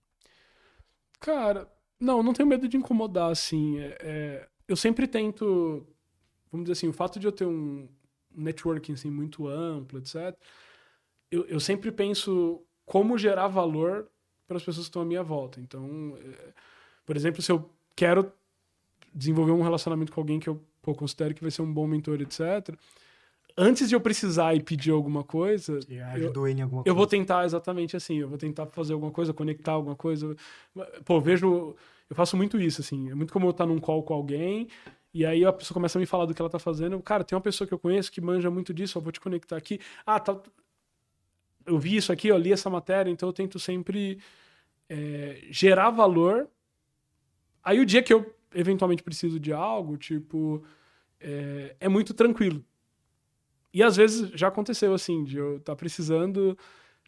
Cara, 1.19 1.71
não, 1.99 2.21
não 2.21 2.33
tenho 2.33 2.47
medo 2.47 2.67
de 2.67 2.77
incomodar, 2.77 3.31
assim. 3.31 3.79
É, 3.79 3.97
é, 4.01 4.49
eu 4.67 4.75
sempre 4.75 5.07
tento, 5.07 5.85
vamos 6.51 6.65
dizer 6.65 6.73
assim, 6.73 6.87
o 6.87 6.93
fato 6.93 7.19
de 7.19 7.27
eu 7.27 7.31
ter 7.31 7.45
um 7.45 7.87
networking 8.35 8.93
assim, 8.93 9.09
muito 9.09 9.47
amplo, 9.47 9.99
etc., 9.99 10.35
eu, 11.29 11.45
eu 11.45 11.59
sempre 11.59 11.91
penso 11.91 12.63
como 12.85 13.17
gerar 13.17 13.47
valor 13.47 14.09
para 14.47 14.57
as 14.57 14.63
pessoas 14.63 14.85
que 14.85 14.89
estão 14.89 15.01
à 15.01 15.05
minha 15.05 15.23
volta. 15.23 15.59
Então, 15.59 16.17
é, 16.17 16.53
por 17.05 17.15
exemplo, 17.17 17.41
se 17.41 17.51
eu 17.51 17.69
quero 17.95 18.31
desenvolver 19.13 19.51
um 19.51 19.61
relacionamento 19.61 20.11
com 20.11 20.21
alguém 20.21 20.39
que 20.39 20.47
eu 20.47 20.63
pô, 20.87 20.95
considero 20.95 21.33
que 21.33 21.41
vai 21.41 21.51
ser 21.51 21.61
um 21.61 21.73
bom 21.73 21.85
mentor, 21.85 22.21
etc., 22.21 22.73
antes 23.57 23.89
de 23.89 23.95
eu 23.95 23.99
precisar 23.99 24.55
e 24.55 24.63
pedir 24.63 24.91
alguma 24.91 25.21
coisa, 25.21 25.79
eu, 25.89 26.47
em 26.47 26.61
alguma 26.61 26.83
eu 26.85 26.95
vou 26.95 27.05
tentar 27.05 27.43
exatamente 27.43 27.97
assim, 27.97 28.19
eu 28.19 28.29
vou 28.29 28.37
tentar 28.37 28.67
fazer 28.67 28.93
alguma 28.93 29.11
coisa, 29.11 29.33
conectar 29.33 29.73
alguma 29.73 29.97
coisa. 29.97 30.33
Pô, 31.03 31.19
vejo, 31.19 31.75
eu 32.09 32.15
faço 32.15 32.37
muito 32.37 32.57
isso 32.57 32.79
assim, 32.79 33.11
é 33.11 33.15
muito 33.15 33.33
como 33.33 33.47
eu 33.47 33.51
estar 33.51 33.65
num 33.65 33.79
call 33.79 34.01
com 34.01 34.13
alguém 34.13 34.69
e 35.13 35.25
aí 35.25 35.43
a 35.43 35.51
pessoa 35.51 35.73
começa 35.73 35.97
a 35.97 35.99
me 35.99 36.05
falar 36.05 36.25
do 36.25 36.33
que 36.33 36.41
ela 36.41 36.49
tá 36.49 36.59
fazendo. 36.59 37.01
Cara, 37.01 37.23
tem 37.23 37.35
uma 37.35 37.41
pessoa 37.41 37.67
que 37.67 37.73
eu 37.73 37.79
conheço 37.79 38.11
que 38.11 38.21
manja 38.21 38.49
muito 38.49 38.73
disso, 38.73 38.97
eu 38.97 39.01
vou 39.01 39.11
te 39.11 39.19
conectar 39.19 39.57
aqui. 39.57 39.79
Ah, 40.05 40.19
tá 40.21 40.39
eu 41.65 41.77
vi 41.77 41.97
isso 41.97 42.13
aqui, 42.13 42.29
eu 42.29 42.37
li 42.37 42.53
essa 42.53 42.69
matéria, 42.69 43.11
então 43.11 43.27
eu 43.27 43.33
tento 43.33 43.59
sempre 43.59 44.19
é, 44.87 45.41
gerar 45.49 45.89
valor. 45.89 46.47
Aí 47.61 47.77
o 47.77 47.85
dia 47.85 48.01
que 48.01 48.13
eu 48.13 48.33
eventualmente 48.53 49.03
preciso 49.03 49.39
de 49.39 49.53
algo, 49.53 49.97
tipo, 49.97 50.63
é, 51.19 51.75
é 51.79 51.89
muito 51.89 52.13
tranquilo. 52.13 52.63
E 53.73 53.83
às 53.83 53.95
vezes 53.95 54.31
já 54.33 54.47
aconteceu 54.47 54.93
assim, 54.93 55.23
de 55.23 55.37
eu 55.37 55.57
estar 55.57 55.73
tá 55.73 55.75
precisando, 55.75 56.57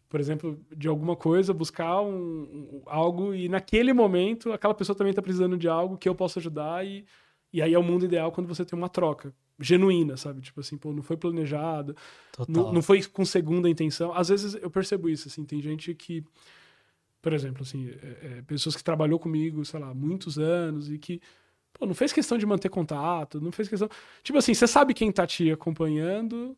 por 0.07 0.19
exemplo, 0.19 0.59
de 0.75 0.87
alguma 0.87 1.15
coisa, 1.15 1.53
buscar 1.53 2.01
um, 2.01 2.11
um, 2.13 2.81
algo 2.85 3.33
e 3.33 3.49
naquele 3.49 3.93
momento 3.93 4.51
aquela 4.51 4.73
pessoa 4.73 4.95
também 4.95 5.11
está 5.11 5.21
precisando 5.21 5.57
de 5.57 5.67
algo 5.67 5.97
que 5.97 6.07
eu 6.07 6.15
posso 6.15 6.39
ajudar 6.39 6.85
e, 6.85 7.05
e 7.51 7.61
aí 7.61 7.73
é 7.73 7.79
o 7.79 7.83
mundo 7.83 8.05
ideal 8.05 8.31
quando 8.31 8.47
você 8.47 8.65
tem 8.65 8.77
uma 8.77 8.89
troca 8.89 9.33
genuína, 9.59 10.15
sabe? 10.15 10.41
Tipo 10.41 10.61
assim, 10.61 10.77
pô, 10.77 10.93
não 10.93 11.03
foi 11.03 11.17
planejado, 11.17 11.95
não, 12.47 12.71
não, 12.71 12.81
foi 12.81 13.03
com 13.03 13.25
segunda 13.25 13.69
intenção. 13.69 14.13
Às 14.13 14.29
vezes 14.29 14.55
eu 14.55 14.69
percebo 14.69 15.09
isso, 15.09 15.27
assim, 15.27 15.43
tem 15.43 15.61
gente 15.61 15.93
que 15.93 16.23
Por 17.21 17.33
exemplo, 17.33 17.63
assim, 17.63 17.89
é, 17.89 18.37
é, 18.37 18.41
pessoas 18.43 18.75
que 18.75 18.83
trabalhou 18.83 19.19
comigo, 19.19 19.63
sei 19.65 19.79
lá, 19.79 19.93
muitos 19.93 20.37
anos 20.37 20.89
e 20.89 20.97
que 20.97 21.21
pô, 21.79 21.85
não 21.85 21.95
fez 21.95 22.11
questão 22.11 22.37
de 22.37 22.45
manter 22.45 22.69
contato, 22.69 23.39
não 23.39 23.51
fez 23.51 23.69
questão. 23.69 23.89
Tipo 24.21 24.37
assim, 24.37 24.53
você 24.53 24.67
sabe 24.67 24.93
quem 24.93 25.11
tá 25.11 25.25
te 25.25 25.49
acompanhando, 25.49 26.55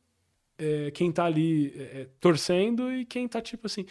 é, 0.57 0.91
quem 0.91 1.11
tá 1.11 1.25
ali 1.25 1.73
é, 1.77 2.01
é, 2.01 2.07
torcendo 2.19 2.91
e 2.91 3.05
quem 3.05 3.27
tá, 3.27 3.39
tipo 3.39 3.67
assim. 3.67 3.85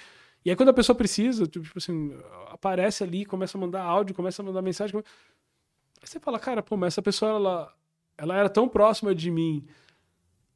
E 0.44 0.50
aí, 0.50 0.56
quando 0.56 0.70
a 0.70 0.74
pessoa 0.74 0.96
precisa, 0.96 1.46
tipo 1.46 1.70
assim, 1.76 2.12
aparece 2.48 3.04
ali, 3.04 3.24
começa 3.24 3.56
a 3.56 3.60
mandar 3.60 3.82
áudio, 3.82 4.14
começa 4.14 4.42
a 4.42 4.44
mandar 4.44 4.62
mensagem. 4.62 4.96
Aí 4.98 6.08
você 6.08 6.18
fala, 6.18 6.38
cara, 6.38 6.62
pô, 6.62 6.76
mas 6.76 6.94
essa 6.94 7.02
pessoa, 7.02 7.30
ela, 7.32 7.74
ela 8.18 8.36
era 8.36 8.48
tão 8.48 8.68
próxima 8.68 9.14
de 9.14 9.30
mim 9.30 9.66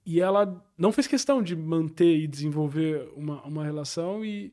e 0.07 0.21
ela 0.21 0.63
não 0.77 0.93
fez 0.93 1.07
questão 1.07 1.43
de 1.43 1.55
manter 1.55 2.19
e 2.19 2.27
desenvolver 2.27 3.11
uma, 3.15 3.43
uma 3.43 3.65
relação 3.65 4.25
e, 4.25 4.53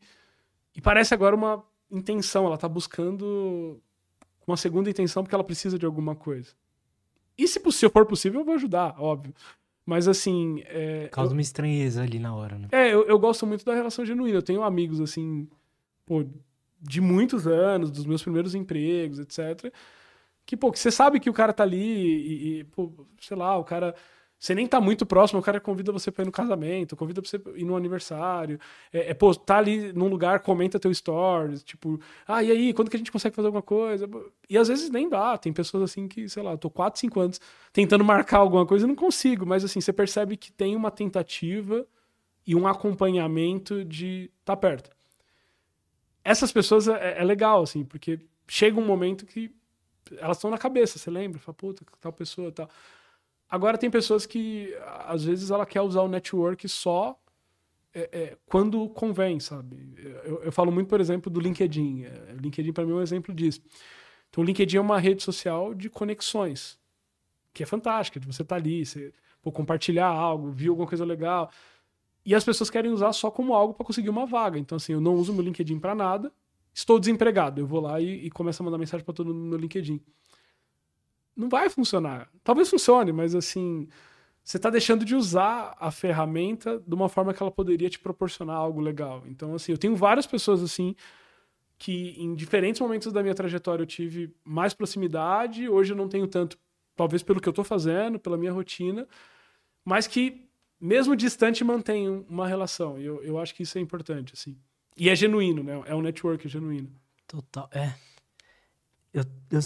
e 0.75 0.81
parece 0.81 1.13
agora 1.13 1.35
uma 1.35 1.63
intenção, 1.89 2.45
ela 2.45 2.57
tá 2.57 2.69
buscando 2.69 3.81
uma 4.45 4.57
segunda 4.57 4.89
intenção 4.89 5.23
porque 5.23 5.35
ela 5.35 5.43
precisa 5.43 5.77
de 5.77 5.85
alguma 5.85 6.15
coisa. 6.15 6.53
E 7.37 7.47
se 7.47 7.59
for 7.89 8.05
possível, 8.05 8.41
eu 8.41 8.45
vou 8.45 8.55
ajudar, 8.55 8.95
óbvio. 8.99 9.33
Mas 9.85 10.07
assim. 10.07 10.61
É, 10.67 11.07
Causa 11.11 11.31
eu, 11.31 11.35
uma 11.35 11.41
estranheza 11.41 12.03
ali 12.03 12.19
na 12.19 12.35
hora, 12.35 12.57
né? 12.57 12.67
É, 12.71 12.93
eu, 12.93 13.03
eu 13.07 13.17
gosto 13.17 13.47
muito 13.47 13.65
da 13.65 13.73
relação 13.73 14.05
genuína. 14.05 14.37
Eu 14.37 14.43
tenho 14.43 14.63
amigos, 14.63 15.01
assim, 15.01 15.47
pô, 16.05 16.23
de 16.79 17.01
muitos 17.01 17.47
anos, 17.47 17.91
dos 17.91 18.05
meus 18.05 18.21
primeiros 18.21 18.53
empregos, 18.55 19.19
etc. 19.19 19.73
Que, 20.45 20.55
pô, 20.55 20.71
que 20.71 20.79
você 20.79 20.91
sabe 20.91 21.19
que 21.19 21.29
o 21.29 21.33
cara 21.33 21.53
tá 21.53 21.63
ali 21.63 21.77
e, 21.77 22.59
e 22.59 22.63
pô, 22.65 22.91
sei 23.19 23.37
lá, 23.37 23.57
o 23.57 23.63
cara 23.63 23.95
você 24.41 24.55
nem 24.55 24.65
tá 24.65 24.81
muito 24.81 25.05
próximo, 25.05 25.39
o 25.39 25.43
cara 25.43 25.59
convida 25.59 25.91
você 25.91 26.11
pra 26.11 26.23
ir 26.23 26.25
no 26.25 26.31
casamento, 26.31 26.95
convida 26.95 27.21
pra 27.21 27.29
você 27.29 27.39
ir 27.55 27.63
no 27.63 27.75
aniversário. 27.75 28.59
É, 28.91 29.11
é 29.11 29.13
pô, 29.13 29.35
tá 29.35 29.59
ali 29.59 29.93
num 29.93 30.07
lugar, 30.07 30.39
comenta 30.39 30.79
teu 30.79 30.91
stories, 30.91 31.63
tipo, 31.63 32.01
ah, 32.27 32.41
e 32.41 32.49
aí, 32.49 32.73
quando 32.73 32.89
que 32.89 32.95
a 32.95 32.99
gente 32.99 33.11
consegue 33.11 33.35
fazer 33.35 33.49
alguma 33.49 33.61
coisa? 33.61 34.09
E 34.49 34.57
às 34.57 34.67
vezes 34.67 34.89
nem 34.89 35.07
dá. 35.07 35.37
Tem 35.37 35.53
pessoas 35.53 35.83
assim 35.83 36.07
que, 36.07 36.27
sei 36.27 36.41
lá, 36.41 36.57
tô 36.57 36.71
4, 36.71 36.99
5 36.99 37.19
anos 37.19 37.39
tentando 37.71 38.03
marcar 38.03 38.39
alguma 38.39 38.65
coisa 38.65 38.85
e 38.85 38.87
não 38.87 38.95
consigo, 38.95 39.45
mas 39.45 39.63
assim, 39.63 39.79
você 39.79 39.93
percebe 39.93 40.35
que 40.35 40.51
tem 40.51 40.75
uma 40.75 40.89
tentativa 40.89 41.85
e 42.45 42.55
um 42.55 42.65
acompanhamento 42.65 43.85
de 43.85 44.31
tá 44.43 44.57
perto. 44.57 44.89
Essas 46.23 46.51
pessoas 46.51 46.87
é, 46.87 47.19
é 47.19 47.23
legal, 47.23 47.61
assim, 47.61 47.85
porque 47.85 48.19
chega 48.47 48.79
um 48.79 48.85
momento 48.85 49.23
que 49.23 49.51
elas 50.17 50.37
estão 50.37 50.49
na 50.49 50.57
cabeça, 50.57 50.97
você 50.97 51.11
lembra? 51.11 51.39
Fala, 51.39 51.53
puta, 51.53 51.85
tal 51.99 52.11
pessoa, 52.11 52.51
tal. 52.51 52.67
Agora 53.51 53.77
tem 53.77 53.91
pessoas 53.91 54.25
que, 54.25 54.73
às 55.05 55.25
vezes, 55.25 55.51
ela 55.51 55.65
quer 55.65 55.81
usar 55.81 56.01
o 56.03 56.07
network 56.07 56.69
só 56.69 57.19
é, 57.93 58.09
é, 58.13 58.37
quando 58.45 58.87
convém, 58.87 59.41
sabe? 59.41 59.93
Eu, 60.23 60.43
eu, 60.43 60.51
falo 60.53 60.71
muito, 60.71 60.87
por 60.87 61.01
exemplo, 61.01 61.29
do 61.29 61.41
LinkedIn. 61.41 62.05
É, 62.05 62.35
LinkedIn, 62.41 62.71
para 62.71 62.85
mim, 62.85 62.93
é 62.93 62.95
um 62.95 63.01
exemplo 63.01 63.35
disso. 63.35 63.61
Então, 64.29 64.41
o 64.41 64.47
LinkedIn 64.47 64.77
é 64.77 64.79
uma 64.79 64.97
rede 64.97 65.21
social 65.21 65.73
de 65.73 65.89
conexões, 65.89 66.79
que 67.53 67.61
é 67.61 67.65
fantástica, 67.65 68.21
de 68.21 68.25
você 68.25 68.41
estar 68.41 68.55
tá 68.55 68.61
ali, 68.61 68.85
você 68.85 69.13
pô, 69.41 69.51
compartilhar 69.51 70.07
algo, 70.07 70.49
viu 70.49 70.71
alguma 70.71 70.87
coisa 70.87 71.03
legal. 71.03 71.51
E 72.25 72.33
as 72.33 72.45
pessoas 72.45 72.69
querem 72.69 72.89
usar 72.89 73.11
só 73.11 73.29
como 73.29 73.53
algo 73.53 73.73
para 73.73 73.85
conseguir 73.85 74.09
uma 74.09 74.25
vaga. 74.25 74.57
Então, 74.57 74.77
assim, 74.77 74.93
eu 74.93 75.01
não 75.01 75.15
uso 75.15 75.33
meu 75.33 75.43
LinkedIn 75.43 75.77
para 75.77 75.93
nada, 75.93 76.31
estou 76.73 76.97
desempregado. 76.97 77.59
Eu 77.59 77.67
vou 77.67 77.81
lá 77.81 77.99
e, 77.99 78.27
e 78.27 78.29
começo 78.31 78.63
a 78.63 78.65
mandar 78.65 78.77
mensagem 78.77 79.03
para 79.03 79.13
todo 79.13 79.33
mundo 79.33 79.49
no 79.49 79.57
LinkedIn 79.57 80.01
não 81.35 81.49
vai 81.49 81.69
funcionar. 81.69 82.29
Talvez 82.43 82.69
funcione, 82.69 83.11
mas 83.11 83.35
assim, 83.35 83.87
você 84.43 84.57
está 84.57 84.69
deixando 84.69 85.05
de 85.05 85.15
usar 85.15 85.75
a 85.79 85.91
ferramenta 85.91 86.81
de 86.85 86.93
uma 86.93 87.09
forma 87.09 87.33
que 87.33 87.41
ela 87.41 87.51
poderia 87.51 87.89
te 87.89 87.99
proporcionar 87.99 88.55
algo 88.55 88.81
legal. 88.81 89.23
Então, 89.27 89.53
assim, 89.55 89.71
eu 89.71 89.77
tenho 89.77 89.95
várias 89.95 90.25
pessoas 90.25 90.61
assim 90.61 90.95
que 91.77 92.15
em 92.17 92.35
diferentes 92.35 92.79
momentos 92.79 93.11
da 93.11 93.23
minha 93.23 93.33
trajetória 93.33 93.81
eu 93.81 93.87
tive 93.87 94.31
mais 94.43 94.71
proximidade, 94.71 95.67
hoje 95.67 95.93
eu 95.93 95.97
não 95.97 96.07
tenho 96.07 96.27
tanto, 96.27 96.55
talvez 96.95 97.23
pelo 97.23 97.41
que 97.41 97.47
eu 97.47 97.51
estou 97.51 97.65
fazendo, 97.65 98.19
pela 98.19 98.37
minha 98.37 98.51
rotina, 98.51 99.07
mas 99.83 100.05
que 100.05 100.47
mesmo 100.79 101.15
distante 101.15 101.63
mantém 101.63 102.07
uma 102.29 102.47
relação. 102.47 102.99
E 102.99 103.05
eu, 103.05 103.23
eu 103.23 103.39
acho 103.39 103.55
que 103.55 103.63
isso 103.63 103.79
é 103.79 103.81
importante, 103.81 104.33
assim. 104.33 104.55
E 104.95 105.09
é 105.09 105.15
genuíno, 105.15 105.63
né? 105.63 105.81
É 105.85 105.95
um 105.95 106.01
network 106.01 106.47
genuíno. 106.47 106.91
Total. 107.27 107.67
É. 107.71 107.95
Eu, 109.11 109.23
eu 109.49 109.59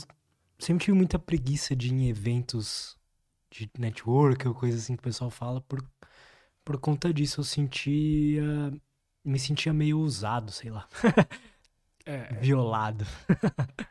sempre 0.60 0.86
tive 0.86 0.98
muita 0.98 1.20
preguiça 1.20 1.76
de 1.76 1.88
ir 1.88 1.94
em 1.94 2.10
eventos 2.10 2.98
de 3.52 3.70
network 3.78 4.48
ou 4.48 4.54
coisa 4.54 4.78
assim 4.78 4.96
que 4.96 5.00
o 5.02 5.04
pessoal 5.04 5.30
fala 5.30 5.62
por, 5.62 5.84
por 6.64 6.78
conta 6.78 7.14
disso. 7.14 7.40
Eu 7.40 7.44
sentia. 7.44 8.74
Me 9.24 9.40
sentia 9.40 9.74
meio 9.74 10.00
usado, 10.00 10.52
sei 10.52 10.70
lá. 10.70 10.88
é, 12.06 12.34
Violado. 12.36 13.06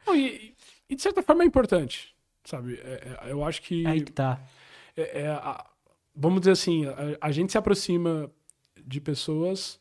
Não, 0.06 0.14
e, 0.14 0.54
e, 0.88 0.94
de 0.94 1.02
certa 1.02 1.22
forma 1.22 1.42
é 1.42 1.46
importante, 1.46 2.14
sabe? 2.44 2.74
É, 2.76 3.18
é, 3.22 3.32
eu 3.32 3.44
acho 3.44 3.62
que. 3.62 3.86
Aí 3.86 4.02
que 4.02 4.12
tá. 4.12 4.40
É, 4.96 5.22
é 5.22 5.28
a, 5.28 5.64
vamos 6.14 6.40
dizer 6.40 6.52
assim, 6.52 6.86
a, 6.86 6.94
a, 7.20 7.32
gente 7.32 7.50
se 7.50 7.58
aproxima 7.58 8.30
de 8.86 9.00
pessoas 9.00 9.80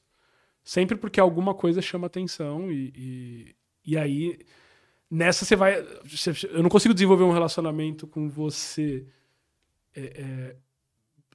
sempre 0.64 0.96
porque 0.96 1.20
alguma 1.20 1.54
coisa 1.54 1.82
chama 1.82 2.08
atenção 2.08 2.72
e, 2.72 2.94
e, 2.96 3.56
e 3.86 3.98
aí 3.98 4.40
nessa 5.14 5.46
você 5.46 5.56
vai. 5.56 5.86
eu 6.52 6.64
não 6.64 6.70
consigo 6.70 6.94
desenvolver 6.94 7.24
um 7.24 7.32
relacionamento 7.32 8.08
com 8.08 8.28
você 8.28 9.06
é, 9.96 10.02
é, 10.02 10.56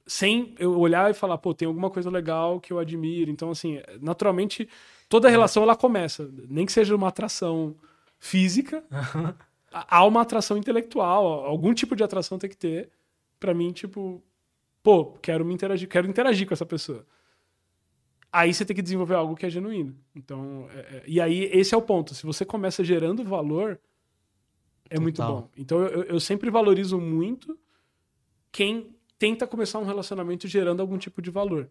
sem 0.05 0.53
eu 0.59 0.77
olhar 0.77 1.09
e 1.09 1.13
falar, 1.13 1.37
pô, 1.37 1.53
tem 1.53 1.65
alguma 1.65 1.89
coisa 1.89 2.09
legal 2.09 2.59
que 2.59 2.73
eu 2.73 2.79
admiro. 2.79 3.31
Então, 3.31 3.51
assim, 3.51 3.79
naturalmente, 4.01 4.67
toda 5.07 5.29
relação 5.29 5.63
ela 5.63 5.77
começa. 5.77 6.29
Nem 6.49 6.65
que 6.65 6.73
seja 6.73 6.93
uma 6.93 7.07
atração 7.07 7.75
física, 8.19 8.83
há 9.71 10.05
uma 10.05 10.21
atração 10.21 10.57
intelectual. 10.57 11.45
Algum 11.45 11.73
tipo 11.73 11.95
de 11.95 12.03
atração 12.03 12.37
tem 12.37 12.49
que 12.49 12.57
ter. 12.57 12.89
para 13.39 13.53
mim, 13.53 13.71
tipo, 13.71 14.21
pô, 14.83 15.13
quero 15.21 15.45
me 15.45 15.53
interagir, 15.53 15.87
quero 15.87 16.07
interagir 16.09 16.45
com 16.45 16.53
essa 16.53 16.65
pessoa 16.65 17.05
aí 18.31 18.53
você 18.53 18.63
tem 18.63 18.75
que 18.75 18.81
desenvolver 18.81 19.15
algo 19.15 19.35
que 19.35 19.45
é 19.45 19.49
genuíno. 19.49 19.95
Então, 20.15 20.67
é, 20.73 20.79
é, 20.79 21.03
e 21.07 21.19
aí 21.19 21.45
esse 21.51 21.73
é 21.73 21.77
o 21.77 21.81
ponto. 21.81 22.13
Se 22.13 22.25
você 22.25 22.45
começa 22.45 22.83
gerando 22.83 23.23
valor, 23.23 23.79
é 24.89 24.95
Total. 24.95 25.01
muito 25.01 25.21
bom. 25.21 25.49
Então 25.57 25.79
eu, 25.79 26.03
eu 26.03 26.19
sempre 26.19 26.49
valorizo 26.49 26.99
muito 26.99 27.57
quem 28.51 28.95
tenta 29.17 29.45
começar 29.45 29.79
um 29.79 29.85
relacionamento 29.85 30.47
gerando 30.47 30.81
algum 30.81 30.97
tipo 30.97 31.21
de 31.21 31.29
valor. 31.29 31.69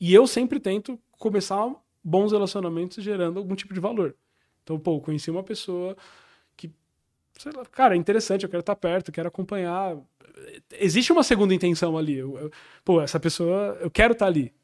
E 0.00 0.14
eu 0.14 0.26
sempre 0.26 0.60
tento 0.60 0.98
começar 1.12 1.74
bons 2.04 2.32
relacionamentos 2.32 3.02
gerando 3.02 3.38
algum 3.38 3.54
tipo 3.54 3.74
de 3.74 3.80
valor. 3.80 4.14
Então, 4.62 4.78
pô, 4.78 5.00
conheci 5.00 5.30
uma 5.30 5.42
pessoa 5.42 5.96
que, 6.56 6.70
sei 7.34 7.52
lá, 7.52 7.64
cara, 7.66 7.94
é 7.94 7.98
interessante, 7.98 8.44
eu 8.44 8.48
quero 8.48 8.60
estar 8.60 8.76
perto, 8.76 9.08
eu 9.08 9.14
quero 9.14 9.28
acompanhar. 9.28 9.96
Existe 10.78 11.10
uma 11.10 11.22
segunda 11.22 11.54
intenção 11.54 11.98
ali. 11.98 12.16
Eu, 12.16 12.38
eu, 12.38 12.50
pô, 12.84 13.00
essa 13.00 13.18
pessoa, 13.18 13.76
eu 13.80 13.90
quero 13.90 14.12
estar 14.12 14.26
ali 14.26 14.54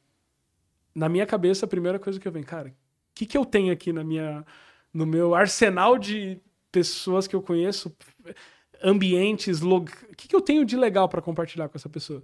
na 0.95 1.09
minha 1.09 1.27
cabeça, 1.27 1.67
a 1.67 1.69
primeira 1.69 1.99
coisa 1.99 2.21
que 2.21 2.29
eu 2.29 2.33
venho, 2.33 2.47
cara, 2.47 2.69
o 2.69 2.73
que, 3.15 3.27
que 3.27 3.37
eu 3.37 3.45
tenho 3.45 3.73
aqui 3.73 3.93
na 3.93 4.05
minha, 4.05 4.45
no 4.93 5.05
meu 5.05 5.35
arsenal 5.35 5.99
de 5.99 6.41
pessoas 6.71 7.27
que 7.27 7.35
eu 7.35 7.43
conheço, 7.43 7.95
ambientes, 8.83 9.61
log... 9.61 9.91
o 10.11 10.17
que, 10.17 10.29
que 10.29 10.37
eu 10.37 10.41
tenho 10.41 10.65
de 10.65 10.77
legal 10.77 11.09
para 11.09 11.23
compartilhar 11.23 11.69
com 11.69 11.77
essa 11.77 11.89
pessoa? 11.89 12.23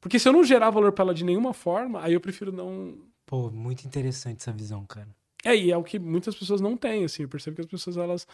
Porque 0.00 0.18
se 0.18 0.28
eu 0.28 0.32
não 0.32 0.44
gerar 0.44 0.70
valor 0.70 0.92
para 0.92 1.04
ela 1.04 1.14
de 1.14 1.24
nenhuma 1.24 1.54
forma, 1.54 2.02
aí 2.02 2.12
eu 2.12 2.20
prefiro 2.20 2.52
não. 2.52 2.98
Pô, 3.24 3.50
muito 3.50 3.84
interessante 3.86 4.40
essa 4.40 4.52
visão, 4.52 4.84
cara. 4.84 5.08
É, 5.42 5.56
e 5.56 5.72
é 5.72 5.76
o 5.76 5.82
que 5.82 5.98
muitas 5.98 6.34
pessoas 6.34 6.60
não 6.60 6.76
têm, 6.76 7.04
assim. 7.04 7.22
Eu 7.22 7.28
percebo 7.28 7.56
que 7.56 7.62
as 7.62 7.66
pessoas, 7.66 7.96
elas, 7.96 8.26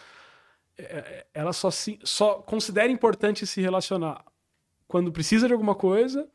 é, 0.76 0.82
é, 0.82 1.26
elas 1.32 1.56
só, 1.56 1.70
se, 1.70 1.98
só 2.02 2.34
consideram 2.34 2.92
importante 2.92 3.46
se 3.46 3.60
relacionar 3.60 4.24
quando 4.88 5.12
precisa 5.12 5.46
de 5.46 5.52
alguma 5.52 5.74
coisa 5.74 6.28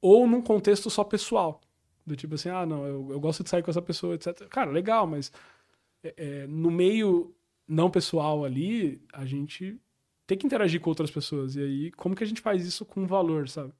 ou 0.00 0.26
num 0.26 0.42
contexto 0.42 0.90
só 0.90 1.02
pessoal. 1.02 1.60
Do 2.08 2.16
tipo 2.16 2.34
assim, 2.34 2.48
ah, 2.48 2.66
não, 2.66 2.86
eu, 2.86 3.08
eu 3.10 3.20
gosto 3.20 3.44
de 3.44 3.50
sair 3.50 3.62
com 3.62 3.70
essa 3.70 3.82
pessoa, 3.82 4.14
etc. 4.14 4.48
Cara, 4.48 4.70
legal, 4.70 5.06
mas 5.06 5.30
é, 6.02 6.14
é, 6.16 6.46
no 6.46 6.70
meio 6.70 7.34
não 7.66 7.90
pessoal 7.90 8.44
ali, 8.44 9.00
a 9.12 9.26
gente 9.26 9.78
tem 10.26 10.38
que 10.38 10.46
interagir 10.46 10.80
com 10.80 10.90
outras 10.90 11.10
pessoas. 11.10 11.56
E 11.56 11.60
aí, 11.60 11.92
como 11.92 12.14
que 12.14 12.24
a 12.24 12.26
gente 12.26 12.40
faz 12.40 12.64
isso 12.64 12.84
com 12.84 13.06
valor, 13.06 13.48
sabe? 13.48 13.72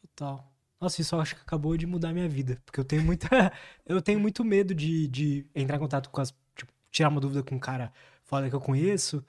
Total. 0.00 0.50
Nossa, 0.80 1.00
isso 1.00 1.14
eu 1.14 1.20
acho 1.20 1.34
que 1.36 1.42
acabou 1.42 1.76
de 1.76 1.86
mudar 1.86 2.12
minha 2.12 2.28
vida. 2.28 2.60
Porque 2.64 2.80
eu 2.80 2.84
tenho 2.84 3.02
muita. 3.02 3.28
eu 3.86 4.02
tenho 4.02 4.20
muito 4.20 4.44
medo 4.44 4.74
de, 4.74 5.08
de 5.08 5.46
entrar 5.54 5.76
em 5.76 5.80
contato 5.80 6.10
com 6.10 6.20
as. 6.20 6.34
Tipo, 6.54 6.72
tirar 6.90 7.08
uma 7.08 7.20
dúvida 7.20 7.42
com 7.42 7.54
um 7.54 7.58
cara 7.58 7.92
foda 8.24 8.48
que 8.48 8.54
eu 8.54 8.60
conheço. 8.60 9.24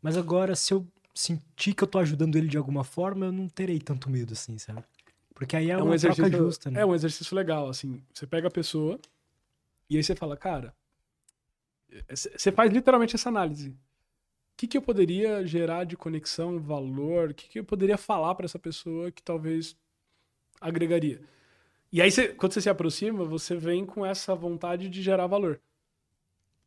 Mas 0.00 0.16
agora, 0.16 0.54
se 0.54 0.72
eu 0.72 0.86
sentir 1.14 1.74
que 1.74 1.84
eu 1.84 1.88
tô 1.88 1.98
ajudando 1.98 2.36
ele 2.36 2.48
de 2.48 2.58
alguma 2.58 2.84
forma, 2.84 3.26
eu 3.26 3.32
não 3.32 3.48
terei 3.48 3.78
tanto 3.78 4.10
medo 4.10 4.32
assim, 4.32 4.58
sabe? 4.58 4.82
Porque 5.34 5.56
aí 5.56 5.70
é, 5.70 5.72
é 5.72 5.76
uma 5.76 5.86
um 5.86 5.94
exercício, 5.94 6.32
justa, 6.32 6.70
né? 6.70 6.80
É 6.80 6.86
um 6.86 6.94
exercício 6.94 7.34
legal, 7.36 7.68
assim. 7.68 8.02
Você 8.12 8.26
pega 8.26 8.48
a 8.48 8.50
pessoa 8.50 8.98
e 9.90 9.96
aí 9.96 10.02
você 10.04 10.14
fala, 10.14 10.36
cara, 10.36 10.74
você 12.08 12.52
faz 12.52 12.72
literalmente 12.72 13.14
essa 13.16 13.28
análise. 13.28 13.70
O 13.70 14.56
que, 14.56 14.68
que 14.68 14.78
eu 14.78 14.82
poderia 14.82 15.44
gerar 15.44 15.84
de 15.84 15.96
conexão, 15.96 16.60
valor? 16.60 17.30
O 17.30 17.34
que, 17.34 17.48
que 17.48 17.58
eu 17.58 17.64
poderia 17.64 17.98
falar 17.98 18.34
para 18.36 18.46
essa 18.46 18.58
pessoa 18.58 19.10
que 19.10 19.22
talvez 19.22 19.76
agregaria? 20.60 21.20
E 21.92 22.00
aí, 22.00 22.10
você, 22.10 22.28
quando 22.28 22.52
você 22.52 22.60
se 22.60 22.70
aproxima, 22.70 23.24
você 23.24 23.56
vem 23.56 23.84
com 23.84 24.04
essa 24.06 24.34
vontade 24.34 24.88
de 24.88 25.02
gerar 25.02 25.26
valor. 25.26 25.60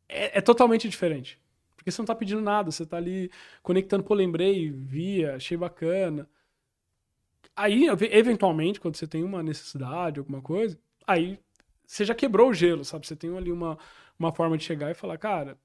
é, 0.08 0.38
é 0.40 0.42
totalmente 0.42 0.88
diferente. 0.90 1.40
Porque 1.76 1.92
você 1.92 2.02
não 2.02 2.06
tá 2.06 2.16
pedindo 2.16 2.42
nada, 2.42 2.72
você 2.72 2.86
tá 2.86 2.98
ali 2.98 3.32
conectando, 3.64 4.04
pô, 4.04 4.14
lembrei, 4.14 4.70
via, 4.72 5.36
achei 5.36 5.58
bacana. 5.58 6.30
Aí, 7.56 7.88
eventualmente, 8.12 8.80
quando 8.80 8.96
você 8.96 9.08
tem 9.08 9.24
uma 9.24 9.42
necessidade, 9.42 10.20
alguma 10.20 10.42
coisa, 10.42 10.78
aí 11.06 11.40
você 11.86 12.04
já 12.04 12.14
quebrou 12.14 12.50
o 12.50 12.54
gelo, 12.54 12.84
sabe? 12.84 13.08
Você 13.08 13.16
tem 13.16 13.36
ali 13.36 13.52
uma, 13.52 13.78
uma 14.20 14.32
forma 14.32 14.58
de 14.58 14.64
chegar 14.64 14.92
e 14.92 14.94
falar, 14.94 15.18
cara, 15.18 15.58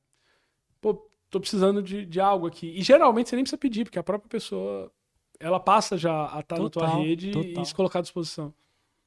pô, 0.81 0.95
tô 1.29 1.41
precisando 1.41 1.83
de, 1.83 2.07
de 2.07 2.21
algo 2.21 2.47
aqui. 2.47 2.69
E 2.69 2.83
geralmente 2.83 3.29
você 3.29 3.37
nem 3.37 3.45
precisa 3.45 3.59
pedir, 3.59 3.85
porque 3.85 3.99
a 3.99 4.03
própria 4.03 4.29
pessoa, 4.29 4.93
ela 5.41 5.59
passa 5.59 5.97
já 5.97 6.35
a 6.35 6.41
estar 6.41 6.59
na 6.59 6.71
tua 6.71 6.87
rede 6.87 7.33
total. 7.33 7.63
e 7.63 7.67
se 7.67 7.75
colocar 7.75 7.99
à 7.99 8.03
disposição. 8.03 8.55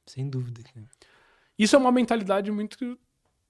Sem 0.04 0.28
dúvida. 0.28 0.60
Isso 1.58 1.74
é 1.74 1.78
uma 1.78 1.90
mentalidade 1.90 2.50
muito 2.50 2.98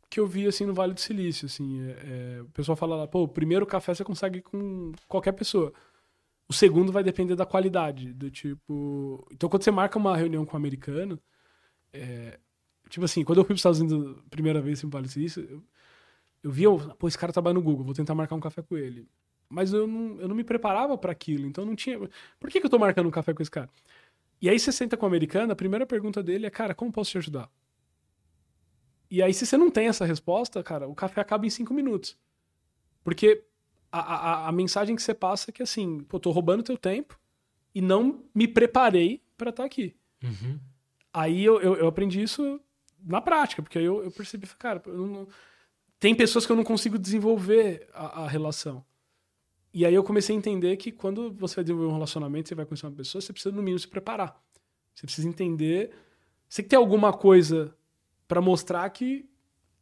que 0.08 0.20
eu 0.20 0.26
vi 0.26 0.46
assim 0.46 0.64
no 0.64 0.72
Vale 0.72 0.94
do 0.94 1.00
Silício, 1.00 1.46
assim, 1.46 1.80
é, 1.82 2.36
é, 2.38 2.42
o 2.42 2.48
pessoal 2.50 2.76
fala 2.76 2.96
lá, 2.96 3.06
pô, 3.08 3.24
o 3.24 3.28
primeiro 3.28 3.66
café 3.66 3.92
você 3.92 4.04
consegue 4.04 4.40
com 4.40 4.92
qualquer 5.08 5.32
pessoa. 5.32 5.72
O 6.48 6.52
segundo 6.52 6.92
vai 6.92 7.02
depender 7.02 7.34
da 7.34 7.46
qualidade, 7.46 8.12
do 8.12 8.30
tipo. 8.30 9.26
Então, 9.32 9.48
quando 9.48 9.62
você 9.62 9.70
marca 9.70 9.98
uma 9.98 10.16
reunião 10.16 10.44
com 10.46 10.54
um 10.54 10.56
americano, 10.56 11.20
é... 11.92 12.38
tipo 12.88 13.04
assim, 13.04 13.24
quando 13.24 13.38
eu 13.38 13.44
fui 13.44 13.48
para 13.48 13.54
os 13.54 13.60
Estados 13.60 13.80
Unidos 13.80 14.18
a 14.24 14.30
primeira 14.30 14.60
vez 14.60 14.82
em 14.82 14.88
Vale 14.88 15.08
isso, 15.16 15.40
eu, 15.40 15.62
eu 16.42 16.50
via, 16.50 16.68
pô, 16.98 17.08
esse 17.08 17.18
cara 17.18 17.32
trabalha 17.32 17.54
no 17.54 17.62
Google, 17.62 17.84
vou 17.84 17.94
tentar 17.94 18.14
marcar 18.14 18.36
um 18.36 18.40
café 18.40 18.62
com 18.62 18.76
ele. 18.76 19.08
Mas 19.48 19.72
eu 19.72 19.86
não, 19.86 20.20
eu 20.20 20.28
não 20.28 20.34
me 20.36 20.44
preparava 20.44 20.96
para 20.98 21.12
aquilo, 21.12 21.46
então 21.46 21.64
não 21.64 21.76
tinha. 21.76 21.98
Por 22.40 22.50
que, 22.50 22.60
que 22.60 22.66
eu 22.66 22.70
tô 22.70 22.78
marcando 22.78 23.06
um 23.06 23.10
café 23.10 23.34
com 23.34 23.42
esse 23.42 23.50
cara? 23.50 23.70
E 24.40 24.48
aí 24.48 24.58
você 24.58 24.70
senta 24.72 24.96
com 24.96 25.06
o 25.06 25.08
americano, 25.08 25.52
a 25.52 25.56
primeira 25.56 25.86
pergunta 25.86 26.22
dele 26.22 26.46
é, 26.46 26.50
cara, 26.50 26.74
como 26.74 26.92
posso 26.92 27.10
te 27.12 27.18
ajudar? 27.18 27.50
E 29.10 29.22
aí, 29.22 29.32
se 29.32 29.46
você 29.46 29.56
não 29.56 29.70
tem 29.70 29.88
essa 29.88 30.04
resposta, 30.04 30.62
cara, 30.62 30.88
o 30.88 30.94
café 30.94 31.20
acaba 31.20 31.46
em 31.46 31.50
cinco 31.50 31.72
minutos. 31.72 32.18
Porque 33.04 33.44
a, 33.90 34.00
a, 34.00 34.48
a 34.48 34.52
mensagem 34.52 34.94
que 34.94 35.02
você 35.02 35.14
passa 35.14 35.50
é 35.50 35.52
que 35.52 35.62
assim, 35.62 36.00
pô, 36.00 36.18
tô 36.18 36.30
roubando 36.30 36.62
teu 36.62 36.76
tempo 36.76 37.18
e 37.74 37.80
não 37.80 38.24
me 38.34 38.48
preparei 38.48 39.22
para 39.36 39.50
estar 39.50 39.62
tá 39.62 39.66
aqui. 39.66 39.94
Uhum. 40.22 40.58
Aí 41.12 41.44
eu, 41.44 41.60
eu, 41.60 41.76
eu, 41.76 41.86
aprendi 41.86 42.22
isso 42.22 42.60
na 43.02 43.20
prática, 43.20 43.62
porque 43.62 43.78
aí 43.78 43.84
eu, 43.84 44.02
eu 44.04 44.10
percebi, 44.10 44.46
cara, 44.58 44.82
eu 44.86 45.06
não, 45.06 45.28
tem 45.98 46.14
pessoas 46.14 46.44
que 46.44 46.52
eu 46.52 46.56
não 46.56 46.64
consigo 46.64 46.98
desenvolver 46.98 47.88
a, 47.92 48.24
a, 48.24 48.28
relação. 48.28 48.84
E 49.72 49.84
aí 49.84 49.94
eu 49.94 50.04
comecei 50.04 50.34
a 50.34 50.38
entender 50.38 50.76
que 50.76 50.90
quando 50.90 51.32
você 51.32 51.56
vai 51.56 51.64
desenvolver 51.64 51.90
um 51.90 51.94
relacionamento, 51.94 52.48
você 52.48 52.54
vai 52.54 52.66
conhecer 52.66 52.86
uma 52.86 52.92
pessoa, 52.92 53.20
você 53.20 53.32
precisa 53.32 53.54
no 53.54 53.62
mínimo 53.62 53.78
se 53.78 53.88
preparar. 53.88 54.40
Você 54.94 55.06
precisa 55.06 55.28
entender. 55.28 55.90
Você 56.48 56.62
tem 56.62 56.78
alguma 56.78 57.12
coisa 57.12 57.74
para 58.26 58.40
mostrar 58.40 58.88
que 58.90 59.28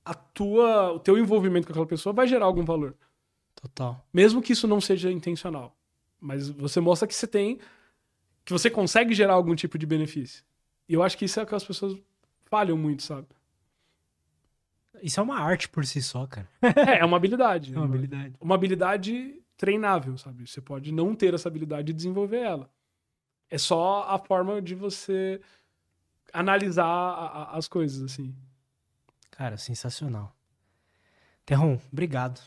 a 0.05 0.15
tua, 0.15 0.93
o 0.93 0.99
teu 0.99 1.17
envolvimento 1.17 1.67
com 1.67 1.73
aquela 1.73 1.87
pessoa 1.87 2.13
vai 2.13 2.27
gerar 2.27 2.47
algum 2.47 2.65
valor. 2.65 2.97
Total. 3.55 4.05
Mesmo 4.13 4.43
que 4.43 4.53
isso 4.53 4.67
não 4.67 4.81
seja 4.81 5.11
intencional. 5.11 5.77
Mas 6.21 6.49
você 6.49 6.81
mostra 6.81 7.07
que 7.09 7.15
você 7.15 7.27
tem. 7.27 7.59
que 8.45 8.53
você 8.53 8.71
consegue 8.71 9.15
gerar 9.15 9.35
algum 9.35 9.55
tipo 9.55 9.79
de 9.79 9.87
benefício. 9.87 10.45
E 10.89 10.95
eu 10.95 11.03
acho 11.03 11.17
que 11.17 11.25
isso 11.25 11.41
é 11.41 11.43
o 11.43 11.47
que 11.47 11.55
as 11.55 11.65
pessoas 11.65 11.99
falham 12.45 12.77
muito, 12.77 13.03
sabe? 13.03 13.27
Isso 15.03 15.21
é 15.21 15.23
uma 15.23 15.39
arte 15.39 15.69
por 15.69 15.85
si 15.85 16.01
só, 16.01 16.27
cara. 16.27 16.49
é, 16.63 17.01
é 17.01 17.05
uma 17.05 17.17
habilidade. 17.17 17.75
É 17.75 17.77
uma 17.77 17.85
habilidade. 17.85 18.35
Uma 18.41 18.55
habilidade 18.55 19.43
treinável, 19.57 20.17
sabe? 20.17 20.47
Você 20.47 20.61
pode 20.61 20.93
não 20.93 21.15
ter 21.15 21.35
essa 21.35 21.49
habilidade 21.49 21.91
e 21.91 21.95
desenvolver 21.95 22.39
ela. 22.39 22.71
É 23.51 23.59
só 23.59 24.05
a 24.09 24.19
forma 24.19 24.61
de 24.61 24.75
você 24.75 25.41
analisar 26.33 26.87
a, 26.87 27.27
a, 27.27 27.57
as 27.57 27.69
coisas, 27.69 28.03
assim. 28.03 28.35
Cara, 29.31 29.57
sensacional. 29.57 30.35
Terron, 31.45 31.79
obrigado. 31.93 32.41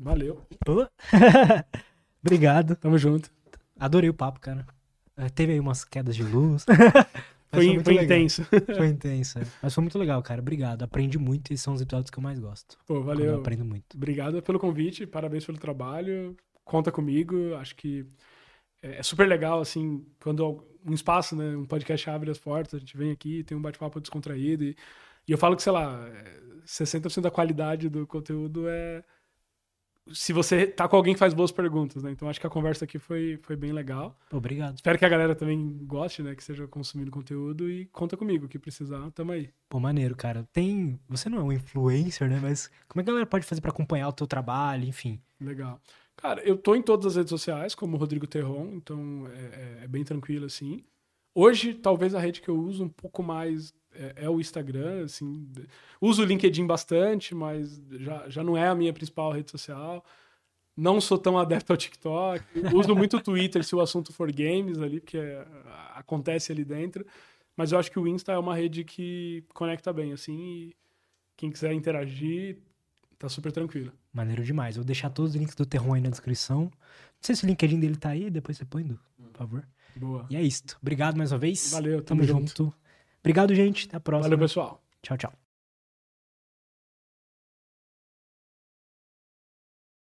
Valeu. 0.00 0.40
Obrigado. 2.24 2.74
Tamo 2.74 2.96
junto. 2.96 3.30
Adorei 3.78 4.08
o 4.08 4.14
papo, 4.14 4.40
cara. 4.40 4.66
É, 5.14 5.28
teve 5.28 5.52
aí 5.52 5.60
umas 5.60 5.84
quedas 5.84 6.16
de 6.16 6.22
luz. 6.22 6.64
foi, 7.52 7.78
foi 7.84 8.02
intenso. 8.02 8.42
Foi 8.44 8.86
intenso. 8.88 9.38
É. 9.38 9.42
Mas 9.62 9.74
foi 9.74 9.82
muito 9.82 9.98
legal, 9.98 10.22
cara. 10.22 10.40
Obrigado. 10.40 10.82
Aprendi 10.82 11.18
muito 11.18 11.52
e 11.52 11.58
são 11.58 11.74
os 11.74 11.82
episódios 11.82 12.10
que 12.10 12.18
eu 12.18 12.22
mais 12.22 12.38
gosto. 12.38 12.78
Pô, 12.86 13.02
valeu. 13.02 13.26
Eu 13.26 13.40
aprendo 13.40 13.62
muito. 13.62 13.94
Obrigado 13.94 14.40
pelo 14.40 14.58
convite. 14.58 15.06
Parabéns 15.06 15.44
pelo 15.44 15.58
trabalho. 15.58 16.34
Conta 16.64 16.90
comigo. 16.90 17.54
Acho 17.56 17.76
que 17.76 18.06
é, 18.82 19.00
é 19.00 19.02
super 19.02 19.28
legal, 19.28 19.60
assim, 19.60 20.06
quando 20.18 20.64
um 20.82 20.94
espaço, 20.94 21.36
né, 21.36 21.54
um 21.54 21.66
podcast 21.66 22.08
abre 22.08 22.30
as 22.30 22.38
portas, 22.38 22.74
a 22.74 22.78
gente 22.78 22.96
vem 22.96 23.10
aqui, 23.10 23.44
tem 23.44 23.54
um 23.54 23.60
bate-papo 23.60 24.00
descontraído. 24.00 24.64
E, 24.64 24.76
e 25.28 25.32
eu 25.32 25.36
falo 25.36 25.56
que, 25.56 25.62
sei 25.62 25.72
lá, 25.72 26.10
60% 26.66 27.18
é, 27.18 27.20
da 27.20 27.30
qualidade 27.30 27.90
do 27.90 28.06
conteúdo 28.06 28.66
é 28.66 29.04
se 30.12 30.32
você 30.32 30.66
tá 30.66 30.88
com 30.88 30.96
alguém 30.96 31.14
que 31.14 31.18
faz 31.18 31.34
boas 31.34 31.52
perguntas, 31.52 32.02
né? 32.02 32.10
Então 32.10 32.28
acho 32.28 32.40
que 32.40 32.46
a 32.46 32.50
conversa 32.50 32.84
aqui 32.84 32.98
foi, 32.98 33.38
foi 33.42 33.56
bem 33.56 33.72
legal. 33.72 34.18
Obrigado. 34.32 34.76
Espero 34.76 34.98
que 34.98 35.04
a 35.04 35.08
galera 35.08 35.34
também 35.34 35.78
goste, 35.84 36.22
né? 36.22 36.34
Que 36.34 36.42
esteja 36.42 36.66
consumindo 36.66 37.10
conteúdo 37.10 37.70
e 37.70 37.86
conta 37.86 38.16
comigo, 38.16 38.48
que 38.48 38.58
precisar, 38.58 39.10
tamo 39.12 39.32
aí. 39.32 39.50
Pô, 39.68 39.78
maneiro, 39.78 40.16
cara. 40.16 40.46
Tem. 40.52 40.98
Você 41.08 41.28
não 41.28 41.38
é 41.38 41.42
um 41.42 41.52
influencer, 41.52 42.28
né? 42.28 42.38
Mas 42.40 42.70
como 42.88 43.00
é 43.00 43.04
que 43.04 43.10
a 43.10 43.12
galera 43.12 43.26
pode 43.26 43.46
fazer 43.46 43.60
para 43.60 43.70
acompanhar 43.70 44.08
o 44.08 44.12
teu 44.12 44.26
trabalho, 44.26 44.84
enfim? 44.84 45.20
Legal. 45.40 45.80
Cara, 46.16 46.42
eu 46.42 46.56
tô 46.56 46.74
em 46.74 46.82
todas 46.82 47.06
as 47.06 47.16
redes 47.16 47.30
sociais, 47.30 47.74
como 47.74 47.96
Rodrigo 47.96 48.26
Terron, 48.26 48.72
então 48.74 49.26
é, 49.28 49.80
é, 49.80 49.84
é 49.84 49.88
bem 49.88 50.04
tranquilo 50.04 50.44
assim. 50.44 50.84
Hoje, 51.34 51.72
talvez 51.74 52.14
a 52.14 52.20
rede 52.20 52.40
que 52.40 52.48
eu 52.48 52.58
uso 52.58 52.84
um 52.84 52.88
pouco 52.88 53.22
mais 53.22 53.72
é, 53.94 54.24
é, 54.24 54.30
o 54.30 54.40
Instagram, 54.40 55.04
assim. 55.04 55.48
Uso 56.00 56.22
o 56.22 56.24
LinkedIn 56.24 56.66
bastante, 56.66 57.34
mas 57.34 57.82
já, 57.90 58.28
já 58.28 58.44
não 58.44 58.56
é 58.56 58.68
a 58.68 58.74
minha 58.74 58.92
principal 58.92 59.32
rede 59.32 59.50
social. 59.50 60.04
Não 60.76 61.00
sou 61.00 61.18
tão 61.18 61.38
adepto 61.38 61.72
ao 61.72 61.76
TikTok. 61.76 62.44
Uso 62.74 62.94
muito 62.94 63.16
o 63.16 63.20
Twitter 63.20 63.64
se 63.64 63.74
o 63.74 63.80
assunto 63.80 64.12
for 64.12 64.32
games 64.32 64.80
ali, 64.80 65.00
porque 65.00 65.18
é, 65.18 65.46
acontece 65.94 66.52
ali 66.52 66.64
dentro. 66.64 67.04
Mas 67.56 67.72
eu 67.72 67.78
acho 67.78 67.90
que 67.90 67.98
o 67.98 68.06
Insta 68.06 68.32
é 68.32 68.38
uma 68.38 68.54
rede 68.54 68.84
que 68.84 69.44
conecta 69.52 69.92
bem, 69.92 70.12
assim. 70.12 70.38
E 70.38 70.76
quem 71.36 71.50
quiser 71.50 71.72
interagir, 71.72 72.58
tá 73.18 73.28
super 73.28 73.52
tranquilo. 73.52 73.92
Maneiro 74.12 74.42
demais. 74.42 74.76
Vou 74.76 74.84
deixar 74.84 75.10
todos 75.10 75.32
os 75.32 75.36
links 75.36 75.54
do 75.54 75.66
Terron 75.66 75.94
aí 75.94 76.00
na 76.00 76.10
descrição. 76.10 76.62
Não 76.62 76.70
sei 77.20 77.34
se 77.34 77.44
o 77.44 77.46
LinkedIn 77.46 77.78
dele 77.78 77.96
tá 77.96 78.10
aí, 78.10 78.30
depois 78.30 78.56
você 78.56 78.64
põe, 78.64 78.84
por 78.84 78.98
favor. 79.34 79.68
Boa. 79.96 80.26
E 80.30 80.36
é 80.36 80.42
isso. 80.42 80.62
Obrigado 80.80 81.16
mais 81.16 81.32
uma 81.32 81.38
vez. 81.38 81.70
Valeu, 81.72 82.00
tamo, 82.02 82.22
tamo 82.22 82.24
junto. 82.24 82.48
junto. 82.48 82.79
Obrigado, 83.20 83.54
gente. 83.54 83.86
Até 83.86 83.96
a 83.96 84.00
próxima. 84.00 84.24
Valeu, 84.24 84.38
pessoal. 84.38 84.82
Tchau, 85.02 85.16
tchau. 85.16 85.49